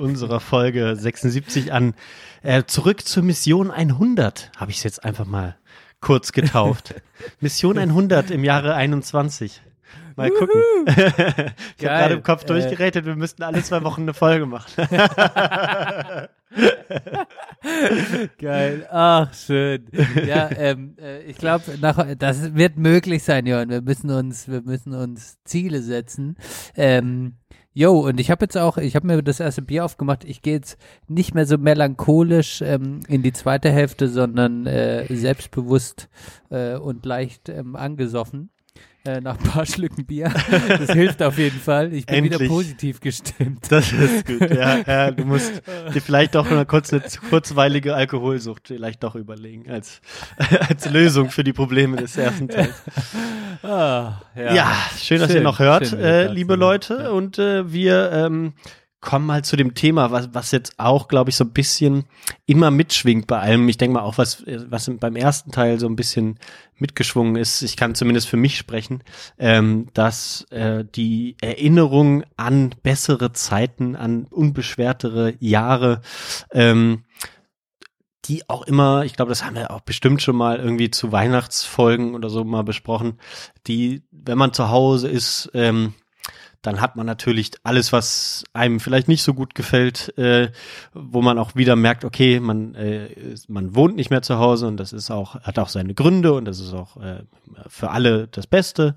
unserer 0.00 0.40
Folge 0.40 0.96
76 0.96 1.72
an. 1.72 1.94
Äh, 2.42 2.64
zurück 2.66 3.06
zur 3.06 3.22
Mission 3.22 3.70
100, 3.70 4.52
habe 4.56 4.70
ich 4.70 4.78
es 4.78 4.84
jetzt 4.84 5.04
einfach 5.04 5.26
mal 5.26 5.56
kurz 6.04 6.32
getauft. 6.32 6.94
Mission 7.40 7.78
100 7.78 8.30
im 8.30 8.44
Jahre 8.44 8.74
21. 8.74 9.62
Mal 10.16 10.30
gucken. 10.30 10.60
ich 10.86 10.96
habe 10.96 11.54
gerade 11.78 12.14
im 12.14 12.22
Kopf 12.22 12.44
Äh. 12.44 12.46
durchgerätet, 12.46 13.04
wir 13.04 13.16
müssten 13.16 13.42
alle 13.42 13.62
zwei 13.62 13.82
Wochen 13.82 14.02
eine 14.02 14.14
Folge 14.14 14.46
machen. 14.46 14.70
Geil. 18.38 18.86
Ach, 18.90 19.32
schön. 19.34 19.86
Ja, 20.24 20.50
ähm, 20.56 20.94
äh, 21.00 21.22
ich 21.22 21.36
glaube, 21.36 21.64
das 22.16 22.54
wird 22.54 22.76
möglich 22.76 23.24
sein, 23.24 23.46
Jörn. 23.46 23.70
Wir 23.70 23.82
müssen 23.82 24.10
uns, 24.10 24.46
wir 24.46 24.62
müssen 24.62 24.94
uns 24.94 25.38
Ziele 25.44 25.82
setzen. 25.82 26.36
Ähm, 26.76 27.38
Jo, 27.76 27.98
und 28.06 28.20
ich 28.20 28.30
habe 28.30 28.44
jetzt 28.44 28.56
auch, 28.56 28.78
ich 28.78 28.94
habe 28.94 29.08
mir 29.08 29.20
das 29.20 29.40
erste 29.40 29.60
Bier 29.60 29.84
aufgemacht. 29.84 30.24
Ich 30.24 30.42
gehe 30.42 30.54
jetzt 30.54 30.78
nicht 31.08 31.34
mehr 31.34 31.44
so 31.44 31.58
melancholisch 31.58 32.62
ähm, 32.62 33.00
in 33.08 33.24
die 33.24 33.32
zweite 33.32 33.68
Hälfte, 33.68 34.08
sondern 34.08 34.64
äh, 34.66 35.12
selbstbewusst 35.12 36.08
äh, 36.50 36.76
und 36.76 37.04
leicht 37.04 37.48
ähm, 37.48 37.74
angesoffen. 37.74 38.50
Äh, 39.06 39.20
nach 39.20 39.38
ein 39.38 39.44
paar 39.44 39.66
Schlücken 39.66 40.06
Bier. 40.06 40.32
Das 40.68 40.92
hilft 40.92 41.22
auf 41.22 41.36
jeden 41.36 41.60
Fall. 41.60 41.92
Ich 41.92 42.06
bin 42.06 42.24
wieder 42.24 42.34
Endlich. 42.36 42.48
positiv 42.50 43.00
gestimmt. 43.00 43.66
Das 43.68 43.92
ist 43.92 44.26
gut, 44.26 44.48
ja. 44.50 44.78
ja 44.86 45.10
du 45.10 45.24
musst 45.26 45.62
dir 45.94 46.00
vielleicht 46.00 46.34
doch 46.34 46.48
mal 46.50 46.64
kurz 46.64 46.90
eine 46.90 47.02
kurzweilige 47.28 47.94
Alkoholsucht 47.94 48.68
vielleicht 48.68 49.02
doch 49.02 49.14
überlegen 49.14 49.70
als, 49.70 50.00
als 50.68 50.88
Lösung 50.88 51.28
für 51.30 51.44
die 51.44 51.52
Probleme 51.52 51.96
des 51.96 52.16
ersten 52.16 52.48
Teils. 52.48 52.82
Ah, 53.62 54.22
Ja, 54.36 54.72
schön, 54.98 55.20
dass 55.20 55.28
ihr 55.30 55.34
Schön, 55.36 55.42
noch 55.42 55.58
hört, 55.58 55.88
schön, 55.88 55.98
äh, 55.98 56.24
wieder 56.24 56.32
liebe 56.32 56.54
Leute. 56.56 56.98
ja. 57.02 57.10
Und 57.10 57.38
äh, 57.38 57.70
wir 57.72 58.10
ähm, 58.12 58.54
kommen 59.04 59.26
mal 59.26 59.44
zu 59.44 59.56
dem 59.56 59.74
Thema, 59.74 60.10
was, 60.10 60.30
was 60.32 60.50
jetzt 60.50 60.74
auch, 60.78 61.06
glaube 61.08 61.30
ich, 61.30 61.36
so 61.36 61.44
ein 61.44 61.52
bisschen 61.52 62.04
immer 62.46 62.70
mitschwingt 62.70 63.26
bei 63.26 63.38
allem. 63.38 63.68
Ich 63.68 63.76
denke 63.76 63.94
mal 63.94 64.02
auch, 64.02 64.18
was, 64.18 64.44
was 64.46 64.90
beim 64.98 65.14
ersten 65.14 65.52
Teil 65.52 65.78
so 65.78 65.86
ein 65.86 65.94
bisschen 65.94 66.40
mitgeschwungen 66.78 67.36
ist, 67.36 67.62
ich 67.62 67.76
kann 67.76 67.94
zumindest 67.94 68.28
für 68.28 68.36
mich 68.36 68.56
sprechen, 68.56 69.04
ähm, 69.38 69.88
dass 69.94 70.46
äh, 70.50 70.84
die 70.84 71.36
Erinnerung 71.40 72.24
an 72.36 72.74
bessere 72.82 73.32
Zeiten, 73.32 73.94
an 73.94 74.24
unbeschwertere 74.24 75.34
Jahre, 75.38 76.00
ähm, 76.50 77.04
die 78.24 78.48
auch 78.48 78.62
immer, 78.62 79.04
ich 79.04 79.14
glaube, 79.14 79.28
das 79.28 79.44
haben 79.44 79.54
wir 79.54 79.70
auch 79.70 79.82
bestimmt 79.82 80.22
schon 80.22 80.36
mal 80.36 80.58
irgendwie 80.58 80.90
zu 80.90 81.12
Weihnachtsfolgen 81.12 82.14
oder 82.14 82.30
so 82.30 82.42
mal 82.42 82.64
besprochen, 82.64 83.18
die, 83.66 84.02
wenn 84.10 84.38
man 84.38 84.54
zu 84.54 84.70
Hause 84.70 85.08
ist, 85.08 85.50
ähm, 85.54 85.94
dann 86.66 86.80
hat 86.80 86.96
man 86.96 87.04
natürlich 87.04 87.52
alles, 87.62 87.92
was 87.92 88.44
einem 88.54 88.80
vielleicht 88.80 89.06
nicht 89.06 89.22
so 89.22 89.34
gut 89.34 89.54
gefällt, 89.54 90.16
äh, 90.16 90.50
wo 90.94 91.20
man 91.20 91.38
auch 91.38 91.54
wieder 91.54 91.76
merkt, 91.76 92.04
okay, 92.04 92.40
man, 92.40 92.74
äh, 92.74 93.08
man 93.48 93.74
wohnt 93.74 93.96
nicht 93.96 94.10
mehr 94.10 94.22
zu 94.22 94.38
Hause 94.38 94.66
und 94.66 94.78
das 94.78 94.92
ist 94.92 95.10
auch, 95.10 95.34
hat 95.42 95.58
auch 95.58 95.68
seine 95.68 95.94
Gründe 95.94 96.32
und 96.32 96.46
das 96.46 96.60
ist 96.60 96.72
auch 96.72 96.96
äh, 96.96 97.22
für 97.68 97.90
alle 97.90 98.28
das 98.28 98.46
Beste. 98.46 98.96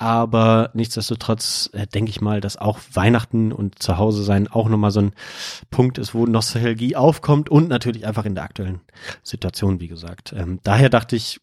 Aber 0.00 0.70
nichtsdestotrotz 0.74 1.70
äh, 1.72 1.88
denke 1.88 2.10
ich 2.10 2.20
mal, 2.20 2.40
dass 2.40 2.56
auch 2.56 2.78
Weihnachten 2.92 3.50
und 3.52 3.82
zu 3.82 3.98
Hause 3.98 4.22
sein 4.22 4.46
auch 4.46 4.68
nochmal 4.68 4.92
so 4.92 5.00
ein 5.00 5.12
Punkt 5.72 5.98
ist, 5.98 6.14
wo 6.14 6.24
Nostalgie 6.24 6.94
aufkommt 6.94 7.50
und 7.50 7.68
natürlich 7.68 8.06
einfach 8.06 8.24
in 8.24 8.36
der 8.36 8.44
aktuellen 8.44 8.80
Situation, 9.24 9.80
wie 9.80 9.88
gesagt. 9.88 10.32
Ähm, 10.36 10.60
daher 10.62 10.88
dachte 10.88 11.16
ich, 11.16 11.40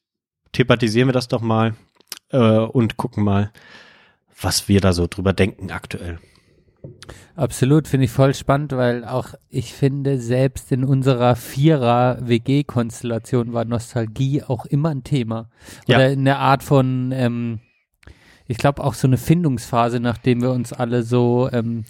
thematisieren 0.53 1.09
wir 1.09 1.13
das 1.13 1.27
doch 1.27 1.41
mal 1.41 1.75
äh, 2.29 2.37
und 2.39 2.95
gucken 2.95 3.25
mal, 3.25 3.51
was 4.39 4.67
wir 4.67 4.81
da 4.81 4.93
so 4.93 5.07
drüber 5.07 5.33
denken 5.33 5.71
aktuell. 5.71 6.19
Absolut, 7.35 7.87
finde 7.87 8.05
ich 8.05 8.11
voll 8.11 8.33
spannend, 8.33 8.71
weil 8.71 9.05
auch 9.05 9.35
ich 9.49 9.73
finde, 9.73 10.17
selbst 10.19 10.71
in 10.71 10.85
unserer 10.85 11.35
Vierer-WG-Konstellation 11.35 13.53
war 13.53 13.65
Nostalgie 13.65 14.41
auch 14.43 14.65
immer 14.65 14.89
ein 14.89 15.03
Thema. 15.03 15.49
Ja. 15.87 15.97
Oder 15.97 16.07
eine 16.07 16.37
Art 16.37 16.63
von, 16.63 17.11
ähm, 17.11 17.59
ich 18.47 18.57
glaube 18.57 18.81
auch 18.83 18.93
so 18.93 19.07
eine 19.07 19.17
Findungsphase, 19.17 19.99
nachdem 19.99 20.41
wir 20.41 20.51
uns 20.51 20.71
alle 20.71 21.03
so, 21.03 21.49
ähm, 21.51 21.83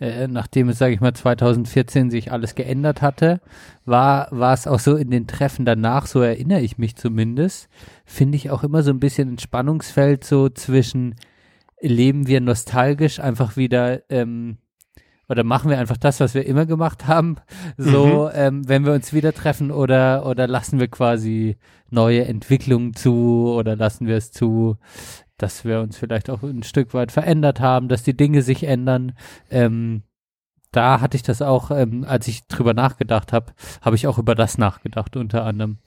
äh, 0.00 0.26
nachdem 0.26 0.68
es, 0.68 0.78
sage 0.78 0.94
ich 0.94 1.00
mal, 1.00 1.14
2014 1.14 2.10
sich 2.10 2.32
alles 2.32 2.56
geändert 2.56 3.02
hatte, 3.02 3.40
war, 3.84 4.26
war 4.32 4.54
es 4.54 4.66
auch 4.66 4.80
so 4.80 4.96
in 4.96 5.12
den 5.12 5.28
Treffen 5.28 5.64
danach, 5.64 6.06
so 6.06 6.22
erinnere 6.22 6.62
ich 6.62 6.78
mich 6.78 6.96
zumindest, 6.96 7.68
finde 8.04 8.34
ich 8.34 8.50
auch 8.50 8.64
immer 8.64 8.82
so 8.82 8.90
ein 8.90 8.98
bisschen 8.98 9.34
ein 9.34 9.38
Spannungsfeld 9.38 10.24
so 10.24 10.48
zwischen 10.48 11.14
leben 11.82 12.26
wir 12.26 12.40
nostalgisch 12.40 13.20
einfach 13.20 13.56
wieder 13.56 14.08
ähm, 14.10 14.58
oder 15.28 15.44
machen 15.44 15.70
wir 15.70 15.78
einfach 15.78 15.96
das, 15.96 16.20
was 16.20 16.34
wir 16.34 16.46
immer 16.46 16.66
gemacht 16.66 17.06
haben, 17.06 17.36
so 17.76 18.30
ähm, 18.32 18.68
wenn 18.68 18.84
wir 18.84 18.92
uns 18.92 19.12
wieder 19.12 19.32
treffen 19.32 19.70
oder 19.70 20.26
oder 20.26 20.46
lassen 20.46 20.78
wir 20.78 20.88
quasi 20.88 21.56
neue 21.90 22.24
Entwicklungen 22.24 22.94
zu 22.94 23.52
oder 23.54 23.76
lassen 23.76 24.06
wir 24.06 24.16
es 24.16 24.30
zu, 24.30 24.76
dass 25.38 25.64
wir 25.64 25.80
uns 25.80 25.96
vielleicht 25.96 26.30
auch 26.30 26.42
ein 26.42 26.62
Stück 26.62 26.94
weit 26.94 27.12
verändert 27.12 27.60
haben, 27.60 27.88
dass 27.88 28.02
die 28.02 28.16
Dinge 28.16 28.42
sich 28.42 28.64
ändern. 28.64 29.12
Ähm, 29.50 30.02
da 30.70 31.00
hatte 31.00 31.16
ich 31.16 31.22
das 31.22 31.42
auch, 31.42 31.70
ähm, 31.70 32.04
als 32.04 32.28
ich 32.28 32.46
drüber 32.46 32.74
nachgedacht 32.74 33.32
habe, 33.32 33.52
habe 33.82 33.96
ich 33.96 34.06
auch 34.06 34.18
über 34.18 34.34
das 34.34 34.56
nachgedacht 34.56 35.16
unter 35.16 35.44
anderem. 35.44 35.78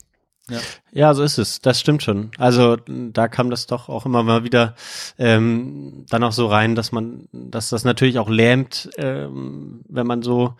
Ja, 0.92 1.14
so 1.14 1.24
ist 1.24 1.40
es. 1.40 1.60
Das 1.60 1.80
stimmt 1.80 2.04
schon. 2.04 2.32
Also 2.38 2.78
da 2.88 3.28
kam 3.28 3.50
das 3.50 3.66
doch 3.66 3.90
auch 3.90 4.06
immer 4.06 4.22
mal 4.24 4.44
wieder 4.44 4.76
ähm, 5.18 6.06
dann 6.10 6.24
auch 6.24 6.32
so 6.32 6.48
rein, 6.48 6.76
dass 6.76 6.92
man, 6.92 7.28
dass 7.32 7.70
das 7.70 7.84
natürlich 7.84 8.20
auch 8.20 8.30
lähmt, 8.30 8.90
ähm, 8.98 9.82
wenn 9.90 10.06
man 10.06 10.22
so 10.22 10.56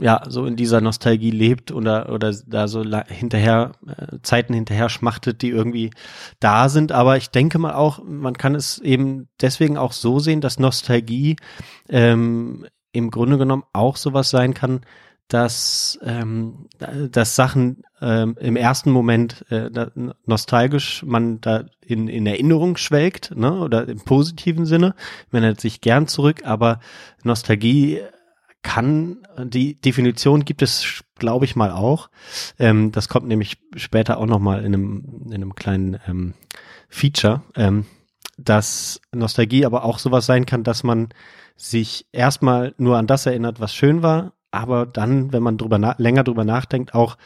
ja 0.00 0.22
so 0.28 0.46
in 0.46 0.54
dieser 0.54 0.80
Nostalgie 0.80 1.30
lebt 1.30 1.72
oder 1.72 2.12
oder 2.12 2.32
da 2.46 2.68
so 2.68 2.84
hinterher 3.08 3.72
äh, 3.86 4.18
Zeiten 4.22 4.54
hinterher 4.54 4.88
schmachtet, 4.88 5.42
die 5.42 5.48
irgendwie 5.48 5.90
da 6.38 6.68
sind. 6.68 6.92
Aber 6.92 7.16
ich 7.16 7.30
denke 7.30 7.58
mal 7.58 7.74
auch, 7.74 8.02
man 8.04 8.36
kann 8.36 8.54
es 8.54 8.78
eben 8.78 9.28
deswegen 9.40 9.78
auch 9.78 9.92
so 9.92 10.18
sehen, 10.18 10.40
dass 10.42 10.58
Nostalgie 10.58 11.36
ähm, 11.88 12.66
im 12.92 13.10
Grunde 13.10 13.38
genommen 13.38 13.64
auch 13.72 13.96
sowas 13.96 14.30
sein 14.30 14.52
kann, 14.54 14.82
dass, 15.30 15.96
ähm, 16.02 16.66
dass 17.10 17.36
Sachen 17.36 17.84
ähm, 18.02 18.36
im 18.40 18.56
ersten 18.56 18.90
Moment 18.90 19.46
äh, 19.50 19.70
nostalgisch 20.26 21.04
man 21.04 21.40
da 21.40 21.64
in, 21.80 22.08
in 22.08 22.26
Erinnerung 22.26 22.76
schwelgt, 22.76 23.36
ne, 23.36 23.60
oder 23.60 23.88
im 23.88 24.00
positiven 24.00 24.66
Sinne, 24.66 24.94
man 25.30 25.44
erinnert 25.44 25.60
sich 25.60 25.80
gern 25.80 26.08
zurück, 26.08 26.42
aber 26.44 26.80
Nostalgie 27.22 28.00
kann, 28.62 29.18
die 29.38 29.80
Definition 29.80 30.44
gibt 30.44 30.62
es, 30.62 31.04
glaube 31.14 31.44
ich 31.44 31.54
mal 31.54 31.70
auch. 31.70 32.10
Ähm, 32.58 32.90
das 32.90 33.08
kommt 33.08 33.28
nämlich 33.28 33.58
später 33.76 34.18
auch 34.18 34.26
nochmal 34.26 34.64
in 34.64 34.74
einem, 34.74 35.22
in 35.26 35.34
einem 35.34 35.54
kleinen 35.54 35.98
ähm, 36.08 36.34
Feature, 36.88 37.42
ähm, 37.54 37.86
dass 38.36 39.00
Nostalgie 39.12 39.64
aber 39.64 39.84
auch 39.84 40.00
sowas 40.00 40.26
sein 40.26 40.44
kann, 40.44 40.64
dass 40.64 40.82
man 40.82 41.10
sich 41.56 42.06
erstmal 42.10 42.74
nur 42.78 42.98
an 42.98 43.06
das 43.06 43.26
erinnert, 43.26 43.60
was 43.60 43.74
schön 43.74 44.02
war, 44.02 44.32
aber 44.50 44.86
dann, 44.86 45.32
wenn 45.32 45.42
man 45.42 45.58
drüber 45.58 45.94
länger 45.98 46.24
drüber 46.24 46.44
nachdenkt, 46.44 46.94
auch 46.94 47.16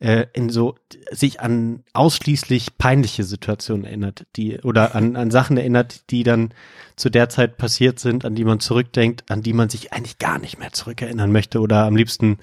äh, 0.00 0.26
in 0.32 0.48
so 0.50 0.74
sich 1.10 1.40
an 1.40 1.84
ausschließlich 1.92 2.78
peinliche 2.78 3.22
Situationen 3.24 3.84
erinnert, 3.84 4.26
die 4.36 4.58
oder 4.60 4.94
an, 4.94 5.16
an 5.16 5.30
Sachen 5.30 5.56
erinnert, 5.56 6.10
die 6.10 6.24
dann 6.24 6.52
zu 6.96 7.10
der 7.10 7.28
Zeit 7.28 7.56
passiert 7.56 7.98
sind, 8.00 8.24
an 8.24 8.34
die 8.34 8.44
man 8.44 8.60
zurückdenkt, 8.60 9.30
an 9.30 9.42
die 9.42 9.52
man 9.52 9.68
sich 9.68 9.92
eigentlich 9.92 10.18
gar 10.18 10.38
nicht 10.38 10.58
mehr 10.58 10.72
zurückerinnern 10.72 11.30
möchte 11.32 11.60
oder 11.60 11.84
am 11.84 11.96
liebsten 11.96 12.38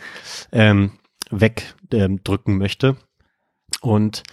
ähm, 0.51 0.91
wegdrücken 1.29 2.57
möchte. 2.57 2.95
Und 3.81 4.23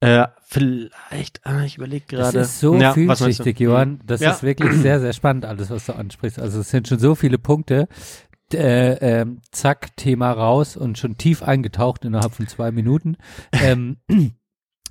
äh, 0.00 0.26
vielleicht, 0.46 1.46
ah, 1.46 1.62
ich 1.64 1.76
überlege 1.76 2.04
Das 2.10 2.32
gerade. 2.32 2.38
ist 2.40 2.60
so 2.60 2.78
Ja, 2.78 2.92
vielschichtig, 2.92 3.58
Johann. 3.60 4.00
Das 4.04 4.20
Ja. 4.20 4.32
ist 4.32 4.42
wirklich 4.42 4.72
sehr, 4.72 5.00
sehr 5.00 5.12
spannend, 5.12 5.44
alles, 5.44 5.70
was 5.70 5.86
du 5.86 5.94
ansprichst. 5.94 6.38
Also 6.38 6.60
es 6.60 6.70
sind 6.70 6.88
schon 6.88 6.98
so 6.98 7.14
viele 7.14 7.38
Punkte. 7.38 7.88
Äh, 8.52 8.92
ähm, 9.20 9.40
zack, 9.50 9.96
Thema 9.96 10.30
raus 10.30 10.76
und 10.76 10.98
schon 10.98 11.16
tief 11.16 11.42
eingetaucht 11.42 12.04
innerhalb 12.04 12.34
von 12.34 12.46
zwei 12.46 12.70
Minuten. 12.70 13.16
ähm, 13.52 13.96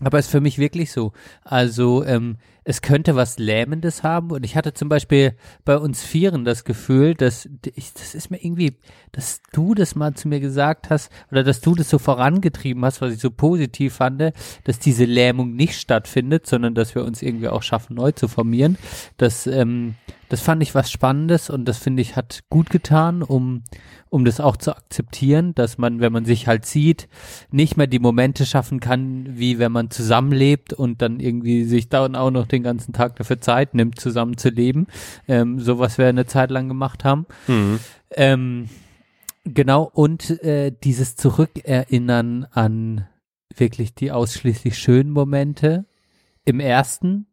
aber 0.02 0.20
ist 0.20 0.30
für 0.32 0.42
mich 0.42 0.58
wirklich 0.58 0.92
so. 0.92 1.14
Also 1.44 2.04
ähm, 2.04 2.38
es 2.64 2.82
könnte 2.82 3.16
was 3.16 3.40
Lähmendes 3.40 4.04
haben 4.04 4.32
und 4.32 4.44
ich 4.46 4.56
hatte 4.56 4.74
zum 4.74 4.90
Beispiel 4.90 5.36
bei 5.66 5.78
uns 5.78 6.04
Vieren 6.04 6.46
das 6.46 6.64
Gefühl, 6.64 7.14
dass 7.14 7.50
ich, 7.76 7.94
das 7.94 8.16
ist 8.16 8.32
mir 8.32 8.44
irgendwie, 8.44 8.78
dass 9.12 9.42
du 9.52 9.74
das 9.74 9.96
mal 9.96 10.14
zu 10.14 10.28
mir 10.28 10.40
gesagt 10.40 10.90
hast 10.90 11.12
oder 11.32 11.44
dass 11.44 11.62
du 11.62 11.76
das 11.76 11.90
so 11.90 12.00
vorangetrieben 12.00 12.84
hast, 12.86 13.02
was 13.02 13.14
ich 13.14 13.20
so 13.20 13.32
positiv 13.32 13.96
fand, 13.96 14.34
dass 14.64 14.80
diese 14.80 15.06
Lähmung 15.06 15.56
nicht 15.56 15.80
stattfindet, 15.80 16.48
sondern 16.48 16.76
dass 16.76 16.96
wir 16.96 17.04
uns 17.04 17.22
irgendwie 17.22 17.50
auch 17.50 17.64
schaffen, 17.64 17.96
neu 17.96 18.12
zu 18.12 18.28
formieren. 18.28 18.78
Das, 19.18 19.48
ähm, 19.48 19.96
das 20.34 20.42
fand 20.42 20.64
ich 20.64 20.74
was 20.74 20.90
Spannendes 20.90 21.52
und 21.52 21.66
das 21.66 21.78
finde 21.78 22.02
ich 22.02 22.16
hat 22.16 22.44
gut 22.50 22.72
getan, 22.72 23.22
um, 23.22 23.64
um 24.10 24.26
das 24.26 24.40
auch 24.40 24.58
zu 24.58 24.76
akzeptieren, 24.76 25.54
dass 25.54 25.78
man, 25.78 26.00
wenn 26.00 26.12
man 26.12 26.26
sich 26.26 26.48
halt 26.48 26.66
sieht, 26.66 27.08
nicht 27.52 27.78
mehr 27.78 27.86
die 27.86 28.00
Momente 28.00 28.46
schaffen 28.46 28.80
kann, 28.80 29.38
wie 29.38 29.60
wenn 29.60 29.72
man 29.72 29.92
zusammenlebt 29.92 30.74
und 30.74 31.02
dann 31.02 31.20
irgendwie 31.20 31.66
sich 31.66 31.90
dann 31.90 32.16
auch 32.16 32.32
noch 32.32 32.48
den 32.54 32.64
ganzen 32.64 32.94
Tag 32.94 33.16
dafür 33.18 33.42
Zeit 33.42 33.74
nimmt, 33.74 34.00
zusammen 34.00 34.38
zu 34.38 34.50
leben. 34.50 34.88
Ähm, 35.28 35.60
so 35.60 35.80
was 35.80 35.98
wir 35.98 36.08
eine 36.08 36.26
Zeit 36.26 36.52
lang 36.52 36.68
gemacht 36.68 37.04
haben. 37.04 37.26
Mhm. 37.48 37.80
Ähm, 38.12 38.70
genau, 39.44 39.90
und 39.94 40.30
äh, 40.44 40.72
dieses 40.72 41.16
Zurückerinnern 41.16 42.46
an 42.52 43.08
wirklich 43.56 43.94
die 43.94 44.12
ausschließlich 44.12 44.78
schönen 44.78 45.12
Momente 45.12 45.86
im 46.46 46.60
ersten 46.60 47.28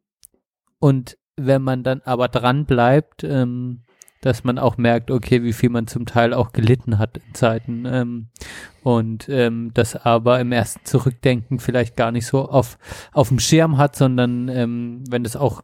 und 0.79 1.17
wenn 1.37 1.63
man 1.63 1.83
dann 1.83 2.03
aber 2.05 2.29
dran 2.29 2.67
bleibt, 2.67 3.25
ähm, 3.25 3.83
dass 4.21 4.45
man 4.45 4.59
auch 4.59 4.77
merkt, 4.77 5.11
okay, 5.11 5.43
wie 5.43 5.53
viel 5.53 5.71
man 5.71 5.87
zum 5.87 6.07
Teil 6.07 6.35
auch 6.35 6.53
gelitten 6.53 6.99
hat 6.99 7.17
in 7.19 7.35
Zeiten 7.35 7.85
ähm, 7.87 8.29
und 8.83 9.29
ähm, 9.29 9.71
das 9.75 9.97
aber 9.97 10.41
im 10.41 10.53
ersten 10.53 10.85
Zurückdenken 10.85 11.59
vielleicht 11.59 11.97
gar 11.97 12.13
nicht 12.13 12.27
so 12.27 12.49
auf 12.49 12.79
auf 13.13 13.29
dem 13.29 13.39
Schirm 13.39 13.79
hat, 13.79 13.97
sondern 13.97 14.49
ähm, 14.49 15.05
wenn 15.11 15.25
das 15.25 15.37
auch 15.37 15.63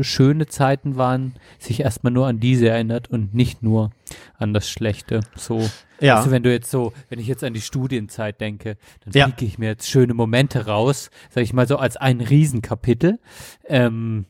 schöne 0.00 0.46
Zeiten 0.46 0.96
waren, 0.96 1.34
sich 1.58 1.80
erstmal 1.80 2.10
nur 2.12 2.26
an 2.26 2.40
diese 2.40 2.70
erinnert 2.70 3.10
und 3.10 3.34
nicht 3.34 3.62
nur 3.62 3.90
an 4.38 4.54
das 4.54 4.70
Schlechte. 4.70 5.20
So, 5.36 5.68
Ja. 6.00 6.24
du, 6.24 6.30
wenn 6.30 6.42
du 6.42 6.50
jetzt 6.50 6.70
so, 6.70 6.94
wenn 7.10 7.18
ich 7.18 7.26
jetzt 7.26 7.44
an 7.44 7.52
die 7.52 7.60
Studienzeit 7.60 8.40
denke, 8.40 8.78
dann 9.04 9.12
Ja. 9.12 9.30
ich 9.38 9.58
mir 9.58 9.66
jetzt 9.68 9.90
schöne 9.90 10.14
Momente 10.14 10.64
raus, 10.66 11.10
sag 11.28 11.42
ich 11.44 11.52
mal 11.52 11.68
so 11.68 11.76
als 11.76 11.98
ein 11.98 12.22
Riesenkapitel. 12.22 13.18
Ähm, 13.66 14.24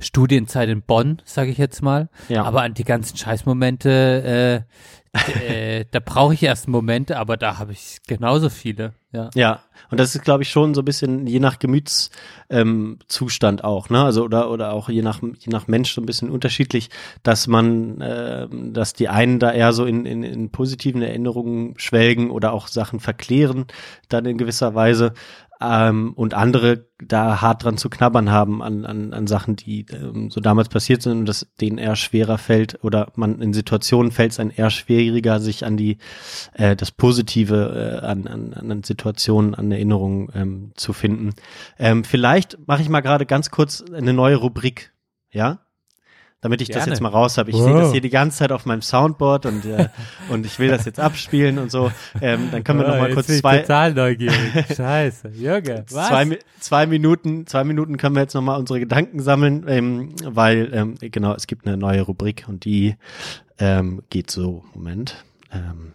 Studienzeit 0.00 0.68
in 0.68 0.82
Bonn, 0.82 1.22
sage 1.24 1.50
ich 1.50 1.58
jetzt 1.58 1.82
mal. 1.82 2.08
Ja. 2.28 2.44
Aber 2.44 2.62
an 2.62 2.74
die 2.74 2.84
ganzen 2.84 3.16
Scheißmomente, 3.16 4.64
äh, 5.14 5.48
äh, 5.48 5.84
da 5.90 6.00
brauche 6.00 6.34
ich 6.34 6.42
erst 6.42 6.68
Momente, 6.68 7.18
aber 7.18 7.36
da 7.36 7.58
habe 7.58 7.72
ich 7.72 7.98
genauso 8.06 8.48
viele. 8.48 8.94
Ja. 9.12 9.28
Ja, 9.34 9.60
und 9.90 10.00
das 10.00 10.14
ist, 10.14 10.24
glaube 10.24 10.42
ich, 10.42 10.48
schon 10.48 10.72
so 10.72 10.80
ein 10.80 10.86
bisschen 10.86 11.26
je 11.26 11.38
nach 11.38 11.58
Gemütszustand 11.58 13.60
ähm, 13.60 13.64
auch, 13.64 13.90
ne? 13.90 14.02
Also 14.02 14.24
oder 14.24 14.50
oder 14.50 14.72
auch 14.72 14.88
je 14.88 15.02
nach 15.02 15.20
je 15.20 15.50
nach 15.50 15.68
Mensch 15.68 15.92
so 15.92 16.00
ein 16.00 16.06
bisschen 16.06 16.30
unterschiedlich, 16.30 16.88
dass 17.22 17.46
man, 17.46 18.02
ähm, 18.02 18.72
dass 18.72 18.94
die 18.94 19.10
einen 19.10 19.38
da 19.38 19.52
eher 19.52 19.74
so 19.74 19.84
in, 19.84 20.06
in, 20.06 20.22
in 20.22 20.50
positiven 20.50 21.02
Erinnerungen 21.02 21.74
schwelgen 21.76 22.30
oder 22.30 22.54
auch 22.54 22.68
Sachen 22.68 23.00
verklären, 23.00 23.66
dann 24.08 24.24
in 24.24 24.38
gewisser 24.38 24.74
Weise. 24.74 25.12
Ähm, 25.62 26.12
und 26.14 26.34
andere 26.34 26.86
da 26.98 27.40
hart 27.40 27.64
dran 27.64 27.76
zu 27.76 27.88
knabbern 27.88 28.30
haben 28.30 28.62
an, 28.62 28.84
an, 28.84 29.12
an 29.12 29.26
Sachen, 29.26 29.56
die 29.56 29.86
ähm, 29.92 30.30
so 30.30 30.40
damals 30.40 30.68
passiert 30.68 31.02
sind 31.02 31.18
und 31.20 31.26
das 31.26 31.46
denen 31.60 31.78
eher 31.78 31.96
schwerer 31.96 32.38
fällt 32.38 32.82
oder 32.82 33.12
man 33.16 33.40
in 33.40 33.52
Situationen 33.52 34.12
fällt 34.12 34.32
es 34.32 34.40
einem 34.40 34.52
eher 34.54 34.70
schwieriger, 34.70 35.40
sich 35.40 35.64
an 35.64 35.76
die 35.76 35.98
äh, 36.54 36.74
das 36.74 36.90
Positive 36.90 38.00
äh, 38.02 38.06
an, 38.06 38.26
an, 38.26 38.52
an 38.54 38.82
Situationen, 38.82 39.54
an 39.54 39.70
Erinnerungen 39.70 40.28
ähm, 40.34 40.72
zu 40.76 40.92
finden. 40.92 41.30
Ähm, 41.78 42.04
vielleicht 42.04 42.58
mache 42.66 42.82
ich 42.82 42.88
mal 42.88 43.00
gerade 43.00 43.26
ganz 43.26 43.50
kurz 43.50 43.82
eine 43.82 44.12
neue 44.12 44.36
Rubrik, 44.36 44.92
ja? 45.30 45.60
Damit 46.42 46.60
ich 46.60 46.68
das 46.68 46.78
Gerne. 46.78 46.90
jetzt 46.92 47.00
mal 47.00 47.08
raus 47.08 47.38
habe. 47.38 47.50
Ich 47.50 47.56
Wow. 47.56 47.64
sehe 47.64 47.72
das 47.74 47.92
hier 47.92 48.00
die 48.00 48.10
ganze 48.10 48.38
Zeit 48.38 48.50
auf 48.52 48.66
meinem 48.66 48.82
Soundboard 48.82 49.46
und, 49.46 49.64
äh, 49.64 49.88
und 50.28 50.44
ich 50.44 50.58
will 50.58 50.68
das 50.68 50.84
jetzt 50.84 50.98
abspielen 51.00 51.58
und 51.58 51.70
so. 51.70 51.90
Ähm, 52.20 52.48
dann 52.50 52.64
können 52.64 52.80
wir 52.80 52.88
noch 52.88 52.98
mal 52.98 53.14
kurz 53.14 53.28
zwei, 53.28 53.58
total 53.60 53.94
neugierig. 53.94 54.36
Scheiße, 54.76 55.28
Junge. 55.28 55.84
zwei, 55.86 56.24
Mi- 56.24 56.38
zwei 56.58 56.86
Minuten, 56.86 57.46
zwei 57.46 57.62
Minuten 57.64 57.96
können 57.96 58.16
wir 58.16 58.22
jetzt 58.22 58.34
nochmal 58.34 58.58
unsere 58.58 58.80
Gedanken 58.80 59.20
sammeln, 59.20 59.64
ähm, 59.68 60.14
weil 60.24 60.68
ähm, 60.74 60.94
genau, 61.00 61.32
es 61.34 61.46
gibt 61.46 61.66
eine 61.66 61.76
neue 61.76 62.02
Rubrik 62.02 62.44
und 62.48 62.64
die 62.64 62.96
ähm, 63.58 64.02
geht 64.10 64.30
so, 64.30 64.64
Moment. 64.74 65.24
Ähm, 65.52 65.92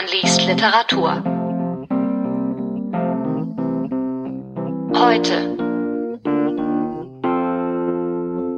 Johann 0.00 0.12
liest 0.12 0.46
Literatur. 0.46 1.22
Heute. 4.94 5.56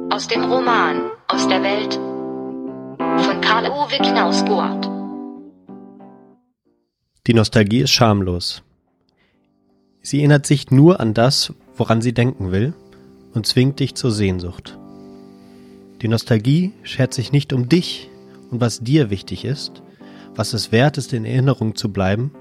Aus 0.09 0.27
dem 0.27 0.43
Roman 0.45 1.11
Aus 1.27 1.47
der 1.47 1.63
Welt 1.63 1.95
von 3.25 3.41
Karl-Uwe 3.41 3.97
Knausgurt. 3.97 4.89
Die 7.27 7.33
Nostalgie 7.33 7.81
ist 7.81 7.91
schamlos. 7.91 8.63
Sie 10.01 10.19
erinnert 10.19 10.45
sich 10.45 10.71
nur 10.71 10.99
an 10.99 11.13
das, 11.13 11.53
woran 11.75 12.01
sie 12.01 12.13
denken 12.13 12.51
will, 12.51 12.73
und 13.33 13.47
zwingt 13.47 13.79
dich 13.79 13.95
zur 13.95 14.11
Sehnsucht. 14.11 14.77
Die 16.01 16.07
Nostalgie 16.07 16.73
schert 16.83 17.13
sich 17.13 17.31
nicht 17.31 17.53
um 17.53 17.69
dich 17.69 18.09
und 18.51 18.61
was 18.61 18.81
dir 18.81 19.09
wichtig 19.09 19.45
ist, 19.45 19.81
was 20.35 20.53
es 20.53 20.71
wert 20.71 20.97
ist, 20.97 21.13
in 21.13 21.25
Erinnerung 21.25 21.75
zu 21.75 21.91
bleiben 21.91 22.31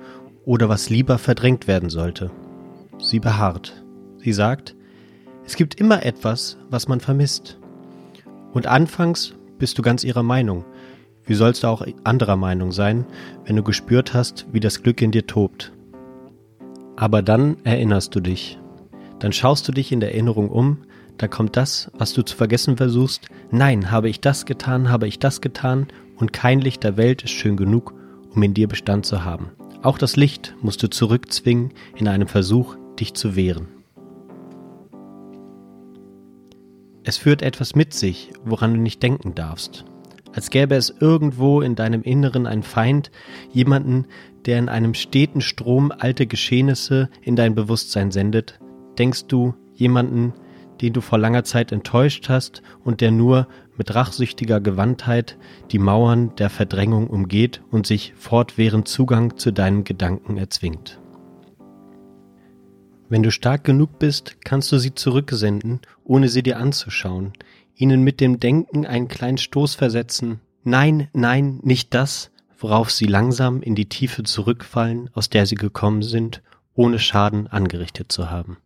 oder 0.44 0.69
was 0.69 0.90
lieber 0.90 1.19
verdrängt 1.19 1.66
werden 1.66 1.90
sollte. 1.90 2.31
Sie 2.98 3.20
beharrt. 3.20 3.82
Sie 4.19 4.32
sagt, 4.32 4.74
es 5.44 5.56
gibt 5.56 5.74
immer 5.74 6.05
etwas, 6.05 6.59
was 6.70 6.89
man 6.89 7.01
vermisst. 7.01 7.59
Und 8.52 8.66
anfangs 8.66 9.35
bist 9.59 9.78
du 9.78 9.82
ganz 9.82 10.05
ihrer 10.05 10.23
Meinung. 10.23 10.64
Wie 11.24 11.35
sollst 11.35 11.62
du 11.62 11.69
auch 11.69 11.86
anderer 12.05 12.36
Meinung 12.36 12.73
sein, 12.73 13.06
wenn 13.44 13.56
du 13.56 13.62
gespürt 13.62 14.14
hast, 14.14 14.47
wie 14.52 14.60
das 14.60 14.82
Glück 14.82 15.01
in 15.02 15.10
dir 15.10 15.27
tobt? 15.27 15.73
Aber 16.97 17.23
dann 17.23 17.56
erinnerst 17.64 18.14
du 18.14 18.20
dich. 18.20 18.59
Dann 19.19 19.32
schaust 19.32 19.66
du 19.69 19.73
dich 19.73 19.93
in 19.93 20.01
der 20.01 20.12
Erinnerung 20.12 20.48
um, 20.48 20.78
da 21.19 21.28
kommt 21.28 21.56
das, 21.56 21.90
was 21.97 22.12
du 22.12 22.23
zu 22.23 22.36
vergessen 22.36 22.77
versuchst. 22.77 23.28
Nein, 23.51 23.90
habe 23.90 24.09
ich 24.09 24.20
das 24.20 24.47
getan, 24.47 24.89
habe 24.89 25.06
ich 25.06 25.19
das 25.19 25.40
getan, 25.40 25.86
und 26.23 26.32
kein 26.32 26.61
Licht 26.61 26.85
der 26.85 26.97
Welt 26.97 27.24
ist 27.24 27.32
schön 27.32 27.57
genug, 27.57 27.94
um 28.31 28.40
in 28.44 28.55
dir 28.55 28.69
Bestand 28.69 29.05
zu 29.05 29.24
haben. 29.24 29.51
Auch 29.82 29.99
das 29.99 30.15
Licht 30.15 30.55
musst 30.62 30.81
du 30.81 30.89
zurückzwingen 30.89 31.73
in 31.97 32.07
einem 32.07 32.28
Versuch, 32.28 32.77
dich 33.01 33.15
zu 33.15 33.35
wehren. 33.35 33.66
Es 37.03 37.16
führt 37.16 37.43
etwas 37.43 37.74
mit 37.74 37.93
sich, 37.93 38.31
woran 38.44 38.73
du 38.74 38.81
nicht 38.81 39.03
denken 39.03 39.35
darfst. 39.35 39.85
Als 40.32 40.51
gäbe 40.51 40.77
es 40.77 40.94
irgendwo 41.01 41.61
in 41.61 41.74
deinem 41.74 42.03
Inneren 42.03 42.47
einen 42.47 42.62
Feind, 42.62 43.11
jemanden, 43.51 44.07
der 44.47 44.61
in 44.61 44.69
einem 44.69 44.94
steten 44.94 45.40
Strom 45.40 45.90
alte 45.90 46.28
Geschehnisse 46.28 47.11
in 47.20 47.35
dein 47.35 47.57
Bewusstsein 47.57 48.12
sendet, 48.12 48.61
denkst 48.97 49.27
du 49.27 49.55
jemanden, 49.74 50.35
den 50.82 50.93
du 50.93 51.01
vor 51.01 51.19
langer 51.19 51.43
Zeit 51.43 51.73
enttäuscht 51.73 52.28
hast 52.28 52.62
und 52.85 53.01
der 53.01 53.11
nur 53.11 53.49
mit 53.77 53.94
rachsüchtiger 53.94 54.61
Gewandtheit 54.61 55.36
die 55.70 55.78
Mauern 55.78 56.35
der 56.36 56.51
Verdrängung 56.51 57.07
umgeht 57.09 57.62
und 57.70 57.86
sich 57.86 58.15
fortwährend 58.16 58.89
Zugang 58.89 59.36
zu 59.36 59.51
deinen 59.51 59.85
Gedanken 59.85 60.36
erzwingt. 60.36 61.01
Wenn 63.09 63.23
du 63.23 63.31
stark 63.31 63.65
genug 63.65 63.99
bist, 63.99 64.36
kannst 64.44 64.73
du 64.73 64.78
sie 64.78 64.94
zurücksenden, 64.94 65.81
ohne 66.05 66.28
sie 66.28 66.43
dir 66.43 66.59
anzuschauen, 66.59 67.32
ihnen 67.74 68.03
mit 68.03 68.20
dem 68.20 68.40
Denken 68.40 68.86
einen 68.86 69.09
kleinen 69.09 69.39
Stoß 69.39 69.74
versetzen. 69.74 70.40
Nein, 70.65 71.09
nein, 71.12 71.61
nicht 71.62 71.93
das, 71.93 72.31
worauf 72.59 72.90
sie 72.90 73.07
langsam 73.07 73.61
in 73.61 73.74
die 73.74 73.89
Tiefe 73.89 74.23
zurückfallen, 74.23 75.11
aus 75.12 75.28
der 75.28 75.47
sie 75.47 75.57
gekommen 75.57 76.03
sind, 76.03 76.43
ohne 76.74 76.99
Schaden 76.99 77.49
angerichtet 77.49 78.12
zu 78.12 78.31
haben. 78.31 78.57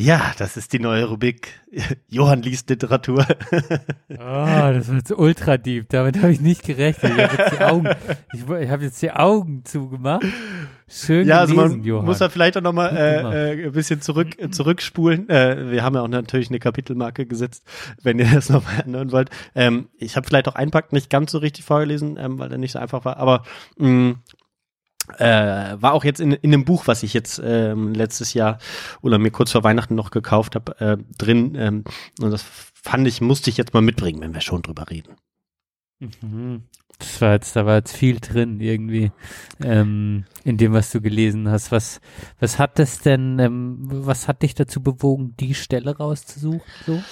Ja, 0.00 0.32
das 0.38 0.56
ist 0.56 0.72
die 0.72 0.78
neue 0.78 1.04
Rubrik. 1.04 1.60
Johann 2.08 2.40
liest 2.40 2.70
Literatur. 2.70 3.26
Oh, 4.08 4.16
das 4.16 4.88
wird 4.88 5.06
so 5.06 5.16
ultra 5.16 5.58
deep. 5.58 5.90
Damit 5.90 6.16
habe 6.22 6.32
ich 6.32 6.40
nicht 6.40 6.62
gerechnet. 6.62 7.12
Ich 7.18 7.60
habe 7.60 7.98
jetzt 8.32 8.48
habe 8.70 8.82
jetzt 8.82 9.02
die 9.02 9.10
Augen 9.10 9.62
zugemacht. 9.66 10.24
Schön 10.88 11.28
ja, 11.28 11.40
also 11.40 11.54
gelesen, 11.54 11.78
man 11.80 11.84
Johann. 11.86 12.06
muss 12.06 12.16
da 12.16 12.30
vielleicht 12.30 12.56
auch 12.56 12.62
nochmal 12.62 12.96
äh, 12.96 13.60
äh, 13.60 13.66
ein 13.66 13.72
bisschen 13.72 14.00
zurück, 14.00 14.28
zurückspulen. 14.50 15.28
Äh, 15.28 15.70
wir 15.70 15.82
haben 15.82 15.94
ja 15.94 16.00
auch 16.00 16.08
natürlich 16.08 16.48
eine 16.48 16.60
Kapitelmarke 16.60 17.26
gesetzt, 17.26 17.66
wenn 18.02 18.18
ihr 18.18 18.26
das 18.32 18.48
nochmal 18.48 18.82
anhören 18.82 19.12
wollt. 19.12 19.28
Ähm, 19.54 19.90
ich 19.98 20.16
habe 20.16 20.26
vielleicht 20.26 20.48
auch 20.48 20.54
einen 20.54 20.70
Pakt 20.70 20.94
nicht 20.94 21.10
ganz 21.10 21.30
so 21.30 21.36
richtig 21.38 21.66
vorgelesen, 21.66 22.16
ähm, 22.18 22.38
weil 22.38 22.48
der 22.48 22.56
nicht 22.56 22.72
so 22.72 22.78
einfach 22.78 23.04
war, 23.04 23.18
aber 23.18 23.42
mh, 23.76 24.14
äh, 25.18 25.80
war 25.80 25.92
auch 25.92 26.04
jetzt 26.04 26.20
in, 26.20 26.32
in 26.32 26.50
dem 26.50 26.64
Buch, 26.64 26.86
was 26.86 27.02
ich 27.02 27.14
jetzt 27.14 27.40
ähm, 27.44 27.94
letztes 27.94 28.34
Jahr 28.34 28.58
oder 29.02 29.18
mir 29.18 29.30
kurz 29.30 29.52
vor 29.52 29.64
Weihnachten 29.64 29.94
noch 29.94 30.10
gekauft 30.10 30.54
habe, 30.54 30.80
äh, 30.80 30.96
drin. 31.18 31.54
Ähm, 31.56 31.84
und 32.20 32.30
das 32.30 32.42
fand 32.42 33.06
ich, 33.06 33.20
musste 33.20 33.50
ich 33.50 33.56
jetzt 33.56 33.74
mal 33.74 33.82
mitbringen, 33.82 34.20
wenn 34.20 34.34
wir 34.34 34.40
schon 34.40 34.62
drüber 34.62 34.88
reden. 34.90 35.16
Mhm. 35.98 36.64
Das 37.00 37.20
war 37.22 37.32
jetzt, 37.32 37.56
da 37.56 37.66
war 37.66 37.76
jetzt 37.76 37.96
viel 37.96 38.20
drin 38.20 38.60
irgendwie 38.60 39.10
ähm, 39.64 40.24
in 40.44 40.58
dem, 40.58 40.74
was 40.74 40.92
du 40.92 41.00
gelesen 41.00 41.48
hast. 41.48 41.72
Was, 41.72 42.00
was 42.38 42.58
hat 42.58 42.78
das 42.78 43.00
denn, 43.00 43.38
ähm, 43.38 43.78
was 43.80 44.28
hat 44.28 44.42
dich 44.42 44.54
dazu 44.54 44.82
bewogen, 44.82 45.34
die 45.40 45.54
Stelle 45.54 45.96
rauszusuchen? 45.96 46.60
So? 46.86 47.02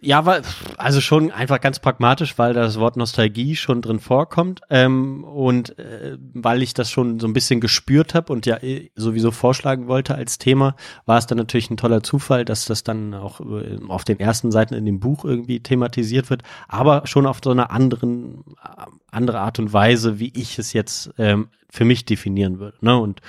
Ja, 0.00 0.26
weil, 0.26 0.42
also 0.76 1.00
schon 1.00 1.30
einfach 1.32 1.60
ganz 1.60 1.80
pragmatisch, 1.80 2.38
weil 2.38 2.54
das 2.54 2.78
Wort 2.78 2.96
Nostalgie 2.96 3.56
schon 3.56 3.82
drin 3.82 3.98
vorkommt 3.98 4.60
ähm, 4.70 5.24
und 5.24 5.78
äh, 5.78 6.16
weil 6.32 6.62
ich 6.62 6.74
das 6.74 6.90
schon 6.90 7.18
so 7.18 7.26
ein 7.26 7.32
bisschen 7.32 7.60
gespürt 7.60 8.14
habe 8.14 8.32
und 8.32 8.46
ja 8.46 8.62
eh 8.62 8.90
sowieso 8.94 9.32
vorschlagen 9.32 9.88
wollte 9.88 10.14
als 10.14 10.38
Thema, 10.38 10.76
war 11.04 11.18
es 11.18 11.26
dann 11.26 11.38
natürlich 11.38 11.70
ein 11.70 11.76
toller 11.76 12.02
Zufall, 12.02 12.44
dass 12.44 12.64
das 12.64 12.84
dann 12.84 13.14
auch 13.14 13.40
äh, 13.40 13.78
auf 13.88 14.04
den 14.04 14.20
ersten 14.20 14.52
Seiten 14.52 14.74
in 14.74 14.84
dem 14.84 15.00
Buch 15.00 15.24
irgendwie 15.24 15.60
thematisiert 15.60 16.30
wird, 16.30 16.42
aber 16.68 17.02
schon 17.06 17.26
auf 17.26 17.40
so 17.42 17.50
einer 17.50 17.70
anderen, 17.70 18.44
äh, 18.62 18.86
andere 19.16 19.40
Art 19.40 19.58
und 19.58 19.72
Weise, 19.72 20.18
wie 20.20 20.32
ich 20.34 20.58
es 20.58 20.72
jetzt 20.72 21.10
ähm, 21.18 21.48
für 21.70 21.84
mich 21.84 22.04
definieren 22.04 22.58
würde. 22.58 22.76
Ne? 22.80 22.96
Und 22.96 23.20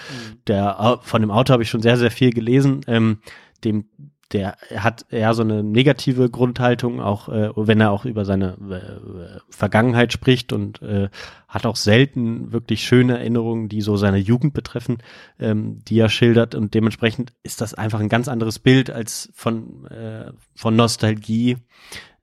der 0.48 0.80
Au- 0.80 1.00
von 1.02 1.22
dem 1.22 1.32
Autor 1.32 1.54
habe 1.54 1.64
ich 1.64 1.70
schon 1.70 1.82
sehr, 1.82 1.98
sehr 1.98 2.12
viel 2.12 2.32
gelesen. 2.32 2.82
Ähm, 2.88 3.20
dem 3.64 3.86
der 4.34 4.58
hat 4.76 5.06
eher 5.10 5.34
so 5.34 5.42
eine 5.42 5.64
negative 5.64 6.30
Grundhaltung, 6.30 7.00
auch 7.00 7.30
äh, 7.30 7.50
wenn 7.56 7.80
er 7.80 7.92
auch 7.92 8.04
über 8.04 8.26
seine 8.26 8.58
äh, 8.70 9.40
Vergangenheit 9.50 10.12
spricht 10.12 10.52
und 10.52 10.82
äh, 10.82 11.08
hat 11.48 11.66
auch 11.66 11.78
selten 11.78 12.52
wirklich 12.52 12.84
schöne 12.84 13.18
Erinnerungen, 13.20 13.70
die 13.70 13.80
so 13.80 13.96
seine 13.96 14.18
Jugend 14.18 14.54
betreffen, 14.54 14.98
ähm, 15.40 15.80
die 15.86 15.98
er 15.98 16.10
schildert 16.10 16.56
und 16.56 16.74
dementsprechend 16.74 17.32
ist 17.44 17.62
das 17.62 17.74
einfach 17.74 18.02
ein 18.02 18.10
ganz 18.10 18.28
anderes 18.28 18.60
Bild 18.60 18.90
als 18.90 19.30
von 19.34 19.86
äh, 19.86 20.34
von 20.56 20.76
Nostalgie, 20.76 21.58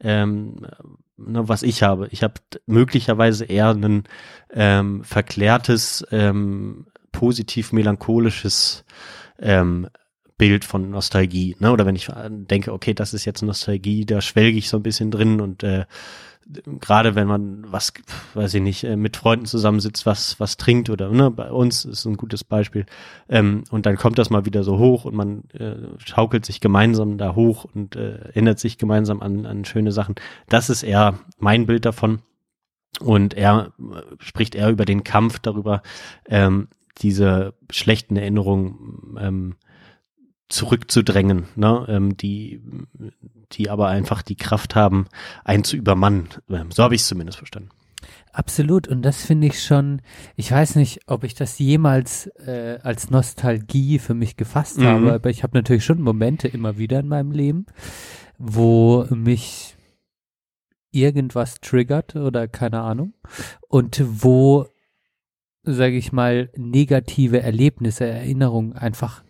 ähm, 0.00 0.66
ne, 1.16 1.48
was 1.48 1.62
ich 1.62 1.82
habe. 1.82 2.08
Ich 2.10 2.22
habe 2.22 2.34
möglicherweise 2.66 3.44
eher 3.44 3.70
ein 3.70 4.04
ähm, 4.52 5.04
verklärtes, 5.04 6.06
ähm, 6.10 6.86
positiv 7.12 7.72
melancholisches 7.72 8.84
ähm, 9.38 9.88
Bild 10.36 10.64
von 10.64 10.90
Nostalgie, 10.90 11.56
ne? 11.60 11.70
Oder 11.70 11.86
wenn 11.86 11.94
ich 11.94 12.08
denke, 12.28 12.72
okay, 12.72 12.92
das 12.92 13.14
ist 13.14 13.24
jetzt 13.24 13.42
Nostalgie, 13.42 14.04
da 14.04 14.20
schwelge 14.20 14.58
ich 14.58 14.68
so 14.68 14.78
ein 14.78 14.82
bisschen 14.82 15.10
drin 15.12 15.40
und 15.40 15.62
äh, 15.62 15.84
gerade 16.80 17.14
wenn 17.14 17.26
man 17.26 17.64
was, 17.70 17.92
weiß 18.34 18.54
ich 18.54 18.62
nicht, 18.62 18.84
äh, 18.84 18.96
mit 18.96 19.16
Freunden 19.16 19.46
zusammensitzt, 19.46 20.06
was 20.06 20.38
was 20.40 20.56
trinkt 20.56 20.90
oder 20.90 21.10
ne, 21.10 21.30
bei 21.30 21.50
uns 21.50 21.84
ist 21.84 22.04
ein 22.04 22.16
gutes 22.16 22.44
Beispiel 22.44 22.86
ähm, 23.28 23.64
und 23.70 23.86
dann 23.86 23.96
kommt 23.96 24.18
das 24.18 24.30
mal 24.30 24.44
wieder 24.44 24.62
so 24.62 24.78
hoch 24.78 25.04
und 25.04 25.14
man 25.14 25.44
äh, 25.50 25.76
schaukelt 25.98 26.44
sich 26.44 26.60
gemeinsam 26.60 27.18
da 27.18 27.34
hoch 27.34 27.64
und 27.64 27.96
äh, 27.96 28.16
erinnert 28.18 28.58
sich 28.58 28.78
gemeinsam 28.78 29.22
an, 29.22 29.46
an 29.46 29.64
schöne 29.64 29.92
Sachen. 29.92 30.14
Das 30.48 30.70
ist 30.70 30.82
eher 30.82 31.18
mein 31.38 31.66
Bild 31.66 31.84
davon 31.84 32.20
und 33.00 33.34
er 33.34 33.72
äh, 33.78 34.00
spricht 34.18 34.54
eher 34.54 34.70
über 34.70 34.84
den 34.84 35.04
Kampf 35.04 35.38
darüber, 35.38 35.82
ähm, 36.26 36.68
diese 36.98 37.54
schlechten 37.70 38.16
Erinnerungen 38.16 39.16
ähm, 39.18 39.54
zurückzudrängen, 40.54 41.44
ne? 41.56 41.84
ähm, 41.88 42.16
die, 42.16 42.62
die 43.52 43.70
aber 43.70 43.88
einfach 43.88 44.22
die 44.22 44.36
Kraft 44.36 44.74
haben, 44.74 45.06
einen 45.44 45.64
zu 45.64 45.76
übermannen. 45.76 46.28
Ähm, 46.48 46.70
so 46.70 46.82
habe 46.82 46.94
ich 46.94 47.02
es 47.02 47.08
zumindest 47.08 47.38
verstanden. 47.38 47.70
Absolut. 48.32 48.88
Und 48.88 49.02
das 49.02 49.24
finde 49.24 49.46
ich 49.46 49.62
schon, 49.62 50.02
ich 50.36 50.50
weiß 50.50 50.76
nicht, 50.76 51.02
ob 51.06 51.24
ich 51.24 51.34
das 51.34 51.58
jemals 51.58 52.26
äh, 52.46 52.78
als 52.82 53.10
Nostalgie 53.10 53.98
für 53.98 54.14
mich 54.14 54.36
gefasst 54.36 54.78
Mhm. 54.78 54.86
habe, 54.86 55.12
aber 55.14 55.30
ich 55.30 55.42
habe 55.42 55.56
natürlich 55.56 55.84
schon 55.84 56.00
Momente 56.02 56.48
immer 56.48 56.76
wieder 56.76 56.98
in 57.00 57.08
meinem 57.08 57.30
Leben, 57.30 57.66
wo 58.36 59.06
mich 59.10 59.76
irgendwas 60.90 61.60
triggert 61.60 62.16
oder 62.16 62.48
keine 62.48 62.80
Ahnung. 62.80 63.14
Und 63.68 64.02
wo, 64.04 64.66
sage 65.62 65.96
ich 65.96 66.12
mal, 66.12 66.50
negative 66.56 67.40
Erlebnisse, 67.40 68.04
Erinnerungen 68.04 68.74
einfach 68.74 69.22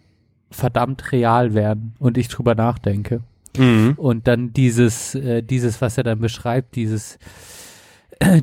verdammt 0.55 1.13
real 1.13 1.55
werden 1.55 1.95
und 1.99 2.17
ich 2.19 2.29
drüber 2.29 2.55
nachdenke. 2.55 3.21
Mhm. 3.57 3.95
Und 3.97 4.27
dann 4.27 4.53
dieses, 4.53 5.15
äh, 5.15 5.43
dieses, 5.43 5.81
was 5.81 5.97
er 5.99 6.05
dann 6.05 6.19
beschreibt, 6.21 6.75
dieses, 6.77 7.19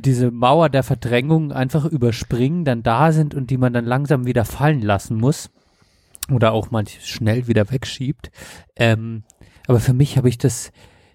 diese 0.05 0.31
Mauer 0.31 0.69
der 0.69 0.83
Verdrängung 0.83 1.51
einfach 1.51 1.85
überspringen, 1.85 2.65
dann 2.65 2.83
da 2.83 3.11
sind 3.11 3.35
und 3.35 3.49
die 3.49 3.57
man 3.57 3.73
dann 3.73 3.85
langsam 3.85 4.25
wieder 4.25 4.45
fallen 4.45 4.81
lassen 4.81 5.17
muss. 5.17 5.49
Oder 6.31 6.53
auch 6.53 6.71
manch 6.71 6.99
schnell 7.03 7.47
wieder 7.47 7.71
wegschiebt. 7.71 8.31
Ähm, 8.75 9.23
aber 9.67 9.79
für 9.79 9.93
mich 9.93 10.17
habe 10.17 10.29
ich 10.29 10.37
das 10.37 10.71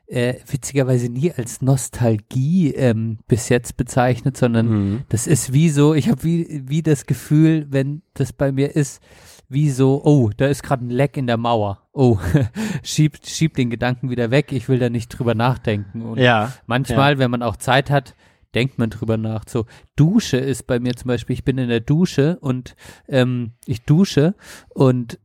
äh, 0.08 0.34
witzigerweise 0.46 1.08
nie 1.08 1.32
als 1.32 1.62
Nostalgie 1.62 2.72
ähm, 2.74 3.18
bis 3.26 3.48
jetzt 3.48 3.76
bezeichnet, 3.76 4.36
sondern 4.36 4.68
Mhm. 4.68 5.02
das 5.08 5.26
ist 5.26 5.52
wie 5.52 5.70
so, 5.70 5.94
ich 5.94 6.08
habe 6.08 6.22
wie, 6.22 6.62
wie 6.66 6.82
das 6.82 7.06
Gefühl, 7.06 7.66
wenn 7.70 8.02
das 8.14 8.32
bei 8.32 8.52
mir 8.52 8.76
ist, 8.76 9.00
wie 9.48 9.70
so, 9.70 10.02
oh, 10.04 10.30
da 10.36 10.46
ist 10.46 10.62
gerade 10.62 10.84
ein 10.84 10.90
Leck 10.90 11.16
in 11.16 11.26
der 11.26 11.36
Mauer. 11.36 11.82
Oh, 11.92 12.18
schieb, 12.82 13.18
schieb 13.24 13.54
den 13.54 13.70
Gedanken 13.70 14.10
wieder 14.10 14.30
weg, 14.30 14.52
ich 14.52 14.68
will 14.68 14.78
da 14.78 14.90
nicht 14.90 15.08
drüber 15.08 15.34
nachdenken. 15.34 16.02
Und 16.02 16.18
Ja. 16.18 16.52
manchmal, 16.66 17.18
wenn 17.18 17.30
man 17.30 17.42
auch 17.42 17.56
Zeit 17.56 17.90
hat, 17.90 18.14
denkt 18.54 18.78
man 18.78 18.90
drüber 18.90 19.16
nach. 19.16 19.44
So, 19.48 19.66
Dusche 19.96 20.38
ist 20.38 20.66
bei 20.66 20.80
mir 20.80 20.94
zum 20.96 21.08
Beispiel, 21.08 21.34
ich 21.34 21.44
bin 21.44 21.58
in 21.58 21.68
der 21.68 21.80
Dusche 21.80 22.38
und 22.40 22.74
ähm, 23.08 23.52
ich 23.66 23.82
dusche 23.82 24.34
und 24.70 25.18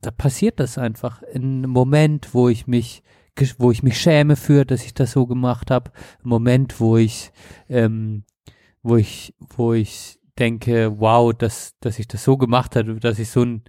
da 0.00 0.10
passiert 0.10 0.58
das 0.60 0.78
einfach. 0.78 1.22
In 1.22 1.58
einem 1.58 1.70
Moment, 1.70 2.34
wo 2.34 2.48
ich 2.48 2.66
mich 2.66 3.02
wo 3.58 3.70
ich 3.70 3.82
mich 3.82 4.00
schäme 4.00 4.34
für, 4.34 4.64
dass 4.64 4.84
ich 4.84 4.94
das 4.94 5.12
so 5.12 5.26
gemacht 5.26 5.70
habe, 5.70 5.90
ein 6.24 6.28
Moment, 6.30 6.80
wo 6.80 6.96
ich, 6.96 7.32
ähm, 7.68 8.24
wo 8.82 8.96
ich, 8.96 9.34
wo 9.56 9.74
ich 9.74 10.15
denke, 10.38 10.98
wow, 10.98 11.32
dass, 11.32 11.74
dass 11.80 11.98
ich 11.98 12.08
das 12.08 12.24
so 12.24 12.36
gemacht 12.36 12.76
habe, 12.76 13.00
dass 13.00 13.18
ich 13.18 13.30
so 13.30 13.42
ein, 13.42 13.62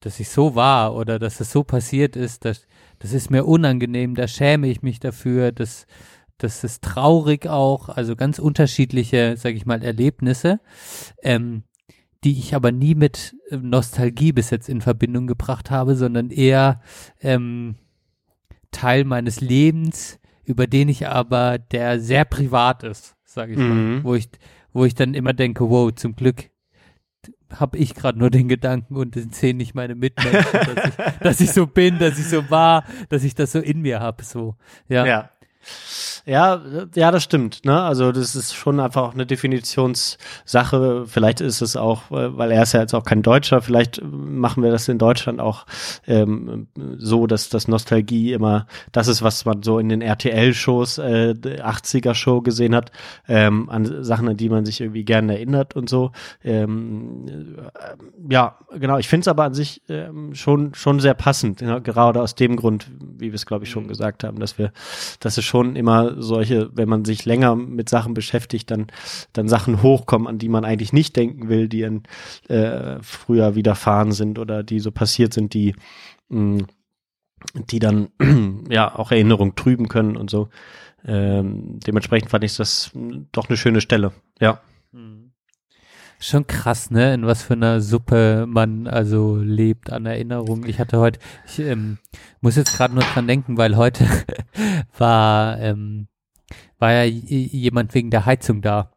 dass 0.00 0.20
ich 0.20 0.28
so 0.28 0.54
war 0.54 0.94
oder 0.94 1.18
dass 1.18 1.40
es 1.40 1.52
so 1.52 1.62
passiert 1.64 2.16
ist, 2.16 2.44
dass, 2.44 2.66
das 2.98 3.12
ist 3.12 3.30
mir 3.30 3.44
unangenehm, 3.44 4.14
da 4.14 4.26
schäme 4.28 4.68
ich 4.68 4.82
mich 4.82 5.00
dafür, 5.00 5.52
das, 5.52 5.86
das 6.38 6.64
ist 6.64 6.82
traurig 6.82 7.46
auch, 7.46 7.88
also 7.88 8.16
ganz 8.16 8.38
unterschiedliche, 8.38 9.36
sag 9.36 9.54
ich 9.54 9.64
mal, 9.66 9.82
Erlebnisse, 9.82 10.60
ähm, 11.22 11.62
die 12.24 12.38
ich 12.38 12.54
aber 12.54 12.72
nie 12.72 12.94
mit 12.94 13.34
äh, 13.50 13.56
Nostalgie 13.56 14.32
bis 14.32 14.50
jetzt 14.50 14.68
in 14.68 14.80
Verbindung 14.80 15.26
gebracht 15.26 15.70
habe, 15.70 15.94
sondern 15.96 16.30
eher 16.30 16.80
ähm, 17.20 17.76
Teil 18.70 19.04
meines 19.04 19.40
Lebens, 19.40 20.18
über 20.44 20.66
den 20.66 20.88
ich 20.88 21.06
aber, 21.06 21.58
der 21.58 22.00
sehr 22.00 22.24
privat 22.24 22.82
ist, 22.82 23.14
sage 23.24 23.52
ich 23.52 23.58
mal, 23.58 23.74
Mhm. 23.74 24.04
wo 24.04 24.14
ich, 24.14 24.28
wo 24.72 24.84
ich 24.84 24.94
dann 24.94 25.14
immer 25.14 25.32
denke, 25.32 25.68
wow, 25.68 25.92
zum 25.94 26.14
Glück 26.16 26.50
habe 27.50 27.78
ich 27.78 27.94
gerade 27.94 28.18
nur 28.18 28.30
den 28.30 28.48
Gedanken 28.48 28.96
und 28.96 29.14
den 29.14 29.30
sehen 29.30 29.58
nicht 29.58 29.74
meine 29.74 29.94
Mitmenschen, 29.94 30.42
dass 30.52 30.86
ich, 30.86 31.18
dass 31.20 31.40
ich 31.40 31.52
so 31.52 31.66
bin, 31.66 31.98
dass 31.98 32.18
ich 32.18 32.26
so 32.26 32.48
war, 32.50 32.84
dass 33.08 33.24
ich 33.24 33.34
das 33.34 33.52
so 33.52 33.60
in 33.60 33.80
mir 33.82 34.00
habe, 34.00 34.24
so, 34.24 34.56
ja. 34.88 35.06
Ja. 35.06 35.30
Ja, 36.24 36.60
ja, 36.94 37.10
das 37.10 37.24
stimmt. 37.24 37.64
Ne? 37.64 37.80
Also 37.80 38.12
das 38.12 38.36
ist 38.36 38.54
schon 38.54 38.78
einfach 38.78 39.02
auch 39.02 39.14
eine 39.14 39.26
Definitionssache. 39.26 41.04
Vielleicht 41.06 41.40
ist 41.40 41.62
es 41.62 41.76
auch, 41.76 42.10
äh, 42.12 42.36
weil 42.36 42.52
er 42.52 42.62
ist 42.62 42.74
ja 42.74 42.80
jetzt 42.80 42.94
auch 42.94 43.02
kein 43.02 43.22
Deutscher, 43.22 43.60
vielleicht 43.60 43.98
äh, 43.98 44.04
machen 44.04 44.62
wir 44.62 44.70
das 44.70 44.88
in 44.88 44.98
Deutschland 44.98 45.40
auch 45.40 45.66
ähm, 46.06 46.68
so, 46.96 47.26
dass 47.26 47.48
das 47.48 47.66
Nostalgie 47.66 48.32
immer 48.32 48.66
das 48.92 49.08
ist, 49.08 49.22
was 49.22 49.44
man 49.44 49.62
so 49.62 49.80
in 49.80 49.88
den 49.88 50.00
RTL-Shows, 50.00 50.98
äh, 50.98 51.34
80er-Show 51.34 52.40
gesehen 52.40 52.74
hat, 52.74 52.92
ähm, 53.26 53.68
an 53.68 54.04
Sachen, 54.04 54.28
an 54.28 54.36
die 54.36 54.48
man 54.48 54.64
sich 54.64 54.80
irgendwie 54.80 55.04
gerne 55.04 55.34
erinnert 55.34 55.74
und 55.74 55.88
so. 55.88 56.12
Ähm, 56.44 57.26
äh, 57.74 58.32
ja, 58.32 58.58
genau. 58.78 58.98
Ich 58.98 59.08
finde 59.08 59.22
es 59.22 59.28
aber 59.28 59.44
an 59.44 59.54
sich 59.54 59.82
ähm, 59.88 60.34
schon 60.34 60.74
schon 60.74 61.00
sehr 61.00 61.14
passend, 61.14 61.60
ja, 61.60 61.80
gerade 61.80 62.22
aus 62.22 62.36
dem 62.36 62.54
Grund, 62.54 62.88
wie 63.00 63.32
wir 63.32 63.34
es 63.34 63.46
glaube 63.46 63.64
ich 63.64 63.70
schon 63.70 63.88
gesagt 63.88 64.22
haben, 64.22 64.38
dass 64.38 64.56
wir, 64.58 64.72
dass 65.18 65.36
es 65.36 65.44
schon 65.52 65.76
immer 65.76 66.14
solche, 66.22 66.70
wenn 66.72 66.88
man 66.88 67.04
sich 67.04 67.26
länger 67.26 67.54
mit 67.56 67.90
Sachen 67.90 68.14
beschäftigt, 68.14 68.70
dann 68.70 68.86
dann 69.34 69.48
Sachen 69.48 69.82
hochkommen, 69.82 70.26
an 70.26 70.38
die 70.38 70.48
man 70.48 70.64
eigentlich 70.64 70.94
nicht 70.94 71.14
denken 71.14 71.50
will, 71.50 71.68
die 71.68 71.82
in, 71.82 72.04
äh, 72.48 72.96
früher 73.02 73.54
widerfahren 73.54 74.12
sind 74.12 74.38
oder 74.38 74.62
die 74.62 74.80
so 74.80 74.90
passiert 74.90 75.34
sind, 75.34 75.52
die 75.52 75.74
mh, 76.30 76.64
die 77.70 77.80
dann 77.80 78.08
ja 78.70 78.94
auch 78.98 79.12
Erinnerung 79.12 79.54
trüben 79.54 79.88
können 79.88 80.16
und 80.16 80.30
so. 80.30 80.48
Ähm, 81.04 81.80
dementsprechend 81.86 82.30
fand 82.30 82.44
ich 82.44 82.56
das 82.56 82.90
mh, 82.94 83.26
doch 83.32 83.50
eine 83.50 83.58
schöne 83.58 83.82
Stelle. 83.82 84.12
Ja. 84.40 84.58
Schon 86.22 86.46
krass, 86.46 86.92
ne? 86.92 87.14
In 87.14 87.26
was 87.26 87.42
für 87.42 87.54
einer 87.54 87.80
Suppe 87.80 88.46
man 88.46 88.86
also 88.86 89.36
lebt 89.36 89.90
an 89.90 90.06
Erinnerungen. 90.06 90.68
Ich 90.68 90.78
hatte 90.78 91.00
heute, 91.00 91.18
ich 91.48 91.58
ähm, 91.58 91.98
muss 92.40 92.54
jetzt 92.54 92.76
gerade 92.76 92.94
nur 92.94 93.02
dran 93.02 93.26
denken, 93.26 93.56
weil 93.56 93.76
heute 93.76 94.06
war 94.96 95.58
ähm, 95.58 96.06
war 96.78 96.92
ja 96.92 97.02
jemand 97.02 97.92
wegen 97.94 98.10
der 98.10 98.24
Heizung 98.24 98.62
da. 98.62 98.92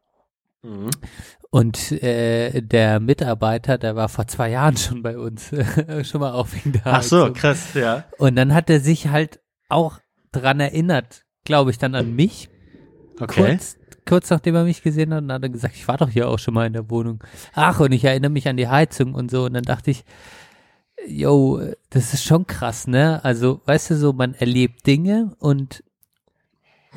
Und 1.50 1.92
äh, 1.94 2.62
der 2.62 3.00
Mitarbeiter, 3.00 3.80
der 3.80 3.96
war 3.96 4.08
vor 4.08 4.28
zwei 4.28 4.52
Jahren 4.52 4.78
schon 4.78 5.02
bei 5.02 5.18
uns, 5.18 5.50
schon 6.04 6.22
mal 6.22 6.34
auch 6.34 6.50
wegen 6.52 6.74
der 6.74 6.82
Ach 6.86 7.02
so, 7.02 7.22
Heizung. 7.22 7.34
krass, 7.34 7.74
ja. 7.74 8.04
Und 8.20 8.36
dann 8.36 8.54
hat 8.54 8.70
er 8.70 8.80
sich 8.80 9.08
halt 9.08 9.40
auch 9.68 10.00
dran 10.32 10.60
erinnert, 10.60 11.26
glaube 11.44 11.72
ich, 11.72 11.80
dann 11.80 11.96
an 11.96 12.16
mich. 12.16 12.50
Okay. 13.20 13.56
Kurz, 13.56 13.78
kurz 14.06 14.30
nachdem 14.30 14.56
er 14.56 14.64
mich 14.64 14.84
gesehen 14.84 15.14
hat, 15.14 15.24
und 15.24 15.32
hat 15.32 15.44
er 15.44 15.50
gesagt, 15.50 15.76
ich 15.76 15.88
war 15.88 15.98
doch 15.98 16.10
hier 16.10 16.30
auch 16.30 16.40
schon 16.40 16.54
mal 16.54 16.68
in 16.68 16.74
der 16.74 16.90
Wohnung. 16.90 17.24
Ach, 17.54 17.80
und 17.80 17.92
ich 17.92 18.04
erinnere 18.04 18.32
mich 18.32 18.48
an 18.48 18.58
die 18.58 18.68
Heizung 18.68 19.14
und 19.14 19.32
so. 19.32 19.46
Und 19.46 19.54
dann 19.54 19.64
dachte 19.64 19.92
ich, 19.92 20.06
yo, 21.08 21.62
das 21.90 22.14
ist 22.14 22.24
schon 22.24 22.48
krass, 22.48 22.88
ne? 22.88 23.24
Also, 23.24 23.62
weißt 23.66 23.92
du, 23.92 23.96
so, 23.96 24.14
man 24.14 24.34
erlebt 24.34 24.86
Dinge 24.88 25.36
und 25.40 25.84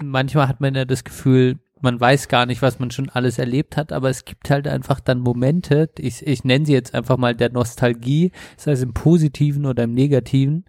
manchmal 0.00 0.48
hat 0.48 0.60
man 0.60 0.74
ja 0.74 0.84
das 0.84 1.04
Gefühl, 1.04 1.58
man 1.80 2.00
weiß 2.00 2.28
gar 2.28 2.46
nicht, 2.46 2.62
was 2.62 2.78
man 2.78 2.90
schon 2.90 3.08
alles 3.08 3.38
erlebt 3.38 3.76
hat, 3.76 3.92
aber 3.92 4.10
es 4.10 4.24
gibt 4.24 4.50
halt 4.50 4.66
einfach 4.66 5.00
dann 5.00 5.20
Momente, 5.20 5.90
ich, 5.98 6.26
ich 6.26 6.44
nenne 6.44 6.66
sie 6.66 6.72
jetzt 6.72 6.94
einfach 6.94 7.16
mal 7.16 7.34
der 7.34 7.50
Nostalgie, 7.50 8.32
sei 8.56 8.72
es 8.72 8.82
im 8.82 8.94
Positiven 8.94 9.64
oder 9.66 9.84
im 9.84 9.94
Negativen, 9.94 10.64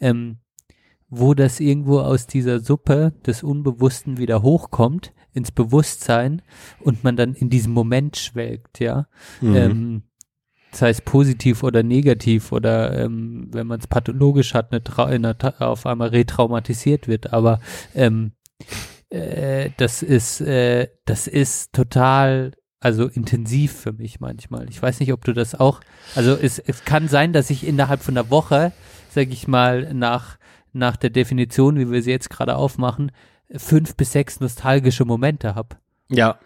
ähm, 0.00 0.38
wo 1.08 1.34
das 1.34 1.60
irgendwo 1.60 2.00
aus 2.00 2.26
dieser 2.26 2.60
Suppe 2.60 3.12
des 3.26 3.42
Unbewussten 3.42 4.18
wieder 4.18 4.42
hochkommt, 4.42 5.12
ins 5.34 5.50
Bewusstsein 5.50 6.42
und 6.80 7.04
man 7.04 7.16
dann 7.16 7.34
in 7.34 7.50
diesem 7.50 7.72
Moment 7.72 8.16
schwelgt, 8.16 8.80
ja. 8.80 9.06
Mhm. 9.40 9.56
Ähm, 9.56 10.02
sei 10.72 10.90
es 10.90 11.00
positiv 11.00 11.62
oder 11.62 11.82
negativ 11.82 12.52
oder 12.52 12.98
ähm, 12.98 13.48
wenn 13.52 13.66
man 13.66 13.80
es 13.80 13.86
pathologisch 13.86 14.54
hat, 14.54 14.72
eine 14.72 15.36
auf 15.60 15.86
einmal 15.86 16.08
retraumatisiert 16.08 17.08
wird. 17.08 17.32
Aber 17.32 17.60
ähm, 17.94 18.32
äh, 19.10 19.70
das 19.76 20.02
ist, 20.02 20.40
äh, 20.40 20.88
das 21.04 21.26
ist 21.26 21.72
total, 21.72 22.52
also 22.80 23.06
intensiv 23.06 23.72
für 23.72 23.92
mich 23.92 24.20
manchmal. 24.20 24.68
Ich 24.68 24.82
weiß 24.82 25.00
nicht, 25.00 25.12
ob 25.12 25.24
du 25.24 25.32
das 25.32 25.54
auch, 25.54 25.80
also 26.14 26.34
es, 26.34 26.58
es 26.58 26.84
kann 26.84 27.08
sein, 27.08 27.32
dass 27.32 27.50
ich 27.50 27.66
innerhalb 27.66 28.02
von 28.02 28.16
einer 28.16 28.30
Woche, 28.30 28.72
sag 29.10 29.28
ich 29.30 29.46
mal, 29.48 29.94
nach, 29.94 30.38
nach 30.72 30.96
der 30.96 31.10
Definition, 31.10 31.78
wie 31.78 31.90
wir 31.90 32.02
sie 32.02 32.10
jetzt 32.10 32.30
gerade 32.30 32.56
aufmachen, 32.56 33.12
fünf 33.56 33.96
bis 33.96 34.12
sechs 34.12 34.40
nostalgische 34.40 35.04
Momente 35.04 35.54
habe. 35.54 35.76
Ja. 36.08 36.38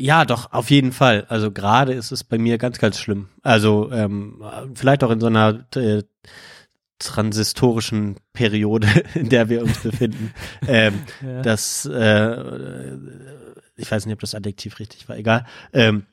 Ja, 0.00 0.24
doch, 0.24 0.52
auf 0.52 0.70
jeden 0.70 0.92
Fall. 0.92 1.24
Also 1.28 1.52
gerade 1.52 1.92
ist 1.92 2.10
es 2.10 2.24
bei 2.24 2.36
mir 2.36 2.58
ganz, 2.58 2.78
ganz 2.78 2.98
schlimm. 2.98 3.28
Also 3.42 3.90
ähm, 3.92 4.42
vielleicht 4.74 5.04
auch 5.04 5.10
in 5.10 5.20
so 5.20 5.26
einer 5.28 5.66
äh, 5.76 6.02
transistorischen 6.98 8.16
Periode, 8.32 8.88
in 9.14 9.28
der 9.28 9.48
wir 9.48 9.62
uns 9.62 9.78
befinden. 9.80 10.32
ähm, 10.68 11.02
Ja. 11.22 11.42
Das, 11.42 11.86
äh, 11.86 12.96
ich 13.76 13.90
weiß 13.90 14.06
nicht, 14.06 14.14
ob 14.14 14.20
das 14.20 14.34
Adjektiv 14.34 14.78
richtig 14.78 15.08
war, 15.08 15.16
egal. 15.16 15.46
Ähm, 15.72 16.06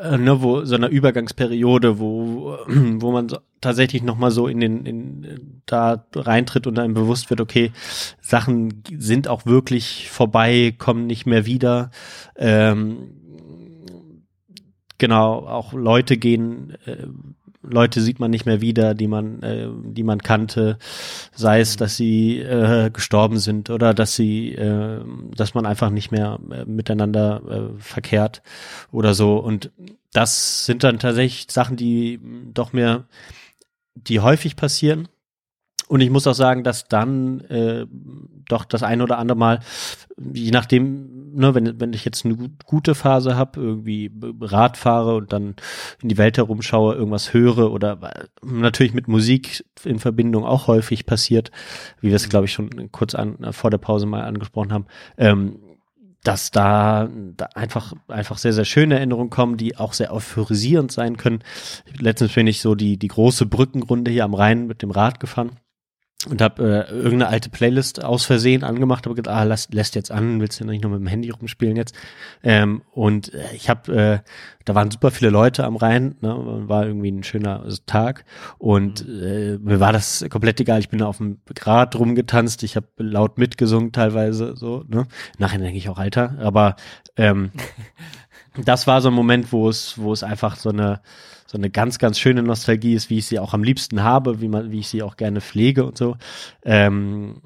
äh, 0.00 0.18
ne, 0.18 0.42
wo 0.42 0.64
so 0.64 0.74
einer 0.74 0.88
Übergangsperiode, 0.88 1.98
wo 1.98 2.58
wo 2.66 3.12
man 3.12 3.28
so, 3.28 3.38
tatsächlich 3.60 4.02
noch 4.02 4.16
mal 4.16 4.30
so 4.30 4.46
in 4.48 4.60
den 4.60 4.86
in 4.86 5.62
da 5.66 6.06
reintritt 6.14 6.66
und 6.66 6.78
einem 6.78 6.94
bewusst 6.94 7.30
wird, 7.30 7.40
okay, 7.40 7.72
Sachen 8.20 8.82
sind 8.96 9.28
auch 9.28 9.46
wirklich 9.46 10.10
vorbei, 10.10 10.74
kommen 10.76 11.06
nicht 11.06 11.26
mehr 11.26 11.46
wieder. 11.46 11.90
Ähm, 12.36 13.16
genau, 14.98 15.46
auch 15.46 15.72
Leute 15.72 16.16
gehen, 16.16 16.76
äh, 16.84 17.06
Leute 17.62 18.00
sieht 18.00 18.20
man 18.20 18.30
nicht 18.30 18.46
mehr 18.46 18.60
wieder, 18.60 18.94
die 18.94 19.06
man, 19.06 19.42
äh, 19.42 19.68
die 19.84 20.02
man 20.02 20.22
kannte, 20.22 20.78
sei 21.34 21.60
es, 21.60 21.76
dass 21.76 21.96
sie 21.96 22.38
äh, 22.38 22.90
gestorben 22.90 23.38
sind 23.38 23.70
oder 23.70 23.94
dass 23.94 24.16
sie, 24.16 24.52
äh, 24.54 25.00
dass 25.34 25.54
man 25.54 25.66
einfach 25.66 25.90
nicht 25.90 26.10
mehr 26.10 26.38
äh, 26.50 26.64
miteinander 26.64 27.42
äh, 27.48 27.80
verkehrt 27.80 28.42
oder 28.90 29.14
so. 29.14 29.36
Und 29.36 29.70
das 30.12 30.66
sind 30.66 30.84
dann 30.84 30.98
tatsächlich 30.98 31.46
Sachen, 31.50 31.76
die 31.76 32.20
doch 32.52 32.72
mir, 32.72 33.04
die 33.94 34.20
häufig 34.20 34.56
passieren. 34.56 35.08
Und 35.88 36.00
ich 36.00 36.10
muss 36.10 36.26
auch 36.26 36.34
sagen, 36.34 36.64
dass 36.64 36.88
dann 36.88 37.40
äh, 37.42 37.86
doch 38.48 38.64
das 38.64 38.82
ein 38.82 39.02
oder 39.02 39.18
andere 39.18 39.38
Mal, 39.38 39.60
je 40.32 40.50
nachdem, 40.50 41.21
ne, 41.32 41.54
wenn, 41.54 41.80
wenn 41.80 41.92
ich 41.92 42.04
jetzt 42.04 42.24
eine 42.24 42.36
gut- 42.36 42.64
gute 42.64 42.94
Phase 42.94 43.36
habe, 43.36 43.60
irgendwie 43.60 44.10
Rad 44.40 44.76
fahre 44.76 45.16
und 45.16 45.32
dann 45.32 45.56
in 46.02 46.08
die 46.08 46.18
Welt 46.18 46.36
herumschaue, 46.38 46.94
irgendwas 46.94 47.32
höre 47.32 47.72
oder 47.72 47.98
äh, 48.02 48.46
natürlich 48.46 48.94
mit 48.94 49.08
Musik 49.08 49.64
in 49.84 49.98
Verbindung 49.98 50.44
auch 50.44 50.66
häufig 50.66 51.06
passiert, 51.06 51.50
wie 52.00 52.08
wir 52.08 52.16
es, 52.16 52.28
glaube 52.28 52.46
ich, 52.46 52.52
schon 52.52 52.90
kurz 52.92 53.14
an, 53.14 53.42
äh, 53.42 53.52
vor 53.52 53.70
der 53.70 53.78
Pause 53.78 54.06
mal 54.06 54.22
angesprochen 54.22 54.72
haben, 54.72 54.86
ähm, 55.16 55.58
dass 56.24 56.52
da, 56.52 57.08
da 57.36 57.46
einfach, 57.54 57.94
einfach 58.06 58.38
sehr, 58.38 58.52
sehr 58.52 58.64
schöne 58.64 58.96
Erinnerungen 58.96 59.30
kommen, 59.30 59.56
die 59.56 59.76
auch 59.76 59.92
sehr 59.92 60.12
euphorisierend 60.12 60.92
sein 60.92 61.16
können. 61.16 61.42
Letztens 61.98 62.34
bin 62.34 62.46
ich 62.46 62.60
so 62.60 62.76
die, 62.76 62.96
die 62.96 63.08
große 63.08 63.46
Brückenrunde 63.46 64.10
hier 64.10 64.24
am 64.24 64.34
Rhein 64.34 64.66
mit 64.66 64.82
dem 64.82 64.92
Rad 64.92 65.18
gefahren 65.18 65.58
und 66.28 66.40
habe 66.40 66.86
äh, 66.88 66.92
irgendeine 66.92 67.28
alte 67.28 67.50
Playlist 67.50 68.04
aus 68.04 68.24
Versehen 68.24 68.62
angemacht, 68.62 69.06
aber 69.06 69.16
gedacht, 69.16 69.34
ah, 69.34 69.42
lass, 69.42 69.68
lässt 69.72 69.96
jetzt 69.96 70.12
an, 70.12 70.40
willst 70.40 70.60
du 70.60 70.64
nicht 70.64 70.82
nur 70.82 70.92
mit 70.92 71.00
dem 71.00 71.08
Handy 71.08 71.30
rumspielen 71.30 71.76
jetzt? 71.76 71.96
Ähm, 72.44 72.82
und 72.92 73.34
äh, 73.34 73.54
ich 73.54 73.68
habe, 73.68 73.92
äh, 73.92 74.18
da 74.64 74.74
waren 74.76 74.90
super 74.90 75.10
viele 75.10 75.30
Leute 75.30 75.64
am 75.64 75.74
Rhein, 75.74 76.16
ne, 76.20 76.34
war 76.68 76.86
irgendwie 76.86 77.10
ein 77.10 77.24
schöner 77.24 77.66
Tag 77.86 78.24
und 78.58 79.00
äh, 79.08 79.58
mir 79.58 79.80
war 79.80 79.92
das 79.92 80.24
komplett 80.30 80.60
egal. 80.60 80.78
Ich 80.78 80.90
bin 80.90 81.00
da 81.00 81.06
auf 81.06 81.18
dem 81.18 81.40
Rad 81.60 81.96
rumgetanzt, 81.96 82.62
ich 82.62 82.76
habe 82.76 82.86
laut 82.98 83.38
mitgesungen 83.38 83.90
teilweise, 83.90 84.54
so. 84.56 84.84
Ne? 84.86 85.06
Nachher 85.38 85.58
denke 85.58 85.78
ich 85.78 85.88
auch 85.88 85.98
Alter, 85.98 86.36
aber 86.38 86.76
ähm, 87.16 87.50
das 88.64 88.86
war 88.86 89.00
so 89.00 89.08
ein 89.08 89.14
Moment, 89.14 89.52
wo 89.52 89.68
es, 89.68 89.98
wo 89.98 90.12
es 90.12 90.22
einfach 90.22 90.54
so 90.54 90.68
eine 90.68 91.00
so 91.52 91.58
eine 91.58 91.68
ganz, 91.68 91.98
ganz 91.98 92.18
schöne 92.18 92.42
Nostalgie 92.42 92.94
ist, 92.94 93.10
wie 93.10 93.18
ich 93.18 93.26
sie 93.26 93.38
auch 93.38 93.52
am 93.52 93.62
liebsten 93.62 94.02
habe, 94.02 94.40
wie 94.40 94.48
man, 94.48 94.70
wie 94.70 94.78
ich 94.78 94.88
sie 94.88 95.02
auch 95.02 95.18
gerne 95.18 95.42
pflege 95.42 95.84
und 95.84 95.98
so. 95.98 96.16
Ähm, 96.64 97.42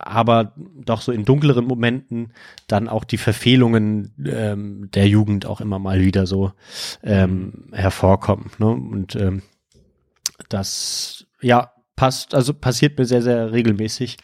aber 0.00 0.54
doch 0.56 1.00
so 1.00 1.12
in 1.12 1.24
dunkleren 1.24 1.64
Momenten 1.64 2.32
dann 2.66 2.88
auch 2.88 3.04
die 3.04 3.16
Verfehlungen 3.16 4.12
ähm, 4.26 4.90
der 4.92 5.06
Jugend 5.06 5.46
auch 5.46 5.60
immer 5.60 5.78
mal 5.78 6.00
wieder 6.00 6.26
so 6.26 6.50
ähm, 7.04 7.68
hervorkommen. 7.70 8.50
Ne? 8.58 8.66
Und 8.66 9.14
ähm, 9.14 9.42
das, 10.48 11.24
ja, 11.40 11.70
passt, 11.94 12.34
also 12.34 12.54
passiert 12.54 12.98
mir 12.98 13.04
sehr, 13.04 13.22
sehr 13.22 13.52
regelmäßig. 13.52 14.16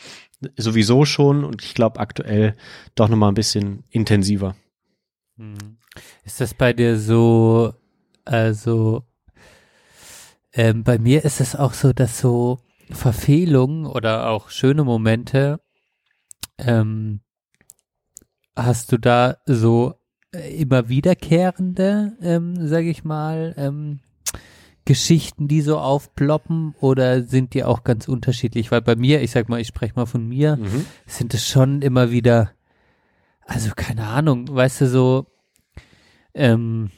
Sowieso 0.56 1.04
schon 1.04 1.44
und 1.44 1.62
ich 1.62 1.74
glaube 1.74 2.00
aktuell 2.00 2.56
doch 2.96 3.08
nochmal 3.08 3.30
ein 3.30 3.34
bisschen 3.34 3.84
intensiver. 3.90 4.56
Ist 6.24 6.40
das 6.40 6.52
bei 6.52 6.72
dir 6.72 6.98
so, 6.98 7.74
also 8.24 9.04
ähm, 10.52 10.84
bei 10.84 10.98
mir 10.98 11.24
ist 11.24 11.40
es 11.40 11.54
auch 11.56 11.72
so, 11.74 11.92
dass 11.92 12.18
so 12.18 12.58
Verfehlungen 12.90 13.86
oder 13.86 14.28
auch 14.30 14.50
schöne 14.50 14.84
Momente, 14.84 15.60
ähm, 16.58 17.20
hast 18.56 18.92
du 18.92 18.98
da 18.98 19.36
so 19.46 19.94
äh, 20.34 20.60
immer 20.60 20.88
wiederkehrende, 20.88 22.16
ähm, 22.20 22.66
sage 22.68 22.90
ich 22.90 23.04
mal, 23.04 23.54
ähm, 23.56 24.00
Geschichten, 24.84 25.46
die 25.46 25.60
so 25.60 25.78
aufploppen 25.78 26.74
oder 26.80 27.22
sind 27.22 27.54
die 27.54 27.64
auch 27.64 27.84
ganz 27.84 28.08
unterschiedlich? 28.08 28.70
Weil 28.72 28.82
bei 28.82 28.96
mir, 28.96 29.22
ich 29.22 29.30
sag 29.30 29.48
mal, 29.48 29.60
ich 29.60 29.68
spreche 29.68 29.94
mal 29.94 30.06
von 30.06 30.26
mir, 30.26 30.56
Mhm. 30.56 30.86
sind 31.06 31.34
es 31.34 31.46
schon 31.46 31.82
immer 31.82 32.10
wieder, 32.10 32.50
also 33.46 33.70
keine 33.76 34.06
Ahnung, 34.08 34.48
weißt 34.52 34.80
du, 34.82 34.88
so, 34.88 35.26
ähm, 36.34 36.90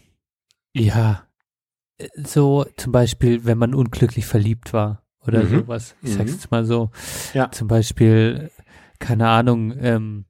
ja, 0.75 1.27
so 2.17 2.65
zum 2.77 2.93
Beispiel, 2.93 3.45
wenn 3.45 3.59
man 3.59 3.75
unglücklich 3.75 4.27
verliebt 4.27 4.73
war 4.73 5.03
oder 5.27 5.43
Mhm. 5.45 5.49
sowas. 5.61 5.95
Ich 6.03 6.15
sag's 6.15 6.31
Mhm. 6.31 6.37
jetzt 6.37 6.51
mal 6.51 6.65
so. 6.65 6.91
Ja. 7.35 7.51
Zum 7.51 7.69
Beispiel, 7.69 8.51
keine 8.99 9.29
Ahnung, 9.29 9.75
ähm, 9.79 10.25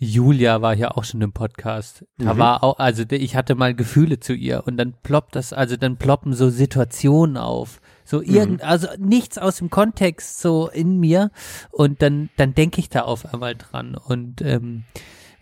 Julia 0.00 0.62
war 0.62 0.74
ja 0.74 0.92
auch 0.92 1.02
schon 1.02 1.20
im 1.22 1.32
Podcast. 1.32 2.04
Da 2.18 2.34
Mhm. 2.34 2.38
war 2.38 2.62
auch, 2.62 2.78
also 2.78 3.02
ich 3.10 3.34
hatte 3.34 3.56
mal 3.56 3.74
Gefühle 3.74 4.20
zu 4.20 4.32
ihr 4.32 4.62
und 4.64 4.76
dann 4.76 4.94
ploppt 5.02 5.34
das, 5.34 5.52
also 5.52 5.76
dann 5.76 5.96
ploppen 5.96 6.34
so 6.34 6.50
Situationen 6.50 7.36
auf. 7.36 7.80
So 8.04 8.22
irgend, 8.22 8.62
also 8.62 8.86
nichts 8.96 9.38
aus 9.38 9.56
dem 9.56 9.70
Kontext 9.70 10.40
so 10.40 10.68
in 10.68 10.98
mir 11.00 11.30
und 11.70 12.00
dann, 12.00 12.30
dann 12.36 12.54
denke 12.54 12.78
ich 12.80 12.88
da 12.88 13.02
auf 13.02 13.26
einmal 13.34 13.56
dran 13.56 13.96
und 13.96 14.40
ähm, 14.40 14.84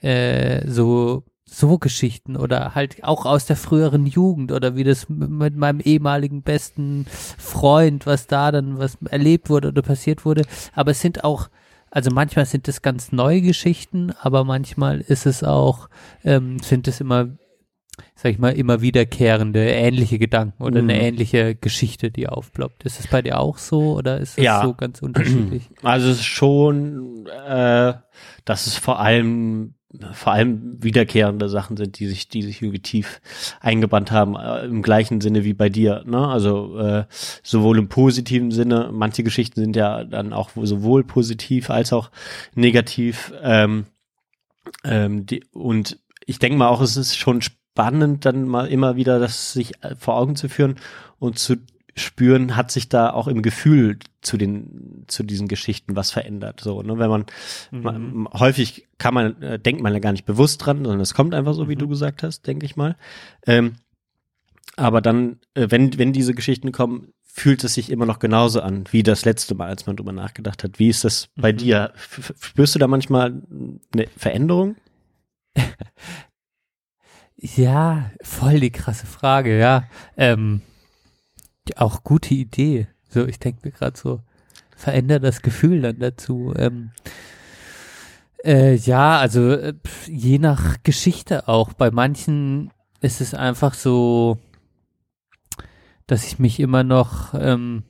äh, 0.00 0.66
so 0.66 1.22
so 1.48 1.78
Geschichten 1.78 2.36
oder 2.36 2.74
halt 2.74 3.04
auch 3.04 3.24
aus 3.24 3.46
der 3.46 3.56
früheren 3.56 4.04
Jugend 4.04 4.50
oder 4.50 4.74
wie 4.74 4.82
das 4.84 5.08
mit 5.08 5.56
meinem 5.56 5.80
ehemaligen 5.80 6.42
besten 6.42 7.06
Freund, 7.38 8.04
was 8.04 8.26
da 8.26 8.50
dann 8.50 8.78
was 8.78 8.98
erlebt 9.08 9.48
wurde 9.48 9.68
oder 9.68 9.82
passiert 9.82 10.24
wurde. 10.24 10.42
Aber 10.74 10.90
es 10.90 11.00
sind 11.00 11.22
auch, 11.22 11.48
also 11.90 12.10
manchmal 12.10 12.46
sind 12.46 12.66
es 12.66 12.82
ganz 12.82 13.12
neue 13.12 13.42
Geschichten, 13.42 14.12
aber 14.20 14.42
manchmal 14.42 15.00
ist 15.00 15.24
es 15.24 15.44
auch, 15.44 15.88
ähm, 16.24 16.58
sind 16.58 16.88
es 16.88 17.00
immer, 17.00 17.28
sag 18.16 18.32
ich 18.32 18.38
mal, 18.40 18.52
immer 18.52 18.80
wiederkehrende 18.80 19.64
ähnliche 19.70 20.18
Gedanken 20.18 20.64
oder 20.64 20.80
eine 20.80 20.94
Mhm. 20.94 21.00
ähnliche 21.00 21.54
Geschichte, 21.54 22.10
die 22.10 22.28
aufploppt. 22.28 22.82
Ist 22.84 22.98
es 22.98 23.06
bei 23.06 23.22
dir 23.22 23.38
auch 23.38 23.58
so 23.58 23.94
oder 23.94 24.18
ist 24.18 24.36
es 24.36 24.44
Ja. 24.44 24.62
so 24.62 24.74
ganz 24.74 25.00
unterschiedlich? 25.00 25.70
Also 25.84 26.08
es 26.08 26.16
ist 26.18 26.24
schon, 26.24 27.28
äh, 27.28 27.94
dass 28.44 28.66
es 28.66 28.76
vor 28.76 28.98
allem 28.98 29.74
vor 30.12 30.32
allem 30.32 30.82
wiederkehrende 30.82 31.48
Sachen 31.48 31.76
sind, 31.76 31.98
die 31.98 32.06
sich, 32.06 32.28
die 32.28 32.42
sich 32.42 32.60
irgendwie 32.60 32.82
tief 32.82 33.20
eingebrannt 33.60 34.10
haben, 34.10 34.36
äh, 34.36 34.64
im 34.64 34.82
gleichen 34.82 35.20
Sinne 35.20 35.44
wie 35.44 35.54
bei 35.54 35.68
dir. 35.68 36.02
Ne? 36.06 36.26
Also 36.26 36.78
äh, 36.78 37.04
sowohl 37.42 37.78
im 37.78 37.88
positiven 37.88 38.50
Sinne, 38.50 38.90
manche 38.92 39.22
Geschichten 39.22 39.60
sind 39.60 39.76
ja 39.76 40.04
dann 40.04 40.32
auch 40.32 40.50
sowohl 40.54 41.04
positiv 41.04 41.70
als 41.70 41.92
auch 41.92 42.10
negativ. 42.54 43.32
Ähm, 43.42 43.86
ähm, 44.84 45.24
die, 45.26 45.44
und 45.52 45.98
ich 46.26 46.38
denke 46.38 46.58
mal 46.58 46.68
auch, 46.68 46.80
es 46.80 46.96
ist 46.96 47.16
schon 47.16 47.40
spannend, 47.40 48.24
dann 48.24 48.48
mal 48.48 48.66
immer 48.66 48.96
wieder 48.96 49.18
das 49.18 49.52
sich 49.52 49.82
äh, 49.82 49.94
vor 49.96 50.16
Augen 50.16 50.36
zu 50.36 50.48
führen 50.48 50.76
und 51.18 51.38
zu 51.38 51.56
spüren, 51.94 52.56
hat 52.56 52.70
sich 52.70 52.88
da 52.88 53.10
auch 53.10 53.28
im 53.28 53.40
Gefühl 53.40 53.98
zu 54.26 54.36
den 54.36 55.04
zu 55.06 55.22
diesen 55.22 55.48
Geschichten 55.48 55.96
was 55.96 56.10
verändert. 56.10 56.60
So, 56.60 56.82
ne, 56.82 56.98
wenn 56.98 57.08
man, 57.10 57.24
man 57.70 58.28
häufig 58.32 58.88
kann 58.98 59.14
man 59.14 59.40
äh, 59.42 59.58
denkt 59.58 59.82
man 59.82 59.92
ja 59.92 59.98
gar 60.00 60.12
nicht 60.12 60.26
bewusst 60.26 60.64
dran, 60.64 60.78
sondern 60.84 61.00
es 61.00 61.14
kommt 61.14 61.34
einfach 61.34 61.54
so, 61.54 61.68
wie 61.68 61.76
du 61.76 61.88
gesagt 61.88 62.22
hast, 62.22 62.46
denke 62.46 62.66
ich 62.66 62.76
mal. 62.76 62.96
Ähm, 63.46 63.76
aber 64.76 65.00
dann, 65.00 65.38
äh, 65.54 65.68
wenn 65.70 65.96
wenn 65.98 66.12
diese 66.12 66.34
Geschichten 66.34 66.72
kommen, 66.72 67.12
fühlt 67.22 67.64
es 67.64 67.74
sich 67.74 67.90
immer 67.90 68.06
noch 68.06 68.18
genauso 68.18 68.60
an 68.62 68.84
wie 68.90 69.02
das 69.02 69.24
letzte 69.24 69.54
Mal, 69.54 69.68
als 69.68 69.86
man 69.86 69.96
drüber 69.96 70.12
nachgedacht 70.12 70.64
hat. 70.64 70.78
Wie 70.78 70.88
ist 70.88 71.04
das 71.04 71.28
bei 71.36 71.52
dir? 71.52 71.92
F 71.94 72.18
f- 72.18 72.34
spürst 72.40 72.74
du 72.74 72.78
da 72.78 72.86
manchmal 72.88 73.42
eine 73.92 74.06
Veränderung? 74.16 74.76
Ja, 77.38 78.10
voll 78.22 78.60
die 78.60 78.70
krasse 78.70 79.06
Frage, 79.06 79.58
ja. 79.58 79.84
Ähm, 80.16 80.62
auch 81.76 82.02
gute 82.02 82.34
Idee. 82.34 82.88
So, 83.16 83.26
ich 83.26 83.38
denke 83.38 83.60
mir 83.64 83.72
gerade 83.72 83.96
so, 83.96 84.20
verändert 84.76 85.24
das 85.24 85.40
Gefühl 85.40 85.80
dann 85.80 85.98
dazu. 86.00 86.52
Ähm, 86.54 86.90
äh, 88.44 88.74
ja, 88.74 89.18
also 89.18 89.52
äh, 89.52 89.72
pf, 89.72 90.06
je 90.08 90.38
nach 90.38 90.82
Geschichte 90.82 91.48
auch. 91.48 91.72
Bei 91.72 91.90
manchen 91.90 92.72
ist 93.00 93.22
es 93.22 93.32
einfach 93.32 93.72
so, 93.72 94.36
dass 96.06 96.26
ich 96.26 96.38
mich 96.38 96.60
immer 96.60 96.84
noch 96.84 97.32
ähm, 97.32 97.84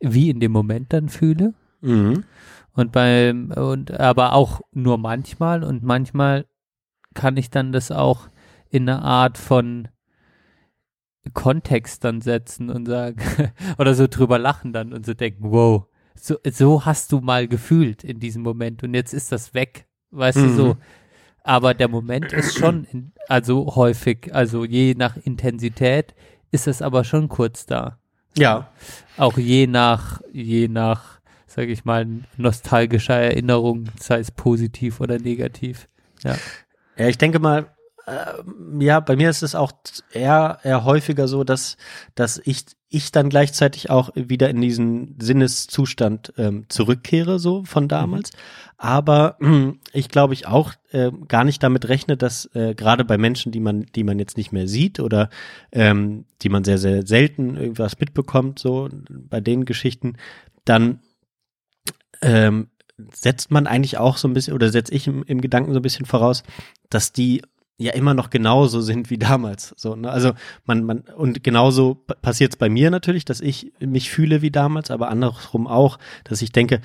wie 0.00 0.30
in 0.30 0.40
dem 0.40 0.52
Moment 0.52 0.94
dann 0.94 1.10
fühle. 1.10 1.52
Mhm. 1.82 2.24
Und 2.72 2.92
beim, 2.92 3.50
und 3.50 3.90
aber 4.00 4.32
auch 4.32 4.62
nur 4.72 4.96
manchmal 4.96 5.62
und 5.62 5.82
manchmal 5.82 6.46
kann 7.12 7.36
ich 7.36 7.50
dann 7.50 7.72
das 7.72 7.90
auch 7.90 8.30
in 8.70 8.88
eine 8.88 9.02
Art 9.02 9.36
von 9.36 9.88
Kontext 11.32 12.04
dann 12.04 12.20
setzen 12.20 12.70
und 12.70 12.86
sagen, 12.86 13.16
oder 13.78 13.94
so 13.94 14.06
drüber 14.06 14.38
lachen 14.38 14.72
dann 14.72 14.92
und 14.92 15.06
so 15.06 15.14
denken, 15.14 15.50
wow, 15.50 15.86
so, 16.14 16.36
so 16.50 16.84
hast 16.84 17.12
du 17.12 17.20
mal 17.20 17.46
gefühlt 17.48 18.04
in 18.04 18.18
diesem 18.20 18.42
Moment 18.42 18.82
und 18.82 18.94
jetzt 18.94 19.14
ist 19.14 19.30
das 19.32 19.54
weg, 19.54 19.86
weißt 20.10 20.38
du 20.38 20.42
Mhm. 20.42 20.56
so. 20.56 20.76
Aber 21.44 21.72
der 21.72 21.88
Moment 21.88 22.32
ist 22.32 22.58
schon, 22.58 22.84
in, 22.92 23.12
also 23.28 23.74
häufig, 23.74 24.34
also 24.34 24.64
je 24.64 24.94
nach 24.94 25.16
Intensität 25.16 26.14
ist 26.50 26.66
es 26.66 26.82
aber 26.82 27.04
schon 27.04 27.28
kurz 27.28 27.64
da. 27.64 27.98
Ja. 28.36 28.70
Auch 29.16 29.38
je 29.38 29.66
nach, 29.66 30.20
je 30.32 30.68
nach, 30.68 31.20
sag 31.46 31.68
ich 31.68 31.84
mal, 31.84 32.06
nostalgischer 32.36 33.14
Erinnerung, 33.16 33.86
sei 33.98 34.18
es 34.18 34.30
positiv 34.30 35.00
oder 35.00 35.18
negativ. 35.18 35.88
Ja. 36.22 36.36
Ja, 36.98 37.08
ich 37.08 37.16
denke 37.16 37.38
mal, 37.38 37.66
ähm, 38.08 38.80
ja, 38.80 39.00
bei 39.00 39.16
mir 39.16 39.30
ist 39.30 39.42
es 39.42 39.54
auch 39.54 39.72
eher, 40.12 40.58
eher 40.62 40.84
häufiger 40.84 41.28
so, 41.28 41.44
dass, 41.44 41.76
dass 42.14 42.40
ich, 42.44 42.64
ich 42.88 43.12
dann 43.12 43.28
gleichzeitig 43.28 43.90
auch 43.90 44.10
wieder 44.14 44.48
in 44.48 44.60
diesen 44.60 45.16
Sinneszustand 45.20 46.32
ähm, 46.38 46.66
zurückkehre, 46.68 47.38
so 47.38 47.64
von 47.64 47.88
damals. 47.88 48.30
Aber 48.76 49.36
hm, 49.40 49.80
ich 49.92 50.08
glaube 50.08 50.34
ich 50.34 50.46
auch 50.46 50.72
äh, 50.90 51.10
gar 51.28 51.44
nicht 51.44 51.62
damit 51.62 51.88
rechne, 51.88 52.16
dass 52.16 52.46
äh, 52.54 52.74
gerade 52.74 53.04
bei 53.04 53.18
Menschen, 53.18 53.52
die 53.52 53.60
man, 53.60 53.86
die 53.94 54.04
man 54.04 54.18
jetzt 54.18 54.36
nicht 54.36 54.52
mehr 54.52 54.68
sieht 54.68 55.00
oder 55.00 55.28
ähm, 55.72 56.24
die 56.42 56.48
man 56.48 56.64
sehr, 56.64 56.78
sehr 56.78 57.06
selten 57.06 57.56
irgendwas 57.56 57.98
mitbekommt, 57.98 58.58
so 58.58 58.88
bei 59.10 59.40
den 59.40 59.64
Geschichten, 59.64 60.16
dann 60.64 61.00
ähm, 62.22 62.68
setzt 63.12 63.50
man 63.50 63.66
eigentlich 63.66 63.98
auch 63.98 64.16
so 64.16 64.28
ein 64.28 64.34
bisschen, 64.34 64.54
oder 64.54 64.70
setze 64.70 64.94
ich 64.94 65.06
im, 65.06 65.22
im 65.24 65.40
Gedanken 65.40 65.72
so 65.72 65.78
ein 65.78 65.82
bisschen 65.82 66.06
voraus, 66.06 66.42
dass 66.90 67.12
die 67.12 67.42
ja 67.78 67.92
immer 67.92 68.12
noch 68.12 68.30
genauso 68.30 68.80
sind 68.80 69.08
wie 69.08 69.18
damals. 69.18 69.72
So, 69.76 69.94
ne? 69.94 70.10
Also 70.10 70.32
man, 70.66 70.84
man, 70.84 70.98
und 71.16 71.42
genauso 71.44 71.94
passiert 72.22 72.52
es 72.52 72.56
bei 72.58 72.68
mir 72.68 72.90
natürlich, 72.90 73.24
dass 73.24 73.40
ich 73.40 73.72
mich 73.80 74.10
fühle 74.10 74.42
wie 74.42 74.50
damals, 74.50 74.90
aber 74.90 75.08
andersrum 75.08 75.66
auch, 75.66 75.98
dass 76.24 76.42
ich 76.42 76.50
denke, 76.52 76.80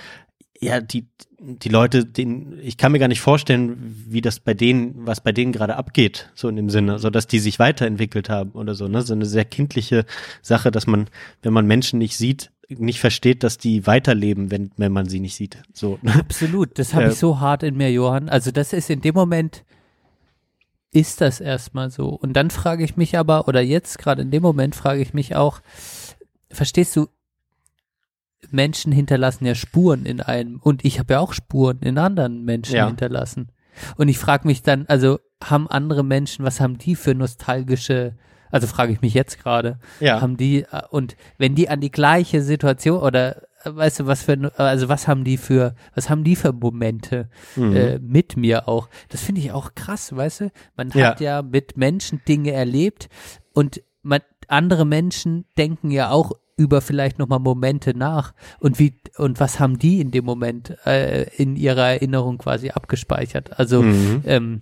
ja, 0.59 0.79
die, 0.79 1.07
die 1.41 1.67
Leute, 1.67 2.05
den, 2.05 2.57
ich 2.61 2.77
kann 2.77 2.91
mir 2.93 2.99
gar 2.99 3.07
nicht 3.09 3.19
vorstellen, 3.21 3.75
wie 4.07 4.21
das 4.21 4.39
bei 4.39 4.53
denen, 4.53 4.93
was 5.05 5.19
bei 5.19 5.31
denen 5.33 5.51
gerade 5.51 5.75
abgeht, 5.75 6.29
so 6.35 6.47
in 6.47 6.55
dem 6.55 6.69
Sinne, 6.69 6.99
so 6.99 7.09
dass 7.09 7.27
die 7.27 7.39
sich 7.39 7.59
weiterentwickelt 7.59 8.29
haben 8.29 8.51
oder 8.51 8.73
so, 8.75 8.87
ne? 8.87 9.01
So 9.01 9.13
eine 9.13 9.25
sehr 9.25 9.43
kindliche 9.43 10.05
Sache, 10.41 10.71
dass 10.71 10.87
man, 10.87 11.07
wenn 11.41 11.51
man 11.53 11.65
Menschen 11.65 11.99
nicht 11.99 12.15
sieht, 12.15 12.51
nicht 12.69 12.99
versteht, 13.01 13.43
dass 13.43 13.57
die 13.57 13.85
weiterleben, 13.87 14.51
wenn, 14.51 14.71
wenn 14.77 14.93
man 14.93 15.09
sie 15.09 15.19
nicht 15.19 15.35
sieht. 15.35 15.57
So. 15.73 15.99
ne? 16.01 16.13
Absolut, 16.15 16.79
das 16.79 16.93
habe 16.93 17.05
Ja. 17.05 17.09
ich 17.11 17.17
so 17.17 17.39
hart 17.41 17.63
in 17.63 17.75
mir, 17.75 17.91
Johann. 17.91 18.29
Also 18.29 18.51
das 18.51 18.71
ist 18.71 18.89
in 18.89 19.01
dem 19.01 19.15
Moment, 19.15 19.65
ist 20.93 21.21
das 21.21 21.41
erstmal 21.41 21.89
so. 21.89 22.09
Und 22.09 22.33
dann 22.33 22.49
frage 22.51 22.83
ich 22.83 22.95
mich 22.95 23.17
aber, 23.17 23.47
oder 23.47 23.61
jetzt 23.61 23.97
gerade 23.97 24.21
in 24.21 24.31
dem 24.31 24.43
Moment 24.43 24.75
frage 24.75 25.01
ich 25.01 25.13
mich 25.13 25.35
auch, 25.35 25.59
verstehst 26.51 26.95
du, 26.95 27.07
Menschen 28.51 28.91
hinterlassen 28.91 29.45
ja 29.45 29.55
Spuren 29.55 30.05
in 30.05 30.21
einem 30.21 30.59
und 30.61 30.85
ich 30.85 30.99
habe 30.99 31.13
ja 31.13 31.19
auch 31.19 31.33
Spuren 31.33 31.79
in 31.81 31.97
anderen 31.97 32.43
Menschen 32.43 32.75
Ja. 32.75 32.87
hinterlassen. 32.87 33.49
Und 33.97 34.07
ich 34.07 34.19
frage 34.19 34.47
mich 34.47 34.61
dann, 34.61 34.85
also 34.87 35.19
haben 35.43 35.67
andere 35.67 36.03
Menschen, 36.03 36.45
was 36.45 36.59
haben 36.61 36.77
die 36.77 36.95
für 36.95 37.15
nostalgische, 37.15 38.15
also 38.51 38.67
frage 38.67 38.93
ich 38.93 39.01
mich 39.01 39.13
jetzt 39.15 39.39
gerade, 39.41 39.79
Ja. 39.99 40.21
haben 40.21 40.37
die, 40.37 40.63
äh, 40.63 40.81
und 40.91 41.15
wenn 41.39 41.55
die 41.55 41.69
an 41.69 41.81
die 41.81 41.89
gleiche 41.91 42.43
Situation 42.43 42.99
oder 43.01 43.41
weißt 43.65 44.02
du, 44.02 44.06
was 44.07 44.23
für, 44.23 44.52
also 44.57 44.90
was 44.90 45.07
haben 45.07 45.23
die 45.23 45.38
für, 45.38 45.76
was 45.95 46.10
haben 46.10 46.23
die 46.23 46.35
für 46.35 46.53
Momente 46.53 47.30
Mhm. 47.56 47.73
äh, 47.76 47.99
mit 47.99 48.38
mir 48.38 48.68
auch? 48.68 48.90
Das 49.10 49.22
finde 49.22 49.41
ich 49.41 49.52
auch 49.52 49.73
krass, 49.76 50.15
weißt 50.15 50.41
du? 50.41 50.52
Man 50.76 50.90
Ja. 50.91 51.10
hat 51.11 51.22
ja 51.22 51.41
mit 51.41 51.77
Menschen 51.77 52.22
Dinge 52.27 52.52
erlebt 52.52 53.10
und 53.53 53.81
man, 54.02 54.22
andere 54.48 54.85
Menschen 54.85 55.45
denken 55.57 55.90
ja 55.91 56.10
auch 56.11 56.31
über 56.56 56.81
vielleicht 56.81 57.18
nochmal 57.18 57.40
Momente 57.40 57.98
nach 57.98 58.34
und 58.60 58.77
wie 58.77 58.99
und 59.18 59.40
was 59.40 59.60
haben 59.60 59.80
die 59.80 59.99
in 60.02 60.11
dem 60.11 60.26
Moment 60.26 60.76
äh, 60.85 61.23
in 61.38 61.56
ihrer 61.56 61.88
Erinnerung 61.94 62.38
quasi 62.38 62.69
abgespeichert? 62.69 63.57
Also 63.57 63.81
Mhm. 63.84 64.22
ähm, 64.26 64.61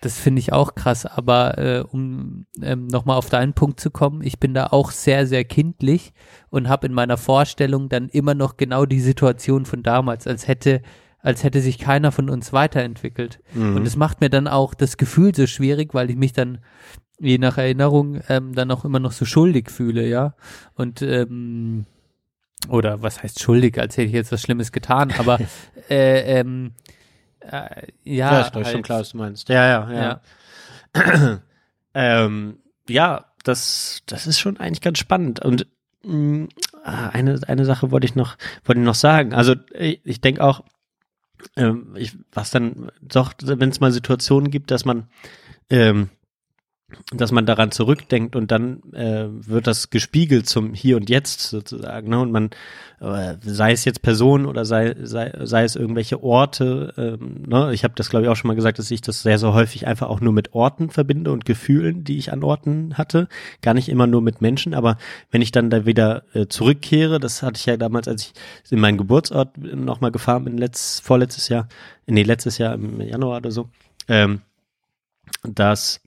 das 0.00 0.18
finde 0.18 0.40
ich 0.40 0.52
auch 0.52 0.74
krass, 0.74 1.06
aber 1.06 1.58
äh, 1.58 1.80
um 1.80 2.46
ähm, 2.62 2.86
nochmal 2.86 3.16
auf 3.16 3.28
deinen 3.28 3.54
Punkt 3.54 3.80
zu 3.80 3.90
kommen, 3.90 4.22
ich 4.22 4.38
bin 4.38 4.54
da 4.54 4.68
auch 4.68 4.90
sehr, 4.90 5.26
sehr 5.26 5.44
kindlich 5.44 6.12
und 6.50 6.68
habe 6.68 6.86
in 6.86 6.92
meiner 6.92 7.16
Vorstellung 7.16 7.88
dann 7.88 8.08
immer 8.08 8.34
noch 8.34 8.56
genau 8.56 8.86
die 8.86 9.00
Situation 9.00 9.64
von 9.64 9.82
damals, 9.82 10.26
als 10.26 10.46
hätte, 10.46 10.82
als 11.18 11.42
hätte 11.44 11.60
sich 11.60 11.78
keiner 11.78 12.12
von 12.12 12.30
uns 12.30 12.52
weiterentwickelt. 12.52 13.40
Mhm. 13.54 13.76
Und 13.76 13.86
es 13.86 13.96
macht 13.96 14.20
mir 14.20 14.30
dann 14.30 14.48
auch 14.48 14.74
das 14.74 14.96
Gefühl 14.96 15.34
so 15.34 15.46
schwierig, 15.46 15.94
weil 15.94 16.10
ich 16.10 16.16
mich 16.16 16.32
dann 16.32 16.58
je 17.18 17.38
nach 17.38 17.58
Erinnerung 17.58 18.20
ähm, 18.28 18.54
dann 18.54 18.70
auch 18.70 18.84
immer 18.84 19.00
noch 19.00 19.12
so 19.12 19.24
schuldig 19.24 19.70
fühle, 19.70 20.06
ja. 20.06 20.34
Und 20.74 21.02
ähm, 21.02 21.86
oder 22.68 23.02
was 23.02 23.22
heißt 23.22 23.40
schuldig, 23.40 23.78
als 23.78 23.96
hätte 23.96 24.08
ich 24.08 24.12
jetzt 24.12 24.32
was 24.32 24.42
Schlimmes 24.42 24.72
getan, 24.72 25.12
aber 25.18 25.38
äh, 25.90 26.40
ähm, 26.40 26.72
äh, 27.52 27.86
ja, 28.04 28.32
Ja, 28.32 28.40
ist 28.40 28.54
halt, 28.54 28.68
schon 28.68 28.82
klar, 28.82 29.00
was 29.00 29.10
du 29.10 29.18
meinst. 29.18 29.48
Ja, 29.48 29.66
ja, 29.66 30.20
ja. 30.94 31.40
ähm, 31.94 32.58
ja, 32.88 33.26
das, 33.44 34.02
das 34.06 34.26
ist 34.26 34.38
schon 34.38 34.58
eigentlich 34.58 34.80
ganz 34.80 34.98
spannend. 34.98 35.40
Und 35.40 35.66
mh, 36.02 36.48
ah, 36.84 37.08
eine, 37.10 37.40
eine 37.46 37.64
Sache 37.64 37.90
wollte 37.90 38.06
ich 38.06 38.14
noch, 38.14 38.36
wollte 38.64 38.80
ich 38.80 38.86
noch 38.86 38.94
sagen. 38.94 39.34
Also 39.34 39.54
ich, 39.72 40.00
ich 40.04 40.20
denke 40.20 40.42
auch, 40.42 40.64
ähm, 41.56 41.94
ich, 41.96 42.16
was 42.32 42.50
dann 42.50 42.90
doch, 43.00 43.32
wenn 43.42 43.68
es 43.68 43.80
mal 43.80 43.92
Situationen 43.92 44.50
gibt, 44.50 44.70
dass 44.70 44.84
man 44.84 45.08
ähm, 45.70 46.10
dass 47.12 47.32
man 47.32 47.46
daran 47.46 47.72
zurückdenkt 47.72 48.36
und 48.36 48.52
dann 48.52 48.80
äh, 48.92 49.26
wird 49.28 49.66
das 49.66 49.90
gespiegelt 49.90 50.48
zum 50.48 50.72
Hier 50.72 50.96
und 50.96 51.10
Jetzt 51.10 51.40
sozusagen. 51.40 52.08
Ne? 52.08 52.20
Und 52.20 52.30
man, 52.30 52.50
äh, 53.00 53.34
sei 53.42 53.72
es 53.72 53.84
jetzt 53.84 54.02
Personen 54.02 54.46
oder 54.46 54.64
sei, 54.64 54.94
sei, 55.02 55.32
sei 55.42 55.64
es 55.64 55.74
irgendwelche 55.74 56.22
Orte, 56.22 56.94
ähm, 56.96 57.42
ne? 57.48 57.72
ich 57.72 57.82
habe 57.82 57.94
das 57.96 58.08
glaube 58.08 58.24
ich 58.24 58.30
auch 58.30 58.36
schon 58.36 58.46
mal 58.46 58.54
gesagt, 58.54 58.78
dass 58.78 58.90
ich 58.92 59.00
das 59.00 59.22
sehr, 59.22 59.38
sehr 59.38 59.52
häufig 59.52 59.88
einfach 59.88 60.08
auch 60.08 60.20
nur 60.20 60.32
mit 60.32 60.54
Orten 60.54 60.90
verbinde 60.90 61.32
und 61.32 61.44
Gefühlen, 61.44 62.04
die 62.04 62.18
ich 62.18 62.32
an 62.32 62.44
Orten 62.44 62.96
hatte, 62.96 63.26
gar 63.62 63.74
nicht 63.74 63.88
immer 63.88 64.06
nur 64.06 64.22
mit 64.22 64.40
Menschen, 64.40 64.72
aber 64.72 64.96
wenn 65.32 65.42
ich 65.42 65.50
dann 65.50 65.70
da 65.70 65.86
wieder 65.86 66.22
äh, 66.34 66.46
zurückkehre, 66.46 67.18
das 67.18 67.42
hatte 67.42 67.58
ich 67.58 67.66
ja 67.66 67.76
damals, 67.76 68.06
als 68.06 68.22
ich 68.22 68.72
in 68.72 68.78
meinen 68.78 68.98
Geburtsort 68.98 69.58
nochmal 69.58 70.12
gefahren 70.12 70.44
bin, 70.44 70.56
letzt, 70.56 71.02
vorletztes 71.02 71.48
Jahr, 71.48 71.66
nee, 72.06 72.22
letztes 72.22 72.58
Jahr 72.58 72.74
im 72.74 73.00
Januar 73.00 73.38
oder 73.38 73.50
so, 73.50 73.68
ähm, 74.06 74.42
dass 75.42 76.00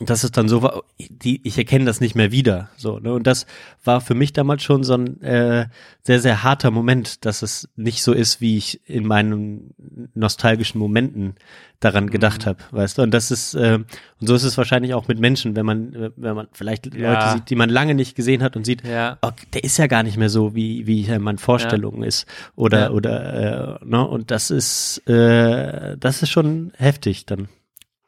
das 0.00 0.24
ist 0.24 0.36
dann 0.36 0.48
so, 0.48 0.62
war, 0.62 0.82
die, 0.98 1.40
ich 1.46 1.56
erkenne 1.58 1.84
das 1.84 2.00
nicht 2.00 2.14
mehr 2.14 2.32
wieder, 2.32 2.68
so, 2.76 2.98
ne, 2.98 3.12
und 3.12 3.26
das 3.26 3.46
war 3.84 4.00
für 4.00 4.14
mich 4.14 4.32
damals 4.32 4.62
schon 4.62 4.84
so 4.84 4.94
ein 4.94 5.20
äh, 5.22 5.66
sehr, 6.02 6.20
sehr 6.20 6.42
harter 6.42 6.70
Moment, 6.70 7.24
dass 7.24 7.42
es 7.42 7.68
nicht 7.76 8.02
so 8.02 8.12
ist, 8.12 8.40
wie 8.40 8.56
ich 8.56 8.80
in 8.88 9.06
meinen 9.06 9.74
nostalgischen 10.14 10.78
Momenten 10.80 11.34
daran 11.80 12.08
gedacht 12.10 12.46
habe, 12.46 12.58
weißt 12.70 12.98
du, 12.98 13.02
und 13.02 13.10
das 13.12 13.30
ist, 13.30 13.54
äh, 13.54 13.78
und 14.20 14.26
so 14.26 14.34
ist 14.34 14.44
es 14.44 14.56
wahrscheinlich 14.58 14.94
auch 14.94 15.08
mit 15.08 15.18
Menschen, 15.20 15.54
wenn 15.56 15.66
man, 15.66 16.12
wenn 16.16 16.34
man 16.34 16.48
vielleicht 16.52 16.94
Ja. 16.94 17.12
Leute 17.12 17.30
sieht, 17.32 17.50
die 17.50 17.54
man 17.56 17.68
lange 17.70 17.94
nicht 17.94 18.16
gesehen 18.16 18.42
hat 18.42 18.56
und 18.56 18.64
sieht, 18.64 18.86
Ja. 18.86 19.18
oh, 19.22 19.30
der 19.54 19.62
ist 19.62 19.76
ja 19.76 19.86
gar 19.86 20.02
nicht 20.02 20.16
mehr 20.16 20.30
so, 20.30 20.54
wie, 20.54 20.86
wie 20.86 21.06
er 21.06 21.16
in 21.16 21.22
meinen 21.22 21.38
Vorstellungen 21.38 22.02
ist, 22.02 22.26
oder, 22.56 22.78
Ja. 22.86 22.90
oder, 22.90 23.78
äh, 23.82 23.84
ne, 23.84 24.06
und 24.06 24.30
das 24.30 24.50
ist, 24.50 25.06
äh, 25.08 25.96
das 25.98 26.22
ist 26.22 26.30
schon 26.30 26.72
heftig 26.76 27.26
dann. 27.26 27.48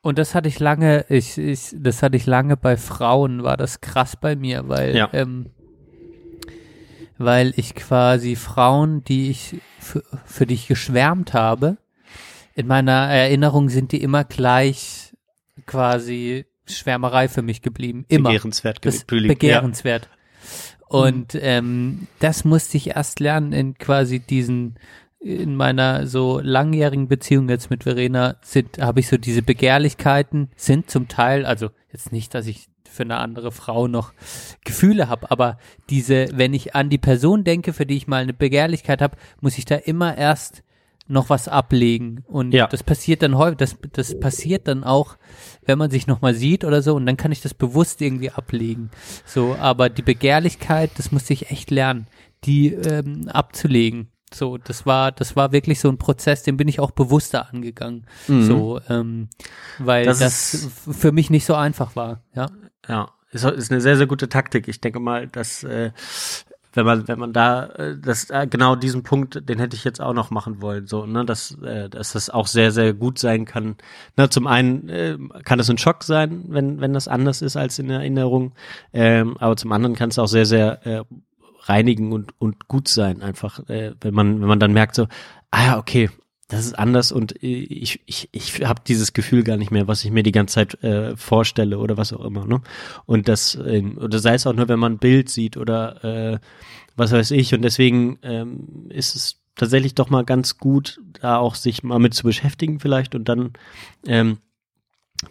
Und 0.09 0.17
das 0.17 0.35
hatte 0.35 0.49
ich 0.49 0.59
lange, 0.59 1.05
ich, 1.11 1.37
ich, 1.37 1.75
das 1.75 2.03
hatte 2.03 2.17
ich 2.17 2.25
lange 2.25 2.57
bei 2.57 2.79
Frauen, 2.79 3.43
war 3.43 3.59
das 3.59 3.83
krass 3.83 4.17
bei 4.19 4.37
mir, 4.37 4.67
weil, 4.67 4.97
Ja. 4.97 5.11
ähm, 5.13 5.51
weil 7.19 7.53
ich 7.57 7.75
quasi 7.75 8.35
Frauen, 8.35 9.05
die 9.05 9.29
ich 9.29 9.57
für, 9.79 10.03
für 10.25 10.47
die 10.47 10.55
ich 10.55 10.67
geschwärmt 10.67 11.35
habe, 11.35 11.77
in 12.55 12.67
meiner 12.67 12.93
Erinnerung 12.93 13.69
sind 13.69 13.93
die 13.93 14.03
immer 14.03 14.25
gleich 14.25 15.15
quasi 15.67 16.47
Schwärmerei 16.67 17.29
für 17.29 17.43
mich 17.43 17.61
geblieben. 17.61 18.07
Immer. 18.09 18.31
Begehrenswert 18.31 18.81
geblieben. 18.81 19.29
begehrenswert. 19.29 20.09
Und 20.87 21.35
ähm, 21.39 22.07
das 22.19 22.47
musste 22.47 22.79
ich 22.79 22.97
erst 22.97 23.21
lernen 23.21 23.53
in 23.53 23.77
quasi 23.77 24.21
diesen 24.21 24.79
in 25.21 25.57
meiner 25.57 26.07
so 26.07 26.41
langjährigen 26.41 27.09
Beziehung 27.09 27.49
jetzt 27.49 27.71
mit 27.71 27.83
Verena 27.85 28.37
sind, 28.41 28.79
habe 28.79 29.01
ich 29.01 29.09
so 29.09 29.17
diese 29.17 29.43
Begehrlichkeiten, 29.43 30.51
sind 30.57 30.91
zum 30.91 31.09
Teil, 31.09 31.45
also 31.45 31.71
jetzt 31.93 32.13
nicht, 32.13 32.35
dass 32.35 32.47
ich 32.47 32.69
für 32.89 33.03
eine 33.03 33.19
andere 33.19 33.53
Frau 33.53 33.89
noch 33.89 34.13
Gefühle 34.65 35.09
habe, 35.09 35.31
aber 35.31 35.59
diese, 35.91 36.27
wenn 36.35 36.55
ich 36.55 36.75
an 36.75 36.89
die 36.89 36.99
Person 36.99 37.45
denke, 37.45 37.73
für 37.73 37.85
die 37.87 37.97
ich 37.97 38.07
mal 38.07 38.23
eine 38.23 38.33
Begehrlichkeit 38.33 39.03
habe, 39.03 39.17
muss 39.41 39.59
ich 39.59 39.65
da 39.65 39.75
immer 39.77 40.17
erst 40.17 40.63
noch 41.11 41.31
was 41.31 41.49
ablegen 41.49 42.23
und 42.27 42.53
Ja. 42.53 42.67
das 42.67 42.83
passiert 42.83 43.23
dann 43.23 43.37
häufig, 43.37 43.57
das, 43.59 43.77
das 43.93 44.19
passiert 44.21 44.69
dann 44.69 44.85
auch, 44.85 45.17
wenn 45.65 45.79
man 45.79 45.91
sich 45.91 46.07
noch 46.07 46.21
mal 46.21 46.35
sieht 46.35 46.65
oder 46.65 46.83
so 46.83 46.95
und 46.95 47.07
dann 47.07 47.17
kann 47.17 47.33
ich 47.33 47.41
das 47.41 47.55
bewusst 47.55 48.01
irgendwie 48.03 48.31
ablegen. 48.31 48.91
So, 49.25 49.57
aber 49.59 49.89
die 49.89 50.03
Begehrlichkeit, 50.03 50.91
das 50.97 51.11
musste 51.11 51.33
ich 51.33 51.51
echt 51.51 51.71
lernen, 51.71 52.07
die 52.45 52.75
ähm, 52.75 53.29
abzulegen. 53.29 54.09
So, 54.35 54.59
das 54.59 54.87
war, 54.87 55.13
das 55.13 55.37
war 55.37 55.53
wirklich 55.53 55.81
so 55.81 55.89
ein 55.89 55.99
Prozess, 55.99 56.43
den 56.43 56.57
bin 56.57 56.69
ich 56.69 56.81
auch 56.81 56.91
bewusster 56.91 57.49
angegangen. 57.53 58.07
So, 58.27 58.81
ähm, 58.89 59.29
weil 59.79 60.03
Mhm. 60.05 60.07
Das 60.07 60.19
das, 60.19 60.69
für 60.99 61.13
mich 61.13 61.31
nicht 61.31 61.45
so 61.47 61.55
einfach 61.55 61.97
war. 61.97 62.23
Ja, 62.35 62.47
Ja, 62.89 63.11
ist, 63.31 63.45
ist 63.45 63.71
eine 63.71 63.81
sehr, 63.81 63.97
sehr 63.97 64.07
gute 64.07 64.29
Taktik. 64.29 64.69
Ich 64.69 64.81
denke 64.81 65.01
mal, 65.01 65.27
dass 65.29 65.63
äh, 65.65 65.91
wenn 66.75 66.85
man, 66.87 67.09
wenn 67.09 67.19
man 67.19 67.33
da, 67.33 67.67
äh, 67.67 67.97
das 67.99 68.31
äh, 68.31 68.47
genau 68.49 68.77
diesen 68.77 69.03
Punkt, 69.03 69.49
den 69.49 69.59
hätte 69.59 69.75
ich 69.75 69.85
jetzt 69.85 70.01
auch 70.01 70.13
noch 70.13 70.31
machen 70.31 70.61
wollen, 70.63 70.87
so, 70.87 71.07
ne, 71.07 71.25
dass, 71.25 71.57
äh, 71.63 71.89
dass 71.89 72.13
das 72.13 72.31
auch 72.31 72.47
sehr, 72.47 72.71
sehr 72.73 72.93
gut 72.95 73.19
sein 73.19 73.47
kann. 73.47 73.77
Ne, 74.17 74.29
zum 74.31 74.47
einen 74.47 74.89
äh, 74.89 75.19
kann 75.45 75.59
es 75.61 75.69
ein 75.71 75.79
Schock 75.79 76.05
sein, 76.05 76.45
wenn, 76.49 76.81
wenn 76.81 76.93
das 76.93 77.09
anders 77.09 77.43
ist 77.43 77.57
als 77.57 77.79
in 77.79 77.91
Erinnerung, 77.91 78.53
ähm, 78.93 79.37
aber 79.39 79.57
zum 79.57 79.73
anderen 79.73 79.97
kann 79.97 80.11
es 80.11 80.19
auch 80.19 80.29
sehr, 80.29 80.47
sehr 80.47 80.87
äh, 80.87 81.05
reinigen 81.69 82.13
und, 82.13 82.33
und 82.39 82.69
gut 82.69 82.89
sein, 82.89 83.23
einfach, 83.23 83.69
äh, 83.69 83.95
wenn 84.01 84.15
man, 84.15 84.41
wenn 84.41 84.49
man 84.49 84.61
dann 84.61 84.73
merkt 84.73 84.95
so, 84.95 85.07
ah 85.51 85.65
ja, 85.65 85.79
okay, 85.79 86.11
das 86.49 86.65
ist 86.65 86.79
anders 86.79 87.13
und 87.13 87.43
äh, 87.43 87.47
ich, 87.47 88.01
ich, 88.07 88.29
ich 88.33 88.65
habe 88.65 88.81
dieses 88.87 89.13
Gefühl 89.13 89.45
gar 89.45 89.59
nicht 89.59 89.71
mehr, 89.71 89.87
was 89.87 90.05
ich 90.05 90.11
mir 90.11 90.23
die 90.23 90.33
ganze 90.33 90.55
Zeit 90.55 90.83
äh, 90.83 91.17
vorstelle 91.17 91.79
oder 91.79 91.97
was 91.97 92.13
auch 92.13 92.25
immer. 92.25 92.47
Ne? 92.47 92.63
Und 93.05 93.29
das, 93.29 93.59
ähm, 93.67 93.99
oder 93.99 94.19
sei 94.19 94.35
es 94.35 94.47
auch 94.47 94.55
nur, 94.55 94.69
wenn 94.69 94.79
man 94.79 94.95
ein 94.95 94.99
Bild 94.99 95.29
sieht 95.29 95.57
oder 95.57 96.05
äh, 96.05 96.39
was 96.97 97.13
weiß 97.13 97.31
ich. 97.33 97.55
Und 97.55 97.63
deswegen 97.63 98.19
ähm, 98.23 98.87
ist 98.89 99.15
es 99.15 99.41
tatsächlich 99.57 99.95
doch 99.95 100.09
mal 100.09 100.25
ganz 100.25 100.57
gut, 100.57 101.01
da 101.21 101.37
auch 101.37 101.55
sich 101.55 101.83
mal 101.83 101.99
mit 101.99 102.15
zu 102.15 102.23
beschäftigen 102.23 102.81
vielleicht 102.81 103.15
und 103.15 103.29
dann 103.29 103.53
ähm, 104.07 104.39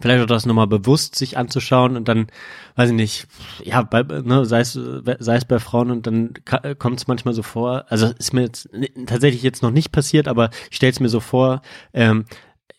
vielleicht 0.00 0.22
auch 0.22 0.26
das 0.26 0.46
nochmal 0.46 0.66
bewusst 0.66 1.14
sich 1.16 1.36
anzuschauen 1.38 1.96
und 1.96 2.08
dann, 2.08 2.26
weiß 2.76 2.90
ich 2.90 2.96
nicht, 2.96 3.26
ja, 3.64 3.82
bei, 3.82 4.02
ne, 4.02 4.44
sei 4.44 4.60
es, 4.60 4.72
sei 4.74 5.36
es 5.36 5.44
bei 5.44 5.58
Frauen 5.58 5.90
und 5.90 6.06
dann 6.06 6.34
kommt 6.78 6.98
es 7.00 7.06
manchmal 7.06 7.34
so 7.34 7.42
vor, 7.42 7.86
also 7.88 8.06
ist 8.18 8.32
mir 8.34 8.42
jetzt 8.42 8.68
tatsächlich 9.06 9.42
jetzt 9.42 9.62
noch 9.62 9.70
nicht 9.70 9.90
passiert, 9.92 10.28
aber 10.28 10.50
ich 10.70 10.76
stelle 10.76 10.92
es 10.92 11.00
mir 11.00 11.08
so 11.08 11.20
vor, 11.20 11.62
ähm, 11.94 12.26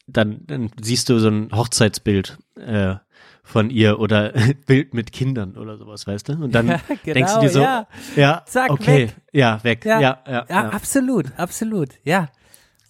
dann, 0.08 0.42
dann 0.48 0.72
siehst 0.82 1.10
du 1.10 1.20
so 1.20 1.30
ein 1.30 1.50
Hochzeitsbild 1.52 2.38
äh, 2.56 2.96
von 3.44 3.70
ihr 3.72 4.00
oder 4.00 4.34
Bild 4.68 4.94
mit 4.94 5.12
Kindern 5.12 5.58
oder 5.58 5.78
sowas, 5.78 6.06
weißt 6.08 6.30
du? 6.30 6.34
Und 6.34 6.54
dann 6.54 6.68
Ja, 6.68 6.80
denkst 7.14 7.34
du 7.34 7.40
genau, 7.40 7.40
dir 7.40 7.50
so, 7.50 7.62
ja. 7.62 7.88
ja, 8.16 8.44
Zack, 8.46 8.70
okay, 8.72 9.08
weg. 9.08 9.16
ja, 9.34 9.64
weg, 9.64 9.86
ja, 9.86 10.00
ja, 10.00 10.24
ja, 10.28 10.46
ja, 10.50 10.70
absolut, 10.70 11.26
absolut, 11.38 11.90
ja. 12.04 12.30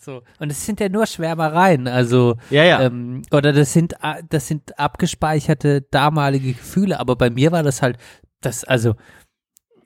So. 0.02 0.24
Und 0.40 0.50
es 0.50 0.66
sind 0.66 0.80
ja 0.80 0.88
nur 0.88 1.06
Schwärmereien, 1.06 1.90
also 1.90 2.38
Ja, 2.50 2.64
ja. 2.64 2.82
Ähm, 2.82 3.24
oder 3.32 3.52
das 3.52 3.74
sind 3.74 3.96
das 4.30 4.48
sind 4.48 4.80
abgespeicherte 4.80 5.82
damalige 5.82 6.54
Gefühle, 6.54 7.02
aber 7.02 7.18
bei 7.18 7.30
mir 7.30 7.52
war 7.52 7.64
das 7.64 7.82
halt 7.82 7.98
das 8.40 8.64
also 8.64 8.96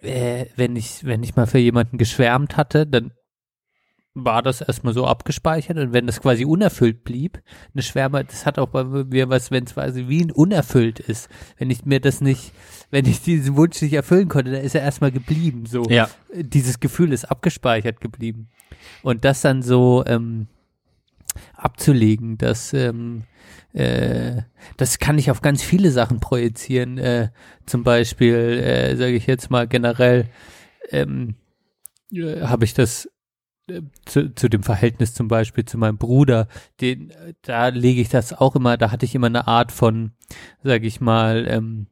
äh, 0.02 0.46
wenn 0.56 0.76
ich 0.76 1.04
wenn 1.04 1.24
ich 1.24 1.36
mal 1.36 1.48
für 1.48 1.58
jemanden 1.58 1.98
geschwärmt 1.98 2.58
hatte, 2.58 2.86
dann 2.86 3.12
war 4.16 4.44
das 4.44 4.62
erstmal 4.62 4.94
so 4.94 5.08
abgespeichert 5.08 5.78
und 5.78 5.92
wenn 5.92 6.06
das 6.06 6.22
quasi 6.22 6.46
unerfüllt 6.46 7.04
blieb, 7.04 7.42
eine 7.74 7.82
Schwärme, 7.82 8.24
das 8.24 8.46
hat 8.46 8.60
auch 8.60 8.68
bei 8.68 8.84
mir 8.84 9.30
was, 9.30 9.50
wenn 9.50 9.64
es 9.64 9.74
quasi 9.74 10.08
wie 10.08 10.22
ein 10.24 10.32
unerfüllt 10.32 11.00
ist. 11.00 11.30
Wenn 11.58 11.72
ich 11.72 11.86
mir 11.86 12.00
das 12.00 12.22
nicht, 12.22 12.52
wenn 12.92 13.06
ich 13.06 13.22
diesen 13.22 13.56
Wunsch 13.56 13.82
nicht 13.82 13.94
erfüllen 13.94 14.30
konnte, 14.30 14.52
dann 14.52 14.62
ist 14.62 14.76
er 14.76 14.82
erstmal 14.82 15.12
geblieben. 15.12 15.66
So 15.66 15.84
Ja. 15.90 16.10
dieses 16.36 16.80
Gefühl 16.80 17.12
ist 17.12 17.26
abgespeichert 17.26 18.02
geblieben. 18.02 18.50
Und 19.02 19.26
das 19.26 19.42
dann 19.42 19.64
so 19.64 20.04
ähm, 20.06 20.48
abzulegen, 21.56 22.38
das 22.38 22.74
ähm, 22.74 23.24
äh, 23.74 24.44
das 24.78 25.00
kann 25.00 25.18
ich 25.18 25.32
auf 25.32 25.42
ganz 25.42 25.64
viele 25.64 25.90
Sachen 25.92 26.20
projizieren. 26.20 27.00
Äh, 27.00 27.30
zum 27.66 27.84
Beispiel, 27.84 28.36
äh, 28.36 28.96
sage 28.96 29.14
ich 29.14 29.26
jetzt 29.26 29.50
mal 29.50 29.68
generell, 29.68 30.28
ähm, 30.92 31.36
äh, 32.12 32.42
habe 32.42 32.66
ich 32.66 32.76
das 32.76 33.10
zu, 34.06 34.34
zu 34.36 34.50
dem 34.50 34.64
Verhältnis 34.64 35.14
zum 35.14 35.28
Beispiel 35.28 35.66
zu 35.66 35.78
meinem 35.78 35.98
Bruder, 35.98 36.48
den, 36.82 37.12
äh, 37.12 37.34
da 37.42 37.70
lege 37.70 38.02
ich 38.02 38.10
das 38.10 38.34
auch 38.34 38.56
immer, 38.56 38.78
da 38.78 38.92
hatte 38.92 39.06
ich 39.06 39.16
immer 39.16 39.28
eine 39.28 39.48
Art 39.48 39.72
von, 39.72 40.12
sage 40.64 40.88
ich 40.88 41.00
mal, 41.00 41.46
ähm, 41.48 41.88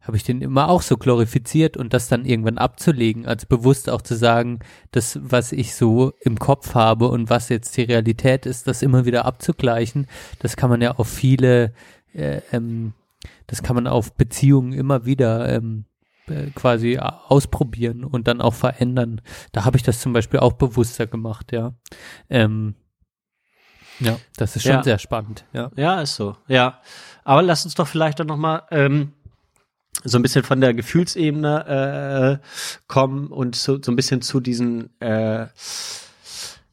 habe 0.00 0.16
ich 0.16 0.22
den 0.22 0.40
immer 0.40 0.68
auch 0.68 0.82
so 0.82 0.96
glorifiziert 0.96 1.76
und 1.76 1.92
das 1.92 2.08
dann 2.08 2.24
irgendwann 2.24 2.58
abzulegen, 2.58 3.26
also 3.26 3.46
bewusst 3.48 3.90
auch 3.90 4.02
zu 4.02 4.14
sagen, 4.14 4.60
das, 4.92 5.18
was 5.20 5.52
ich 5.52 5.74
so 5.74 6.12
im 6.20 6.38
Kopf 6.38 6.74
habe 6.74 7.08
und 7.08 7.28
was 7.28 7.48
jetzt 7.48 7.76
die 7.76 7.82
Realität 7.82 8.46
ist, 8.46 8.68
das 8.68 8.82
immer 8.82 9.04
wieder 9.04 9.24
abzugleichen, 9.24 10.06
das 10.38 10.56
kann 10.56 10.70
man 10.70 10.80
ja 10.80 10.92
auf 10.92 11.08
viele, 11.08 11.72
äh, 12.14 12.40
ähm, 12.52 12.94
das 13.48 13.62
kann 13.62 13.74
man 13.74 13.88
auf 13.88 14.14
Beziehungen 14.14 14.72
immer 14.72 15.06
wieder 15.06 15.52
ähm, 15.52 15.86
äh, 15.86 15.95
quasi 16.54 16.98
a- 16.98 17.22
ausprobieren 17.28 18.04
und 18.04 18.26
dann 18.28 18.40
auch 18.40 18.54
verändern. 18.54 19.20
Da 19.52 19.64
habe 19.64 19.76
ich 19.76 19.82
das 19.82 20.00
zum 20.00 20.12
Beispiel 20.12 20.40
auch 20.40 20.54
bewusster 20.54 21.06
gemacht, 21.06 21.52
ja. 21.52 21.74
Ähm, 22.30 22.74
ja, 24.00 24.18
das 24.36 24.56
ist 24.56 24.62
schon 24.64 24.72
Ja. 24.72 24.82
sehr 24.82 24.98
spannend, 24.98 25.44
ja. 25.52 25.70
Ja, 25.76 26.00
ist 26.02 26.16
so. 26.16 26.36
Ja. 26.48 26.80
Aber 27.24 27.42
lass 27.42 27.64
uns 27.64 27.74
doch 27.74 27.86
vielleicht 27.88 28.20
dann 28.20 28.26
nochmal 28.26 28.62
ähm, 28.70 29.12
so 30.04 30.18
ein 30.18 30.22
bisschen 30.22 30.44
von 30.44 30.60
der 30.60 30.74
Gefühlsebene 30.74 32.40
äh, 32.42 32.46
kommen 32.86 33.28
und 33.28 33.56
so, 33.56 33.80
so 33.82 33.90
ein 33.90 33.96
bisschen 33.96 34.20
zu 34.20 34.40
diesen, 34.40 34.90
äh, 35.00 35.46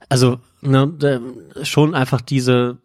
also 0.10 0.40
ne, 0.62 1.22
äh, 1.58 1.66
schon 1.66 1.96
einfach 1.96 2.22
diese 2.22 2.78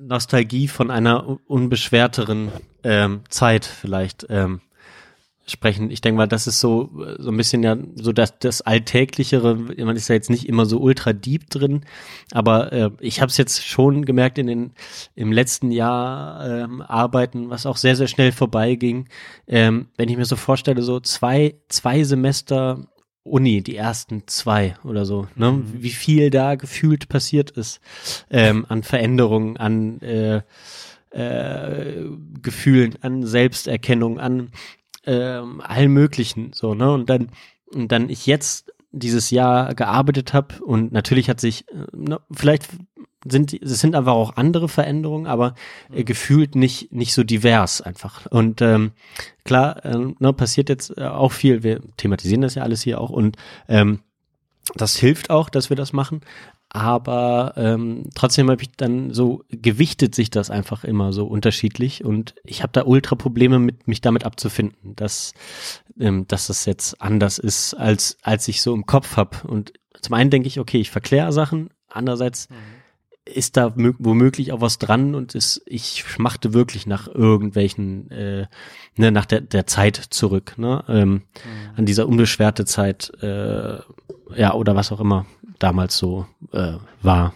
Nostalgie 0.00 0.68
von 0.68 0.90
einer 0.90 1.26
un- 1.28 1.40
unbeschwerteren 1.46 2.50
ähm, 2.84 3.22
Zeit 3.28 3.64
vielleicht 3.66 4.26
ähm, 4.28 4.60
sprechen. 5.46 5.90
Ich 5.90 6.00
denke 6.00 6.18
mal, 6.18 6.26
das 6.26 6.46
ist 6.46 6.60
so 6.60 6.90
so 7.18 7.30
ein 7.30 7.36
bisschen 7.36 7.62
ja 7.62 7.76
so 7.94 8.12
das 8.12 8.38
das 8.38 8.60
alltäglichere. 8.62 9.56
Man 9.56 9.96
ist 9.96 10.08
ja 10.08 10.14
jetzt 10.14 10.30
nicht 10.30 10.48
immer 10.48 10.66
so 10.66 10.78
ultra 10.78 11.12
deep 11.12 11.50
drin, 11.50 11.82
aber 12.32 12.72
äh, 12.72 12.90
ich 13.00 13.20
habe 13.20 13.30
es 13.30 13.36
jetzt 13.36 13.64
schon 13.66 14.04
gemerkt 14.04 14.38
in 14.38 14.46
den 14.46 14.72
im 15.14 15.32
letzten 15.32 15.72
Jahr 15.72 16.46
ähm, 16.46 16.80
arbeiten, 16.80 17.50
was 17.50 17.66
auch 17.66 17.76
sehr 17.76 17.96
sehr 17.96 18.08
schnell 18.08 18.32
vorbeiging. 18.32 19.08
Ähm, 19.48 19.88
wenn 19.96 20.08
ich 20.08 20.16
mir 20.16 20.24
so 20.24 20.36
vorstelle, 20.36 20.82
so 20.82 21.00
zwei 21.00 21.56
zwei 21.68 22.04
Semester 22.04 22.86
Uni, 23.24 23.62
die 23.62 23.76
ersten 23.76 24.24
zwei 24.26 24.76
oder 24.84 25.04
so, 25.04 25.28
ne? 25.36 25.62
Wie 25.72 25.90
viel 25.90 26.30
da 26.30 26.56
gefühlt 26.56 27.08
passiert 27.08 27.50
ist 27.52 27.80
ähm, 28.30 28.66
an 28.68 28.82
Veränderungen, 28.82 29.56
an 29.56 30.00
äh, 30.00 30.42
äh, 31.10 32.04
Gefühlen, 32.40 32.96
an 33.02 33.24
Selbsterkennung, 33.24 34.18
an 34.18 34.50
ähm, 35.06 35.60
allen 35.60 35.92
möglichen 35.92 36.52
so 36.52 36.74
ne 36.74 36.92
und 36.92 37.08
dann 37.10 37.30
und 37.72 37.90
dann 37.90 38.08
ich 38.08 38.26
jetzt 38.26 38.72
dieses 38.92 39.30
Jahr 39.30 39.74
gearbeitet 39.74 40.34
habe 40.34 40.62
und 40.62 40.92
natürlich 40.92 41.28
hat 41.28 41.40
sich 41.40 41.68
äh, 41.68 41.86
ne, 41.92 42.20
vielleicht 42.30 42.68
sind 43.24 43.54
es 43.54 43.80
sind 43.80 43.94
einfach 43.94 44.12
auch 44.12 44.36
andere 44.36 44.68
Veränderungen, 44.68 45.26
aber 45.26 45.54
äh, 45.92 46.04
gefühlt 46.04 46.54
nicht 46.54 46.92
nicht 46.92 47.14
so 47.14 47.24
divers 47.24 47.80
einfach 47.80 48.26
und 48.26 48.60
ähm, 48.60 48.92
klar 49.44 49.84
ähm, 49.84 50.16
ne, 50.18 50.32
passiert 50.32 50.68
jetzt 50.68 50.96
äh, 50.96 51.04
auch 51.04 51.32
viel. 51.32 51.62
Wir 51.62 51.80
thematisieren 51.96 52.42
das 52.42 52.54
ja 52.54 52.62
alles 52.62 52.82
hier 52.82 53.00
auch 53.00 53.10
und 53.10 53.36
ähm, 53.68 54.00
das 54.74 54.96
hilft 54.96 55.30
auch, 55.30 55.48
dass 55.48 55.70
wir 55.70 55.76
das 55.76 55.92
machen. 55.92 56.20
Aber 56.74 57.52
ähm, 57.56 58.08
trotzdem 58.14 58.48
habe 58.50 58.62
ich 58.62 58.72
dann 58.76 59.12
so 59.12 59.44
gewichtet 59.50 60.14
sich 60.14 60.30
das 60.30 60.50
einfach 60.50 60.84
immer 60.84 61.12
so 61.12 61.26
unterschiedlich 61.26 62.02
und 62.02 62.34
ich 62.44 62.62
habe 62.62 62.72
da 62.72 62.84
ultra 62.84 63.14
Probleme 63.14 63.58
mit 63.58 63.86
mich 63.86 64.00
damit 64.00 64.24
abzufinden, 64.24 64.96
dass 64.96 65.34
ähm, 66.00 66.26
dass 66.28 66.46
das 66.46 66.64
jetzt 66.64 67.02
anders 67.02 67.38
ist 67.38 67.74
als 67.74 68.16
als 68.22 68.48
ich 68.48 68.62
so 68.62 68.72
im 68.72 68.86
Kopf 68.86 69.18
habe. 69.18 69.46
Und 69.46 69.74
zum 70.00 70.14
einen 70.14 70.30
denke 70.30 70.48
ich, 70.48 70.58
okay, 70.58 70.80
ich 70.80 70.90
verkläre 70.90 71.30
Sachen, 71.32 71.68
andererseits 71.90 72.48
ist 73.24 73.56
da 73.56 73.66
mö- 73.68 73.94
womöglich 73.98 74.50
auch 74.50 74.60
was 74.60 74.78
dran 74.78 75.14
und 75.14 75.36
ist, 75.36 75.62
ich 75.66 76.04
schmachte 76.08 76.54
wirklich 76.54 76.88
nach 76.88 77.06
irgendwelchen, 77.06 78.10
äh, 78.10 78.46
ne, 78.96 79.12
nach 79.12 79.26
der, 79.26 79.42
der 79.42 79.66
Zeit 79.68 79.96
zurück, 79.96 80.54
ne, 80.56 80.82
ähm, 80.88 81.22
an 81.76 81.86
dieser 81.86 82.08
unbeschwerte 82.08 82.64
Zeit, 82.64 83.12
äh, 83.22 83.78
ja, 84.36 84.54
oder 84.54 84.74
was 84.74 84.92
auch 84.92 85.00
immer 85.00 85.26
damals 85.58 85.96
so 85.96 86.26
äh, 86.52 86.74
war. 87.02 87.34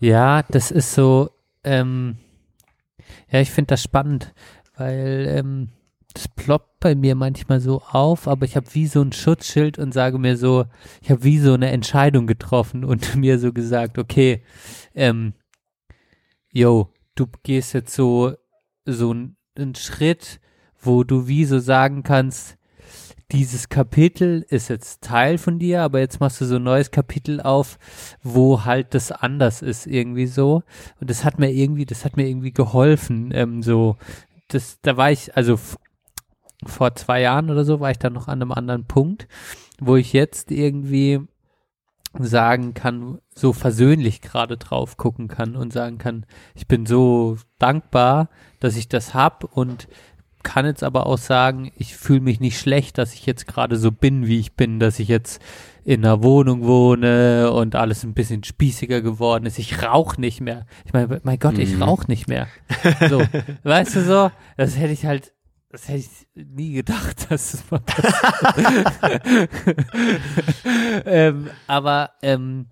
Ja, 0.00 0.42
das 0.42 0.70
ist 0.70 0.94
so, 0.94 1.30
ähm, 1.64 2.16
ja, 3.30 3.40
ich 3.40 3.50
finde 3.50 3.68
das 3.68 3.82
spannend, 3.82 4.34
weil 4.76 5.26
ähm, 5.28 5.68
das 6.12 6.28
ploppt 6.28 6.80
bei 6.80 6.94
mir 6.94 7.14
manchmal 7.14 7.60
so 7.60 7.82
auf, 7.82 8.28
aber 8.28 8.44
ich 8.44 8.56
habe 8.56 8.66
wie 8.72 8.86
so 8.86 9.02
ein 9.02 9.12
Schutzschild 9.12 9.78
und 9.78 9.92
sage 9.92 10.18
mir 10.18 10.36
so, 10.36 10.64
ich 11.02 11.10
habe 11.10 11.24
wie 11.24 11.38
so 11.38 11.54
eine 11.54 11.70
Entscheidung 11.70 12.26
getroffen 12.26 12.84
und 12.84 13.14
mir 13.16 13.38
so 13.38 13.52
gesagt, 13.52 13.98
okay, 13.98 14.42
ähm, 14.94 15.34
yo, 16.52 16.90
du 17.14 17.26
gehst 17.42 17.74
jetzt 17.74 17.94
so, 17.94 18.34
so 18.84 19.10
einen 19.10 19.74
Schritt, 19.74 20.40
wo 20.80 21.04
du 21.04 21.26
wie 21.26 21.44
so 21.44 21.58
sagen 21.58 22.02
kannst, 22.02 22.55
dieses 23.32 23.68
Kapitel 23.68 24.44
ist 24.48 24.68
jetzt 24.68 25.02
Teil 25.02 25.38
von 25.38 25.58
dir, 25.58 25.82
aber 25.82 25.98
jetzt 25.98 26.20
machst 26.20 26.40
du 26.40 26.44
so 26.44 26.56
ein 26.56 26.62
neues 26.62 26.90
Kapitel 26.90 27.40
auf, 27.40 27.78
wo 28.22 28.64
halt 28.64 28.94
das 28.94 29.10
anders 29.10 29.62
ist 29.62 29.86
irgendwie 29.86 30.26
so. 30.26 30.62
Und 31.00 31.10
das 31.10 31.24
hat 31.24 31.38
mir 31.38 31.50
irgendwie, 31.50 31.86
das 31.86 32.04
hat 32.04 32.16
mir 32.16 32.28
irgendwie 32.28 32.52
geholfen, 32.52 33.32
ähm, 33.34 33.62
so, 33.62 33.96
das, 34.48 34.80
da 34.80 34.96
war 34.96 35.10
ich, 35.10 35.36
also 35.36 35.58
vor 36.64 36.94
zwei 36.94 37.20
Jahren 37.20 37.50
oder 37.50 37.64
so 37.64 37.80
war 37.80 37.90
ich 37.90 37.98
dann 37.98 38.12
noch 38.12 38.28
an 38.28 38.40
einem 38.40 38.52
anderen 38.52 38.86
Punkt, 38.86 39.26
wo 39.80 39.96
ich 39.96 40.12
jetzt 40.12 40.50
irgendwie 40.50 41.20
sagen 42.18 42.74
kann, 42.74 43.18
so 43.34 43.52
versöhnlich 43.52 44.22
gerade 44.22 44.56
drauf 44.56 44.96
gucken 44.96 45.28
kann 45.28 45.56
und 45.56 45.72
sagen 45.72 45.98
kann, 45.98 46.24
ich 46.54 46.66
bin 46.66 46.86
so 46.86 47.36
dankbar, 47.58 48.30
dass 48.60 48.76
ich 48.76 48.88
das 48.88 49.12
hab 49.12 49.44
und 49.44 49.88
kann 50.46 50.64
jetzt 50.64 50.84
aber 50.84 51.06
auch 51.06 51.18
sagen, 51.18 51.72
ich 51.76 51.96
fühle 51.96 52.20
mich 52.20 52.38
nicht 52.38 52.58
schlecht, 52.60 52.98
dass 52.98 53.12
ich 53.14 53.26
jetzt 53.26 53.46
gerade 53.48 53.76
so 53.76 53.90
bin, 53.90 54.26
wie 54.28 54.38
ich 54.38 54.52
bin, 54.54 54.78
dass 54.78 55.00
ich 55.00 55.08
jetzt 55.08 55.42
in 55.84 56.04
einer 56.04 56.22
Wohnung 56.22 56.62
wohne 56.64 57.50
und 57.52 57.74
alles 57.74 58.04
ein 58.04 58.14
bisschen 58.14 58.44
spießiger 58.44 59.02
geworden 59.02 59.44
ist. 59.44 59.58
Ich 59.58 59.82
rauche 59.82 60.20
nicht 60.20 60.40
mehr. 60.40 60.66
Ich 60.84 60.92
meine, 60.92 61.20
mein 61.24 61.38
Gott, 61.40 61.58
ich 61.58 61.74
Mhm. 61.74 61.82
rauche 61.82 62.06
nicht 62.08 62.28
mehr. 62.28 62.46
So, 63.08 63.20
weißt 63.64 63.96
du 63.96 64.02
so, 64.02 64.30
das 64.56 64.78
hätte 64.78 64.92
ich 64.92 65.04
halt, 65.04 65.32
das 65.70 65.88
hätte 65.88 65.98
ich 65.98 66.08
nie 66.34 66.72
gedacht, 66.74 67.26
dass 67.30 67.54
es 67.54 67.70
mal 67.70 67.80
passiert. 67.80 68.92
ähm, 71.04 71.50
aber, 71.66 72.10
ähm, 72.22 72.66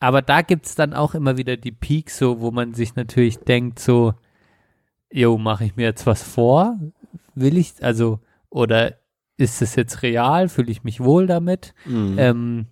aber 0.00 0.22
da 0.22 0.42
gibt's 0.42 0.74
dann 0.74 0.92
auch 0.94 1.14
immer 1.14 1.36
wieder 1.36 1.56
die 1.56 1.72
Peaks, 1.72 2.18
so, 2.18 2.40
wo 2.40 2.50
man 2.50 2.74
sich 2.74 2.94
natürlich 2.96 3.38
denkt, 3.38 3.78
so, 3.78 4.14
jo, 5.10 5.38
mache 5.38 5.64
ich 5.64 5.76
mir 5.76 5.84
jetzt 5.84 6.06
was 6.06 6.22
vor? 6.22 6.78
Will 7.34 7.56
ich, 7.56 7.74
also, 7.82 8.20
oder 8.50 8.96
ist 9.36 9.62
es 9.62 9.76
jetzt 9.76 10.02
real? 10.02 10.48
Fühle 10.48 10.70
ich 10.70 10.84
mich 10.84 11.00
wohl 11.00 11.26
damit? 11.26 11.74
Mhm. 11.84 12.16
Ähm, 12.18 12.66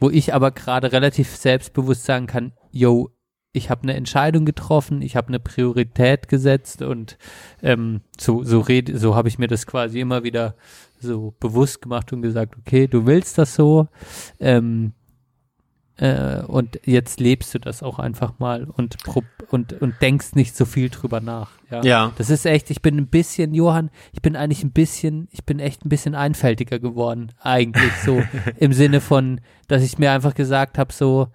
wo 0.00 0.08
ich 0.08 0.32
aber 0.32 0.50
gerade 0.50 0.92
relativ 0.92 1.36
selbstbewusst 1.36 2.04
sagen 2.04 2.26
kann, 2.26 2.52
yo, 2.70 3.10
ich 3.52 3.68
habe 3.68 3.82
eine 3.82 3.94
Entscheidung 3.94 4.44
getroffen, 4.44 5.02
ich 5.02 5.16
habe 5.16 5.28
eine 5.28 5.40
Priorität 5.40 6.28
gesetzt 6.28 6.82
und 6.82 7.18
ähm, 7.62 8.00
so 8.18 8.44
so 8.44 8.60
red, 8.60 8.90
so 8.94 9.16
habe 9.16 9.28
ich 9.28 9.38
mir 9.38 9.48
das 9.48 9.66
quasi 9.66 10.00
immer 10.00 10.22
wieder 10.22 10.54
so 11.00 11.34
bewusst 11.40 11.82
gemacht 11.82 12.12
und 12.12 12.22
gesagt, 12.22 12.56
okay, 12.58 12.86
du 12.86 13.06
willst 13.06 13.38
das 13.38 13.54
so 13.54 13.88
ähm, 14.38 14.92
äh, 15.96 16.42
und 16.42 16.80
jetzt 16.84 17.20
lebst 17.20 17.54
du 17.54 17.58
das 17.58 17.82
auch 17.82 17.98
einfach 17.98 18.38
mal 18.38 18.64
und 18.64 18.98
prob- 19.04 19.24
und 19.50 19.74
und 19.74 20.00
denkst 20.00 20.34
nicht 20.34 20.56
so 20.56 20.64
viel 20.64 20.88
drüber 20.88 21.20
nach. 21.20 21.50
Ja. 21.70 21.82
Ja. 21.82 22.12
Das 22.16 22.30
ist 22.30 22.46
echt, 22.46 22.70
ich 22.70 22.80
bin 22.80 22.96
ein 22.96 23.08
bisschen, 23.08 23.52
Johann, 23.54 23.90
ich 24.12 24.22
bin 24.22 24.36
eigentlich 24.36 24.64
ein 24.64 24.72
bisschen, 24.72 25.28
ich 25.30 25.44
bin 25.44 25.58
echt 25.58 25.84
ein 25.84 25.88
bisschen 25.88 26.14
einfältiger 26.14 26.78
geworden, 26.78 27.32
eigentlich 27.40 27.92
so 28.04 28.22
im 28.56 28.72
Sinne 28.72 29.00
von, 29.00 29.40
dass 29.68 29.82
ich 29.82 29.98
mir 29.98 30.12
einfach 30.12 30.34
gesagt 30.34 30.78
habe, 30.78 30.92
so, 30.92 31.28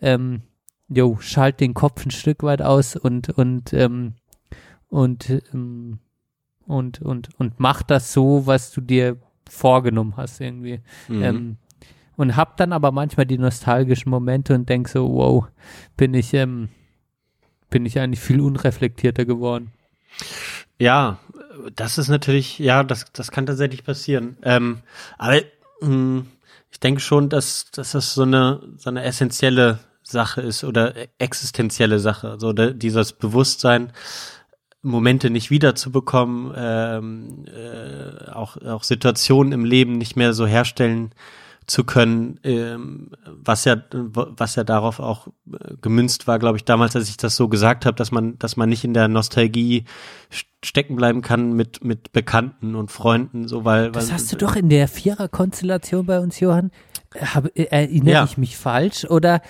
ähm, 0.00 0.42
jo, 0.88 1.18
schalt 1.20 1.60
den 1.60 1.74
Kopf 1.74 2.04
ein 2.06 2.10
Stück 2.10 2.42
weit 2.42 2.62
aus 2.62 2.96
und 2.96 3.28
und 3.30 3.72
ähm, 3.72 4.14
und 4.88 5.42
ähm, 5.52 5.98
und 6.66 7.02
und 7.02 7.28
und 7.38 7.54
mach 7.58 7.82
das 7.82 8.12
so, 8.12 8.46
was 8.46 8.72
du 8.72 8.80
dir 8.80 9.16
vorgenommen 9.48 10.14
hast 10.16 10.40
irgendwie. 10.40 10.80
Mhm. 11.08 11.22
Ähm, 11.22 11.56
und 12.16 12.36
hab 12.36 12.56
dann 12.56 12.72
aber 12.72 12.92
manchmal 12.92 13.26
die 13.26 13.38
nostalgischen 13.38 14.10
Momente 14.10 14.54
und 14.54 14.68
denk 14.68 14.88
so, 14.88 15.08
wow, 15.08 15.46
bin 15.96 16.14
ich 16.14 16.34
ähm, 16.34 16.68
bin 17.70 17.86
ich 17.86 17.98
eigentlich 17.98 18.20
viel 18.20 18.40
unreflektierter 18.40 19.24
geworden. 19.24 19.72
Ja, 20.78 21.18
das 21.74 21.98
ist 21.98 22.08
natürlich, 22.08 22.58
ja, 22.58 22.84
das, 22.84 23.12
das 23.12 23.30
kann 23.30 23.46
tatsächlich 23.46 23.84
passieren. 23.84 24.36
Ähm, 24.42 24.80
aber 25.18 25.40
mh, 25.80 26.24
ich 26.70 26.80
denke 26.80 27.00
schon, 27.00 27.28
dass, 27.28 27.70
dass 27.70 27.92
das 27.92 28.14
so 28.14 28.22
eine, 28.22 28.60
so 28.76 28.90
eine 28.90 29.02
essentielle 29.02 29.80
Sache 30.02 30.40
ist 30.42 30.64
oder 30.64 30.94
existenzielle 31.18 31.98
Sache. 31.98 32.36
So 32.38 32.52
da, 32.52 32.70
dieses 32.70 33.12
Bewusstsein, 33.12 33.92
Momente 34.82 35.30
nicht 35.30 35.50
wiederzubekommen, 35.50 36.54
ähm, 36.56 37.46
äh, 37.46 38.30
auch, 38.30 38.56
auch 38.58 38.84
Situationen 38.84 39.52
im 39.52 39.64
Leben 39.64 39.98
nicht 39.98 40.14
mehr 40.16 40.32
so 40.32 40.46
herstellen 40.46 41.12
zu 41.66 41.82
können, 41.84 42.38
ähm, 42.44 43.10
was 43.26 43.64
ja, 43.64 43.76
was 43.92 44.54
ja 44.54 44.62
darauf 44.62 45.00
auch 45.00 45.26
äh, 45.52 45.74
gemünzt 45.80 46.26
war, 46.28 46.38
glaube 46.38 46.58
ich, 46.58 46.64
damals, 46.64 46.94
als 46.94 47.08
ich 47.08 47.16
das 47.16 47.34
so 47.34 47.48
gesagt 47.48 47.86
habe, 47.86 47.96
dass 47.96 48.12
man, 48.12 48.38
dass 48.38 48.56
man 48.56 48.68
nicht 48.68 48.84
in 48.84 48.94
der 48.94 49.08
Nostalgie 49.08 49.84
st- 50.32 50.44
stecken 50.64 50.94
bleiben 50.94 51.22
kann 51.22 51.52
mit 51.54 51.82
mit 51.82 52.12
Bekannten 52.12 52.76
und 52.76 52.90
Freunden, 52.92 53.48
so 53.48 53.64
weil. 53.64 53.90
Das 53.90 54.06
weil, 54.08 54.14
hast 54.14 54.32
du 54.32 54.36
doch 54.36 54.54
in 54.54 54.68
der 54.68 54.86
Vierer-Konstellation 54.86 56.06
bei 56.06 56.20
uns, 56.20 56.38
Johann. 56.38 56.70
Hab, 57.20 57.46
äh, 57.58 57.64
erinnere 57.64 58.12
Ja. 58.14 58.24
ich 58.24 58.38
mich 58.38 58.56
falsch? 58.56 59.04
Oder 59.04 59.42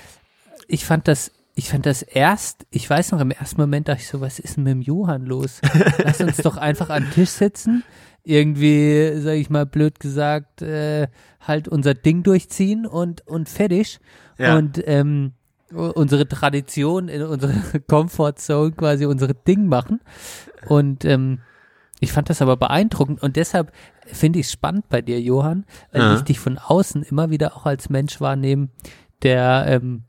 ich 0.69 0.85
fand 0.87 1.09
das, 1.09 1.33
ich 1.59 1.71
fand 1.71 1.87
das 1.87 2.03
erst, 2.03 2.67
ich 2.71 2.89
weiß 2.89 3.13
noch, 3.13 3.21
im 3.21 3.31
ersten 3.31 3.59
Moment 3.59 3.89
dachte 3.89 4.03
ich 4.03 4.09
so, 4.09 4.21
was 4.21 4.39
ist 4.39 4.57
denn 4.59 4.65
mit 4.65 4.73
dem 4.73 4.83
Johann 4.83 5.25
los? 5.25 5.63
Lass 6.05 6.21
uns 6.21 6.37
doch 6.37 6.59
einfach 6.59 6.91
an 6.91 7.05
den 7.05 7.13
Tisch 7.13 7.31
sitzen, 7.31 7.83
irgendwie, 8.23 9.13
sag 9.21 9.37
ich 9.37 9.49
mal, 9.49 9.65
blöd 9.65 9.99
gesagt, 9.99 10.61
äh, 10.61 11.09
halt 11.41 11.67
unser 11.67 11.95
Ding 11.95 12.23
durchziehen 12.23 12.85
und, 12.87 13.27
und 13.27 13.49
fertig. 13.49 14.01
Ja. 14.39 14.57
Und 14.59 14.83
ähm, 14.87 15.33
unsere 15.73 16.29
Tradition, 16.29 17.09
in 17.09 17.23
unsere 17.23 17.55
Comfortzone 17.89 18.73
quasi 18.73 19.07
unsere 19.07 19.33
Ding 19.35 19.67
machen. 19.67 20.01
Und 20.69 21.07
ähm, 21.07 21.41
ich 22.01 22.13
fand 22.13 22.29
das 22.29 22.43
aber 22.43 22.59
beeindruckend 22.59 23.23
und 23.23 23.37
deshalb 23.37 23.73
finde 24.05 24.41
ich 24.41 24.47
es 24.47 24.53
spannend 24.53 24.91
bei 24.91 25.01
dir, 25.01 25.19
Johann, 25.23 25.65
weil 25.91 26.03
Ja. 26.03 26.15
ich 26.17 26.21
dich 26.23 26.39
von 26.39 26.59
außen 26.59 27.03
immer 27.03 27.31
wieder 27.31 27.57
auch 27.57 27.65
als 27.65 27.89
Mensch 27.89 28.21
wahrnehme, 28.21 28.69
der, 29.23 29.65
ähm, 29.69 30.03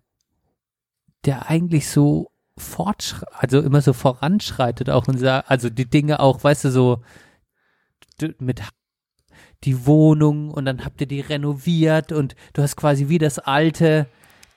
der 1.27 1.49
eigentlich 1.49 1.89
so 1.89 2.31
fortschreitet, 2.57 3.35
also 3.37 3.61
immer 3.61 3.81
so 3.81 3.93
voranschreitet 3.93 4.89
auch 4.89 5.07
und 5.07 5.19
sagt, 5.19 5.51
also 5.51 5.69
die 5.69 5.89
Dinge 5.89 6.19
auch, 6.19 6.43
weißt 6.43 6.65
du, 6.65 6.71
so 6.71 7.03
mit 8.39 8.63
die 9.63 9.85
Wohnung 9.85 10.49
und 10.51 10.65
dann 10.65 10.83
habt 10.85 11.01
ihr 11.01 11.07
die 11.07 11.21
renoviert 11.21 12.11
und 12.11 12.35
du 12.53 12.61
hast 12.63 12.75
quasi 12.75 13.09
wie 13.09 13.17
das 13.19 13.39
alte 13.39 14.07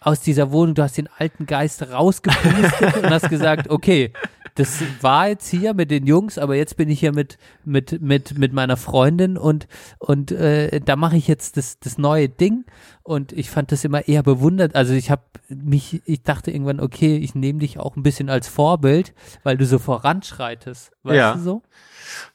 aus 0.01 0.21
dieser 0.21 0.51
Wohnung, 0.51 0.75
du 0.75 0.83
hast 0.83 0.97
den 0.97 1.09
alten 1.19 1.47
Geist 1.47 1.83
rausgepustet 1.91 2.97
und 3.03 3.11
hast 3.11 3.29
gesagt, 3.29 3.69
okay, 3.71 4.13
das 4.55 4.83
war 5.01 5.29
jetzt 5.29 5.49
hier 5.49 5.75
mit 5.75 5.91
den 5.91 6.07
Jungs, 6.07 6.37
aber 6.37 6.57
jetzt 6.57 6.77
bin 6.77 6.89
ich 6.91 7.01
hier 7.01 7.13
mit 7.13 7.39
mit 7.65 8.01
mit 8.03 8.37
mit 8.37 8.53
meiner 8.53 8.77
Freundin 8.77 9.37
und 9.39 9.69
und 9.99 10.33
äh, 10.33 10.81
da 10.81 10.97
mache 10.97 11.17
ich 11.17 11.29
jetzt 11.29 11.57
das 11.57 11.79
das 11.79 11.99
neue 11.99 12.29
Ding 12.29 12.65
und 13.03 13.33
ich 13.33 13.49
fand 13.51 13.73
das 13.73 13.85
immer 13.85 14.09
eher 14.09 14.23
bewundert. 14.23 14.75
Also 14.75 14.93
ich 14.95 15.11
habe 15.11 15.23
mich, 15.49 16.03
ich 16.05 16.23
dachte 16.23 16.51
irgendwann, 16.51 16.81
okay, 16.81 17.17
ich 17.17 17.35
nehme 17.35 17.61
dich 17.61 17.79
auch 17.79 17.97
ein 17.97 18.03
bisschen 18.03 18.29
als 18.29 18.49
Vorbild, 18.49 19.15
weil 19.45 19.57
du 19.57 19.65
so 19.67 19.79
voranschreitest, 19.79 20.93
weißt 21.05 21.17
Ja. 21.17 21.35
du 21.35 21.41
so? 21.41 21.63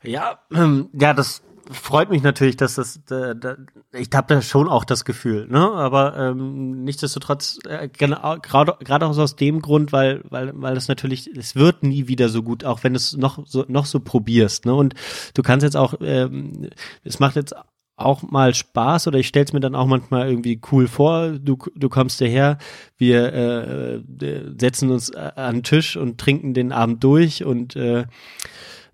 Ja, 0.03 0.39
ähm, 0.53 0.89
ja, 0.93 1.13
das 1.13 1.43
freut 1.71 2.09
mich 2.09 2.23
natürlich, 2.23 2.57
dass 2.57 2.75
das, 2.75 2.97
äh, 3.09 3.35
da, 3.35 3.57
ich 3.91 4.09
habe 4.13 4.33
da 4.33 4.41
schon 4.41 4.67
auch 4.67 4.85
das 4.85 5.05
Gefühl, 5.05 5.47
ne? 5.47 5.71
Aber 5.71 6.17
ähm, 6.17 6.83
nichtsdestotrotz, 6.83 7.59
äh, 7.67 7.87
gerade 7.89 8.77
gerade 8.79 9.05
auch 9.05 9.17
aus 9.17 9.35
dem 9.35 9.61
Grund, 9.61 9.91
weil, 9.91 10.21
weil, 10.29 10.51
weil 10.55 10.75
das 10.75 10.87
natürlich, 10.87 11.27
es 11.27 11.55
wird 11.55 11.83
nie 11.83 12.07
wieder 12.07 12.29
so 12.29 12.43
gut, 12.43 12.63
auch 12.63 12.83
wenn 12.83 12.93
du 12.93 12.97
es 12.97 13.17
noch 13.17 13.45
so 13.45 13.65
noch 13.67 13.85
so 13.85 13.99
probierst, 13.99 14.65
ne? 14.65 14.73
Und 14.73 14.95
du 15.33 15.41
kannst 15.41 15.63
jetzt 15.63 15.77
auch, 15.77 15.95
ähm, 16.01 16.69
es 17.03 17.19
macht 17.19 17.35
jetzt 17.35 17.55
auch 17.97 18.23
mal 18.23 18.53
Spaß 18.53 19.07
oder 19.07 19.19
ich 19.19 19.27
stell's 19.27 19.53
mir 19.53 19.61
dann 19.61 19.75
auch 19.75 19.87
manchmal 19.87 20.29
irgendwie 20.29 20.59
cool 20.71 20.87
vor. 20.87 21.31
Du, 21.31 21.57
du 21.75 21.89
kommst 21.89 22.19
hierher, 22.19 22.57
wir 22.97 23.33
äh, 23.33 23.95
äh, 23.95 24.53
setzen 24.59 24.91
uns 24.91 25.09
äh, 25.09 25.31
an 25.35 25.57
den 25.57 25.63
Tisch 25.63 25.95
und 25.95 26.19
trinken 26.19 26.53
den 26.53 26.71
Abend 26.71 27.03
durch 27.03 27.45
und 27.45 27.75
äh, 27.75 28.05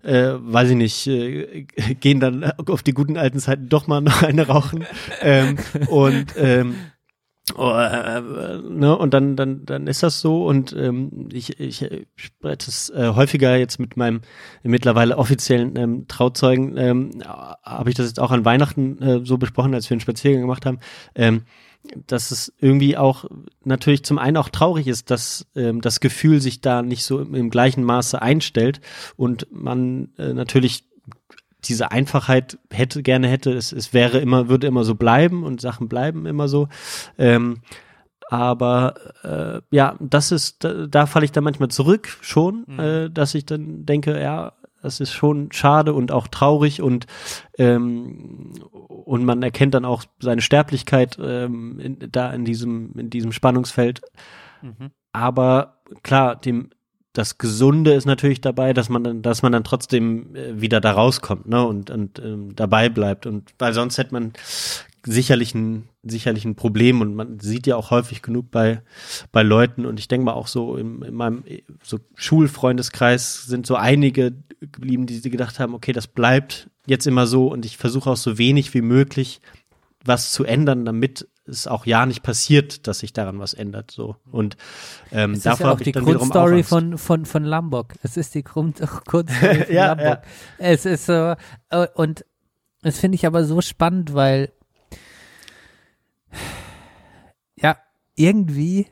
äh, 0.02 0.32
weiß 0.38 0.70
ich 0.70 0.76
nicht, 0.76 1.06
äh, 1.06 1.66
gehen 2.00 2.20
dann 2.20 2.44
auf 2.44 2.82
die 2.82 2.94
guten 2.94 3.16
alten 3.16 3.38
Zeiten 3.38 3.68
doch 3.68 3.86
mal 3.86 4.00
noch 4.00 4.22
eine 4.22 4.46
rauchen. 4.46 4.84
ähm, 5.20 5.56
und 5.88 6.34
ähm, 6.36 6.74
oh, 7.56 7.70
äh, 7.70 8.18
äh, 8.18 8.62
ne, 8.68 8.96
und 8.96 9.14
dann, 9.14 9.36
dann, 9.36 9.64
dann 9.64 9.86
ist 9.86 10.02
das 10.02 10.20
so 10.20 10.46
und 10.46 10.72
ähm, 10.72 11.28
ich, 11.32 11.58
ich 11.60 11.88
spreche 12.16 12.56
das 12.56 12.90
äh, 12.90 13.12
häufiger 13.14 13.56
jetzt 13.56 13.78
mit 13.78 13.96
meinem 13.96 14.20
mittlerweile 14.62 15.18
offiziellen 15.18 15.76
ähm, 15.76 16.08
Trauzeugen, 16.08 16.76
ähm, 16.76 17.10
habe 17.24 17.90
ich 17.90 17.96
das 17.96 18.06
jetzt 18.08 18.20
auch 18.20 18.30
an 18.30 18.44
Weihnachten 18.44 19.00
äh, 19.02 19.20
so 19.24 19.38
besprochen, 19.38 19.74
als 19.74 19.88
wir 19.88 19.94
einen 19.94 20.00
Spaziergang 20.00 20.42
gemacht 20.42 20.66
haben. 20.66 20.78
Ähm, 21.14 21.42
dass 22.06 22.30
es 22.30 22.52
irgendwie 22.58 22.96
auch 22.96 23.24
natürlich 23.64 24.04
zum 24.04 24.18
einen 24.18 24.36
auch 24.36 24.48
traurig 24.48 24.86
ist, 24.86 25.10
dass 25.10 25.46
ähm, 25.56 25.80
das 25.80 26.00
Gefühl 26.00 26.40
sich 26.40 26.60
da 26.60 26.82
nicht 26.82 27.04
so 27.04 27.20
im, 27.20 27.34
im 27.34 27.50
gleichen 27.50 27.84
Maße 27.84 28.20
einstellt 28.20 28.80
und 29.16 29.46
man 29.50 30.10
äh, 30.18 30.32
natürlich 30.32 30.84
diese 31.64 31.90
Einfachheit 31.90 32.58
hätte, 32.70 33.02
gerne 33.02 33.28
hätte. 33.28 33.52
Es, 33.52 33.72
es 33.72 33.92
wäre 33.92 34.18
immer, 34.18 34.48
würde 34.48 34.66
immer 34.66 34.84
so 34.84 34.94
bleiben 34.94 35.44
und 35.44 35.60
Sachen 35.60 35.88
bleiben 35.88 36.26
immer 36.26 36.48
so. 36.48 36.68
Ähm, 37.18 37.58
aber 38.28 38.94
äh, 39.24 39.60
ja, 39.74 39.96
das 40.00 40.32
ist, 40.32 40.64
da, 40.64 40.86
da 40.86 41.06
falle 41.06 41.24
ich 41.24 41.32
dann 41.32 41.44
manchmal 41.44 41.68
zurück 41.68 42.08
schon, 42.20 42.64
Mhm. 42.66 42.78
äh, 42.80 43.10
dass 43.10 43.34
ich 43.34 43.44
dann 43.44 43.84
denke, 43.84 44.20
ja, 44.20 44.52
das 44.82 45.00
ist 45.00 45.12
schon 45.12 45.52
schade 45.52 45.94
und 45.94 46.12
auch 46.12 46.28
traurig 46.28 46.82
und 46.82 47.06
ähm, 47.58 48.52
und 48.70 49.24
man 49.24 49.42
erkennt 49.42 49.74
dann 49.74 49.84
auch 49.84 50.04
seine 50.20 50.42
Sterblichkeit 50.42 51.18
ähm, 51.22 51.78
in, 51.80 51.98
da 52.10 52.32
in 52.32 52.44
diesem 52.44 52.92
in 52.98 53.10
diesem 53.10 53.32
Spannungsfeld. 53.32 54.02
Mhm. 54.60 54.90
Aber 55.12 55.82
klar, 56.02 56.36
dem 56.36 56.70
das 57.12 57.36
Gesunde 57.36 57.92
ist 57.92 58.06
natürlich 58.06 58.40
dabei, 58.40 58.72
dass 58.72 58.88
man 58.88 59.04
dann, 59.04 59.22
dass 59.22 59.42
man 59.42 59.52
dann 59.52 59.64
trotzdem 59.64 60.34
äh, 60.34 60.60
wieder 60.60 60.80
da 60.80 60.92
rauskommt, 60.92 61.46
ne 61.46 61.64
und 61.66 61.90
und 61.90 62.18
ähm, 62.18 62.56
dabei 62.56 62.88
bleibt 62.88 63.26
und 63.26 63.54
weil 63.58 63.74
sonst 63.74 63.98
hätte 63.98 64.14
man 64.14 64.32
sicherlich 65.04 65.54
ein 65.54 65.88
sicherlich 66.02 66.44
ein 66.44 66.56
Problem 66.56 67.00
und 67.00 67.14
man 67.14 67.38
sieht 67.40 67.66
ja 67.66 67.76
auch 67.76 67.90
häufig 67.90 68.22
genug 68.22 68.50
bei 68.50 68.82
bei 69.30 69.42
Leuten 69.42 69.86
und 69.86 69.98
ich 69.98 70.08
denke 70.08 70.24
mal 70.24 70.32
auch 70.34 70.46
so 70.46 70.76
in, 70.76 71.02
in 71.02 71.14
meinem 71.14 71.44
so 71.82 71.98
Schulfreundeskreis 72.14 73.44
sind 73.44 73.66
so 73.66 73.76
einige 73.76 74.32
geblieben, 74.60 75.06
die, 75.06 75.20
gedacht 75.30 75.58
haben, 75.58 75.74
okay, 75.74 75.92
das 75.92 76.06
bleibt 76.06 76.68
jetzt 76.86 77.06
immer 77.06 77.26
so 77.26 77.48
und 77.48 77.64
ich 77.64 77.76
versuche 77.76 78.10
auch 78.10 78.16
so 78.16 78.38
wenig 78.38 78.74
wie 78.74 78.82
möglich 78.82 79.40
was 80.04 80.32
zu 80.32 80.44
ändern, 80.44 80.84
damit 80.84 81.28
es 81.44 81.66
auch 81.66 81.86
ja 81.86 82.06
nicht 82.06 82.22
passiert, 82.22 82.86
dass 82.86 83.00
sich 83.00 83.12
daran 83.12 83.38
was 83.38 83.54
ändert. 83.54 83.90
So 83.90 84.16
und 84.30 84.56
ähm, 85.10 85.32
Es 85.32 85.38
ist 85.38 85.46
davor 85.46 85.60
ja 85.60 85.66
auch 85.66 85.70
habe 85.72 85.82
ich 85.82 85.92
die 85.92 86.00
Grundstory 86.00 86.62
von, 86.62 86.98
von, 86.98 87.24
von 87.24 87.44
Lombok. 87.44 87.94
Es 88.02 88.16
ist 88.16 88.34
die 88.34 88.44
Grund, 88.44 88.80
Grundstory 89.06 89.64
von 89.64 89.74
Ja, 89.74 89.88
Lombok. 89.88 90.04
ja. 90.04 90.22
Es 90.58 90.86
ist 90.86 91.06
so, 91.06 91.34
äh, 91.70 91.86
und 91.94 92.24
das 92.82 92.98
finde 92.98 93.14
ich 93.16 93.26
aber 93.26 93.44
so 93.44 93.60
spannend, 93.60 94.14
weil, 94.14 94.52
ja, 97.56 97.76
irgendwie 98.22 98.86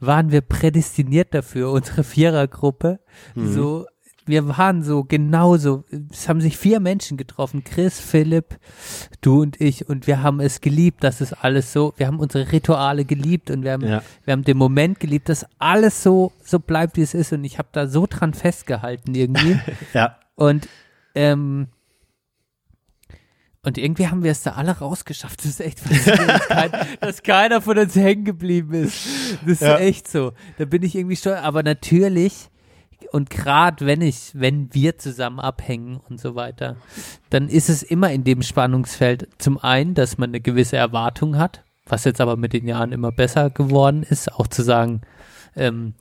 waren 0.00 0.30
wir 0.32 0.40
prädestiniert 0.40 1.32
dafür, 1.34 1.70
unsere 1.70 2.04
Vierergruppe, 2.04 3.00
Mhm. 3.34 3.52
so, 3.52 3.86
wir 4.26 4.48
waren 4.48 4.82
so 4.82 5.04
genauso, 5.04 5.84
es 6.10 6.28
haben 6.30 6.40
sich 6.40 6.56
vier 6.56 6.80
Menschen 6.80 7.16
getroffen, 7.18 7.62
Chris, 7.62 8.00
Philipp, 8.00 8.58
du 9.20 9.42
und 9.42 9.60
ich, 9.60 9.88
und 9.88 10.06
wir 10.06 10.22
haben 10.22 10.40
es 10.40 10.60
geliebt, 10.62 11.04
das 11.04 11.20
ist 11.20 11.32
alles 11.44 11.72
so, 11.74 11.92
wir 11.98 12.06
haben 12.06 12.18
unsere 12.20 12.50
Rituale 12.50 13.04
geliebt 13.04 13.50
und 13.50 13.64
wir 13.64 13.72
haben 13.72 13.86
Ja. 13.86 14.02
wir 14.24 14.32
haben 14.32 14.44
den 14.44 14.56
Moment 14.56 14.98
geliebt, 14.98 15.28
dass 15.28 15.46
alles 15.58 16.02
so, 16.02 16.32
so 16.42 16.58
bleibt, 16.58 16.96
wie 16.96 17.02
es 17.02 17.12
ist. 17.14 17.32
Und 17.34 17.44
ich 17.44 17.58
habe 17.58 17.68
da 17.72 17.86
so 17.86 18.06
dran 18.08 18.32
festgehalten 18.34 19.14
irgendwie. 19.14 19.58
ja, 19.94 20.16
und, 20.36 20.68
ähm, 21.14 21.68
und 23.64 23.78
irgendwie 23.78 24.08
haben 24.08 24.22
wir 24.22 24.30
es 24.32 24.42
da 24.42 24.52
alle 24.52 24.72
rausgeschafft. 24.78 25.40
Das 25.40 25.46
ist 25.46 25.60
echt 25.60 25.80
faszinierend, 25.80 26.28
dass, 26.28 26.48
kein, 26.48 26.70
dass 27.00 27.22
keiner 27.22 27.60
von 27.62 27.78
uns 27.78 27.94
hängen 27.96 28.24
geblieben 28.24 28.72
ist. 28.74 29.06
Das 29.42 29.52
ist 29.52 29.60
Ja. 29.62 29.78
echt 29.78 30.08
so. 30.08 30.32
Da 30.58 30.64
bin 30.66 30.82
ich 30.82 30.94
irgendwie 30.94 31.16
stolz. 31.16 31.38
Aber 31.40 31.62
natürlich, 31.62 32.50
und 33.12 33.30
gerade 33.30 33.86
wenn 33.86 34.00
ich, 34.00 34.30
wenn 34.34 34.72
wir 34.74 34.98
zusammen 34.98 35.40
abhängen 35.40 35.98
und 36.08 36.20
so 36.20 36.34
weiter, 36.34 36.76
dann 37.30 37.48
ist 37.48 37.68
es 37.68 37.82
immer 37.82 38.10
in 38.12 38.24
dem 38.24 38.42
Spannungsfeld 38.42 39.28
zum 39.38 39.58
einen, 39.58 39.94
dass 39.94 40.18
man 40.18 40.30
eine 40.30 40.40
gewisse 40.40 40.76
Erwartung 40.76 41.36
hat, 41.38 41.64
was 41.86 42.04
jetzt 42.04 42.20
aber 42.20 42.36
mit 42.36 42.52
den 42.52 42.66
Jahren 42.66 42.92
immer 42.92 43.12
besser 43.12 43.50
geworden 43.50 44.02
ist, 44.02 44.32
auch 44.32 44.46
zu 44.46 44.62
sagen, 44.62 45.02
ähm, 45.56 45.94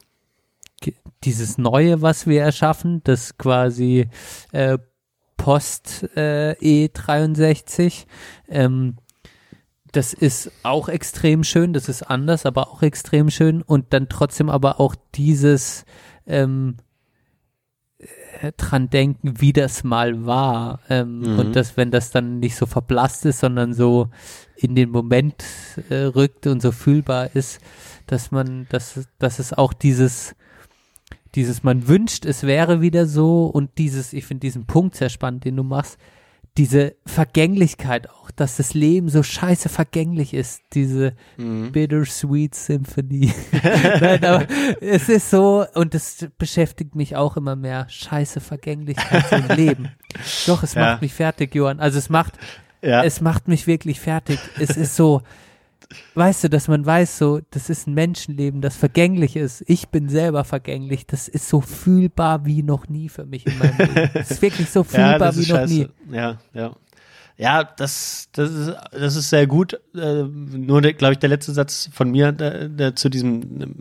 dieses 1.23 1.57
Neue, 1.57 2.01
was 2.01 2.27
wir 2.27 2.41
erschaffen, 2.41 3.01
das 3.05 3.37
quasi 3.37 4.09
äh, 4.51 4.77
Post 5.43 6.07
äh, 6.15 6.53
E63, 6.61 8.05
ähm, 8.47 8.95
das 9.91 10.13
ist 10.13 10.49
auch 10.63 10.87
extrem 10.87 11.43
schön, 11.43 11.73
das 11.73 11.89
ist 11.89 12.03
anders, 12.03 12.45
aber 12.45 12.69
auch 12.69 12.81
extrem 12.81 13.29
schön. 13.29 13.61
Und 13.61 13.91
dann 13.91 14.07
trotzdem 14.07 14.49
aber 14.49 14.79
auch 14.79 14.95
dieses 15.15 15.83
ähm, 16.25 16.77
äh, 17.99 18.53
dran 18.55 18.89
denken, 18.89 19.41
wie 19.41 19.51
das 19.51 19.83
mal 19.83 20.25
war. 20.25 20.79
Ähm, 20.89 21.19
Mhm. 21.19 21.39
und 21.39 21.55
dass 21.57 21.75
wenn 21.75 21.91
das 21.91 22.09
dann 22.11 22.39
nicht 22.39 22.55
so 22.55 22.65
verblasst 22.65 23.25
ist, 23.25 23.39
sondern 23.41 23.73
so 23.73 24.07
in 24.55 24.75
den 24.75 24.91
Moment 24.91 25.43
äh, 25.89 26.03
rückt 26.05 26.47
und 26.47 26.61
so 26.61 26.71
fühlbar 26.71 27.35
ist, 27.35 27.59
dass 28.07 28.31
man, 28.31 28.65
dass, 28.69 29.09
dass 29.19 29.39
es 29.39 29.51
auch 29.51 29.73
dieses 29.73 30.35
dieses 31.35 31.63
man 31.63 31.87
wünscht, 31.87 32.25
es 32.25 32.43
wäre 32.43 32.81
wieder 32.81 33.05
so 33.07 33.45
und 33.47 33.77
dieses, 33.77 34.13
ich 34.13 34.25
finde 34.25 34.41
diesen 34.41 34.65
Punkt 34.65 34.95
sehr 34.95 35.09
spannend, 35.09 35.45
den 35.45 35.55
du 35.55 35.63
machst, 35.63 35.97
diese 36.57 36.93
Vergänglichkeit 37.07 38.07
auch, 38.11 38.29
dass 38.29 38.57
das 38.57 38.75
Leben 38.75 39.09
so 39.09 39.23
scheiße 39.23 39.69
vergänglich 39.69 40.35
ist, 40.35 40.61
diese 40.73 41.13
Mhm. 41.37 41.71
Bittersweet 41.71 42.53
Symphony. 42.53 43.33
Nein, 43.63 44.23
aber 44.23 44.45
es 44.79 45.09
ist 45.09 45.31
so, 45.31 45.65
und 45.73 45.95
das 45.95 46.27
beschäftigt 46.37 46.93
mich 46.93 47.15
auch 47.15 47.37
immer 47.37 47.55
mehr, 47.55 47.87
scheiße 47.89 48.39
Vergänglichkeit 48.39 49.31
im 49.31 49.47
Leben. 49.55 49.89
Doch, 50.45 50.61
es 50.61 50.75
Ja. 50.75 50.81
macht 50.91 51.01
mich 51.01 51.13
fertig, 51.13 51.55
Johann. 51.55 51.79
Also 51.79 51.97
es 51.97 52.09
macht, 52.09 52.33
ja. 52.83 53.03
es 53.03 53.19
macht 53.19 53.47
mich 53.47 53.65
wirklich 53.65 53.99
fertig. 53.99 54.37
Es 54.59 54.77
ist 54.77 54.95
so, 54.95 55.23
weißt 56.15 56.43
du, 56.45 56.49
dass 56.49 56.67
man 56.67 56.85
weiß, 56.85 57.17
so, 57.17 57.39
das 57.51 57.69
ist 57.69 57.87
ein 57.87 57.93
Menschenleben, 57.93 58.61
das 58.61 58.75
vergänglich 58.75 59.35
ist. 59.35 59.63
Ich 59.67 59.89
bin 59.89 60.09
selber 60.09 60.43
vergänglich. 60.43 61.05
Das 61.07 61.27
ist 61.27 61.47
so 61.49 61.61
fühlbar 61.61 62.45
wie 62.45 62.63
noch 62.63 62.87
nie 62.89 63.09
für 63.09 63.25
mich 63.25 63.45
in 63.47 63.57
meinem 63.57 63.77
Leben. 63.77 64.09
Das 64.13 64.31
ist 64.31 64.41
wirklich 64.41 64.69
so 64.69 64.79
ja, 64.83 64.83
fühlbar 64.85 65.19
das 65.19 65.37
wie 65.37 65.41
ist 65.41 65.49
noch 65.49 65.55
scheiße. 65.57 65.73
nie. 65.73 65.87
Ja, 66.11 66.37
ja. 66.53 66.75
Ja, 67.35 67.63
das, 67.63 68.29
das, 68.33 68.51
ist, 68.51 68.73
das 68.91 69.15
ist 69.15 69.29
sehr 69.31 69.47
gut. 69.47 69.73
Äh, 69.95 70.23
nur, 70.23 70.81
glaube 70.81 71.13
ich, 71.13 71.17
der 71.19 71.29
letzte 71.29 71.51
Satz 71.51 71.89
von 71.91 72.11
mir 72.11 72.31
der, 72.31 72.69
der 72.69 72.95
zu 72.95 73.09
diesem 73.09 73.41
ähm, 73.61 73.75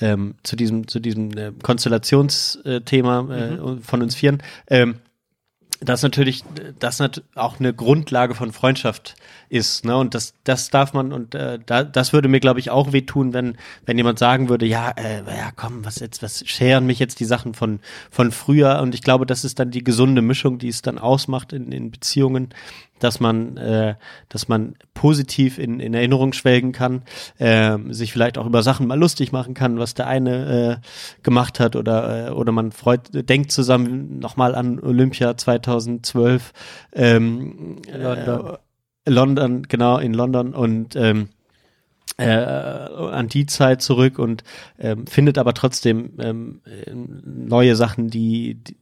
ähm, 0.00 0.34
zu 0.42 0.56
diesem 0.56 0.88
zu 0.88 0.98
diesem 0.98 1.30
äh, 1.38 1.52
Konstellationsthema 1.62 3.20
äh, 3.30 3.50
Mhm. 3.56 3.82
von 3.82 4.02
uns 4.02 4.16
Vieren. 4.16 4.42
Ähm, 4.68 4.96
das 5.80 6.02
natürlich, 6.02 6.44
das 6.78 6.98
nat 6.98 7.22
auch 7.34 7.60
eine 7.60 7.72
Grundlage 7.72 8.34
von 8.34 8.52
Freundschaft 8.52 9.14
ist, 9.48 9.84
ne? 9.84 9.96
Und 9.96 10.14
das, 10.14 10.34
das 10.44 10.70
darf 10.70 10.92
man 10.92 11.12
und 11.12 11.34
äh, 11.34 11.58
da, 11.64 11.84
das 11.84 12.12
würde 12.12 12.28
mir, 12.28 12.40
glaube 12.40 12.60
ich, 12.60 12.70
auch 12.70 12.92
wehtun, 12.92 13.32
wenn, 13.32 13.56
wenn 13.86 13.96
jemand 13.96 14.18
sagen 14.18 14.48
würde, 14.48 14.66
ja, 14.66 14.90
äh, 14.90 15.18
ja, 15.18 15.52
komm, 15.54 15.84
was 15.84 16.00
jetzt, 16.00 16.22
was 16.22 16.46
scheren 16.46 16.86
mich 16.86 16.98
jetzt 16.98 17.20
die 17.20 17.24
Sachen 17.24 17.54
von 17.54 17.80
von 18.10 18.32
früher? 18.32 18.80
Und 18.80 18.94
ich 18.94 19.02
glaube, 19.02 19.24
das 19.24 19.44
ist 19.44 19.58
dann 19.58 19.70
die 19.70 19.84
gesunde 19.84 20.22
Mischung, 20.22 20.58
die 20.58 20.68
es 20.68 20.82
dann 20.82 20.98
ausmacht 20.98 21.52
in, 21.52 21.70
in 21.70 21.90
Beziehungen, 21.90 22.50
dass 22.98 23.20
man, 23.20 23.56
äh, 23.56 23.94
dass 24.28 24.48
man 24.48 24.74
positiv 24.94 25.58
in, 25.58 25.80
in 25.80 25.94
Erinnerung 25.94 26.32
schwelgen 26.32 26.72
kann, 26.72 27.02
äh, 27.38 27.76
sich 27.90 28.12
vielleicht 28.12 28.38
auch 28.38 28.46
über 28.46 28.62
Sachen 28.62 28.86
mal 28.86 28.98
lustig 28.98 29.32
machen 29.32 29.54
kann, 29.54 29.78
was 29.78 29.94
der 29.94 30.06
eine 30.06 30.80
äh, 30.82 31.22
gemacht 31.22 31.60
hat 31.60 31.76
oder 31.76 32.28
äh, 32.28 32.30
oder 32.30 32.52
man 32.52 32.72
freut, 32.72 33.28
denkt 33.28 33.52
zusammen 33.52 34.18
nochmal 34.18 34.54
an 34.54 34.80
Olympia 34.80 35.36
2012, 35.36 36.52
ähm, 36.92 37.82
London. 37.92 38.46
Äh, 38.46 38.58
London, 39.10 39.62
genau 39.62 39.98
in 39.98 40.12
London 40.12 40.54
und 40.54 40.94
ähm, 40.94 41.30
äh, 42.18 42.26
an 42.26 43.28
die 43.28 43.46
Zeit 43.46 43.80
zurück 43.80 44.18
und 44.18 44.42
ähm, 44.78 45.06
findet 45.06 45.38
aber 45.38 45.54
trotzdem 45.54 46.12
ähm, 46.18 46.60
äh, 46.66 46.90
neue 46.92 47.76
Sachen, 47.76 48.08
die, 48.08 48.54
die 48.54 48.76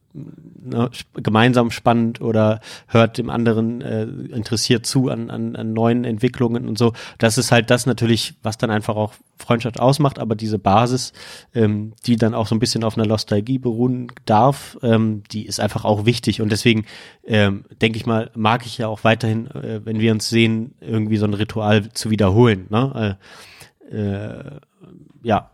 ne, 0.63 0.89
gemeinsam 1.13 1.71
spannend 1.71 2.21
oder 2.21 2.59
hört 2.87 3.17
dem 3.17 3.29
anderen 3.29 3.81
äh, 3.81 4.03
interessiert 4.03 4.85
zu 4.85 5.09
an, 5.09 5.29
an, 5.29 5.55
an 5.55 5.73
neuen 5.73 6.03
Entwicklungen 6.03 6.67
und 6.67 6.77
so. 6.77 6.93
Das 7.17 7.37
ist 7.37 7.51
halt 7.51 7.69
das 7.69 7.85
natürlich, 7.85 8.35
was 8.43 8.57
dann 8.57 8.69
einfach 8.69 8.95
auch 8.95 9.13
Freundschaft 9.37 9.79
ausmacht, 9.79 10.19
aber 10.19 10.35
diese 10.35 10.59
Basis, 10.59 11.13
ähm, 11.53 11.93
die 12.05 12.15
dann 12.15 12.33
auch 12.33 12.47
so 12.47 12.55
ein 12.55 12.59
bisschen 12.59 12.83
auf 12.83 12.97
einer 12.97 13.07
Nostalgie 13.07 13.59
beruhen 13.59 14.11
darf, 14.25 14.77
ähm, 14.81 15.23
die 15.31 15.45
ist 15.45 15.59
einfach 15.59 15.85
auch 15.85 16.05
wichtig 16.05 16.41
und 16.41 16.51
deswegen 16.51 16.85
ähm, 17.25 17.65
denke 17.81 17.97
ich 17.97 18.05
mal, 18.05 18.31
mag 18.35 18.65
ich 18.65 18.77
ja 18.77 18.87
auch 18.87 19.03
weiterhin, 19.03 19.47
äh, 19.51 19.81
wenn 19.85 19.99
wir 19.99 20.11
uns 20.11 20.29
sehen, 20.29 20.73
irgendwie 20.81 21.17
so 21.17 21.25
ein 21.25 21.33
Ritual 21.33 21.89
zu 21.93 22.09
wiederholen. 22.09 22.67
Ne? 22.69 23.17
Äh, 23.91 23.95
äh, 23.95 24.59
ja, 25.23 25.51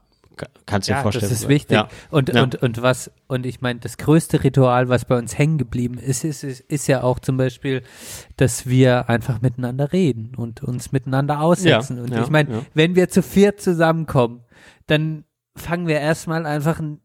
kannst 0.65 0.87
dir 0.89 0.93
Ja, 0.93 1.01
vorstellen. 1.01 1.29
das 1.29 1.41
ist 1.41 1.47
wichtig. 1.47 1.75
Ja. 1.75 1.87
Und, 2.09 2.33
Ja. 2.33 2.43
und, 2.43 2.55
und 2.55 2.81
was, 2.81 3.11
und 3.27 3.45
ich 3.45 3.61
meine, 3.61 3.79
das 3.79 3.97
größte 3.97 4.43
Ritual, 4.43 4.89
was 4.89 5.05
bei 5.05 5.17
uns 5.17 5.37
hängen 5.37 5.57
geblieben 5.57 5.97
ist, 5.97 6.23
ist, 6.23 6.43
ist, 6.43 6.61
ist 6.61 6.87
ja 6.87 7.03
auch 7.03 7.19
zum 7.19 7.37
Beispiel, 7.37 7.83
dass 8.37 8.65
wir 8.67 9.09
einfach 9.09 9.41
miteinander 9.41 9.93
reden 9.93 10.33
und 10.35 10.63
uns 10.63 10.91
miteinander 10.91 11.41
aussetzen. 11.41 11.99
Und 11.99 12.13
ich 12.13 12.29
meine, 12.29 12.65
wenn 12.73 12.95
wir 12.95 13.09
zu 13.09 13.21
viert 13.21 13.61
zusammenkommen, 13.61 14.43
dann 14.87 15.25
fangen 15.55 15.87
wir 15.87 15.99
erstmal 15.99 16.45
einfach 16.45 16.79
ein 16.79 16.99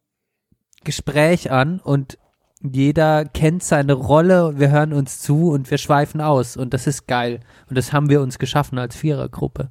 Gespräch 0.84 1.50
an 1.50 1.80
und 1.80 2.18
jeder 2.62 3.24
kennt 3.24 3.62
seine 3.62 3.93
Rolle, 3.93 4.59
wir 4.59 4.70
hören 4.70 4.93
uns 4.93 5.20
zu 5.20 5.51
und 5.51 5.70
wir 5.70 5.78
schweifen 5.78 6.20
aus 6.20 6.56
und 6.56 6.74
das 6.74 6.86
ist 6.86 7.06
geil. 7.06 7.40
Und 7.68 7.78
das 7.78 7.93
haben 7.93 8.10
wir 8.10 8.20
uns 8.20 8.39
geschaffen 8.39 8.78
als 8.78 8.97
Vierergruppe. 8.97 9.70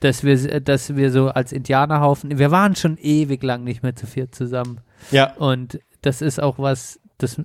Dass 0.00 0.24
wir, 0.24 0.60
dass 0.60 0.96
wir 0.96 1.12
so 1.12 1.28
als 1.28 1.52
Indianerhaufen, 1.52 2.38
wir 2.38 2.50
waren 2.50 2.74
schon 2.74 2.96
ewig 2.98 3.42
lang 3.42 3.62
nicht 3.62 3.82
mehr 3.82 3.94
zu 3.94 4.06
viert 4.06 4.34
zusammen. 4.34 4.80
ja, 5.10 5.32
Und 5.34 5.78
das 6.02 6.22
ist 6.22 6.42
auch 6.42 6.58
was, 6.58 6.98
das 7.18 7.40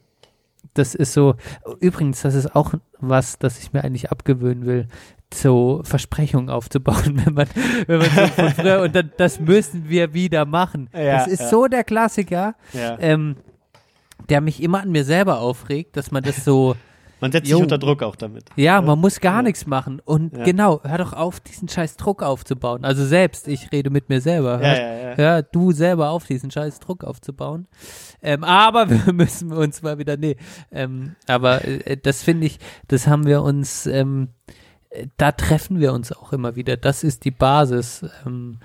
das 0.76 0.94
ist 0.96 1.14
so, 1.14 1.36
übrigens, 1.80 2.22
das 2.22 2.36
ist 2.36 2.56
auch 2.56 2.74
was, 3.00 3.40
das 3.40 3.60
ich 3.60 3.74
mir 3.74 3.84
eigentlich 3.84 4.12
abgewöhnen 4.12 4.66
will, 4.66 4.88
so 5.34 5.82
Versprechungen 5.84 6.50
aufzubauen, 6.50 7.22
wenn 7.26 7.34
man, 7.34 7.48
wenn 7.88 7.98
man 8.00 8.10
so 8.10 8.28
von 8.28 8.50
früher, 8.52 8.82
und 8.82 8.96
dann, 8.96 9.12
das 9.18 9.40
müssen 9.40 9.90
wir 9.90 10.14
wieder 10.14 10.46
machen. 10.46 10.90
Ja, 10.94 11.18
das 11.18 11.28
ist 11.28 11.42
ja. 11.42 11.50
so 11.50 11.68
der 11.68 11.84
Klassiker, 11.84 12.56
Ja. 12.74 12.98
ähm, 13.00 13.36
der 14.30 14.42
mich 14.42 14.62
immer 14.62 14.82
an 14.82 14.92
mir 14.92 15.04
selber 15.06 15.40
aufregt, 15.40 15.98
dass 15.98 16.12
man 16.12 16.24
das 16.24 16.44
so, 16.46 16.76
Man 17.22 17.34
setzt 17.34 17.50
Jo. 17.50 17.58
sich 17.58 17.64
unter 17.64 17.78
Druck 17.78 18.02
auch 18.02 18.16
damit. 18.16 18.46
ja, 18.56 18.82
man 18.82 18.98
muss 18.98 19.20
gar 19.20 19.42
nichts 19.44 19.68
machen. 19.68 20.02
Und 20.06 20.38
Ja. 20.38 20.46
genau, 20.46 20.80
hör 20.84 21.00
doch 21.00 21.12
auf, 21.12 21.42
diesen 21.42 21.68
scheiß 21.68 21.98
Druck 21.98 22.24
aufzubauen. 22.24 22.86
Also 22.86 23.06
selbst, 23.06 23.50
ich 23.50 23.74
rede 23.74 23.90
mit 23.90 24.08
mir 24.08 24.22
selber. 24.22 24.54
Ja, 24.62 24.68
Hör, 24.70 24.76
ja, 24.78 25.10
ja. 25.10 25.18
hör 25.18 25.42
du 25.44 25.72
selber 25.74 26.12
auf, 26.12 26.26
diesen 26.28 26.50
scheiß 26.50 26.80
Druck 26.80 27.04
aufzubauen. 27.04 27.68
Ähm, 28.22 28.46
aber 28.46 28.90
wir 29.06 29.12
müssen 29.12 29.52
uns 29.52 29.82
mal 29.82 29.98
wieder, 29.98 30.16
nee. 30.16 30.38
Ähm, 30.72 31.18
aber 31.28 31.66
äh, 31.66 31.98
das 31.98 32.24
finde 32.24 32.46
ich, 32.48 32.58
das 32.88 33.06
haben 33.08 33.26
wir 33.26 33.42
uns, 33.42 33.86
ähm, 33.86 34.30
äh, 34.90 35.08
da 35.18 35.34
treffen 35.34 35.82
wir 35.82 35.92
uns 35.92 36.14
auch 36.14 36.32
immer 36.32 36.56
wieder. 36.56 36.78
Das 36.78 37.04
ist 37.04 37.26
die 37.26 37.32
Basis. 37.32 38.06
Ähm, 38.26 38.60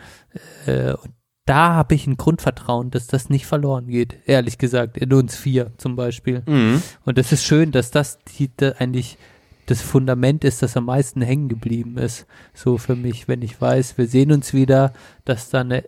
äh, 0.66 0.93
und 0.93 1.12
da 1.46 1.74
habe 1.74 1.94
ich 1.94 2.06
ein 2.06 2.16
Grundvertrauen, 2.16 2.90
dass 2.90 3.06
das 3.06 3.28
nicht 3.28 3.46
verloren 3.46 3.86
geht, 3.86 4.16
ehrlich 4.26 4.56
gesagt, 4.58 4.96
in 4.96 5.12
uns 5.12 5.36
vier 5.36 5.72
zum 5.76 5.94
Beispiel. 5.96 6.42
Mhm. 6.46 6.82
Und 7.04 7.18
es 7.18 7.32
ist 7.32 7.44
schön, 7.44 7.70
dass 7.70 7.90
das 7.90 8.18
die, 8.38 8.50
da 8.56 8.70
eigentlich 8.78 9.18
das 9.66 9.80
Fundament 9.80 10.44
ist, 10.44 10.62
das 10.62 10.76
am 10.76 10.86
meisten 10.86 11.22
hängen 11.22 11.48
geblieben 11.48 11.96
ist. 11.98 12.26
So 12.52 12.76
für 12.78 12.96
mich, 12.96 13.28
wenn 13.28 13.42
ich 13.42 13.60
weiß, 13.60 13.96
wir 13.98 14.06
sehen 14.06 14.32
uns 14.32 14.52
wieder, 14.52 14.92
dass 15.24 15.48
da 15.50 15.60
eine 15.60 15.84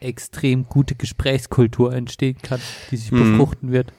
extrem 0.00 0.64
gute 0.68 0.94
Gesprächskultur 0.94 1.92
entstehen 1.92 2.36
kann, 2.42 2.60
die 2.90 2.96
sich 2.96 3.10
Mhm. 3.12 3.32
befruchten 3.38 3.72
wird. 3.72 3.92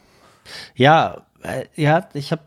Ja, 0.76 1.27
ja, 1.76 2.10
ich 2.14 2.32
habe 2.32 2.42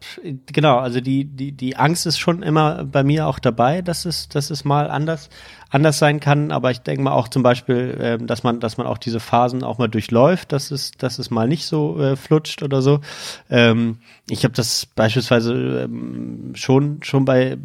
genau, 0.46 0.78
also 0.78 1.00
die 1.00 1.24
die 1.24 1.52
die 1.52 1.76
Angst 1.76 2.06
ist 2.06 2.18
schon 2.18 2.42
immer 2.42 2.84
bei 2.84 3.04
mir 3.04 3.26
auch 3.26 3.38
dabei, 3.38 3.82
dass 3.82 4.04
es 4.04 4.28
dass 4.28 4.50
es 4.50 4.64
mal 4.64 4.90
anders 4.90 5.30
anders 5.70 5.98
sein 5.98 6.18
kann, 6.18 6.50
aber 6.50 6.72
ich 6.72 6.80
denke 6.80 7.02
mal 7.02 7.12
auch 7.12 7.28
zum 7.28 7.42
Beispiel, 7.42 7.96
ähm, 8.00 8.26
dass 8.26 8.42
man 8.42 8.58
dass 8.58 8.76
man 8.76 8.86
auch 8.86 8.98
diese 8.98 9.20
Phasen 9.20 9.62
auch 9.62 9.78
mal 9.78 9.88
durchläuft, 9.88 10.52
dass 10.52 10.70
es 10.70 10.90
dass 10.92 11.18
es 11.18 11.30
mal 11.30 11.46
nicht 11.46 11.66
so 11.66 12.00
äh, 12.00 12.16
flutscht 12.16 12.62
oder 12.62 12.82
so. 12.82 13.00
Ähm, 13.48 13.98
ich 14.28 14.44
habe 14.44 14.54
das 14.54 14.86
beispielsweise 14.86 15.84
ähm, 15.84 16.52
schon 16.54 17.02
schon 17.02 17.24
bei 17.24 17.56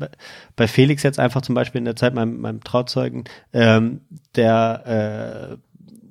bei 0.55 0.67
Felix 0.67 1.01
jetzt 1.03 1.19
einfach 1.19 1.41
zum 1.41 1.55
Beispiel 1.55 1.79
in 1.79 1.85
der 1.85 1.95
Zeit 1.95 2.13
meinem 2.13 2.39
meinem 2.39 2.63
Trauzeugen, 2.63 3.23
ähm, 3.51 4.01
der 4.35 5.57
äh, 5.57 5.57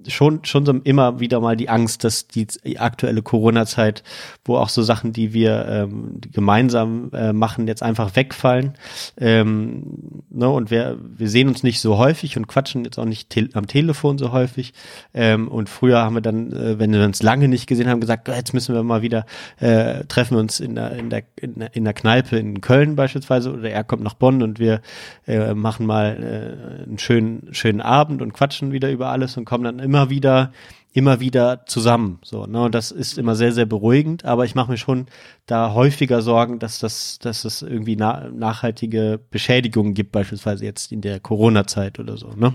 schon, 0.09 0.45
schon 0.45 0.67
so 0.67 0.73
immer 0.73 1.21
wieder 1.21 1.41
mal 1.41 1.57
die 1.57 1.69
Angst, 1.69 2.05
dass 2.05 2.29
die 2.29 2.47
aktuelle 2.79 3.23
Corona-Zeit, 3.23 4.03
wo 4.45 4.57
auch 4.57 4.69
so 4.69 4.83
Sachen, 4.83 5.13
die 5.13 5.33
wir 5.33 5.67
ähm, 5.69 6.21
gemeinsam 6.33 7.11
äh, 7.13 7.33
machen, 7.33 7.67
jetzt 7.67 7.83
einfach 7.83 8.17
wegfallen. 8.17 8.75
Ähm, 9.19 10.23
ne, 10.31 10.49
und 10.49 10.71
wir, 10.71 10.99
wir 11.01 11.29
sehen 11.29 11.49
uns 11.49 11.63
nicht 11.63 11.81
so 11.81 11.99
häufig 11.99 12.37
und 12.37 12.47
quatschen 12.47 12.85
jetzt 12.85 12.99
auch 12.99 13.05
nicht 13.05 13.31
te 13.31 13.49
am 13.55 13.67
Telefon 13.67 14.19
so 14.19 14.33
häufig. 14.33 14.73
Ähm, 15.13 15.49
und 15.49 15.69
früher 15.69 15.99
haben 15.99 16.15
wir 16.15 16.23
dann, 16.23 16.53
äh, 16.53 16.79
wenn 16.79 16.93
wir 16.93 17.05
uns 17.05 17.23
lange 17.23 17.49
nicht 17.49 17.67
gesehen 17.67 17.89
haben, 17.89 18.01
gesagt, 18.01 18.29
jetzt 18.29 18.55
müssen 18.55 18.75
wir 18.75 18.83
mal 18.83 19.03
wieder 19.03 19.27
äh, 19.59 20.05
treffen 20.05 20.37
uns 20.37 20.61
in 20.61 20.75
der, 20.75 20.93
in 20.93 21.11
der, 21.11 21.23
in 21.37 21.55
der, 21.57 21.75
in 21.75 21.85
der 21.85 21.95
Kneipe 21.95 22.37
in 22.37 22.61
Köln 22.61 22.97
beispielsweise 22.97 23.53
oder 23.53 23.71
er 23.71 23.85
kommt 23.85 24.03
nach 24.03 24.15
Bonn 24.15 24.43
und 24.43 24.59
wir 24.59 24.81
äh, 25.27 25.55
machen 25.55 25.87
mal 25.87 26.17
äh, 26.23 26.85
einen 26.85 26.99
schönen, 26.99 27.49
schönen 27.53 27.81
Abend 27.81 28.23
und 28.23 28.33
quatschen 28.33 28.73
wieder 28.73 28.91
über 28.91 29.09
alles 29.09 29.37
und 29.37 29.45
kommen 29.45 29.65
dann 29.65 29.79
immer 29.79 29.94
wieder 30.11 30.53
immer 30.93 31.19
wieder 31.19 31.67
zusammen 31.67 32.21
so 32.23 32.47
ne? 32.47 32.63
Und 32.63 32.75
das 32.75 32.91
ist 32.93 33.19
immer 33.19 33.35
sehr 33.35 33.53
sehr 33.53 33.67
beruhigend 33.67 34.25
aber 34.25 34.45
ich 34.45 34.55
mache 34.55 34.71
mir 34.71 34.77
schon 34.79 35.07
da 35.47 35.73
häufiger 35.73 36.23
Sorgen 36.23 36.59
dass 36.59 36.79
das 36.79 37.19
dass 37.19 37.45
es 37.45 37.63
irgendwie 37.63 37.97
na, 37.97 38.29
nachhaltige 38.33 39.21
Beschädigungen 39.31 39.95
gibt 39.95 40.13
beispielsweise 40.13 40.65
jetzt 40.65 40.93
in 40.93 41.01
der 41.01 41.21
Corona 41.21 41.67
Zeit 41.67 41.99
oder 41.99 42.17
so 42.17 42.31
ne? 42.37 42.55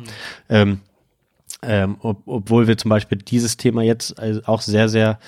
Ähm, 0.49 0.79
ähm, 1.61 1.97
ob, 2.01 2.27
obwohl 2.27 2.67
wir 2.67 2.77
zum 2.77 2.89
Beispiel 2.89 3.17
dieses 3.17 3.57
Thema 3.57 3.83
jetzt 3.83 4.17
also 4.17 4.41
auch 4.45 4.61
sehr 4.61 4.87
sehr 4.87 5.19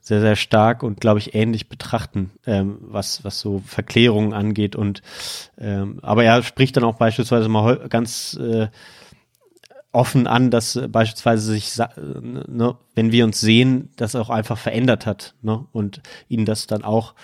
sehr 0.00 0.20
sehr 0.20 0.36
stark 0.36 0.82
und 0.82 1.00
glaube 1.00 1.18
ich 1.18 1.34
ähnlich 1.34 1.68
betrachten 1.68 2.30
ähm, 2.46 2.78
was 2.82 3.24
was 3.24 3.40
so 3.40 3.62
Verklärungen 3.66 4.32
angeht 4.32 4.76
und 4.76 5.02
ähm, 5.58 5.98
aber 6.02 6.24
er 6.24 6.42
spricht 6.42 6.76
dann 6.76 6.84
auch 6.84 6.96
beispielsweise 6.96 7.48
mal 7.48 7.88
ganz 7.88 8.38
äh, 8.40 8.68
offen 9.92 10.26
an, 10.26 10.50
dass 10.50 10.76
äh, 10.76 10.88
beispielsweise 10.88 11.52
sich, 11.52 11.78
äh, 11.78 11.86
ne, 12.00 12.76
wenn 12.94 13.12
wir 13.12 13.24
uns 13.24 13.40
sehen, 13.40 13.90
das 13.96 14.14
auch 14.14 14.30
einfach 14.30 14.58
verändert 14.58 15.06
hat, 15.06 15.34
ne, 15.42 15.66
und 15.72 16.00
ihnen 16.28 16.46
das 16.46 16.66
dann 16.66 16.84
auch 16.84 17.14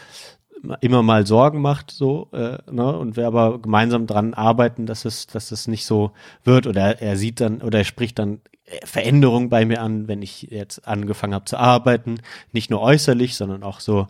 immer 0.80 1.02
mal 1.02 1.26
Sorgen 1.26 1.60
macht, 1.60 1.90
so, 1.90 2.28
äh, 2.32 2.58
ne, 2.70 2.96
und 2.96 3.16
wir 3.16 3.26
aber 3.26 3.60
gemeinsam 3.60 4.06
dran 4.06 4.34
arbeiten, 4.34 4.86
dass 4.86 5.04
es, 5.04 5.26
dass 5.26 5.52
es 5.52 5.68
nicht 5.68 5.84
so 5.84 6.12
wird, 6.44 6.66
oder 6.66 7.00
er, 7.00 7.16
sieht 7.16 7.40
dann, 7.40 7.62
oder 7.62 7.78
er 7.78 7.84
spricht 7.84 8.18
dann 8.18 8.40
äh, 8.64 8.84
Veränderungen 8.84 9.48
bei 9.48 9.64
mir 9.64 9.80
an, 9.80 10.08
wenn 10.08 10.22
ich 10.22 10.42
jetzt 10.42 10.88
angefangen 10.88 11.34
habe 11.34 11.44
zu 11.44 11.58
arbeiten, 11.58 12.18
nicht 12.52 12.70
nur 12.70 12.80
äußerlich, 12.80 13.36
sondern 13.36 13.62
auch 13.62 13.80
so 13.80 14.08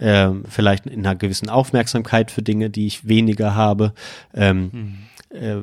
ähm, 0.00 0.44
vielleicht 0.48 0.86
in 0.86 1.06
einer 1.06 1.14
gewissen 1.14 1.48
Aufmerksamkeit 1.48 2.30
für 2.30 2.42
Dinge, 2.42 2.68
die 2.68 2.86
ich 2.86 3.08
weniger 3.08 3.54
habe, 3.54 3.94
ähm, 4.34 4.98
äh, 5.30 5.58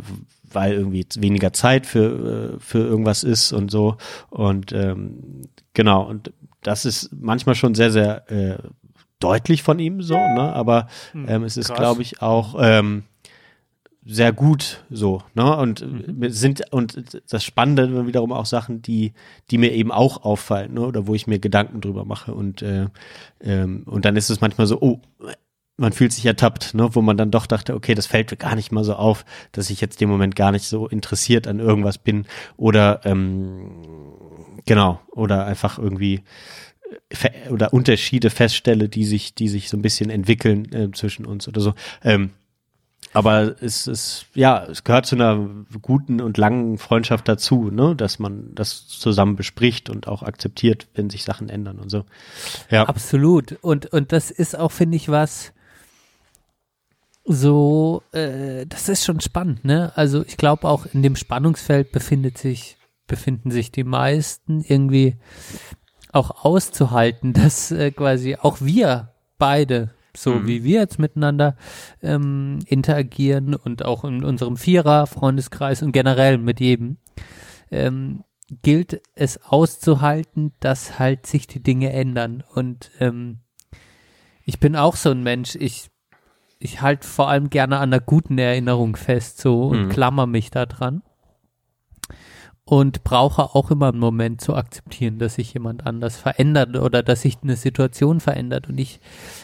weil 0.54 0.74
irgendwie 0.74 1.06
weniger 1.18 1.54
Zeit 1.54 1.86
für, 1.86 2.56
äh, 2.56 2.60
für 2.60 2.80
irgendwas 2.80 3.24
ist 3.24 3.52
und 3.54 3.72
so. 3.72 3.98
Und 4.30 4.72
ähm, 4.72 5.44
genau, 5.74 6.04
und 6.04 6.32
das 6.62 6.86
ist 6.86 7.10
manchmal 7.14 7.56
schon 7.56 7.76
sehr, 7.76 7.92
sehr 7.92 8.30
äh, 8.32 8.58
deutlich 9.20 9.64
von 9.64 9.80
ihm 9.80 10.02
so, 10.02 10.16
ne? 10.16 10.54
Aber 10.54 10.88
ähm, 11.28 11.44
es 11.44 11.58
ist, 11.58 11.74
glaube 11.74 12.02
ich, 12.02 12.22
auch 12.22 12.56
ähm, 12.60 13.04
sehr 14.04 14.34
gut 14.34 14.84
so, 14.90 15.22
ne? 15.36 15.56
Und 15.58 15.82
äh, 15.82 16.30
sind 16.30 16.62
und 16.72 17.22
das 17.30 17.44
Spannende 17.44 17.88
sind 17.88 18.08
wiederum 18.08 18.32
auch 18.32 18.46
Sachen, 18.46 18.82
die 18.82 19.14
die 19.50 19.58
mir 19.58 19.72
eben 19.72 19.92
auch 19.92 20.24
auffallen, 20.24 20.74
ne? 20.74 20.82
Oder 20.82 21.08
wo 21.08 21.16
ich 21.16 21.28
mir 21.28 21.40
Gedanken 21.40 21.82
drüber 21.82 22.06
mache 22.06 22.34
und 22.34 22.62
äh, 22.62 22.88
ähm, 23.42 23.84
und 23.86 24.06
dann 24.06 24.16
ist 24.16 24.30
es 24.30 24.42
manchmal 24.42 24.68
so, 24.68 24.82
oh, 24.82 25.00
man 25.82 25.92
fühlt 25.92 26.14
sich 26.14 26.26
ertappt, 26.26 26.74
ne? 26.74 26.90
Wo 26.94 27.02
man 27.02 27.18
dann 27.18 27.32
doch 27.32 27.48
dachte, 27.48 27.76
okay, 27.76 27.96
das 27.96 28.06
fällt 28.06 28.32
mir 28.32 28.38
gar 28.38 28.56
nicht 28.56 28.72
mal 28.72 28.84
so 28.84 28.96
auf, 28.96 29.26
dass 29.52 29.70
ich 29.70 29.82
jetzt 29.82 30.00
dem 30.00 30.10
Moment 30.10 30.36
gar 30.36 30.52
nicht 30.52 30.66
so 30.66 30.88
interessiert 30.88 31.48
an 31.48 31.60
irgendwas 31.60 31.98
bin 31.98 32.26
oder 32.56 33.02
ähm, 33.04 33.60
genau 34.66 35.02
oder 35.12 35.46
einfach 35.46 35.80
irgendwie 35.80 36.22
äh, 37.10 37.50
oder 37.50 37.74
Unterschiede 37.74 38.30
feststelle, 38.30 38.88
die 38.88 39.06
sich, 39.06 39.34
die 39.36 39.50
sich 39.50 39.70
so 39.70 39.76
ein 39.76 39.82
bisschen 39.82 40.10
entwickeln 40.10 40.72
äh, 40.72 40.92
zwischen 40.92 41.26
uns 41.26 41.48
oder 41.48 41.62
so. 41.62 41.74
Ähm, 42.04 42.30
aber 43.14 43.62
es 43.62 43.88
ist, 43.88 44.28
ja, 44.36 44.64
es 44.66 44.84
gehört 44.86 45.06
zu 45.06 45.16
einer 45.16 45.50
guten 45.82 46.22
und 46.22 46.38
langen 46.38 46.78
Freundschaft 46.78 47.28
dazu, 47.28 47.70
ne, 47.70 47.94
dass 47.96 48.20
man 48.20 48.56
das 48.56 48.88
zusammen 48.88 49.36
bespricht 49.36 49.90
und 49.90 50.08
auch 50.08 50.24
akzeptiert, 50.24 50.88
wenn 50.94 51.10
sich 51.10 51.24
Sachen 51.26 51.50
ändern 51.50 51.80
und 51.80 51.90
so. 51.90 52.06
Ja. 52.70 52.86
Absolut. 52.86 53.58
Und, 53.62 53.88
und 53.88 54.14
das 54.14 54.32
ist 54.32 54.58
auch, 54.58 54.72
finde 54.72 54.96
ich, 54.96 55.10
was 55.10 55.52
so, 57.24 58.02
äh, 58.12 58.66
das 58.66 58.90
ist 58.90 59.06
schon 59.06 59.20
spannend, 59.20 59.64
ne? 59.64 59.92
Also 59.96 60.24
ich 60.26 60.38
glaube 60.38 60.68
auch 60.68 60.86
in 60.86 61.04
dem 61.04 61.16
Spannungsfeld 61.16 61.92
befindet 61.92 62.38
sich, 62.38 62.78
befinden 63.08 63.52
sich 63.52 63.72
die 63.72 63.84
meisten 63.84 64.62
irgendwie 64.62 65.18
auch 66.12 66.44
auszuhalten, 66.44 67.34
dass 67.34 67.72
äh, 67.72 67.92
quasi 67.92 68.36
auch 68.36 68.58
wir 68.62 69.14
beide, 69.38 69.92
so 70.16 70.34
Mhm. 70.36 70.48
wie 70.48 70.64
wir 70.64 70.80
jetzt 70.82 71.00
miteinander 71.00 71.56
ähm, 72.02 72.60
interagieren 72.66 73.56
und 73.56 73.86
auch 73.86 74.04
in 74.04 74.24
unserem 74.24 74.58
Vierer-Freundeskreis 74.58 75.84
und 75.84 75.92
generell 75.92 76.38
mit 76.38 76.60
jedem, 76.60 76.98
ähm, 77.70 78.24
gilt 78.64 79.02
es 79.16 79.42
auszuhalten, 79.44 80.52
dass 80.60 81.00
halt 81.00 81.26
sich 81.26 81.48
die 81.48 81.64
Dinge 81.64 81.94
ändern. 81.94 82.44
Und 82.54 82.92
ähm, 83.00 83.40
ich 84.44 84.60
bin 84.60 84.76
auch 84.76 84.98
so 84.98 85.12
ein 85.12 85.24
Mensch, 85.24 85.56
ich, 85.56 85.91
ich 86.64 86.82
halte 86.82 87.08
vor 87.08 87.30
allem 87.30 87.50
gerne 87.50 87.78
an 87.78 87.92
einer 87.92 88.00
guten 88.00 88.38
Erinnerung 88.38 88.96
fest 88.96 89.40
so 89.42 89.64
und 89.68 89.86
Mhm. 89.88 89.90
klammer 89.90 90.28
mich 90.28 90.52
da 90.52 90.66
dran. 90.66 91.02
Und 92.64 93.04
brauche 93.04 93.54
auch 93.56 93.70
immer 93.72 93.90
einen 93.90 94.00
Moment 94.00 94.40
zu 94.40 94.56
akzeptieren, 94.56 95.18
dass 95.20 95.34
sich 95.36 95.54
jemand 95.54 95.86
anders 95.86 96.16
verändert 96.16 96.78
oder 96.78 97.04
dass 97.04 97.24
sich 97.24 97.40
eine 97.44 97.58
Situation 97.58 98.22
verändert. 98.22 98.70
Und 98.70 98.80
ich, 98.80 99.02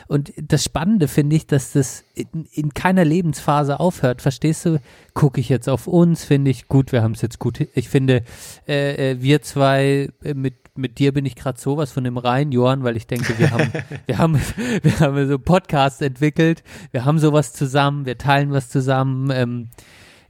und 0.08 0.32
das 0.38 0.64
Spannende 0.64 1.10
finde 1.10 1.36
ich, 1.36 1.46
dass 1.48 1.74
das 1.74 2.06
in, 2.14 2.46
in 2.54 2.74
keiner 2.74 3.04
Lebensphase 3.04 3.82
aufhört. 3.82 4.22
Verstehst 4.22 4.66
du? 4.66 4.80
Gucke 5.14 5.42
ich 5.42 5.50
jetzt 5.50 5.68
auf 5.68 5.88
uns, 5.88 6.24
finde 6.24 6.52
ich 6.52 6.68
gut, 6.70 6.92
wir 6.94 7.02
haben 7.02 7.14
es 7.14 7.22
jetzt 7.22 7.40
gut. 7.40 7.68
Ich 7.74 7.90
finde, 7.90 8.24
äh, 8.68 9.12
äh, 9.12 9.22
wir 9.22 9.42
zwei 9.42 10.10
äh, 10.24 10.34
mit 10.34 10.54
mit 10.78 11.00
dir 11.00 11.14
bin 11.14 11.26
ich 11.26 11.36
gerade 11.36 11.60
sowas 11.60 11.92
von 11.92 12.04
dem 12.04 12.18
Rein, 12.18 12.52
Johann, 12.52 12.84
weil 12.84 12.98
ich 12.98 13.08
denke, 13.08 13.38
wir 13.38 13.52
haben, 13.52 13.72
wir 14.06 14.18
haben, 14.18 14.40
wir 14.82 15.00
haben 15.00 15.28
so 15.28 15.40
Podcasts 15.40 16.02
entwickelt, 16.02 16.64
wir 16.92 17.06
haben 17.06 17.20
sowas 17.20 17.54
zusammen, 17.54 18.06
wir 18.06 18.18
teilen 18.18 18.52
was 18.52 18.70
zusammen. 18.70 19.30
Ähm, 19.32 19.70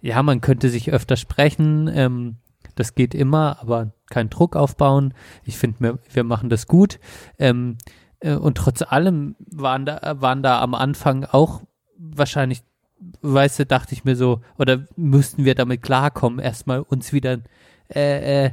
ja, 0.02 0.22
man 0.24 0.42
könnte 0.42 0.70
sich 0.70 0.92
öfter 0.92 1.18
sprechen, 1.18 1.90
ähm, 1.94 2.38
das 2.76 2.96
geht 2.96 3.16
immer, 3.16 3.58
aber 3.62 3.92
keinen 4.10 4.30
Druck 4.30 4.56
aufbauen. 4.56 5.14
Ich 5.44 5.58
finde, 5.58 5.80
wir, 5.80 6.00
wir 6.14 6.24
machen 6.24 6.50
das 6.50 6.68
gut. 6.68 7.00
Ähm, 7.40 7.78
äh, 8.20 8.36
und 8.36 8.58
trotz 8.58 8.82
allem 8.82 9.36
waren 9.40 9.86
da, 9.86 10.22
waren 10.22 10.44
da 10.44 10.62
am 10.62 10.76
Anfang 10.76 11.26
auch 11.26 11.62
wahrscheinlich, 11.98 12.64
weißt 13.22 13.60
du, 13.60 13.66
dachte 13.66 13.94
ich 13.94 14.06
mir 14.06 14.16
so, 14.16 14.42
oder 14.58 14.86
müssten 14.96 15.46
wir 15.46 15.56
damit 15.56 15.82
klarkommen, 15.82 16.40
erstmal 16.40 16.82
uns 16.82 17.14
wieder 17.14 17.40
äh, 17.94 18.46
äh, 18.46 18.52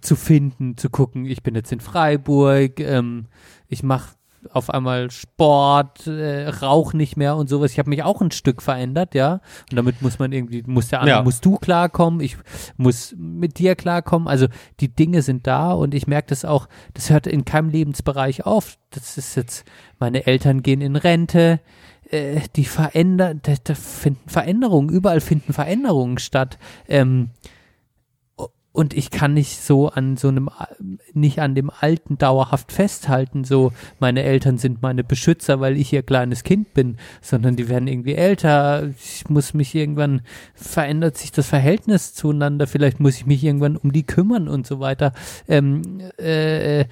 zu 0.00 0.16
finden, 0.16 0.76
zu 0.76 0.90
gucken, 0.90 1.26
ich 1.26 1.42
bin 1.42 1.54
jetzt 1.54 1.72
in 1.72 1.80
Freiburg, 1.80 2.80
ähm, 2.80 3.26
ich 3.68 3.82
mache 3.82 4.10
auf 4.52 4.68
einmal 4.68 5.10
Sport, 5.10 6.06
äh, 6.06 6.46
Rauch 6.48 6.92
nicht 6.92 7.16
mehr 7.16 7.34
und 7.36 7.48
sowas. 7.48 7.72
Ich 7.72 7.78
habe 7.78 7.88
mich 7.88 8.02
auch 8.02 8.20
ein 8.20 8.30
Stück 8.30 8.60
verändert, 8.60 9.14
ja. 9.14 9.40
Und 9.70 9.76
damit 9.76 10.02
muss 10.02 10.18
man 10.18 10.32
irgendwie, 10.32 10.62
muss 10.66 10.88
der 10.88 11.00
andere, 11.00 11.16
Ja. 11.18 11.22
musst 11.22 11.44
du 11.46 11.56
klarkommen, 11.56 12.20
ich 12.20 12.36
muss 12.76 13.14
mit 13.16 13.58
dir 13.58 13.74
klarkommen. 13.74 14.28
Also 14.28 14.48
die 14.80 14.94
Dinge 14.94 15.22
sind 15.22 15.46
da 15.46 15.72
und 15.72 15.94
ich 15.94 16.06
merke 16.06 16.28
das 16.28 16.44
auch, 16.44 16.68
das 16.92 17.08
hört 17.08 17.26
in 17.26 17.46
keinem 17.46 17.70
Lebensbereich 17.70 18.44
auf. 18.44 18.76
Das 18.90 19.16
ist 19.16 19.34
jetzt, 19.34 19.64
meine 19.98 20.26
Eltern 20.26 20.62
gehen 20.62 20.82
in 20.82 20.96
Rente, 20.96 21.60
äh, 22.10 22.40
die 22.54 22.66
verändern, 22.66 23.40
da, 23.42 23.54
da 23.64 23.74
finden 23.74 24.28
Veränderungen, 24.28 24.90
überall 24.90 25.22
finden 25.22 25.54
Veränderungen 25.54 26.18
statt. 26.18 26.58
Ähm, 26.86 27.30
und 28.74 28.92
ich 28.92 29.12
kann 29.12 29.34
nicht 29.34 29.60
so 29.60 29.88
an 29.88 30.16
so 30.16 30.26
einem, 30.26 30.50
nicht 31.12 31.40
an 31.40 31.54
dem 31.54 31.70
Alten 31.70 32.18
dauerhaft 32.18 32.72
festhalten, 32.72 33.44
so 33.44 33.72
meine 34.00 34.24
Eltern 34.24 34.58
sind 34.58 34.82
meine 34.82 35.04
Beschützer, 35.04 35.60
weil 35.60 35.76
ich 35.76 35.92
ihr 35.92 36.02
kleines 36.02 36.42
Kind 36.42 36.74
bin, 36.74 36.96
sondern 37.22 37.54
die 37.54 37.68
werden 37.68 37.86
irgendwie 37.86 38.16
älter, 38.16 38.88
ich 38.98 39.28
muss 39.28 39.54
mich 39.54 39.76
irgendwann, 39.76 40.22
verändert 40.54 41.16
sich 41.16 41.30
das 41.30 41.46
Verhältnis 41.46 42.14
zueinander, 42.14 42.66
vielleicht 42.66 42.98
muss 42.98 43.16
ich 43.16 43.26
mich 43.26 43.44
irgendwann 43.44 43.76
um 43.76 43.92
die 43.92 44.02
kümmern 44.02 44.48
und 44.48 44.66
so 44.66 44.80
weiter. 44.80 45.12
Ähm, 45.46 46.00
äh, 46.18 46.86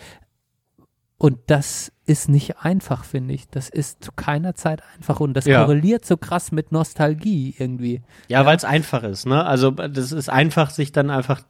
und 1.23 1.39
das 1.47 1.93
ist 2.05 2.28
nicht 2.28 2.59
einfach, 2.59 3.05
finde 3.05 3.32
ich. 3.32 3.49
Das 3.49 3.69
ist 3.69 4.03
zu 4.03 4.11
keiner 4.11 4.57
Zeit 4.57 4.82
einfach 4.97 5.20
und 5.20 5.35
das 5.35 5.44
Ja. 5.44 5.62
korreliert 5.62 6.05
so 6.05 6.16
krass 6.16 6.51
mit 6.51 6.73
Nostalgie 6.73 7.55
irgendwie. 7.57 8.03
Ja, 8.27 8.44
weil 8.44 8.57
es 8.57 8.65
einfach 8.65 9.05
ist, 9.05 9.24
ne? 9.27 9.44
Also 9.44 9.70
das 9.70 10.11
ist 10.11 10.28
einfach, 10.28 10.70
sich 10.70 10.90
dann 10.90 11.11
einfach, 11.11 11.43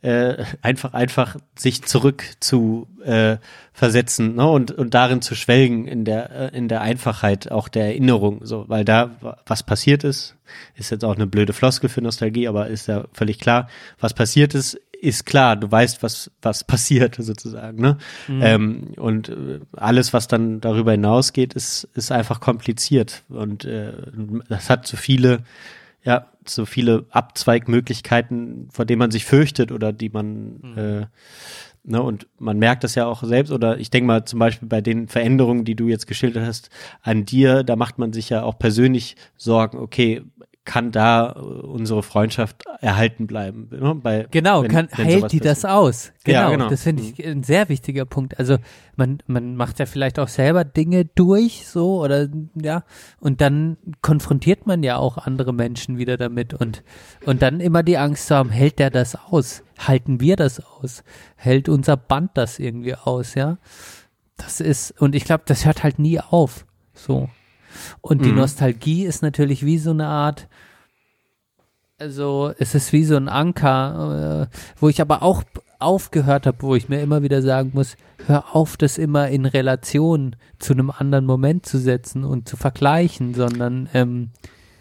äh, 0.00 0.42
einfach, 0.60 0.92
einfach 0.94 1.36
sich 1.56 1.84
zurück 1.84 2.24
zu 2.40 2.88
äh, 3.04 3.36
versetzen, 3.72 4.34
ne? 4.34 4.48
Und 4.48 4.72
und 4.72 4.92
darin 4.92 5.22
zu 5.22 5.36
schwelgen 5.36 5.86
in 5.86 6.04
der 6.04 6.52
äh, 6.52 6.56
in 6.58 6.66
der 6.66 6.80
Einfachheit 6.80 7.52
auch 7.52 7.68
der 7.68 7.84
Erinnerung, 7.86 8.40
so, 8.44 8.64
weil 8.68 8.84
da 8.84 9.12
wa- 9.20 9.36
was 9.46 9.62
passiert 9.62 10.02
ist, 10.02 10.34
ist 10.74 10.90
jetzt 10.90 11.04
auch 11.04 11.14
eine 11.14 11.28
blöde 11.28 11.52
Floskel 11.52 11.88
für 11.88 12.02
Nostalgie, 12.02 12.48
aber 12.48 12.66
ist 12.66 12.88
ja 12.88 13.04
völlig 13.12 13.38
klar, 13.38 13.68
was 14.00 14.14
passiert 14.14 14.52
ist, 14.56 14.80
ist 15.02 15.26
klar. 15.26 15.56
Du 15.56 15.70
weißt, 15.70 16.02
was 16.02 16.30
was 16.40 16.64
passiert 16.72 17.16
sozusagen, 17.18 17.80
ne? 17.80 17.98
Ähm, 18.28 18.94
und 18.96 19.28
äh, 19.28 19.60
alles, 19.72 20.12
was 20.12 20.28
dann 20.28 20.60
darüber 20.60 20.92
hinausgeht, 20.92 21.54
ist 21.54 21.88
ist 21.94 22.12
einfach 22.12 22.40
kompliziert 22.40 23.22
und 23.28 23.64
äh, 23.64 23.92
das 24.48 24.70
hat 24.70 24.86
zu 24.86 24.96
viele 24.96 25.42
ja, 26.04 26.26
so 26.46 26.66
viele 26.66 27.06
Abzweigmöglichkeiten, 27.10 28.68
vor 28.72 28.84
denen 28.84 28.98
man 28.98 29.10
sich 29.10 29.24
fürchtet 29.24 29.70
oder 29.70 29.92
die 29.92 30.08
man, 30.08 30.74
äh, 30.76 31.06
ne, 31.84 32.02
und 32.02 32.26
man 32.38 32.58
merkt 32.58 32.82
das 32.82 32.96
ja 32.96 33.06
auch 33.06 33.22
selbst, 33.22 33.52
oder 33.52 33.78
ich 33.78 33.90
denke 33.90 34.06
mal 34.08 34.24
zum 34.24 34.40
Beispiel 34.40 34.68
bei 34.68 34.80
den 34.80 35.06
Veränderungen, 35.06 35.64
die 35.64 35.76
du 35.76 35.86
jetzt 35.88 36.08
geschildert 36.08 36.44
hast, 36.44 36.70
an 37.02 37.24
dir, 37.24 37.62
da 37.62 37.76
macht 37.76 37.98
man 37.98 38.12
sich 38.12 38.30
ja 38.30 38.42
auch 38.42 38.58
persönlich 38.58 39.16
Sorgen, 39.36 39.78
okay, 39.78 40.22
kann 40.64 40.92
da 40.92 41.32
äh, 41.32 41.38
unsere 41.40 42.02
Freundschaft 42.04 42.64
erhalten 42.80 43.26
bleiben? 43.26 43.68
Ne? 43.70 43.94
Bei, 43.96 44.26
Genau, 44.30 44.62
wenn- 44.62 44.70
kann, 44.70 44.88
wenn 44.96 45.06
hält 45.06 45.32
die 45.32 45.40
das 45.40 45.62
passiert. 45.62 45.72
aus? 45.72 46.12
Genau, 46.24 46.38
Ja, 46.40 46.50
genau. 46.50 46.68
das 46.68 46.82
finde 46.84 47.02
ich 47.02 47.26
ein 47.26 47.42
sehr 47.42 47.68
wichtiger 47.68 48.04
Punkt. 48.04 48.38
Also 48.38 48.58
man, 48.94 49.18
man 49.26 49.56
macht 49.56 49.80
ja 49.80 49.86
vielleicht 49.86 50.18
auch 50.20 50.28
selber 50.28 50.64
Dinge 50.64 51.04
durch, 51.04 51.66
so 51.66 52.00
oder 52.02 52.28
ja, 52.54 52.84
und 53.18 53.40
dann 53.40 53.76
konfrontiert 54.02 54.66
man 54.66 54.82
ja 54.84 54.98
auch 54.98 55.18
andere 55.18 55.52
Menschen 55.52 55.98
wieder 55.98 56.16
damit 56.16 56.54
und 56.54 56.84
und 57.26 57.42
dann 57.42 57.58
immer 57.60 57.82
die 57.82 57.98
Angst 57.98 58.28
zu 58.28 58.36
haben, 58.36 58.50
hält 58.50 58.78
der 58.78 58.90
das 58.90 59.16
aus? 59.16 59.64
Halten 59.78 60.20
wir 60.20 60.36
das 60.36 60.60
aus? 60.60 61.02
Hält 61.34 61.68
unser 61.68 61.96
Band 61.96 62.30
das 62.34 62.60
irgendwie 62.60 62.94
aus? 62.94 63.34
Ja, 63.34 63.58
das 64.36 64.60
ist 64.60 64.92
und 65.00 65.14
ich 65.16 65.24
glaube, 65.24 65.42
das 65.46 65.64
hört 65.66 65.82
halt 65.82 65.98
nie 65.98 66.20
auf. 66.20 66.66
So 66.94 67.28
und 68.00 68.24
die 68.24 68.30
Mhm. 68.30 68.36
Nostalgie 68.36 69.04
ist 69.04 69.22
natürlich 69.22 69.64
wie 69.64 69.78
so 69.78 69.90
eine 69.90 70.06
Art 70.06 70.48
also 71.98 72.52
es 72.58 72.74
ist 72.74 72.92
wie 72.92 73.04
so 73.04 73.16
ein 73.16 73.28
Anker, 73.28 74.48
äh, 74.50 74.56
wo 74.80 74.88
ich 74.88 75.00
aber 75.00 75.22
auch 75.22 75.44
aufgehört 75.78 76.46
habe, 76.46 76.58
wo 76.60 76.74
ich 76.74 76.88
mir 76.88 77.00
immer 77.00 77.22
wieder 77.22 77.42
sagen 77.42 77.70
muss, 77.74 77.96
hör 78.26 78.56
auf, 78.56 78.76
das 78.76 78.98
immer 78.98 79.28
in 79.28 79.46
Relation 79.46 80.34
zu 80.58 80.72
einem 80.72 80.90
anderen 80.90 81.26
Moment 81.26 81.64
zu 81.64 81.78
setzen 81.78 82.24
und 82.24 82.48
zu 82.48 82.56
vergleichen, 82.56 83.34
sondern 83.34 83.88
ähm, 83.94 84.30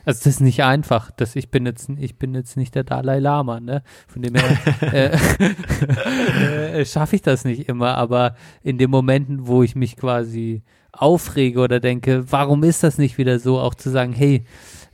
also 0.03 0.19
das 0.19 0.27
ist 0.27 0.41
nicht 0.41 0.63
einfach, 0.63 1.11
dass 1.11 1.35
ich 1.35 1.51
bin 1.51 1.65
jetzt 1.67 1.89
ich 1.89 2.17
bin 2.17 2.33
jetzt 2.33 2.57
nicht 2.57 2.73
der 2.73 2.83
Dalai 2.83 3.19
Lama, 3.19 3.59
ne? 3.59 3.83
Von 4.07 4.23
dem 4.23 4.33
her 4.33 4.57
äh, 4.91 6.79
äh, 6.81 6.85
schaffe 6.85 7.15
ich 7.15 7.21
das 7.21 7.45
nicht 7.45 7.69
immer, 7.69 7.97
aber 7.97 8.35
in 8.63 8.79
den 8.79 8.89
Momenten, 8.89 9.45
wo 9.45 9.61
ich 9.61 9.75
mich 9.75 9.95
quasi 9.97 10.63
aufrege 10.91 11.59
oder 11.59 11.79
denke, 11.79 12.31
warum 12.31 12.63
ist 12.63 12.83
das 12.83 12.97
nicht 12.97 13.17
wieder 13.17 13.39
so, 13.39 13.59
auch 13.59 13.75
zu 13.75 13.89
sagen, 13.89 14.13
hey, 14.13 14.45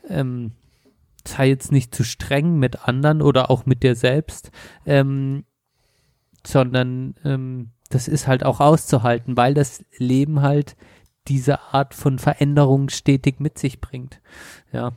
ähm, 0.10 0.52
sei 1.28 1.50
jetzt 1.50 1.72
nicht 1.72 1.94
zu 1.94 2.04
streng 2.04 2.58
mit 2.58 2.88
anderen 2.88 3.22
oder 3.22 3.52
auch 3.52 3.66
mit 3.66 3.84
dir 3.84 3.96
selbst, 3.96 4.52
ähm, 4.86 5.44
sondern 6.46 7.16
ähm, 7.26 7.72
das 7.90 8.08
ist 8.08 8.28
halt 8.28 8.46
auch 8.46 8.60
auszuhalten, 8.60 9.38
weil 9.38 9.54
das 9.54 9.84
Leben 9.98 10.42
halt 10.42 10.76
diese 11.28 11.60
Art 11.74 11.94
von 11.94 12.20
Veränderung 12.20 12.90
stetig 12.90 13.40
mit 13.40 13.58
sich 13.60 13.82
bringt. 13.82 14.22
Ja. 14.72 14.92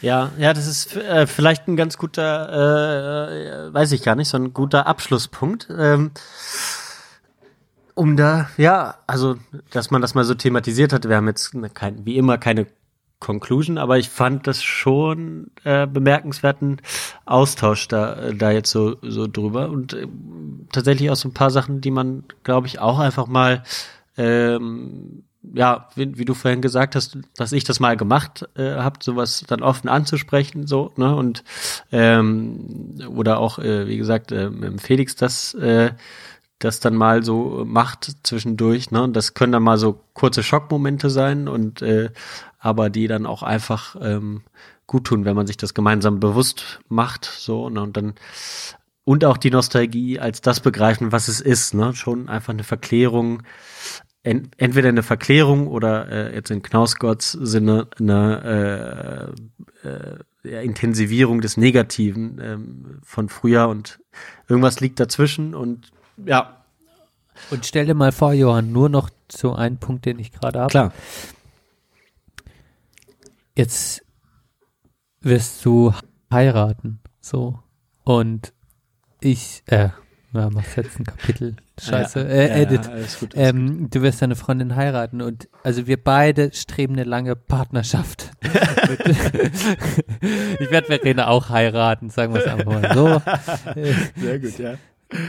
Ja, 0.00 0.30
ja, 0.38 0.54
das 0.54 0.66
ist 0.66 0.96
äh, 0.96 1.26
vielleicht 1.26 1.68
ein 1.68 1.76
ganz 1.76 1.98
guter, 1.98 3.68
äh, 3.68 3.74
weiß 3.74 3.92
ich 3.92 4.02
gar 4.02 4.14
nicht, 4.14 4.28
so 4.28 4.38
ein 4.38 4.54
guter 4.54 4.86
Abschlusspunkt. 4.86 5.68
Ähm, 5.76 6.12
um 7.94 8.16
da, 8.16 8.48
ja, 8.56 8.96
also, 9.06 9.36
dass 9.70 9.90
man 9.90 10.02
das 10.02 10.14
mal 10.14 10.24
so 10.24 10.34
thematisiert 10.34 10.92
hat. 10.92 11.08
Wir 11.08 11.16
haben 11.16 11.28
jetzt 11.28 11.54
ne, 11.54 11.70
kein, 11.70 12.04
wie 12.04 12.16
immer 12.16 12.38
keine 12.38 12.66
Conclusion, 13.18 13.76
aber 13.76 13.98
ich 13.98 14.08
fand 14.08 14.46
das 14.46 14.62
schon 14.62 15.50
äh, 15.64 15.86
bemerkenswerten 15.86 16.80
Austausch 17.26 17.86
da, 17.88 18.14
äh, 18.14 18.34
da 18.34 18.50
jetzt 18.50 18.70
so, 18.70 18.96
so 19.02 19.26
drüber 19.26 19.68
und 19.68 19.92
äh, 19.92 20.06
tatsächlich 20.72 21.10
auch 21.10 21.16
so 21.16 21.28
ein 21.28 21.34
paar 21.34 21.50
Sachen, 21.50 21.80
die 21.80 21.90
man, 21.90 22.24
glaube 22.44 22.66
ich, 22.66 22.78
auch 22.78 22.98
einfach 22.98 23.26
mal 23.26 23.62
ähm, 24.16 25.24
ja, 25.54 25.88
wie, 25.94 26.18
wie 26.18 26.24
du 26.24 26.34
vorhin 26.34 26.60
gesagt 26.60 26.94
hast, 26.94 27.18
dass 27.36 27.52
ich 27.52 27.64
das 27.64 27.80
mal 27.80 27.96
gemacht 27.96 28.48
äh, 28.56 28.74
habe, 28.74 28.98
sowas 29.02 29.44
dann 29.46 29.62
offen 29.62 29.88
anzusprechen, 29.88 30.66
so, 30.66 30.92
ne, 30.96 31.14
und 31.14 31.44
ähm, 31.92 32.98
oder 33.14 33.38
auch, 33.38 33.58
äh, 33.58 33.86
wie 33.86 33.96
gesagt, 33.96 34.32
äh, 34.32 34.50
Felix 34.78 35.16
das, 35.16 35.54
äh, 35.54 35.92
das 36.60 36.78
dann 36.78 36.94
mal 36.94 37.24
so 37.24 37.64
macht 37.66 38.18
zwischendurch, 38.22 38.90
ne, 38.90 39.02
und 39.02 39.14
das 39.14 39.34
können 39.34 39.52
dann 39.52 39.62
mal 39.62 39.78
so 39.78 40.00
kurze 40.14 40.42
Schockmomente 40.42 41.10
sein 41.10 41.48
und 41.48 41.82
äh, 41.82 42.10
aber 42.58 42.90
die 42.90 43.08
dann 43.08 43.26
auch 43.26 43.42
einfach 43.42 43.96
ähm, 44.00 44.42
gut 44.86 45.04
tun, 45.04 45.24
wenn 45.24 45.34
man 45.34 45.46
sich 45.46 45.56
das 45.56 45.74
gemeinsam 45.74 46.20
bewusst 46.20 46.80
macht, 46.88 47.24
so, 47.24 47.68
ne, 47.68 47.82
und 47.82 47.96
dann 47.96 48.14
und 49.04 49.24
auch 49.24 49.38
die 49.38 49.50
Nostalgie 49.50 50.20
als 50.20 50.40
das 50.42 50.60
begreifen, 50.60 51.10
was 51.10 51.28
es 51.28 51.40
ist, 51.40 51.74
ne, 51.74 51.94
schon 51.94 52.28
einfach 52.28 52.52
eine 52.52 52.64
Verklärung 52.64 53.42
ent, 54.22 54.52
entweder 54.58 54.90
eine 54.90 55.02
Verklärung 55.02 55.66
oder 55.66 56.08
äh, 56.08 56.34
jetzt 56.34 56.50
in 56.50 56.62
Knausgotts 56.62 57.32
Sinne 57.32 57.88
eine 57.98 59.34
äh, 59.84 59.88
äh, 59.88 60.18
ja, 60.42 60.60
Intensivierung 60.60 61.40
des 61.40 61.56
Negativen 61.56 62.38
ähm, 62.42 62.98
von 63.02 63.28
früher 63.30 63.68
und 63.68 64.00
irgendwas 64.48 64.80
liegt 64.80 65.00
dazwischen 65.00 65.54
und 65.54 65.90
ja, 66.24 66.56
Und 67.50 67.64
stell 67.66 67.86
dir 67.86 67.94
mal 67.94 68.12
vor, 68.12 68.32
Johann, 68.32 68.72
nur 68.72 68.88
noch 68.88 69.10
so 69.30 69.54
ein 69.54 69.78
Punkt, 69.78 70.04
den 70.06 70.18
ich 70.18 70.32
gerade 70.32 70.60
habe. 70.60 70.70
klar. 70.70 70.92
Jetzt 73.56 74.02
wirst 75.20 75.64
du 75.64 75.92
heiraten, 76.32 77.00
so. 77.20 77.58
Und 78.04 78.52
ich, 79.20 79.62
äh, 79.66 79.90
na, 80.32 80.48
machst 80.50 80.76
jetzt 80.76 80.98
ein 80.98 81.04
Kapitel. 81.04 81.56
Scheiße, 81.80 82.20
Ja, 82.20 82.26
äh, 82.26 82.48
ja, 82.48 82.56
Edit. 82.56 82.84
Ja, 82.86 82.92
gut. 83.18 83.32
Ähm, 83.34 83.88
du 83.90 84.02
wirst 84.02 84.22
deine 84.22 84.36
Freundin 84.36 84.76
heiraten 84.76 85.22
und 85.22 85.48
also 85.64 85.86
wir 85.86 86.02
beide 86.02 86.52
streben 86.52 86.94
eine 86.94 87.04
lange 87.04 87.36
Partnerschaft. 87.36 88.30
ich 90.58 90.70
werde 90.70 90.86
Verena 90.86 91.28
auch 91.28 91.48
heiraten, 91.48 92.10
sagen 92.10 92.34
wir 92.34 92.40
es 92.42 92.46
einfach 92.46 92.64
mal 92.66 92.94
so. 92.94 93.22
Sehr 94.16 94.38
gut, 94.38 94.58
ja. 94.58 94.74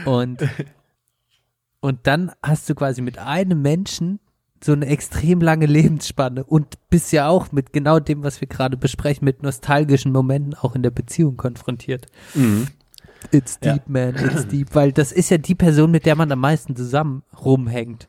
Und, 0.04 0.42
und 1.80 2.00
dann 2.06 2.32
hast 2.42 2.68
du 2.70 2.74
quasi 2.74 3.02
mit 3.02 3.18
einem 3.18 3.62
Menschen 3.62 4.20
so 4.62 4.72
eine 4.72 4.86
extrem 4.86 5.40
lange 5.40 5.66
Lebensspanne 5.66 6.44
und 6.44 6.78
bist 6.88 7.10
ja 7.12 7.28
auch 7.28 7.50
mit 7.50 7.72
genau 7.72 7.98
dem, 7.98 8.22
was 8.22 8.40
wir 8.40 8.46
gerade 8.48 8.76
besprechen, 8.76 9.24
mit 9.24 9.42
nostalgischen 9.42 10.12
Momenten 10.12 10.54
auch 10.54 10.76
in 10.76 10.82
der 10.84 10.92
Beziehung 10.92 11.36
konfrontiert. 11.36 12.06
Mhm. 12.34 12.68
It's 13.32 13.58
Ja. 13.62 13.72
deep, 13.74 13.88
man, 13.88 14.14
it's 14.14 14.46
deep, 14.48 14.74
weil 14.74 14.92
das 14.92 15.10
ist 15.10 15.30
ja 15.30 15.38
die 15.38 15.54
Person, 15.56 15.90
mit 15.90 16.06
der 16.06 16.14
man 16.16 16.30
am 16.30 16.38
meisten 16.40 16.76
zusammen 16.76 17.22
rumhängt. 17.44 18.08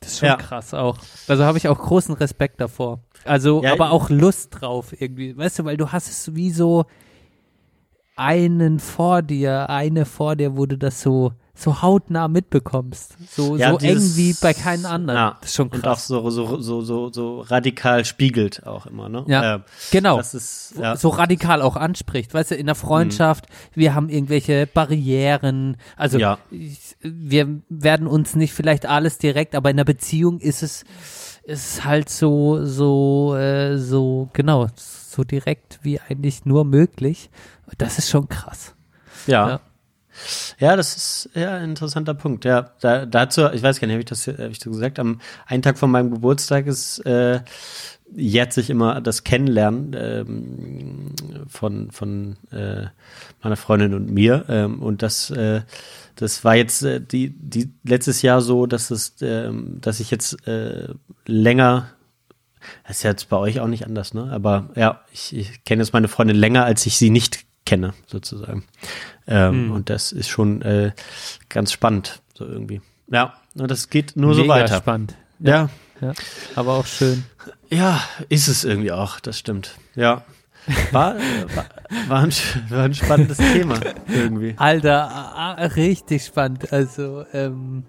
Das 0.00 0.12
ist 0.12 0.18
schon 0.18 0.28
Ja. 0.28 0.36
krass 0.36 0.74
auch. 0.74 0.98
Also 1.28 1.44
habe 1.44 1.56
ich 1.58 1.68
auch 1.68 1.78
großen 1.78 2.14
Respekt 2.14 2.60
davor. 2.60 3.00
Also, 3.24 3.62
Ja, 3.62 3.72
aber 3.72 3.90
auch 3.90 4.08
Lust 4.10 4.48
drauf 4.60 4.98
irgendwie. 4.98 5.36
Weißt 5.36 5.58
du, 5.58 5.64
weil 5.64 5.76
du 5.76 5.92
hast 5.92 6.08
es 6.08 6.34
wie 6.34 6.50
so 6.50 6.86
einen 8.20 8.78
vor 8.80 9.22
dir, 9.22 9.70
eine 9.70 10.04
vor 10.04 10.36
dir, 10.36 10.56
wo 10.56 10.66
du 10.66 10.76
das 10.76 11.00
so, 11.00 11.32
so 11.54 11.80
hautnah 11.82 12.28
mitbekommst. 12.28 13.16
So, 13.34 13.56
Ja, 13.56 13.72
so 13.72 13.78
dieses- 13.78 14.12
eng 14.12 14.16
wie 14.16 14.36
bei 14.40 14.52
keinen 14.54 14.84
anderen. 14.86 15.16
Ja. 15.18 15.36
Das 15.40 15.50
ist 15.50 15.56
schon 15.56 15.68
Und 15.68 15.78
auch 15.80 15.82
krass. 15.94 16.06
so, 16.06 16.28
so, 16.30 16.60
so, 16.60 16.80
so, 16.82 17.10
so 17.12 17.40
radikal 17.40 18.04
spiegelt 18.04 18.66
auch 18.66 18.86
immer, 18.86 19.08
ne? 19.08 19.24
Ja, 19.26 19.54
Ähm, 19.56 19.62
genau. 19.90 20.18
Das 20.18 20.34
ist, 20.34 20.74
ja. 20.78 20.96
so 20.96 21.08
radikal 21.08 21.62
auch 21.62 21.76
anspricht. 21.76 22.32
Weißt 22.34 22.50
du, 22.50 22.54
in 22.56 22.66
der 22.66 22.74
Freundschaft, 22.74 23.46
wir 23.74 23.94
haben 23.94 24.08
irgendwelche 24.10 24.66
Barrieren. 24.66 25.76
Also 25.96 26.18
Ja. 26.18 26.38
wir 27.00 27.60
werden 27.68 28.06
uns 28.06 28.34
nicht 28.36 28.52
vielleicht 28.52 28.86
alles 28.86 29.18
direkt, 29.18 29.54
aber 29.54 29.70
in 29.70 29.76
der 29.76 29.84
Beziehung 29.84 30.40
ist 30.40 30.62
es 30.62 30.84
ist 31.44 31.84
halt 31.84 32.10
so 32.10 32.64
so 32.64 33.34
äh, 33.34 33.76
so 33.78 34.28
genau 34.34 34.66
so 34.76 35.24
direkt 35.24 35.80
wie 35.82 35.98
eigentlich 35.98 36.44
nur 36.44 36.64
möglich. 36.64 37.30
Das 37.78 37.98
ist 37.98 38.10
schon 38.10 38.28
krass. 38.28 38.74
Ja. 39.26 39.48
Ja. 39.48 39.60
ja. 40.58 40.76
das 40.76 40.96
ist 40.96 41.30
ja 41.34 41.56
ein 41.56 41.70
interessanter 41.70 42.14
Punkt. 42.14 42.44
Ja, 42.44 42.72
da, 42.80 43.06
dazu, 43.06 43.48
ich 43.52 43.62
weiß 43.62 43.80
gar 43.80 43.86
nicht, 43.86 43.94
habe 43.94 44.02
ich 44.02 44.06
das, 44.06 44.26
hab 44.26 44.50
ich 44.50 44.58
das 44.58 44.72
gesagt? 44.72 44.98
Am 44.98 45.20
einen 45.46 45.62
Tag 45.62 45.78
von 45.78 45.90
meinem 45.90 46.10
Geburtstag 46.10 46.66
ist 46.66 46.98
äh, 47.06 47.40
jährt 48.14 48.52
sich 48.52 48.70
immer 48.70 49.00
das 49.00 49.24
Kennenlernen 49.24 49.94
ähm, 49.96 51.14
von 51.48 51.90
von 51.90 52.36
äh, 52.50 52.86
meiner 53.42 53.56
Freundin 53.56 53.94
und 53.94 54.10
mir 54.10 54.44
ähm, 54.48 54.82
und 54.82 55.02
das 55.02 55.30
äh, 55.30 55.62
das 56.16 56.44
war 56.44 56.56
jetzt 56.56 56.82
äh, 56.82 57.00
die 57.00 57.30
die 57.30 57.72
letztes 57.84 58.22
Jahr 58.22 58.40
so, 58.40 58.66
dass 58.66 58.90
es 58.90 59.14
ähm, 59.20 59.78
dass 59.80 60.00
ich 60.00 60.10
jetzt 60.10 60.46
äh, 60.46 60.88
länger 61.26 61.90
das 62.86 62.98
ist 62.98 63.02
jetzt 63.04 63.28
bei 63.28 63.36
euch 63.36 63.60
auch 63.60 63.68
nicht 63.68 63.86
anders, 63.86 64.12
ne? 64.12 64.30
Aber 64.30 64.68
ja, 64.76 65.00
ich, 65.12 65.34
ich 65.34 65.64
kenne 65.64 65.82
jetzt 65.82 65.94
meine 65.94 66.08
Freundin 66.08 66.36
länger, 66.36 66.64
als 66.64 66.84
ich 66.84 66.98
sie 66.98 67.08
nicht 67.08 67.46
kenne, 67.70 67.94
sozusagen. 68.06 68.64
Ähm, 69.28 69.70
Und 69.70 69.90
das 69.90 70.10
ist 70.12 70.28
schon 70.28 70.60
äh, 70.62 70.90
ganz 71.48 71.70
spannend, 71.72 72.20
so 72.34 72.44
irgendwie. 72.44 72.80
Ja, 73.08 73.34
und 73.56 73.70
das 73.70 73.88
geht 73.88 74.16
nur 74.16 74.34
so 74.34 74.42
Mega 74.42 74.54
weiter. 74.54 74.76
spannend. 74.78 75.14
Ja. 75.38 75.68
Ja, 76.00 76.12
aber 76.56 76.72
auch 76.74 76.86
schön. 76.86 77.24
ja, 77.68 78.00
ist 78.30 78.48
es 78.48 78.64
irgendwie 78.64 78.90
auch, 78.90 79.20
das 79.20 79.38
stimmt. 79.38 79.76
Ja. 79.94 80.24
War, 80.92 81.14
war, 81.54 81.64
war, 82.08 82.20
ein, 82.22 82.32
war 82.70 82.84
ein 82.84 82.94
spannendes 82.94 83.36
Thema, 83.38 83.78
irgendwie. 84.08 84.54
Alter, 84.56 85.70
richtig 85.76 86.24
spannend. 86.24 86.72
Also, 86.72 87.24
ähm, 87.32 87.84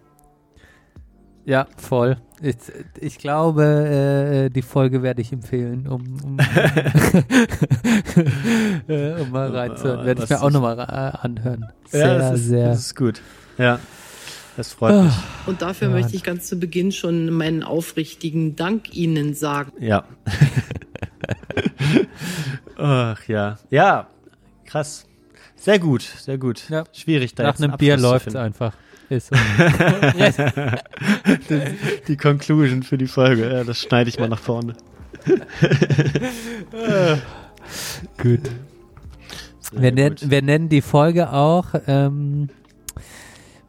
ja, 1.45 1.67
voll. 1.77 2.17
Ich, 2.41 2.55
ich 2.99 3.17
glaube, 3.17 3.63
äh, 3.63 4.49
die 4.49 4.61
Folge 4.61 5.03
werde 5.03 5.21
ich 5.21 5.31
empfehlen, 5.31 5.87
um, 5.87 6.01
um, 6.23 6.37
äh, 8.87 9.21
um 9.21 9.31
mal 9.31 9.55
reinzuhören. 9.55 10.05
Werde 10.05 10.23
ich 10.23 10.29
mir 10.29 10.41
auch 10.41 10.49
nochmal 10.49 10.79
äh, 10.79 11.17
anhören. 11.25 11.67
Sehr, 11.85 12.07
ja, 12.07 12.17
das 12.17 12.39
ist, 12.39 12.47
sehr. 12.47 12.67
Das 12.69 12.79
ist 12.79 12.95
gut. 12.95 13.21
Ja, 13.57 13.79
das 14.57 14.73
freut 14.73 15.05
mich. 15.05 15.13
Und 15.45 15.61
dafür 15.61 15.89
Ja. 15.89 15.93
möchte 15.93 16.15
ich 16.15 16.23
ganz 16.23 16.47
zu 16.47 16.57
Beginn 16.57 16.91
schon 16.91 17.29
meinen 17.31 17.63
aufrichtigen 17.63 18.55
Dank 18.55 18.93
Ihnen 18.95 19.33
sagen. 19.33 19.71
Ja. 19.79 20.03
Ach 22.77 23.27
ja. 23.27 23.57
Ja, 23.69 24.07
krass. 24.65 25.05
Sehr 25.55 25.77
gut, 25.79 26.01
sehr 26.01 26.37
gut. 26.39 26.69
Ja. 26.69 26.83
Schwierig 26.91 27.35
da 27.35 27.43
Nach 27.43 27.51
jetzt 27.51 27.63
einem 27.63 27.77
Bier 27.77 27.97
läuft 27.97 28.27
es 28.27 28.35
einfach. 28.35 28.73
Ist 29.11 29.27
so. 29.27 29.35
Die 32.07 32.15
Conclusion 32.15 32.81
für 32.81 32.97
die 32.97 33.07
Folge. 33.07 33.51
Ja, 33.51 33.65
das 33.65 33.81
schneide 33.81 34.09
ich 34.09 34.17
mal 34.17 34.29
nach 34.29 34.39
vorne. 34.39 34.73
Gut. 38.17 38.49
Sehr 39.59 39.81
Wir, 39.81 39.91
nennen, 39.91 40.15
gut. 40.15 40.29
wir 40.29 40.41
nennen 40.41 40.69
die 40.69 40.79
Folge 40.81 41.33
auch, 41.33 41.65
ähm, 41.87 42.47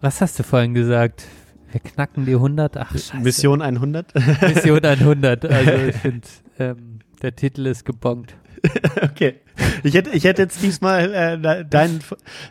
was 0.01 0.20
hast 0.20 0.39
du 0.39 0.44
vorhin 0.44 0.74
gesagt? 0.74 1.24
Wir 1.73 1.81
knacken 1.81 2.24
die 2.24 2.35
100. 2.35 2.77
Ach, 2.77 2.93
scheiße. 2.93 3.16
Mission 3.16 3.62
100. 3.62 4.14
Mission 4.43 4.85
100. 4.85 5.44
Also 5.44 5.73
ich 5.73 5.97
finde, 6.02 6.28
ähm, 6.60 7.01
der 7.20 7.35
Titel 7.35 7.66
ist 7.66 7.85
gebongt. 7.85 8.36
okay. 9.02 9.34
Ich 9.82 9.94
hätte, 9.94 10.10
ich 10.10 10.24
hätte 10.24 10.43
jetzt 10.43 10.62
diesmal 10.62 11.12
äh, 11.12 11.64
deinen, 11.64 12.01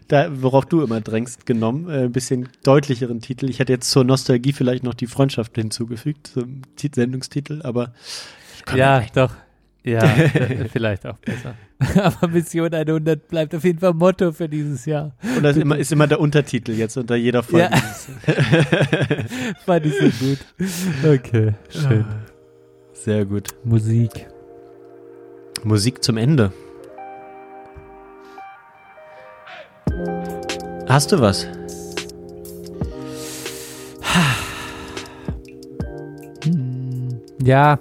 da, 0.08 0.30
worauf 0.42 0.66
du 0.66 0.82
immer 0.82 1.00
drängst, 1.02 1.46
genommen, 1.46 1.90
äh, 1.90 2.04
ein 2.04 2.12
bisschen 2.12 2.50
deutlicheren 2.64 3.22
Titel. 3.22 3.50
Ich 3.50 3.60
hätte 3.60 3.72
jetzt 3.74 3.90
zur 3.90 4.04
Nostalgie 4.04 4.54
vielleicht 4.54 4.84
noch 4.84 4.94
die 4.94 5.08
Freundschaft 5.08 5.56
hinzugefügt, 5.56 6.28
zum 6.28 6.62
Tit- 6.76 6.96
Sendungstitel, 6.96 7.62
aber 7.64 7.94
Ja, 8.76 9.04
doch. 9.14 9.34
Ja, 9.84 10.04
äh, 10.16 10.68
vielleicht 10.72 11.08
auch 11.08 11.18
besser. 11.18 11.56
Aber 11.96 12.28
Mission 12.28 12.72
100 12.72 13.28
bleibt 13.28 13.56
auf 13.56 13.64
jeden 13.64 13.80
Fall 13.80 13.96
Motto 13.96 14.32
für 14.32 14.48
dieses 14.48 14.86
Jahr. 14.86 15.16
und 15.36 15.42
das 15.42 15.56
ist 15.56 15.62
immer, 15.64 15.76
ist 15.80 15.92
immer 15.92 16.06
der 16.06 16.20
Untertitel 16.20 16.74
jetzt 16.74 16.96
unter 16.98 17.16
jeder 17.16 17.42
Folge. 17.42 17.72
Ja. 17.72 18.34
Fand 19.66 19.88
ich 19.88 19.94
so 19.98 20.26
gut. 20.26 20.38
Okay, 21.04 21.54
schön. 21.70 22.06
Sehr 22.94 23.26
gut. 23.26 23.48
Musik. 23.64 24.28
Musik 25.64 26.04
zum 26.04 26.18
Ende. 26.18 26.52
Hast 30.88 31.12
du 31.12 31.22
was? 31.22 31.48
Ja, 37.44 37.80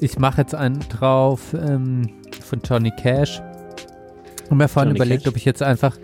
ich 0.00 0.18
mache 0.18 0.42
jetzt 0.42 0.54
einen 0.54 0.80
drauf 0.80 1.54
ähm, 1.54 2.10
von 2.42 2.60
Johnny 2.64 2.92
Cash. 3.00 3.40
Und 4.50 4.58
mir 4.58 4.68
vorhin 4.68 4.90
Johnny 4.90 4.98
überlegt, 4.98 5.24
Cash. 5.24 5.30
ob 5.30 5.36
ich 5.36 5.44
jetzt 5.44 5.62
einfach, 5.62 5.96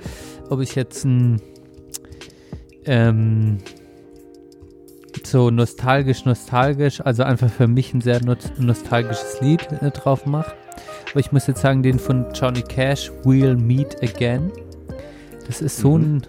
ob 0.48 0.60
ich 0.60 0.74
jetzt 0.74 1.04
ein 1.04 1.40
ähm, 2.86 3.58
so 5.24 5.50
nostalgisch, 5.50 6.24
nostalgisch, 6.24 7.00
also 7.00 7.22
einfach 7.22 7.50
für 7.50 7.68
mich 7.68 7.92
ein 7.94 8.00
sehr 8.00 8.24
nos- 8.24 8.52
nostalgisches 8.58 9.40
Lied 9.40 9.70
äh, 9.80 9.90
drauf 9.90 10.26
mache. 10.26 10.52
Aber 11.10 11.20
ich 11.20 11.32
muss 11.32 11.46
jetzt 11.46 11.60
sagen, 11.60 11.82
den 11.82 11.98
von 11.98 12.26
Johnny 12.34 12.62
Cash, 12.62 13.10
We'll 13.24 13.56
Meet 13.56 14.02
Again. 14.02 14.50
Das 15.46 15.60
ist 15.60 15.78
so 15.78 15.98
Mhm. 15.98 16.04
ein, 16.04 16.22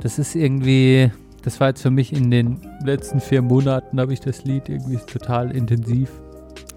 das 0.00 0.18
ist 0.18 0.34
irgendwie, 0.36 1.10
das 1.42 1.58
war 1.58 1.68
jetzt 1.68 1.82
für 1.82 1.90
mich 1.90 2.12
in 2.12 2.30
den 2.30 2.58
letzten 2.84 3.20
vier 3.20 3.42
Monaten, 3.42 3.98
habe 3.98 4.12
ich 4.12 4.20
das 4.20 4.44
Lied 4.44 4.68
irgendwie 4.68 4.98
total 4.98 5.50
intensiv 5.56 6.10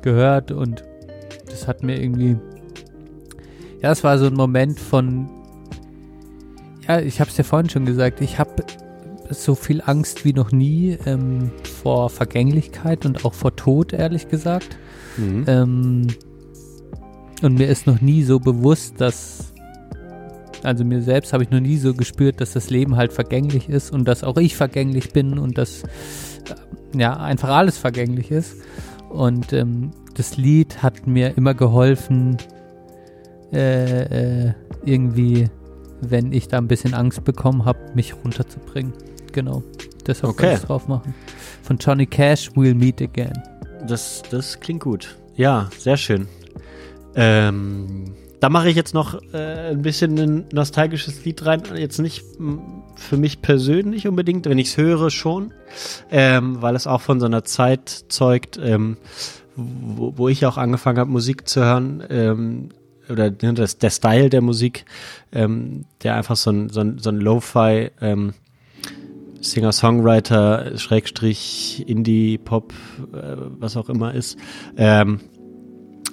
gehört 0.02 0.52
und 0.52 0.84
das 1.50 1.68
hat 1.68 1.84
mir 1.84 2.02
irgendwie, 2.02 2.38
ja, 3.82 3.92
es 3.92 4.04
war 4.04 4.18
so 4.18 4.26
ein 4.28 4.34
Moment 4.34 4.80
von, 4.80 5.30
ja, 6.88 7.00
ich 7.00 7.20
habe 7.20 7.30
es 7.30 7.38
ja 7.38 7.44
vorhin 7.44 7.70
schon 7.70 7.86
gesagt, 7.86 8.22
ich 8.22 8.40
habe 8.40 8.64
so 9.30 9.54
viel 9.54 9.84
Angst 9.86 10.26
wie 10.26 10.34
noch 10.34 10.52
nie 10.52 10.98
ähm, 11.06 11.52
vor 11.84 12.10
Vergänglichkeit 12.10 13.06
und 13.06 13.24
auch 13.26 13.36
vor 13.36 13.56
Tod, 13.56 13.94
ehrlich 13.94 14.28
gesagt. 14.30 14.78
Mhm. 15.18 15.44
Ähm, 15.48 16.08
und 17.44 17.56
mir 17.56 17.68
ist 17.68 17.88
noch 17.88 18.02
nie 18.02 18.24
so 18.24 18.40
bewusst, 18.40 19.00
dass, 19.00 19.54
also 20.64 20.84
mir 20.84 21.02
selbst 21.02 21.34
habe 21.34 21.44
ich 21.44 21.50
noch 21.50 21.60
nie 21.60 21.78
so 21.78 21.94
gespürt, 21.94 22.42
dass 22.42 22.54
das 22.54 22.70
Leben 22.70 22.96
halt 22.96 23.14
vergänglich 23.14 23.70
ist 23.70 23.92
und 23.92 24.08
dass 24.08 24.24
auch 24.24 24.38
ich 24.38 24.56
vergänglich 24.56 25.12
bin 25.12 25.40
und 25.40 25.58
dass 25.58 25.84
äh, 25.84 26.98
ja 26.98 27.18
einfach 27.18 27.50
alles 27.50 27.78
vergänglich 27.78 28.32
ist. 28.32 28.56
Und 29.10 29.54
ähm, 29.54 29.92
das 30.16 30.38
Lied 30.38 30.84
hat 30.84 31.08
mir 31.08 31.38
immer 31.38 31.54
geholfen, 31.54 32.38
äh, 33.52 34.48
äh, 34.48 34.54
irgendwie, 34.86 35.50
wenn 36.02 36.32
ich 36.32 36.48
da 36.48 36.58
ein 36.58 36.68
bisschen 36.68 36.94
Angst 36.94 37.24
bekommen 37.24 37.66
habe, 37.66 37.80
mich 37.96 38.16
runterzubringen. 38.16 38.94
Genau. 39.32 39.64
Deshalb 40.06 40.34
Okay. 40.34 40.46
okay. 40.48 40.56
ich 40.56 40.62
drauf 40.62 40.88
machen. 40.88 41.14
Von 41.64 41.78
Johnny 41.78 42.06
Cash, 42.06 42.52
We'll 42.52 42.76
Meet 42.76 43.02
Again. 43.02 43.34
Das, 43.88 44.22
das 44.30 44.60
klingt 44.60 44.84
gut. 44.84 45.16
Ja, 45.36 45.70
sehr 45.78 45.98
schön. 45.98 46.28
Ähm, 47.16 48.14
da 48.40 48.50
mache 48.50 48.70
ich 48.70 48.76
jetzt 48.76 48.94
noch 48.94 49.22
äh, 49.34 49.72
ein 49.72 49.82
bisschen 49.82 50.18
ein 50.18 50.46
nostalgisches 50.52 51.26
Lied 51.26 51.46
rein. 51.46 51.62
Jetzt 51.76 52.00
nicht 52.00 52.24
für 52.96 53.18
mich 53.18 53.42
persönlich 53.42 54.08
unbedingt, 54.08 54.46
wenn 54.46 54.58
ich 54.58 54.70
es 54.70 54.78
höre 54.78 55.10
schon, 55.10 55.54
ähm, 56.10 56.62
weil 56.62 56.76
es 56.76 56.88
auch 56.88 57.02
von 57.02 57.20
so 57.20 57.26
einer 57.26 57.44
Zeit 57.44 57.90
zeugt, 58.08 58.60
ähm, 58.64 58.98
wo, 59.56 60.14
wo 60.18 60.30
ich 60.30 60.46
auch 60.46 60.58
angefangen 60.58 61.00
habe, 61.00 61.12
Musik 61.12 61.48
zu 61.48 61.62
hören. 61.62 62.04
Ähm, 62.10 62.70
oder 63.10 63.32
das, 63.32 63.78
der 63.80 63.90
Style 63.90 64.30
der 64.30 64.42
Musik, 64.42 64.86
ähm, 65.32 65.86
der 66.04 66.16
einfach 66.16 66.36
so 66.36 66.52
ein, 66.52 66.70
so 66.70 66.82
ein, 66.82 67.00
so 67.00 67.10
ein 67.10 67.18
Lo-Fi, 67.18 67.90
ähm, 68.02 68.34
Singer-Songwriter, 69.42 70.78
Schrägstrich, 70.78 71.86
Indie-Pop, 71.88 72.74
äh, 73.14 73.36
was 73.60 73.78
auch 73.78 73.90
immer 73.90 74.14
ist. 74.14 74.38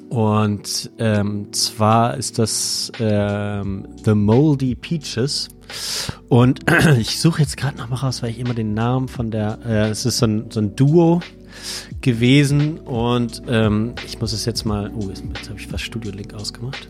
Und 0.09 0.91
ähm, 0.99 1.53
zwar 1.53 2.17
ist 2.17 2.39
das 2.39 2.93
ähm, 3.01 3.89
The 4.05 4.15
Moldy 4.15 4.75
Peaches 4.75 5.49
Und 6.29 6.61
ich 6.99 7.19
suche 7.19 7.43
jetzt 7.43 7.57
gerade 7.57 7.77
noch 7.77 7.89
mal 7.89 7.97
raus, 7.97 8.23
weil 8.23 8.31
ich 8.31 8.39
immer 8.39 8.55
den 8.55 8.75
Namen 8.75 9.09
von 9.09 9.31
der, 9.31 9.59
äh, 9.67 9.89
es 9.89 10.07
ist 10.07 10.19
so 10.19 10.27
ein, 10.27 10.51
so 10.51 10.61
ein 10.61 10.77
Duo 10.77 11.21
gewesen 12.01 12.79
und 12.81 13.43
ähm, 13.49 13.95
ich 14.07 14.21
muss 14.21 14.33
es 14.33 14.45
jetzt 14.45 14.65
mal, 14.65 14.93
oh, 14.95 15.09
jetzt, 15.09 15.25
jetzt 15.35 15.49
habe 15.49 15.59
ich 15.59 15.67
fast 15.67 15.85
Studio 15.85 16.13
Link 16.13 16.35
ausgemacht. 16.35 16.89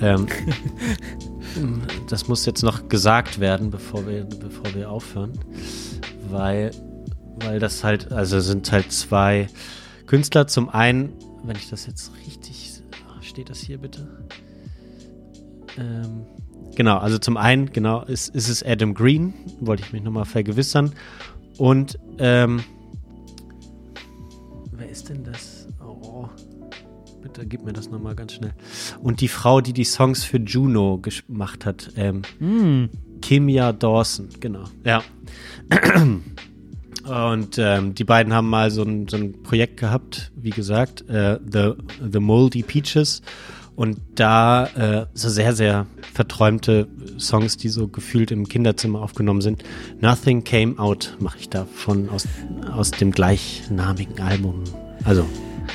Ähm, 0.00 0.26
das 2.08 2.28
muss 2.28 2.44
jetzt 2.46 2.62
noch 2.62 2.88
gesagt 2.88 3.40
werden, 3.40 3.70
bevor 3.70 4.06
wir, 4.06 4.24
bevor 4.24 4.74
wir 4.74 4.90
aufhören, 4.90 5.32
weil, 6.28 6.70
weil 7.36 7.58
das 7.58 7.82
halt, 7.84 8.12
also 8.12 8.40
sind 8.40 8.70
halt 8.70 8.92
zwei 8.92 9.48
Künstler. 10.06 10.46
Zum 10.46 10.68
einen, 10.68 11.12
wenn 11.46 11.56
ich 11.56 11.68
das 11.70 11.86
jetzt 11.86 12.12
richtig, 12.26 12.82
steht 13.20 13.50
das 13.50 13.58
hier 13.60 13.78
bitte? 13.78 14.26
Ähm, 15.78 16.26
genau, 16.74 16.98
also 16.98 17.18
zum 17.18 17.36
einen, 17.36 17.72
genau, 17.72 18.02
ist, 18.02 18.34
ist 18.34 18.48
es 18.48 18.62
Adam 18.62 18.94
Green, 18.94 19.34
wollte 19.60 19.82
ich 19.82 19.92
mich 19.92 20.02
nochmal 20.02 20.24
vergewissern. 20.24 20.92
Und, 21.58 21.98
ähm, 22.18 22.62
wer 24.72 24.88
ist 24.88 25.08
denn 25.08 25.24
das? 25.24 25.68
Oh, 25.84 26.28
bitte 27.22 27.46
gib 27.46 27.64
mir 27.64 27.72
das 27.72 27.90
nochmal 27.90 28.14
ganz 28.14 28.34
schnell. 28.34 28.54
Und 29.02 29.20
die 29.20 29.28
Frau, 29.28 29.60
die 29.60 29.72
die 29.72 29.84
Songs 29.84 30.24
für 30.24 30.38
Juno 30.38 30.98
gemacht 30.98 31.64
hat, 31.66 31.92
ähm, 31.96 32.22
Hm. 32.38 32.90
Kimia 33.22 33.72
Dawson, 33.72 34.28
genau. 34.40 34.64
Ja. 34.84 35.02
Und 37.06 37.58
ähm, 37.58 37.94
die 37.94 38.04
beiden 38.04 38.32
haben 38.32 38.48
mal 38.48 38.70
so 38.70 38.82
ein, 38.82 39.06
so 39.08 39.16
ein 39.16 39.42
Projekt 39.42 39.78
gehabt, 39.78 40.32
wie 40.34 40.50
gesagt, 40.50 41.08
äh, 41.08 41.38
The, 41.50 41.72
The 42.12 42.18
Moldy 42.20 42.62
Peaches. 42.62 43.22
Und 43.76 43.98
da 44.14 44.66
äh, 44.68 45.06
so 45.12 45.28
sehr, 45.28 45.52
sehr 45.54 45.86
verträumte 46.14 46.88
Songs, 47.18 47.58
die 47.58 47.68
so 47.68 47.88
gefühlt 47.88 48.30
im 48.30 48.48
Kinderzimmer 48.48 49.02
aufgenommen 49.02 49.42
sind. 49.42 49.62
Nothing 50.00 50.44
Came 50.44 50.78
Out 50.78 51.16
mache 51.20 51.38
ich 51.38 51.50
davon 51.50 52.08
aus, 52.08 52.26
aus 52.72 52.90
dem 52.90 53.12
gleichnamigen 53.12 54.18
Album. 54.20 54.64
Also, 55.04 55.26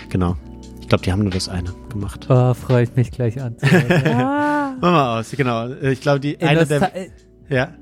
genau. 0.09 0.35
Ich 0.81 0.87
glaube, 0.87 1.03
die 1.03 1.11
haben 1.11 1.21
nur 1.21 1.31
das 1.31 1.47
eine 1.47 1.71
gemacht. 1.89 2.25
Oh, 2.27 2.53
freue 2.55 2.83
ich 2.83 2.95
mich 2.95 3.11
gleich 3.11 3.39
an. 3.39 3.55
ah. 3.61 4.73
Mach 4.81 4.91
mal 4.91 5.19
aus, 5.19 5.31
genau. 5.31 5.69
Ich 5.69 6.01
glaube, 6.01 6.19
die 6.19 6.41
eine 6.41 6.65
der. 6.65 6.91
Ja. 7.49 7.75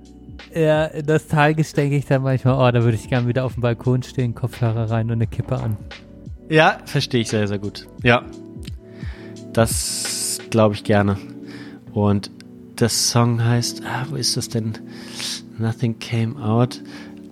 Ja, 0.53 0.89
nostalgisch 1.05 1.73
denke 1.73 1.97
ich 1.97 2.05
dann 2.05 2.23
manchmal, 2.23 2.55
oh, 2.55 2.71
da 2.71 2.83
würde 2.83 2.95
ich 2.95 3.09
gerne 3.09 3.27
wieder 3.27 3.45
auf 3.45 3.53
dem 3.53 3.61
Balkon 3.61 4.03
stehen, 4.03 4.35
Kopfhörer 4.35 4.89
rein 4.89 5.07
und 5.07 5.13
eine 5.13 5.27
Kippe 5.27 5.57
an. 5.57 5.77
Ja, 6.49 6.79
verstehe 6.85 7.21
ich 7.21 7.29
sehr, 7.29 7.47
sehr 7.47 7.59
gut. 7.59 7.87
Ja. 8.03 8.23
Das 9.53 10.39
glaube 10.49 10.75
ich 10.75 10.83
gerne. 10.83 11.17
Und 11.93 12.31
das 12.75 13.11
Song 13.11 13.43
heißt, 13.43 13.83
ah, 13.85 14.05
wo 14.09 14.15
ist 14.15 14.37
das 14.37 14.49
denn? 14.49 14.77
Nothing 15.57 15.99
came 15.99 16.41
out. 16.41 16.81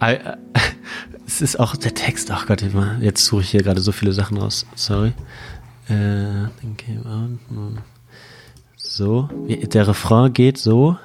I, 0.01 0.13
äh, 0.13 0.37
es 1.25 1.41
ist 1.41 1.59
auch 1.59 1.75
der 1.75 1.93
Text, 1.93 2.29
ach 2.31 2.45
Gott, 2.45 2.61
immer. 2.61 2.97
Jetzt 2.99 3.25
suche 3.25 3.41
ich 3.41 3.51
hier 3.51 3.63
gerade 3.63 3.81
so 3.81 3.91
viele 3.91 4.13
Sachen 4.13 4.37
raus. 4.37 4.65
Sorry. 4.75 5.13
Äh, 5.89 6.43
nothing 6.43 6.77
came 6.77 7.05
out. 7.05 7.39
Hm. 7.49 7.77
So. 8.75 9.29
Der 9.47 9.87
Refrain 9.87 10.33
geht 10.33 10.57
so. 10.57 10.97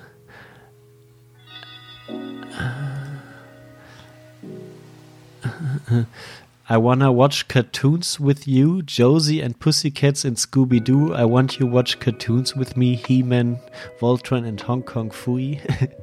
I 6.69 6.77
wanna 6.79 7.13
watch 7.13 7.49
cartoons 7.49 8.19
with 8.21 8.47
you, 8.49 8.83
Josie 8.83 9.41
and 9.41 9.59
Pussycats 9.59 10.25
and 10.25 10.37
Scooby 10.37 10.83
Doo. 10.83 11.13
I 11.13 11.25
want 11.25 11.59
you 11.59 11.67
watch 11.67 11.99
cartoons 12.01 12.55
with 12.57 12.77
me, 12.77 12.95
He 12.95 13.23
Man, 13.23 13.59
Voltron 14.01 14.47
and 14.47 14.61
Hong 14.61 14.83
Kong 14.83 15.11
Fooey. 15.11 15.61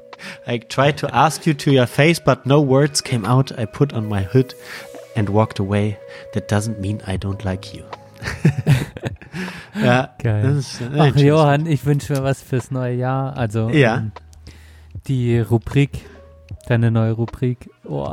I 0.48 0.58
tried 0.58 0.98
to 1.00 1.16
ask 1.16 1.46
you 1.48 1.54
to 1.56 1.72
your 1.72 1.88
face, 1.88 2.20
but 2.20 2.46
no 2.46 2.60
words 2.62 3.00
came 3.02 3.26
out. 3.26 3.58
I 3.58 3.66
put 3.66 3.94
on 3.94 4.10
my 4.10 4.24
hood 4.24 4.54
and 5.16 5.30
walked 5.30 5.60
away. 5.60 5.98
That 6.34 6.50
doesn't 6.50 6.80
mean 6.80 7.02
I 7.08 7.16
don't 7.18 7.44
like 7.46 7.74
you. 7.74 7.86
ja, 9.76 10.10
Geil. 10.22 10.58
ist, 10.58 10.82
Ach, 10.98 11.16
Johann, 11.16 11.66
ich 11.68 11.86
wünsche 11.86 12.14
mir 12.14 12.24
was 12.24 12.42
fürs 12.42 12.70
neue 12.70 12.96
Jahr. 12.96 13.38
Also 13.38 13.70
Ja. 13.70 13.98
ähm, 13.98 14.12
die 15.08 15.40
Rubrik, 15.40 16.00
deine 16.70 16.92
neue 16.92 17.14
Rubrik. 17.14 17.70
Oh, 17.84 18.08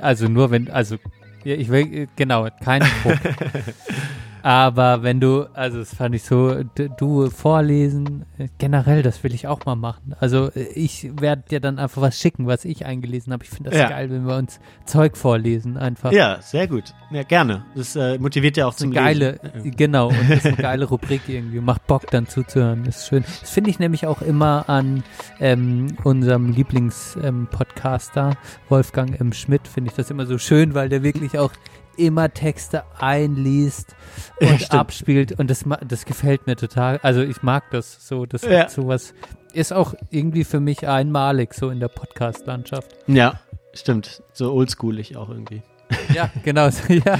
also 0.00 0.28
nur 0.28 0.50
wenn, 0.50 0.70
also 0.70 0.96
ja, 1.44 1.54
ich 1.56 1.68
will 1.68 1.92
äh, 1.94 2.06
genau 2.16 2.48
keinen 2.62 2.88
Druck. 3.02 3.18
Aber 4.42 5.02
wenn 5.02 5.20
du, 5.20 5.44
also 5.54 5.78
das 5.78 5.94
fand 5.94 6.14
ich 6.14 6.24
so, 6.24 6.62
du 6.96 7.30
vorlesen, 7.30 8.24
äh, 8.38 8.48
generell, 8.58 9.02
das 9.02 9.22
will 9.22 9.32
ich 9.34 9.46
auch 9.46 9.64
mal 9.66 9.76
machen. 9.76 10.14
Also 10.18 10.50
äh, 10.52 10.64
ich 10.74 11.10
werde 11.20 11.42
dir 11.50 11.60
dann 11.60 11.78
einfach 11.78 12.02
was 12.02 12.18
schicken, 12.18 12.46
was 12.46 12.64
ich 12.64 12.84
eingelesen 12.84 13.32
habe. 13.32 13.44
Ich 13.44 13.50
finde 13.50 13.70
das 13.70 13.78
Ja. 13.78 13.88
geil, 13.88 14.10
wenn 14.10 14.26
wir 14.26 14.36
uns 14.36 14.58
Zeug 14.84 15.16
vorlesen 15.16 15.76
einfach. 15.76 16.12
Ja, 16.12 16.40
sehr 16.40 16.66
gut. 16.66 16.92
Ja, 17.10 17.22
gerne. 17.22 17.64
Das 17.76 17.94
äh, 17.94 18.18
motiviert 18.18 18.56
ja 18.56 18.66
auch 18.66 18.74
zum 18.74 18.90
geile, 18.90 19.38
Lesen. 19.54 19.76
genau, 19.76 20.08
und 20.08 20.28
das 20.28 20.38
ist 20.38 20.46
eine 20.46 20.56
geile 20.56 20.84
Rubrik 20.88 21.22
irgendwie. 21.28 21.60
Macht 21.60 21.86
Bock 21.86 22.10
dann 22.10 22.26
zuzuhören. 22.26 22.84
Das 22.84 22.96
ist 22.98 23.08
schön. 23.08 23.24
Das 23.40 23.50
finde 23.50 23.70
ich 23.70 23.78
nämlich 23.78 24.06
auch 24.06 24.22
immer 24.22 24.68
an 24.68 25.04
ähm, 25.40 25.96
unserem 26.04 26.50
Lieblingspodcaster 26.52 28.36
Wolfgang 28.68 29.20
M. 29.20 29.32
Schmidt, 29.32 29.68
finde 29.68 29.90
ich 29.90 29.96
das 29.96 30.10
immer 30.10 30.26
so 30.26 30.38
schön, 30.38 30.74
weil 30.74 30.88
der 30.88 31.02
wirklich 31.02 31.38
auch 31.38 31.52
immer 31.96 32.32
Texte 32.32 32.84
einliest 32.98 33.94
Ja, 34.40 34.50
und 34.50 34.56
stimmt. 34.60 34.74
abspielt 34.80 35.38
und 35.38 35.50
das, 35.50 35.64
das 35.86 36.04
gefällt 36.04 36.46
mir 36.46 36.56
total. 36.56 36.98
Also 37.02 37.22
ich 37.22 37.42
mag 37.42 37.70
das 37.70 38.06
so. 38.06 38.26
Das 38.26 38.42
Ja. 38.42 38.60
hat 38.60 38.70
sowas 38.70 39.14
ist 39.52 39.72
auch 39.72 39.94
irgendwie 40.10 40.44
für 40.44 40.60
mich 40.60 40.88
einmalig 40.88 41.52
so 41.54 41.68
in 41.70 41.78
der 41.78 41.88
Podcast-Landschaft. 41.88 42.96
Ja, 43.06 43.40
stimmt. 43.74 44.22
So 44.32 44.52
oldschoolig 44.52 45.16
auch 45.16 45.28
irgendwie. 45.28 45.62
Ja, 46.14 46.30
genau. 46.42 46.68
ja, 46.88 47.18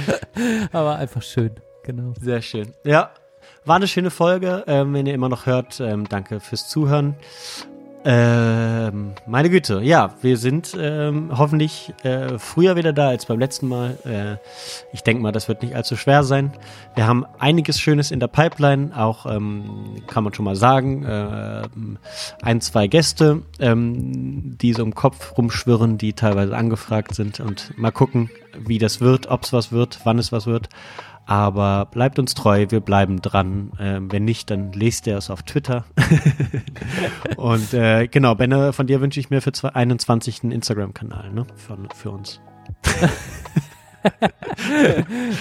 aber 0.72 0.96
einfach 0.96 1.20
schön. 1.22 1.50
Genau. 1.84 2.14
Sehr 2.20 2.40
schön. 2.40 2.72
Ja, 2.84 3.10
war 3.66 3.76
eine 3.76 3.86
schöne 3.86 4.10
Folge. 4.10 4.64
Ähm, 4.66 4.94
wenn 4.94 5.04
ihr 5.06 5.12
immer 5.14 5.28
noch 5.28 5.44
hört, 5.46 5.78
ähm, 5.80 6.08
danke 6.08 6.40
fürs 6.40 6.68
Zuhören. 6.68 7.16
Ähm, 8.04 9.12
meine 9.26 9.48
Güte, 9.48 9.80
ja, 9.80 10.14
wir 10.22 10.36
sind 10.36 10.76
ähm, 10.78 11.30
hoffentlich 11.36 11.92
äh, 12.02 12.38
früher 12.38 12.74
wieder 12.74 12.92
da 12.92 13.08
als 13.08 13.26
beim 13.26 13.38
letzten 13.38 13.68
Mal. 13.68 13.96
Äh, 14.04 14.36
ich 14.92 15.02
denke 15.02 15.22
mal, 15.22 15.30
das 15.30 15.46
wird 15.46 15.62
nicht 15.62 15.76
allzu 15.76 15.96
schwer 15.96 16.24
sein. 16.24 16.52
Wir 16.96 17.06
haben 17.06 17.24
einiges 17.38 17.78
Schönes 17.78 18.10
in 18.10 18.18
der 18.18 18.26
Pipeline, 18.26 18.90
auch 18.96 19.26
ähm, 19.26 20.02
kann 20.08 20.24
man 20.24 20.34
schon 20.34 20.44
mal 20.44 20.56
sagen, 20.56 21.04
äh, 21.04 21.62
ein, 22.42 22.60
zwei 22.60 22.88
Gäste, 22.88 23.42
ähm, 23.60 24.58
die 24.58 24.72
so 24.72 24.82
im 24.82 24.94
Kopf 24.94 25.38
rumschwirren, 25.38 25.96
die 25.96 26.12
teilweise 26.12 26.56
angefragt 26.56 27.14
sind 27.14 27.38
und 27.38 27.78
mal 27.78 27.92
gucken, 27.92 28.30
wie 28.58 28.78
das 28.78 29.00
wird, 29.00 29.28
ob 29.28 29.44
es 29.44 29.52
was 29.52 29.70
wird, 29.70 30.00
wann 30.04 30.18
es 30.18 30.32
was 30.32 30.46
wird. 30.46 30.68
Aber 31.24 31.86
bleibt 31.86 32.18
uns 32.18 32.34
treu, 32.34 32.66
wir 32.68 32.80
bleiben 32.80 33.22
dran. 33.22 33.72
Ähm, 33.78 34.10
wenn 34.10 34.24
nicht, 34.24 34.50
dann 34.50 34.72
lest 34.72 35.06
ihr 35.06 35.16
es 35.16 35.30
auf 35.30 35.42
Twitter. 35.42 35.84
Und 37.36 37.72
äh, 37.74 38.08
genau, 38.08 38.34
Benne, 38.34 38.72
von 38.72 38.86
dir 38.86 39.00
wünsche 39.00 39.20
ich 39.20 39.30
mir 39.30 39.40
für 39.40 39.52
21. 39.74 40.42
einen 40.42 40.52
Instagram-Kanal, 40.52 41.32
ne? 41.32 41.46
Für, 41.56 41.78
für 41.94 42.10
uns. 42.10 42.40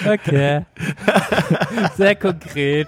Okay. 0.06 0.66
Sehr 1.98 2.16
konkret. 2.16 2.88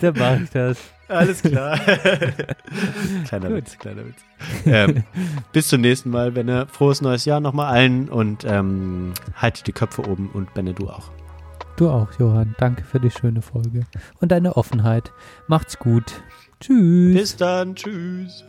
Dann 0.00 0.16
mache 0.16 0.40
ich 0.44 0.50
das. 0.50 0.78
Alles 1.08 1.42
klar. 1.42 1.78
kleiner 3.26 3.48
Gut. 3.48 3.56
Witz, 3.56 3.78
kleiner 3.78 4.06
Witz. 4.06 4.24
Ähm, 4.64 5.04
bis 5.52 5.68
zum 5.68 5.80
nächsten 5.80 6.10
Mal, 6.10 6.32
Benne. 6.32 6.66
Frohes 6.70 7.02
neues 7.02 7.24
Jahr 7.24 7.40
nochmal 7.40 7.72
allen 7.74 8.08
und 8.08 8.44
ähm, 8.44 9.12
haltet 9.34 9.66
die 9.66 9.72
Köpfe 9.72 10.08
oben 10.08 10.30
und 10.32 10.54
Benne, 10.54 10.72
du 10.72 10.88
auch. 10.88 11.10
Du 11.82 11.90
auch, 11.90 12.12
Johann. 12.16 12.54
Danke 12.58 12.84
für 12.84 13.00
die 13.00 13.10
schöne 13.10 13.42
Folge 13.42 13.86
und 14.20 14.30
deine 14.30 14.56
Offenheit. 14.56 15.10
Macht's 15.48 15.80
gut. 15.80 16.22
Tschüss. 16.60 17.12
Bis 17.12 17.36
dann. 17.36 17.74
Tschüss. 17.74 18.44